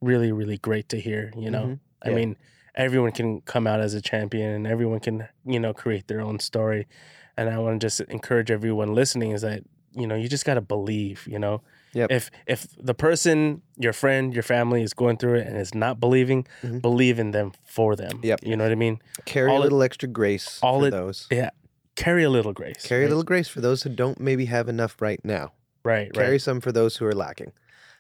really, 0.02 0.32
really 0.32 0.58
great 0.58 0.90
to 0.90 1.00
hear. 1.00 1.32
You 1.38 1.50
know, 1.52 1.64
Mhm. 1.66 1.80
I 2.04 2.10
mean, 2.12 2.38
everyone 2.76 3.12
can 3.12 3.42
come 3.42 3.66
out 3.68 3.80
as 3.80 3.94
a 3.94 4.02
champion 4.02 4.50
and 4.52 4.68
everyone 4.68 5.00
can, 5.00 5.28
you 5.46 5.60
know, 5.60 5.74
create 5.74 6.08
their 6.08 6.22
own 6.22 6.40
story. 6.40 6.88
And 7.36 7.50
I 7.50 7.58
want 7.60 7.80
to 7.82 7.86
just 7.86 8.02
encourage 8.02 8.52
everyone 8.52 8.94
listening 8.94 9.32
is 9.32 9.42
that, 9.42 9.64
you 9.94 10.06
know, 10.08 10.16
you 10.16 10.28
just 10.28 10.46
got 10.46 10.56
to 10.56 10.62
believe, 10.62 11.28
you 11.28 11.40
know. 11.40 11.62
Yep. 11.94 12.12
If 12.12 12.30
if 12.46 12.68
the 12.80 12.94
person, 12.94 13.62
your 13.78 13.94
friend, 13.94 14.34
your 14.34 14.44
family 14.44 14.84
is 14.84 14.94
going 14.94 15.18
through 15.18 15.36
it 15.36 15.48
and 15.48 15.58
is 15.58 15.74
not 15.74 16.00
believing, 16.00 16.46
Mhm. 16.62 16.82
believe 16.82 17.18
in 17.18 17.32
them 17.32 17.54
for 17.64 17.96
them. 17.96 18.20
Yep. 18.22 18.42
You 18.44 18.56
know 18.56 18.66
what 18.66 18.72
I 18.72 18.76
mean? 18.76 19.00
Carry 19.26 19.50
all 19.50 19.58
a 19.58 19.60
it- 19.62 19.64
little 19.64 19.82
extra 19.82 20.08
grace 20.10 20.60
all 20.62 20.82
for 20.82 20.88
it- 20.88 20.92
those. 20.92 21.28
Yeah. 21.32 21.50
Carry 21.96 22.24
a 22.24 22.30
little 22.30 22.54
grace. 22.54 22.86
Carry 22.86 23.06
a 23.06 23.08
little 23.08 23.24
grace 23.24 23.48
for 23.48 23.60
those 23.62 23.82
who 23.82 23.90
don't 23.90 24.20
maybe 24.20 24.46
have 24.46 24.70
enough 24.70 25.02
right 25.02 25.20
now. 25.24 25.54
right, 25.84 26.12
Carry 26.14 26.32
right. 26.32 26.42
some 26.42 26.60
for 26.60 26.72
those 26.74 26.98
who 26.98 27.06
are 27.06 27.14
lacking. 27.16 27.54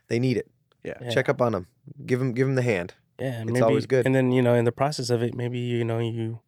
They 0.09 0.19
need 0.19 0.35
it. 0.37 0.47
Yeah. 0.87 0.93
Yeah. 1.01 1.09
Check 1.09 1.27
up 1.29 1.41
on 1.41 1.51
them. 1.51 1.67
Give 2.05 2.19
them, 2.19 2.31
give 2.33 2.47
them 2.47 2.55
the 2.55 2.61
hand. 2.61 2.93
Yeah, 3.19 3.41
It's 3.41 3.51
maybe, 3.51 3.63
always 3.63 3.85
good. 3.85 4.05
And 4.05 4.13
then, 4.15 4.31
you 4.31 4.41
know, 4.41 4.53
in 4.53 4.65
the 4.65 4.71
process 4.71 5.09
of 5.09 5.21
it, 5.21 5.33
maybe, 5.35 5.59
you 5.59 5.83
know, 5.83 5.99
you 5.99 6.39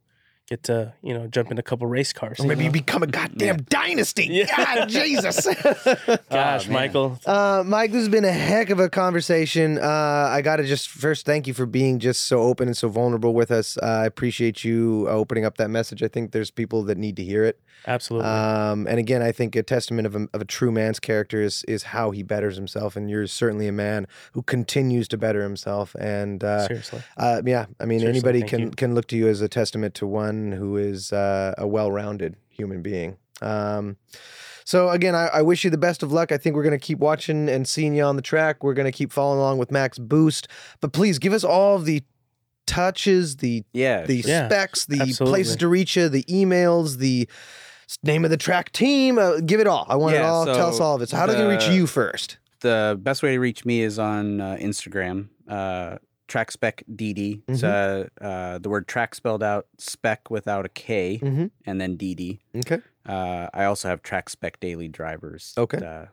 get 0.49 0.63
to, 0.63 0.93
you 1.03 1.13
know, 1.13 1.27
jump 1.27 1.51
in 1.51 1.59
a 1.59 1.61
couple 1.61 1.85
race 1.85 2.11
cars. 2.11 2.39
Or 2.39 2.47
maybe 2.47 2.63
you 2.63 2.69
know? 2.69 2.73
become 2.73 3.03
a 3.03 3.07
goddamn 3.07 3.57
dynasty. 3.69 4.27
Yeah. 4.29 4.47
God, 4.57 4.89
Jesus. 4.89 5.45
Gosh, 6.29 6.67
man. 6.67 6.73
Michael. 6.73 7.19
Uh, 7.25 7.63
Mike, 7.65 7.91
this 7.91 7.99
has 7.99 8.09
been 8.09 8.25
a 8.25 8.31
heck 8.31 8.71
of 8.71 8.79
a 8.79 8.89
conversation. 8.89 9.77
Uh, 9.77 10.27
I 10.31 10.41
got 10.41 10.55
to 10.55 10.63
just 10.63 10.89
first 10.89 11.25
thank 11.25 11.45
you 11.45 11.53
for 11.53 11.67
being 11.67 11.99
just 11.99 12.23
so 12.23 12.39
open 12.41 12.67
and 12.67 12.75
so 12.75 12.89
vulnerable 12.89 13.33
with 13.33 13.51
us. 13.51 13.77
Uh, 13.77 13.85
I 13.85 14.05
appreciate 14.05 14.63
you 14.63 15.07
opening 15.07 15.45
up 15.45 15.57
that 15.57 15.69
message. 15.69 16.01
I 16.01 16.07
think 16.07 16.31
there's 16.31 16.49
people 16.49 16.83
that 16.83 16.97
need 16.97 17.15
to 17.17 17.23
hear 17.23 17.43
it. 17.43 17.59
Absolutely. 17.87 18.27
Um, 18.27 18.87
and 18.87 18.97
again, 18.97 19.21
I 19.21 19.31
think 19.31 19.55
a 19.55 19.63
testament 19.63 20.07
of 20.07 20.15
a, 20.15 20.27
of 20.33 20.41
a 20.41 20.45
true 20.45 20.71
man's 20.71 20.99
character 20.99 21.41
is 21.41 21.63
is 21.65 21.83
how 21.83 22.11
he 22.11 22.23
betters 22.23 22.55
himself. 22.55 22.95
And 22.95 23.09
you're 23.09 23.27
certainly 23.27 23.67
a 23.67 23.71
man 23.71 24.07
who 24.33 24.41
continues 24.41 25.07
to 25.09 25.17
better 25.17 25.43
himself. 25.43 25.95
And 25.99 26.43
uh, 26.43 26.67
Seriously. 26.67 27.01
uh, 27.17 27.41
yeah, 27.45 27.67
I 27.79 27.85
mean, 27.85 27.99
Seriously, 27.99 28.19
anybody 28.19 28.41
can 28.41 28.59
you. 28.59 28.71
can 28.71 28.95
look 28.95 29.07
to 29.07 29.15
you 29.17 29.27
as 29.27 29.41
a 29.41 29.47
testament 29.47 29.93
to 29.95 30.07
one 30.07 30.38
who 30.51 30.77
is 30.77 31.11
uh, 31.13 31.53
a 31.57 31.67
well-rounded 31.67 32.35
human 32.49 32.81
being. 32.81 33.17
Um, 33.41 33.97
so 34.65 34.89
again, 34.89 35.15
I, 35.15 35.27
I 35.27 35.41
wish 35.41 35.63
you 35.63 35.69
the 35.69 35.77
best 35.77 36.03
of 36.03 36.11
luck. 36.11 36.31
I 36.31 36.37
think 36.37 36.55
we're 36.55 36.63
gonna 36.63 36.77
keep 36.77 36.99
watching 36.99 37.49
and 37.49 37.67
seeing 37.67 37.95
you 37.95 38.03
on 38.03 38.15
the 38.15 38.21
track. 38.21 38.63
We're 38.63 38.73
gonna 38.73 38.91
keep 38.91 39.11
following 39.11 39.39
along 39.39 39.57
with 39.57 39.71
Max 39.71 39.97
Boost, 39.97 40.47
but 40.81 40.93
please 40.93 41.17
give 41.19 41.33
us 41.33 41.43
all 41.43 41.75
of 41.75 41.85
the 41.85 42.03
touches, 42.67 43.37
the 43.37 43.63
yeah, 43.73 44.05
the 44.05 44.17
Yeah, 44.17 44.47
specs, 44.47 44.85
the 44.85 45.01
absolutely. 45.01 45.31
places 45.31 45.55
to 45.57 45.67
reach 45.67 45.95
you, 45.97 46.07
the 46.09 46.23
emails, 46.25 46.97
the 46.97 47.27
name 48.03 48.23
of 48.23 48.29
the 48.29 48.37
track 48.37 48.71
team. 48.71 49.17
Uh, 49.17 49.39
give 49.39 49.59
it 49.59 49.65
all. 49.67 49.85
I 49.89 49.95
want 49.95 50.13
it 50.15 50.19
Yeah, 50.19 50.29
all. 50.29 50.45
Tell 50.45 50.69
us 50.69 50.79
all 50.79 50.95
of 50.95 51.01
it. 51.01 51.09
So 51.09 51.17
how 51.17 51.25
do 51.25 51.33
they 51.33 51.47
reach 51.47 51.67
you 51.67 51.87
first? 51.87 52.37
the 52.61 52.99
best 53.01 53.23
way 53.23 53.31
to 53.31 53.39
reach 53.39 53.63
me 53.63 53.79
is 53.81 53.97
on 53.97 54.41
uh, 54.41 54.57
Instagram. 54.59 55.29
Uh, 55.47 55.97
track 56.29 56.51
spec 56.51 56.83
DD. 56.89 57.41
It's 57.49 57.63
uh, 57.63 58.07
uh, 58.21 58.57
the 58.59 58.69
word 58.69 58.87
track 58.87 59.13
spelled 59.15 59.43
out, 59.43 59.67
spec 59.77 60.29
without 60.31 60.65
a 60.65 60.69
K, 60.69 61.19
Mm-hmm. 61.21 61.47
and 61.65 61.81
then 61.81 61.97
DD. 61.97 62.39
Okay. 62.55 62.79
Uh, 63.05 63.47
I 63.53 63.65
also 63.65 63.89
have 63.89 64.01
track 64.01 64.29
spec 64.29 64.59
daily 64.61 64.87
drivers. 64.87 65.53
Okay. 65.57 65.79
Uh, 65.85 66.05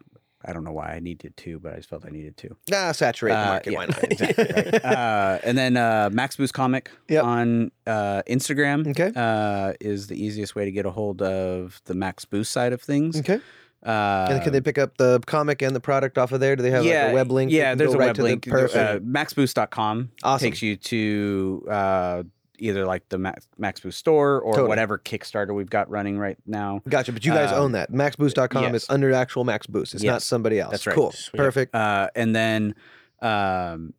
I 0.49 0.53
don't 0.53 0.63
know 0.65 0.73
why 0.73 0.93
I 0.95 1.01
needed 1.01 1.37
to, 1.39 1.59
but 1.59 1.73
I 1.73 1.77
just 1.77 1.89
felt 1.89 2.05
I 2.07 2.11
needed 2.11 2.37
to. 2.39 2.57
Ah, 2.73 2.93
saturate 2.93 3.33
the 3.35 3.39
Uh, 3.41 3.47
market. 3.47 3.73
yeah, 3.73 3.79
Why 3.79 3.87
not? 3.87 4.05
exactly, 4.13 4.45
right. 4.55 4.85
uh, 4.97 5.39
and 5.43 5.59
then 5.59 5.77
uh, 5.77 6.09
Max 6.13 6.37
Boost 6.37 6.55
Comic 6.55 6.91
Yep. 7.09 7.25
on 7.25 7.71
uh, 7.87 8.23
Instagram 8.29 8.87
Okay. 8.89 9.11
uh, 9.17 9.73
is 9.81 10.07
the 10.07 10.15
easiest 10.23 10.55
way 10.55 10.65
to 10.65 10.71
get 10.71 10.87
a 10.87 10.91
hold 10.91 11.21
of 11.21 11.81
the 11.87 11.95
Max 11.95 12.25
Boost 12.25 12.53
side 12.53 12.73
of 12.73 12.81
things. 12.81 13.19
Okay. 13.19 13.41
Uh, 13.87 14.27
And 14.31 14.43
can 14.43 14.53
they 14.53 14.61
pick 14.61 14.79
up 14.79 14.97
the 14.97 15.21
comic 15.27 15.63
and 15.63 15.75
the 15.77 15.81
product 15.81 16.19
off 16.19 16.33
of 16.33 16.41
there? 16.41 16.57
Do 16.57 16.63
they 16.63 16.71
have 16.73 16.85
like 16.85 16.93
a 16.95 17.15
web 17.15 17.31
link? 17.31 17.53
Yeah, 17.53 17.75
there's 17.77 17.95
a 17.95 17.99
right 17.99 18.07
web 18.09 18.17
the 18.17 18.23
link. 18.25 18.47
perfect- 18.49 18.75
Uh, 18.77 18.99
maxboost.com 19.01 20.11
Awesome. 20.23 20.45
takes 20.45 20.61
you 20.63 20.77
to 20.77 21.67
uh, 21.71 22.23
either 22.59 22.85
like 22.87 23.09
the 23.11 23.19
Max, 23.19 23.47
Max 23.59 23.81
Boost 23.81 23.99
store 23.99 24.41
or 24.41 24.53
Totally. 24.55 24.69
whatever 24.71 24.99
Kickstarter 24.99 25.55
we've 25.55 25.71
got 25.71 25.89
running 25.91 26.19
right 26.19 26.37
now. 26.47 26.81
Gotcha, 26.89 27.13
but 27.13 27.25
you 27.25 27.33
guys 27.33 27.53
Um, 27.53 27.59
own 27.61 27.73
that. 27.73 27.93
MaxBoost.com 27.93 28.75
is 28.75 28.87
under 28.89 29.13
actual 29.13 29.45
Max 29.45 29.67
Boost. 29.67 29.95
It's 29.95 30.03
not 30.03 30.23
somebody 30.23 30.59
else. 30.59 30.71
that's 30.73 30.87
right. 30.87 30.97
Cool. 30.97 31.13
Sweet. 31.13 31.37
Perfect. 31.39 31.75
Uh, 31.75 32.09
and 32.17 32.35
then 32.35 32.75
um, 33.23 33.93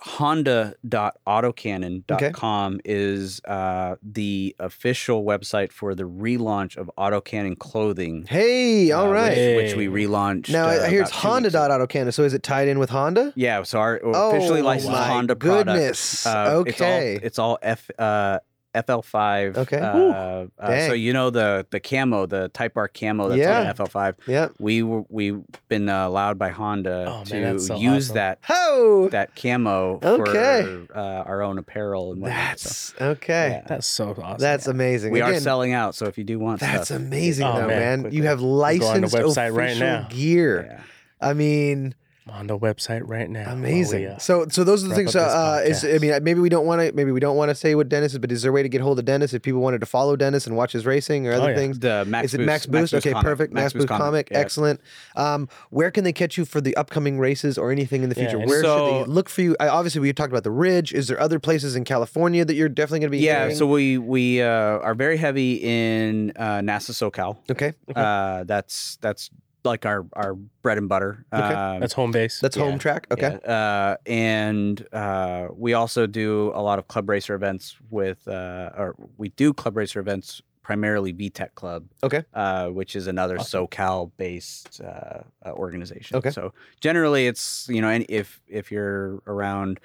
honda.autocannon.com 0.00 2.80
is 2.84 3.40
uh, 3.44 3.94
the 4.02 4.56
official 4.58 5.24
website 5.24 5.72
for 5.72 5.94
the 5.94 6.02
relaunch 6.04 6.76
of 6.76 6.90
Autocannon 6.98 7.58
clothing. 7.58 8.26
Hey, 8.28 8.92
all 8.92 9.06
uh, 9.06 9.12
right. 9.12 9.56
Which, 9.56 9.74
which 9.74 9.76
we 9.76 9.86
relaunched. 9.86 10.50
now 10.50 10.66
I 10.66 10.78
uh, 10.78 10.84
I 10.84 10.88
hear 10.88 11.02
it's 11.02 11.10
about 11.10 11.38
two 11.38 11.44
weeks. 11.44 11.54
Honda.autocannon. 11.54 12.12
So 12.12 12.24
is 12.24 12.34
it 12.34 12.42
tied 12.42 12.68
in 12.68 12.78
with 12.78 12.90
Honda? 12.90 13.32
Yeah, 13.36 13.62
so 13.62 13.78
our 13.78 13.96
officially 13.96 14.60
oh, 14.60 14.64
licensed 14.64 14.92
my 14.92 15.06
Honda 15.06 15.34
goodness. 15.34 16.22
product. 16.22 16.48
Uh, 16.48 16.50
okay. 16.58 17.18
It's 17.22 17.38
all, 17.38 17.58
it's 17.58 17.58
all 17.58 17.58
F, 17.62 17.90
uh, 17.98 18.40
FL5. 18.74 19.56
Okay. 19.56 19.78
Uh, 19.78 20.46
uh, 20.58 20.86
so 20.88 20.92
you 20.92 21.12
know 21.12 21.30
the 21.30 21.66
the 21.70 21.80
camo, 21.80 22.26
the 22.26 22.48
Type 22.48 22.76
R 22.76 22.88
camo 22.88 23.28
that's 23.28 23.38
Yeah. 23.38 23.60
on 23.60 23.66
the 23.66 23.84
FL5. 23.84 24.14
yeah. 24.26 24.48
We 24.58 24.82
were 24.82 25.04
we've 25.08 25.42
been 25.68 25.88
uh, 25.88 26.06
allowed 26.08 26.38
by 26.38 26.50
Honda 26.50 27.06
Oh, 27.08 27.24
to 27.24 27.40
that's 27.40 27.66
so 27.68 27.76
use 27.76 28.06
awesome. 28.10 28.14
that 28.16 28.38
Ho! 28.44 29.08
that 29.10 29.34
camo 29.36 30.00
Okay. 30.02 30.62
for 30.88 30.96
uh, 30.98 31.22
our 31.24 31.42
own 31.42 31.58
apparel 31.58 32.12
and 32.12 32.20
whatnot. 32.22 32.58
so, 32.58 32.94
That's 32.98 33.18
okay. 33.18 33.60
yeah. 33.62 33.66
That's 33.68 33.86
so 33.86 34.10
awesome. 34.20 34.38
That's 34.38 34.66
amazing. 34.66 35.12
we 35.12 35.20
are 35.20 35.38
selling 35.40 35.72
out. 35.72 35.94
So 35.94 36.06
if 36.06 36.18
you 36.18 36.24
do 36.24 36.38
want 36.38 36.60
That's 36.60 36.86
stuff, 36.88 36.98
amazing, 36.98 37.46
Oh, 37.46 37.54
though, 37.60 37.66
man, 37.68 37.78
man. 37.78 38.00
quickly. 38.02 38.16
You 38.18 38.24
have 38.24 38.38
on 38.40 38.44
the 38.44 38.48
licensed 38.54 39.14
website 39.14 39.50
official 39.50 39.56
right 39.56 39.76
now. 39.78 40.08
gear. 40.10 40.66
yeah. 40.70 40.80
I 41.20 41.32
mean, 41.32 41.94
on 42.26 42.46
the 42.46 42.58
website 42.58 43.02
right 43.04 43.28
now. 43.28 43.44
while 43.46 43.56
we, 43.56 43.60
Amazing. 43.62 44.06
uh, 44.06 44.18
so, 44.18 44.46
so 44.48 44.64
those 44.64 44.82
are 44.82 44.88
the 44.88 44.94
things. 44.94 45.14
up 45.14 45.28
Uh, 45.28 45.34
uh, 45.58 45.60
is 45.64 45.84
I 45.84 45.98
mean, 45.98 46.22
maybe 46.24 46.40
we 46.40 46.48
don't 46.48 46.64
want 46.64 46.80
to. 46.80 46.90
Maybe 46.92 47.12
we 47.12 47.20
don't 47.20 47.36
want 47.36 47.50
to 47.50 47.54
say 47.54 47.74
what 47.74 47.88
Dennis 47.90 48.12
is, 48.14 48.18
but 48.18 48.32
is 48.32 48.40
there 48.42 48.50
a 48.50 48.54
way 48.54 48.62
to 48.62 48.68
get 48.68 48.80
hold 48.80 48.98
of 48.98 49.04
Dennis 49.04 49.34
if 49.34 49.42
people 49.42 49.60
wanted 49.60 49.80
to 49.80 49.86
follow 49.86 50.16
Dennis 50.16 50.46
and 50.46 50.56
watch 50.56 50.72
his 50.72 50.86
racing 50.86 51.26
or 51.28 51.32
other 51.32 51.44
Oh, 51.44 51.48
yeah. 51.48 51.54
things? 51.54 51.78
The 51.80 52.04
Max 52.06 52.26
is 52.28 52.34
it 52.34 52.38
Boost- 52.38 52.46
Max 52.46 52.66
Boost? 52.66 52.94
okay, 52.94 53.12
comic. 53.12 53.24
perfect. 53.24 53.52
Max, 53.52 53.72
Boost, 53.74 53.88
comic, 53.88 54.28
yeah. 54.30 54.38
excellent. 54.38 54.80
Um, 55.16 55.48
where 55.68 55.90
can 55.90 56.04
they 56.04 56.12
catch 56.14 56.38
you 56.38 56.46
for 56.46 56.62
the 56.62 56.74
upcoming 56.76 57.18
races 57.18 57.58
or 57.58 57.70
anything 57.70 58.02
in 58.02 58.08
the 58.08 58.14
future? 58.14 58.38
and 58.38 58.48
where 58.48 58.62
should 58.64 59.04
they 59.06 59.12
look 59.12 59.28
for 59.28 59.42
you? 59.42 59.54
I, 59.60 59.68
obviously, 59.68 60.00
we 60.00 60.12
talked 60.14 60.32
about 60.32 60.44
the 60.44 60.50
Ridge. 60.50 60.94
Is 60.94 61.08
there 61.08 61.20
other 61.20 61.38
places 61.38 61.76
in 61.76 61.84
California 61.84 62.44
that 62.44 62.54
you're 62.54 62.68
definitely 62.70 63.00
going 63.00 63.12
to 63.12 63.18
be? 63.18 63.24
Yeah, 63.24 63.40
airing? 63.42 63.56
so 63.56 63.66
we 63.66 63.98
we 63.98 64.40
uh, 64.40 64.46
are 64.48 64.94
very 64.94 65.18
heavy 65.18 65.54
in 65.62 66.32
uh, 66.36 66.60
NASA 66.60 66.92
SoCal. 66.92 67.36
okay, 67.50 67.74
Uh, 67.94 68.44
that's 68.44 68.96
that's 69.02 69.28
like 69.64 69.86
our 69.86 70.06
our 70.12 70.34
bread 70.62 70.78
and 70.78 70.88
butter. 70.88 71.24
Okay. 71.32 71.42
Um, 71.42 71.80
That's 71.80 71.92
home 71.94 72.10
base. 72.10 72.40
that's 72.40 72.56
yeah, 72.56 72.64
home 72.64 72.78
track. 72.78 73.06
Okay, 73.10 73.38
Yeah, 73.44 73.50
Uh, 73.52 73.96
and 74.06 74.86
uh, 74.92 75.48
we 75.56 75.72
also 75.74 76.06
do 76.06 76.52
a 76.54 76.62
lot 76.62 76.78
of 76.78 76.88
club 76.88 77.08
racer 77.08 77.34
events 77.34 77.76
with, 77.90 78.26
uh, 78.28 78.70
or 78.76 78.94
we 79.16 79.30
do 79.30 79.52
club 79.52 79.76
racer 79.76 80.00
events 80.00 80.42
primarily 80.62 81.12
VTEC 81.12 81.54
Club. 81.54 81.84
Okay. 82.02 82.24
Uh, 82.32 82.68
which 82.68 82.96
is 82.96 83.06
another 83.06 83.38
Awesome. 83.38 83.66
SoCal 83.66 84.10
based 84.16 84.80
uh, 84.82 85.20
uh, 85.44 85.50
organization. 85.52 86.16
Okay. 86.16 86.30
So 86.30 86.52
generally, 86.80 87.26
it's 87.26 87.66
you 87.70 87.80
know, 87.82 87.88
any, 87.88 88.04
if 88.06 88.40
if 88.48 88.70
you're 88.72 89.22
around 89.26 89.78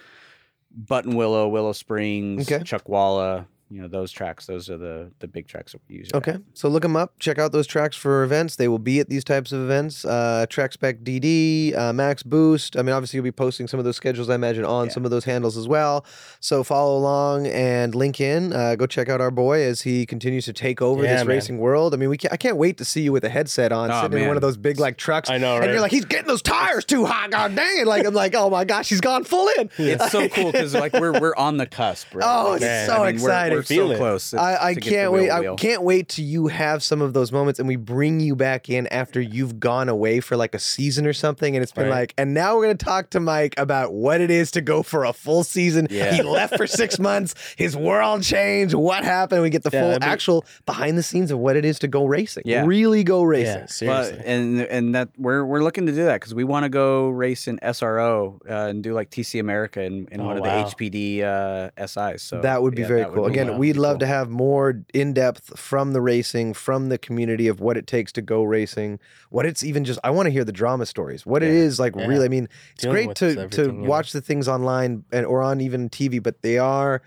Buttonwillow, 0.85 1.49
Willow 1.49 1.73
Springs, 1.73 2.49
Okay. 2.51 2.63
Chuckwalla, 2.63 3.45
you 3.71 3.81
know 3.81 3.87
those 3.87 4.11
tracks. 4.11 4.45
Those 4.45 4.69
are 4.69 4.77
the 4.77 5.11
the 5.19 5.27
big 5.27 5.47
tracks 5.47 5.73
that 5.73 5.81
we 5.87 5.95
use. 5.97 6.09
Okay, 6.13 6.37
so 6.53 6.69
look 6.69 6.81
them 6.83 6.95
up. 6.95 7.13
Check 7.19 7.37
out 7.37 7.51
those 7.51 7.67
tracks 7.67 7.95
for 7.95 8.23
events. 8.23 8.55
They 8.55 8.67
will 8.67 8.79
be 8.79 8.99
at 8.99 9.09
these 9.09 9.23
types 9.23 9.51
of 9.51 9.61
events. 9.61 10.03
Uh, 10.05 10.45
Track 10.49 10.73
Spec 10.73 10.99
DD, 11.01 11.77
uh, 11.77 11.93
Max 11.93 12.23
Boost. 12.23 12.77
I 12.77 12.81
mean, 12.81 12.93
obviously, 12.93 13.17
you'll 13.17 13.23
be 13.25 13.31
posting 13.31 13.67
some 13.67 13.79
of 13.79 13.85
those 13.85 13.95
schedules, 13.97 14.29
I 14.29 14.35
imagine, 14.35 14.65
on 14.65 14.87
Yeah. 14.87 14.93
some 14.93 15.05
of 15.05 15.11
those 15.11 15.25
handles 15.25 15.55
as 15.57 15.67
well. 15.67 16.05
So 16.39 16.63
follow 16.63 16.97
along 16.97 17.47
and 17.47 17.93
link 17.93 18.19
in. 18.19 18.53
Uh, 18.53 18.75
go 18.75 18.87
check 18.87 19.07
out 19.09 19.21
our 19.21 19.31
boy 19.31 19.61
as 19.61 19.81
he 19.81 20.05
continues 20.05 20.45
to 20.45 20.53
take 20.53 20.81
over 20.81 21.03
Yeah, 21.03 21.13
this 21.13 21.19
man. 21.21 21.27
racing 21.27 21.57
world. 21.59 21.93
I 21.93 21.97
mean, 21.97 22.09
we 22.09 22.17
can't, 22.17 22.33
I 22.33 22.37
can't 22.37 22.57
wait 22.57 22.77
to 22.77 22.85
see 22.85 23.01
you 23.01 23.11
with 23.11 23.23
a 23.23 23.29
headset 23.29 23.71
on, 23.71 23.91
Oh, 23.91 24.01
sitting 24.01 24.19
in 24.23 24.27
one 24.27 24.37
of 24.37 24.41
those 24.41 24.57
big 24.57 24.79
like 24.79 24.97
trucks. 24.97 25.29
I 25.29 25.37
know, 25.37 25.57
And 25.57 25.65
you're 25.71 25.81
like, 25.81 25.91
he's 25.91 26.05
getting 26.05 26.27
those 26.27 26.41
tires 26.41 26.85
too 26.85 27.05
hot. 27.05 27.31
God 27.31 27.55
dang 27.55 27.79
it! 27.81 27.87
Like 27.87 28.05
I'm 28.05 28.13
like, 28.13 28.33
oh 28.35 28.49
my 28.49 28.65
gosh, 28.65 28.89
he's 28.89 29.01
gone 29.01 29.23
full 29.23 29.47
in. 29.59 29.69
It's 29.77 30.11
so 30.11 30.27
cool 30.29 30.51
because 30.51 30.73
like 30.73 30.93
we're 30.93 31.19
we're 31.19 31.35
on 31.35 31.57
the 31.57 31.65
cusp. 31.67 32.15
Right? 32.15 32.25
Oh, 32.27 32.53
it's 32.53 32.61
Man, 32.61 32.87
so 32.87 32.93
I 32.93 32.97
mean, 32.97 33.03
we're- 33.05 33.13
exciting. 33.13 33.58
We're, 33.59 33.63
Feel 33.63 33.87
so 33.87 33.93
it. 33.93 33.97
close. 33.97 34.33
I, 34.33 34.69
I 34.69 34.73
to 34.73 34.79
get 34.79 34.89
the 34.89 34.95
can't 34.95 35.11
wheel 35.11 35.21
wait. 35.23 35.31
I 35.31 35.55
can't 35.55 35.83
wait 35.83 36.09
till 36.09 36.25
you 36.25 36.47
have 36.47 36.83
some 36.83 37.01
of 37.01 37.13
those 37.13 37.31
moments 37.31 37.59
and 37.59 37.67
we 37.67 37.75
bring 37.75 38.19
you 38.19 38.35
back 38.35 38.69
in 38.69 38.87
after 38.87 39.19
you've 39.21 39.59
gone 39.59 39.89
away 39.89 40.19
for 40.19 40.35
like 40.37 40.53
a 40.55 40.59
season 40.59 41.05
or 41.05 41.13
something. 41.13 41.55
And 41.55 41.63
it's 41.63 41.71
been 41.71 41.85
Right. 41.89 41.99
like, 41.99 42.13
and 42.17 42.33
now 42.33 42.55
we're 42.55 42.65
going 42.65 42.77
to 42.77 42.85
talk 42.85 43.09
to 43.11 43.19
Mike 43.19 43.53
about 43.57 43.93
what 43.93 44.21
it 44.21 44.31
is 44.31 44.51
to 44.51 44.61
go 44.61 44.83
for 44.83 45.05
a 45.05 45.13
full 45.13 45.43
season. 45.43 45.87
Yeah. 45.89 46.13
He 46.13 46.21
left 46.21 46.55
for 46.57 46.67
six 46.67 46.99
months. 47.09 47.35
His 47.57 47.75
world 47.75 48.23
changed. 48.23 48.73
What 48.73 49.03
happened? 49.03 49.41
We 49.41 49.49
get 49.49 49.63
the 49.63 49.69
Yeah, 49.73 49.81
full 49.81 49.89
that'd 49.89 50.01
be- 50.01 50.07
actual 50.07 50.45
behind 50.65 50.97
the 50.97 51.03
scenes 51.03 51.31
of 51.31 51.39
what 51.39 51.55
it 51.55 51.65
is 51.65 51.79
to 51.79 51.87
go 51.87 52.05
racing. 52.05 52.43
Yeah. 52.45 52.65
Really 52.65 53.03
go 53.03 53.23
racing. 53.23 53.45
yeah, 53.61 53.65
seriously. 53.67 54.17
But, 54.17 54.25
and 54.25 54.61
and 54.61 54.95
that 54.95 55.09
we're 55.17 55.43
we're 55.45 55.63
looking 55.63 55.85
to 55.85 55.91
do 55.91 56.05
that 56.05 56.15
because 56.21 56.33
we 56.33 56.43
want 56.43 56.63
to 56.63 56.69
go 56.69 57.09
race 57.09 57.47
in 57.47 57.57
SRO 57.59 58.39
uh, 58.49 58.69
and 58.69 58.83
do 58.83 58.93
like 58.93 59.09
TC 59.09 59.39
America 59.39 59.81
in, 59.83 60.07
in 60.11 60.21
Oh, 60.21 60.25
one 60.25 60.37
of 60.37 60.43
the 60.43 60.49
HPD 60.49 61.23
uh, 61.23 61.87
SIs. 61.87 62.21
So 62.21 62.41
that 62.41 62.61
would 62.61 62.75
be 62.75 62.81
yeah, 62.83 62.87
very 62.87 63.05
cool. 63.05 63.13
be- 63.15 63.21
We'd 63.57 63.77
love 63.77 63.93
cool. 63.95 63.99
to 63.99 64.07
have 64.07 64.29
more 64.29 64.81
in 64.93 65.13
depth 65.13 65.57
from 65.59 65.93
the 65.93 66.01
racing, 66.01 66.53
from 66.53 66.89
the 66.89 66.97
community 66.97 67.47
of 67.47 67.59
what 67.59 67.77
it 67.77 67.87
takes 67.87 68.11
to 68.13 68.21
go 68.21 68.43
racing. 68.43 68.99
What 69.29 69.45
it's 69.45 69.63
even 69.63 69.83
just. 69.85 69.99
I 70.03 70.09
want 70.11 70.27
to 70.27 70.31
hear 70.31 70.43
the 70.43 70.51
drama 70.51 70.85
stories. 70.85 71.25
What 71.25 71.43
it 71.43 71.47
Yeah. 71.47 71.61
is 71.65 71.79
like. 71.79 71.95
Yeah. 71.95 72.05
Really, 72.07 72.25
I 72.25 72.29
mean, 72.29 72.47
it's 72.73 72.83
Dealing 72.83 73.05
great 73.07 73.15
to 73.17 73.47
to 73.49 73.61
you 73.63 73.71
know? 73.71 73.89
watch 73.89 74.11
the 74.11 74.21
things 74.21 74.47
online 74.47 75.03
and 75.11 75.25
or 75.25 75.41
on 75.41 75.61
even 75.61 75.89
TV, 75.89 76.21
but 76.21 76.41
they 76.41 76.57
are. 76.57 77.01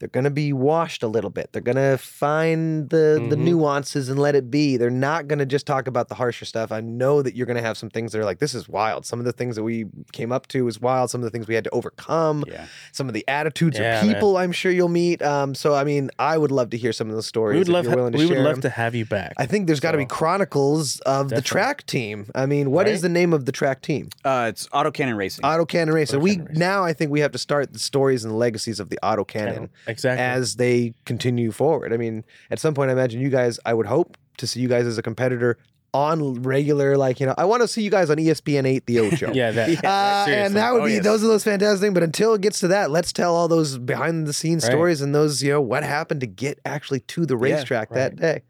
They're 0.00 0.08
gonna 0.08 0.30
be 0.30 0.52
washed 0.52 1.02
a 1.02 1.06
little 1.08 1.30
bit. 1.30 1.50
They're 1.52 1.62
gonna 1.62 1.96
find 1.98 2.88
the 2.90 3.24
the 3.30 3.36
Mhm. 3.36 3.40
nuances 3.44 4.08
and 4.08 4.18
let 4.18 4.34
it 4.34 4.50
be. 4.50 4.76
They're 4.76 4.90
not 4.90 5.28
gonna 5.28 5.46
just 5.46 5.66
talk 5.66 5.86
about 5.86 6.08
the 6.08 6.14
harsher 6.14 6.44
stuff. 6.44 6.72
I 6.72 6.80
know 6.80 7.22
that 7.22 7.36
you're 7.36 7.46
gonna 7.46 7.60
have 7.62 7.76
some 7.78 7.90
things 7.90 8.12
that 8.12 8.18
are 8.20 8.24
like, 8.24 8.38
this 8.38 8.54
is 8.54 8.68
wild. 8.68 9.04
Some 9.06 9.18
of 9.18 9.24
the 9.26 9.32
things 9.32 9.56
that 9.56 9.62
we 9.62 9.86
came 10.12 10.32
up 10.32 10.48
to 10.48 10.66
is 10.68 10.80
wild. 10.80 11.10
Some 11.10 11.20
of 11.20 11.24
the 11.24 11.30
things 11.30 11.46
we 11.46 11.54
had 11.54 11.64
to 11.64 11.70
overcome 11.70 12.44
Yeah. 12.48 12.64
some 12.92 13.08
of 13.08 13.14
the 13.14 13.24
attitudes 13.28 13.78
Yeah, 13.78 14.00
of 14.00 14.06
man. 14.06 14.14
people 14.14 14.36
I'm 14.38 14.52
sure 14.52 14.72
you'll 14.72 14.88
meet. 14.88 15.22
Um, 15.22 15.54
so 15.54 15.74
I 15.74 15.84
mean, 15.84 16.10
I 16.18 16.38
would 16.38 16.50
love 16.50 16.70
to 16.70 16.76
hear 16.78 16.92
some 16.92 17.08
of 17.08 17.14
those 17.14 17.26
stories. 17.26 17.54
we 17.54 17.58
would 17.60 17.68
if 17.68 17.72
love 17.74 17.84
you're 17.84 17.94
willing 17.96 18.12
to 18.12 18.18
we 18.18 18.26
would 18.26 18.38
love 18.38 18.54
them. 18.56 18.62
to 18.62 18.70
have 18.70 18.94
you 18.94 19.04
back. 19.04 19.34
I 19.36 19.46
think 19.46 19.66
there's 19.66 19.80
got 19.80 19.92
to 19.92 19.98
be 19.98 20.06
chronicles 20.06 21.00
of 21.00 21.28
the 21.28 21.42
track 21.42 21.84
team. 21.86 22.26
I 22.34 22.46
mean, 22.46 22.70
what 22.70 22.88
is 22.88 22.98
Right? 22.98 23.02
the 23.02 23.08
name 23.10 23.32
of 23.32 23.44
the 23.44 23.52
track 23.52 23.82
team? 23.82 24.08
Uh, 24.24 24.46
it's 24.48 24.66
Autocannon 24.68 25.16
Racing. 25.16 25.44
Auto 25.44 25.64
Cannon 25.66 25.94
Race. 25.94 26.10
So 26.10 26.16
Auto 26.16 26.24
we 26.24 26.30
Cannon 26.32 26.46
Racing. 26.46 26.58
now 26.60 26.84
I 26.84 26.92
think 26.94 27.10
we 27.10 27.20
have 27.20 27.32
to 27.32 27.38
start 27.38 27.72
the 27.72 27.78
stories 27.78 28.24
and 28.24 28.38
legacies 28.38 28.80
of 28.80 28.88
the 28.88 28.98
Auto 29.02 29.24
Cannon 29.24 29.68
exactly. 29.90 30.24
as 30.24 30.56
they 30.56 30.94
continue 31.04 31.50
forward. 31.52 31.92
I 31.92 31.96
mean, 31.96 32.24
at 32.50 32.58
some 32.58 32.74
point, 32.74 32.90
I 32.90 32.92
imagine 32.94 33.20
you 33.20 33.28
guys. 33.30 33.58
I 33.66 33.74
would 33.74 33.86
hope 33.86 34.16
to 34.38 34.46
see 34.46 34.60
you 34.60 34.68
guys 34.68 34.86
as 34.86 34.96
a 34.98 35.02
competitor 35.02 35.58
on 35.92 36.34
regular, 36.42 36.96
like 36.96 37.18
you 37.18 37.26
know, 37.26 37.34
I 37.36 37.44
want 37.44 37.62
to 37.62 37.68
see 37.68 37.82
you 37.82 37.90
guys 37.90 38.10
on 38.10 38.16
ESPN 38.16 38.64
eight, 38.64 38.86
the 38.86 39.00
Ocho. 39.00 39.32
yeah, 39.34 39.50
that. 39.50 39.68
Uh, 39.84 40.30
and 40.32 40.54
that 40.54 40.72
would 40.72 40.82
Oh, 40.82 40.86
be 40.86 40.92
yes. 40.92 41.04
those 41.04 41.24
are 41.24 41.26
those 41.26 41.42
fantastic 41.42 41.80
things. 41.80 41.94
But 41.94 42.04
until 42.04 42.32
it 42.34 42.40
gets 42.42 42.60
to 42.60 42.68
that, 42.68 42.90
let's 42.92 43.12
tell 43.12 43.34
all 43.34 43.48
those 43.48 43.76
behind 43.76 44.26
the 44.28 44.32
scenes 44.32 44.62
Right. 44.64 44.70
stories 44.70 45.00
and 45.02 45.12
those 45.14 45.42
you 45.42 45.50
know 45.50 45.60
what 45.60 45.82
happened 45.82 46.20
to 46.20 46.26
get 46.28 46.60
actually 46.64 47.00
to 47.00 47.26
the 47.26 47.36
Yeah, 47.36 47.56
racetrack 47.56 47.90
that 47.90 48.14
day. 48.16 48.42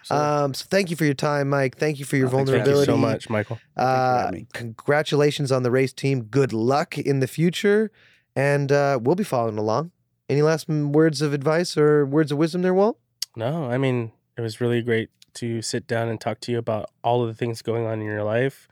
Absolutely. 0.00 0.26
Um, 0.28 0.52
so 0.54 0.66
thank 0.68 0.90
you 0.90 0.96
for 0.96 1.04
your 1.06 1.14
time, 1.14 1.48
Mike. 1.48 1.78
Thank 1.78 1.98
you 1.98 2.04
for 2.04 2.16
your 2.16 2.26
Oh, 2.26 2.30
thanks 2.30 2.50
for 2.50 2.56
Thank 2.56 2.66
you 2.66 2.72
vulnerability. 2.74 2.92
so 2.92 2.96
much, 2.98 3.30
Michael. 3.30 3.58
Uh, 3.76 4.32
congratulations 4.52 5.52
on 5.52 5.62
the 5.62 5.70
race 5.70 5.92
team. 5.92 6.24
Good 6.24 6.52
luck 6.52 6.98
in 6.98 7.20
the 7.20 7.26
future, 7.26 7.90
and 8.36 8.70
uh, 8.72 8.98
we'll 9.00 9.14
be 9.16 9.24
following 9.24 9.58
along. 9.58 9.92
Any 10.32 10.40
last 10.40 10.66
words 10.66 11.20
of 11.20 11.34
advice 11.34 11.76
or 11.76 12.06
words 12.06 12.32
of 12.32 12.38
wisdom 12.38 12.62
there, 12.62 12.72
Walt? 12.72 12.98
No, 13.36 13.66
I 13.70 13.76
mean, 13.76 14.12
it 14.34 14.40
was 14.40 14.62
really 14.62 14.80
great 14.80 15.10
to 15.34 15.60
sit 15.60 15.86
down 15.86 16.08
and 16.08 16.18
talk 16.18 16.40
to 16.40 16.52
you 16.52 16.56
about 16.56 16.88
all 17.04 17.20
of 17.20 17.28
the 17.28 17.34
things 17.34 17.60
going 17.60 17.84
on 17.84 18.00
in 18.00 18.06
your 18.06 18.24
life, 18.24 18.66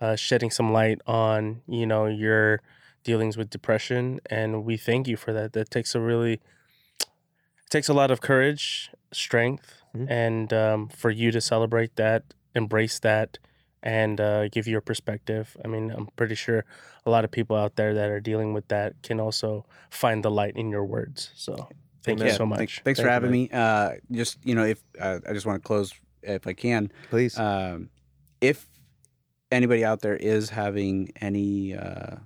uh, 0.00 0.16
shedding 0.16 0.50
some 0.50 0.72
light 0.72 1.00
on, 1.06 1.62
you 1.68 1.86
know, 1.86 2.06
your 2.06 2.60
dealings 3.04 3.36
with 3.36 3.50
depression. 3.50 4.18
And 4.28 4.64
we 4.64 4.76
thank 4.76 5.06
you 5.06 5.16
for 5.16 5.32
that. 5.32 5.52
That 5.52 5.70
takes 5.70 5.94
a 5.94 6.00
really, 6.00 6.40
takes 7.70 7.88
a 7.88 7.94
lot 7.94 8.10
of 8.10 8.20
courage, 8.20 8.90
strength, 9.12 9.80
Mhm. 9.94 10.10
and 10.10 10.52
um, 10.52 10.88
for 10.88 11.10
you 11.10 11.30
to 11.30 11.40
celebrate 11.40 11.94
that, 11.94 12.24
embrace 12.56 12.98
that, 12.98 13.38
and 13.82 14.20
uh, 14.20 14.48
give 14.48 14.66
your 14.66 14.80
perspective. 14.80 15.56
I 15.64 15.68
mean, 15.68 15.90
I'm 15.90 16.06
pretty 16.16 16.34
sure 16.34 16.64
a 17.04 17.10
lot 17.10 17.24
of 17.24 17.30
people 17.30 17.56
out 17.56 17.76
there 17.76 17.94
that 17.94 18.10
are 18.10 18.20
dealing 18.20 18.52
with 18.52 18.66
that 18.68 18.94
can 19.02 19.20
also 19.20 19.64
find 19.90 20.24
the 20.24 20.30
light 20.30 20.56
in 20.56 20.70
your 20.70 20.84
words. 20.84 21.30
So 21.34 21.68
thank 22.02 22.20
you 22.20 22.26
Yeah, 22.26 22.36
so 22.36 22.46
much. 22.46 22.58
thank- 22.58 22.70
thanks 22.84 22.98
Thank 23.00 23.06
for 23.06 23.10
having 23.10 23.30
man. 23.30 23.40
me. 23.42 23.50
Uh, 23.52 23.90
just 24.10 24.38
you 24.44 24.54
know, 24.54 24.64
if 24.64 24.82
uh, 25.00 25.20
I 25.28 25.32
just 25.32 25.46
want 25.46 25.62
to 25.62 25.66
close, 25.66 25.92
if 26.22 26.46
I 26.46 26.52
can, 26.52 26.90
Please. 27.10 27.38
um, 27.38 27.90
if 28.40 28.66
anybody 29.52 29.84
out 29.84 30.00
there 30.00 30.16
is 30.16 30.50
having 30.50 31.12
any 31.20 31.74
uh, 31.74 32.16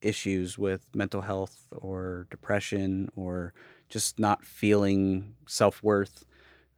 issues 0.00 0.56
with 0.58 0.86
mental 0.94 1.22
health 1.22 1.66
or 1.72 2.26
depression 2.30 3.08
or 3.16 3.52
just 3.88 4.18
not 4.20 4.44
feeling 4.44 5.34
self 5.48 5.82
worth, 5.82 6.24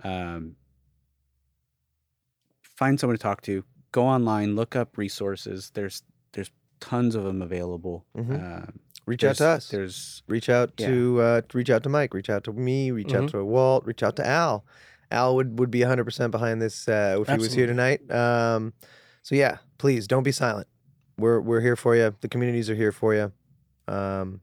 um, 0.02 0.56
find 2.62 2.98
someone 2.98 3.16
to 3.16 3.22
talk 3.22 3.42
to. 3.42 3.64
Go 3.94 4.04
online, 4.06 4.56
look 4.56 4.74
up 4.74 4.98
resources. 4.98 5.70
There's 5.74 6.02
there's 6.32 6.50
tons 6.80 7.14
of 7.14 7.22
them 7.22 7.40
available. 7.40 8.04
Mhm. 8.18 8.42
Um, 8.64 8.80
reach 9.06 9.22
out 9.22 9.36
to 9.36 9.46
us. 9.46 9.68
There's 9.68 10.24
reach 10.26 10.48
out 10.48 10.72
Yeah. 10.78 10.88
to 10.88 11.20
uh, 11.20 11.40
reach 11.54 11.70
out 11.70 11.84
to 11.84 11.88
Mike, 11.88 12.12
reach 12.12 12.28
out 12.28 12.42
to 12.44 12.52
me, 12.52 12.90
reach 12.90 13.14
out 13.14 13.24
Mhm. 13.28 13.30
to 13.30 13.44
Walt, 13.44 13.86
reach 13.86 14.02
out 14.02 14.16
to 14.16 14.26
Al. 14.26 14.64
Al 15.12 15.36
would, 15.36 15.60
would 15.60 15.70
be 15.70 15.82
100% 15.82 16.32
behind 16.32 16.60
this 16.60 16.88
uh, 16.88 17.18
if 17.20 17.28
he 17.28 17.36
was 17.36 17.52
here 17.54 17.68
tonight. 17.68 18.00
Um, 18.10 18.72
so 19.22 19.36
yeah, 19.36 19.58
please 19.78 20.08
don't 20.08 20.24
be 20.24 20.32
silent. 20.32 20.66
We're 21.16 21.40
we're 21.40 21.60
here 21.60 21.76
for 21.76 21.94
you. 21.94 22.16
The 22.20 22.28
communities 22.28 22.68
are 22.68 22.74
here 22.74 22.90
for 22.90 23.14
you. 23.14 23.30
Um, 23.86 24.40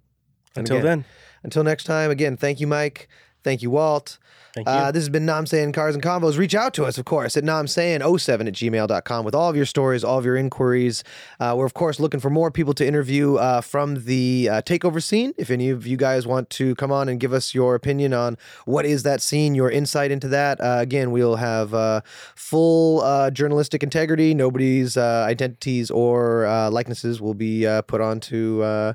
Until 0.55 0.77
again, 0.77 0.85
then, 0.85 1.05
until 1.43 1.63
next 1.65 1.83
time. 1.83 2.09
Again, 2.09 2.37
thank 2.37 2.61
you, 2.61 2.67
Mike. 2.67 3.09
Thank 3.43 3.61
you, 3.61 3.71
Walt. 3.71 4.19
thank 4.53 4.67
you. 4.67 4.73
Uh, 4.73 4.91
this 4.91 5.01
has 5.01 5.09
been 5.09 5.25
Nam 5.25 5.45
Saying 5.47 5.71
Cars 5.73 5.95
and 5.95 6.03
Convos. 6.03 6.37
Reach 6.37 6.53
out 6.53 6.73
to 6.75 6.85
us, 6.85 6.97
of 6.97 7.05
course, 7.05 7.35
at 7.35 7.43
namsayin07 7.43 8.47
at 8.47 8.53
gmail.com 8.53 9.25
with 9.25 9.33
all 9.33 9.49
of 9.49 9.55
your 9.55 9.65
stories, 9.65 10.03
all 10.03 10.19
of 10.19 10.25
your 10.25 10.35
inquiries. 10.35 11.03
Uh, 11.39 11.55
we're, 11.57 11.65
of 11.65 11.73
course, 11.73 11.99
looking 11.99 12.19
for 12.19 12.29
more 12.29 12.51
people 12.51 12.73
to 12.75 12.85
interview 12.85 13.35
uh, 13.35 13.61
from 13.61 14.03
the 14.05 14.47
uh, 14.51 14.61
takeover 14.61 15.01
scene. 15.01 15.33
If 15.37 15.49
any 15.49 15.69
of 15.69 15.87
you 15.87 15.97
guys 15.97 16.27
want 16.27 16.49
to 16.51 16.75
come 16.75 16.91
on 16.91 17.09
and 17.09 17.19
give 17.19 17.33
us 17.33 17.55
your 17.55 17.73
opinion 17.73 18.13
on 18.13 18.37
what 18.65 18.85
is 18.85 19.01
that 19.03 19.21
scene, 19.21 19.55
your 19.55 19.71
insight 19.71 20.11
into 20.11 20.27
that, 20.27 20.61
uh, 20.61 20.77
again, 20.79 21.09
we'll 21.11 21.37
have 21.37 21.73
uh, 21.73 22.01
full 22.35 23.01
uh, 23.01 23.31
journalistic 23.31 23.81
integrity. 23.81 24.35
Nobody's 24.35 24.97
uh, 24.97 25.25
identities 25.27 25.89
or 25.89 26.45
uh, 26.45 26.69
likenesses 26.69 27.19
will 27.19 27.33
be 27.33 27.65
uh, 27.65 27.81
put 27.81 28.01
onto 28.01 28.61
uh, 28.61 28.93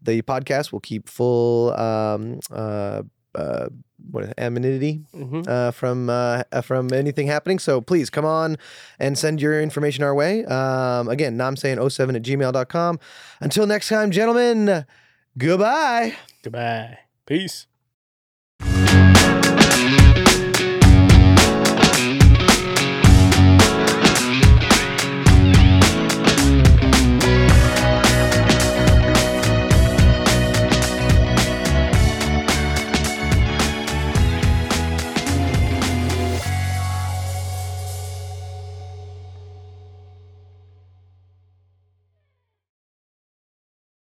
the 0.00 0.22
podcast. 0.22 0.70
We'll 0.70 0.80
keep 0.80 1.08
full. 1.08 1.72
Um, 1.74 2.38
uh, 3.38 3.68
what 4.10 4.32
amenity 4.38 5.02
Mhm. 5.14 5.46
uh, 5.46 5.70
from 5.70 6.08
uh, 6.10 6.42
uh, 6.52 6.60
from 6.62 6.92
anything 6.92 7.26
happening. 7.26 7.58
So 7.58 7.80
please 7.80 8.10
come 8.10 8.24
on 8.24 8.56
and 8.98 9.18
send 9.18 9.40
your 9.40 9.60
information 9.60 10.02
our 10.04 10.14
way. 10.14 10.44
Um, 10.46 11.08
again, 11.08 11.36
namsayin07 11.36 12.16
at 12.16 12.22
gmail.com. 12.22 12.98
Until 13.40 13.66
next 13.66 13.88
time, 13.88 14.10
gentlemen, 14.10 14.84
goodbye. 15.36 16.14
Goodbye. 16.42 16.98
Peace. 17.26 17.66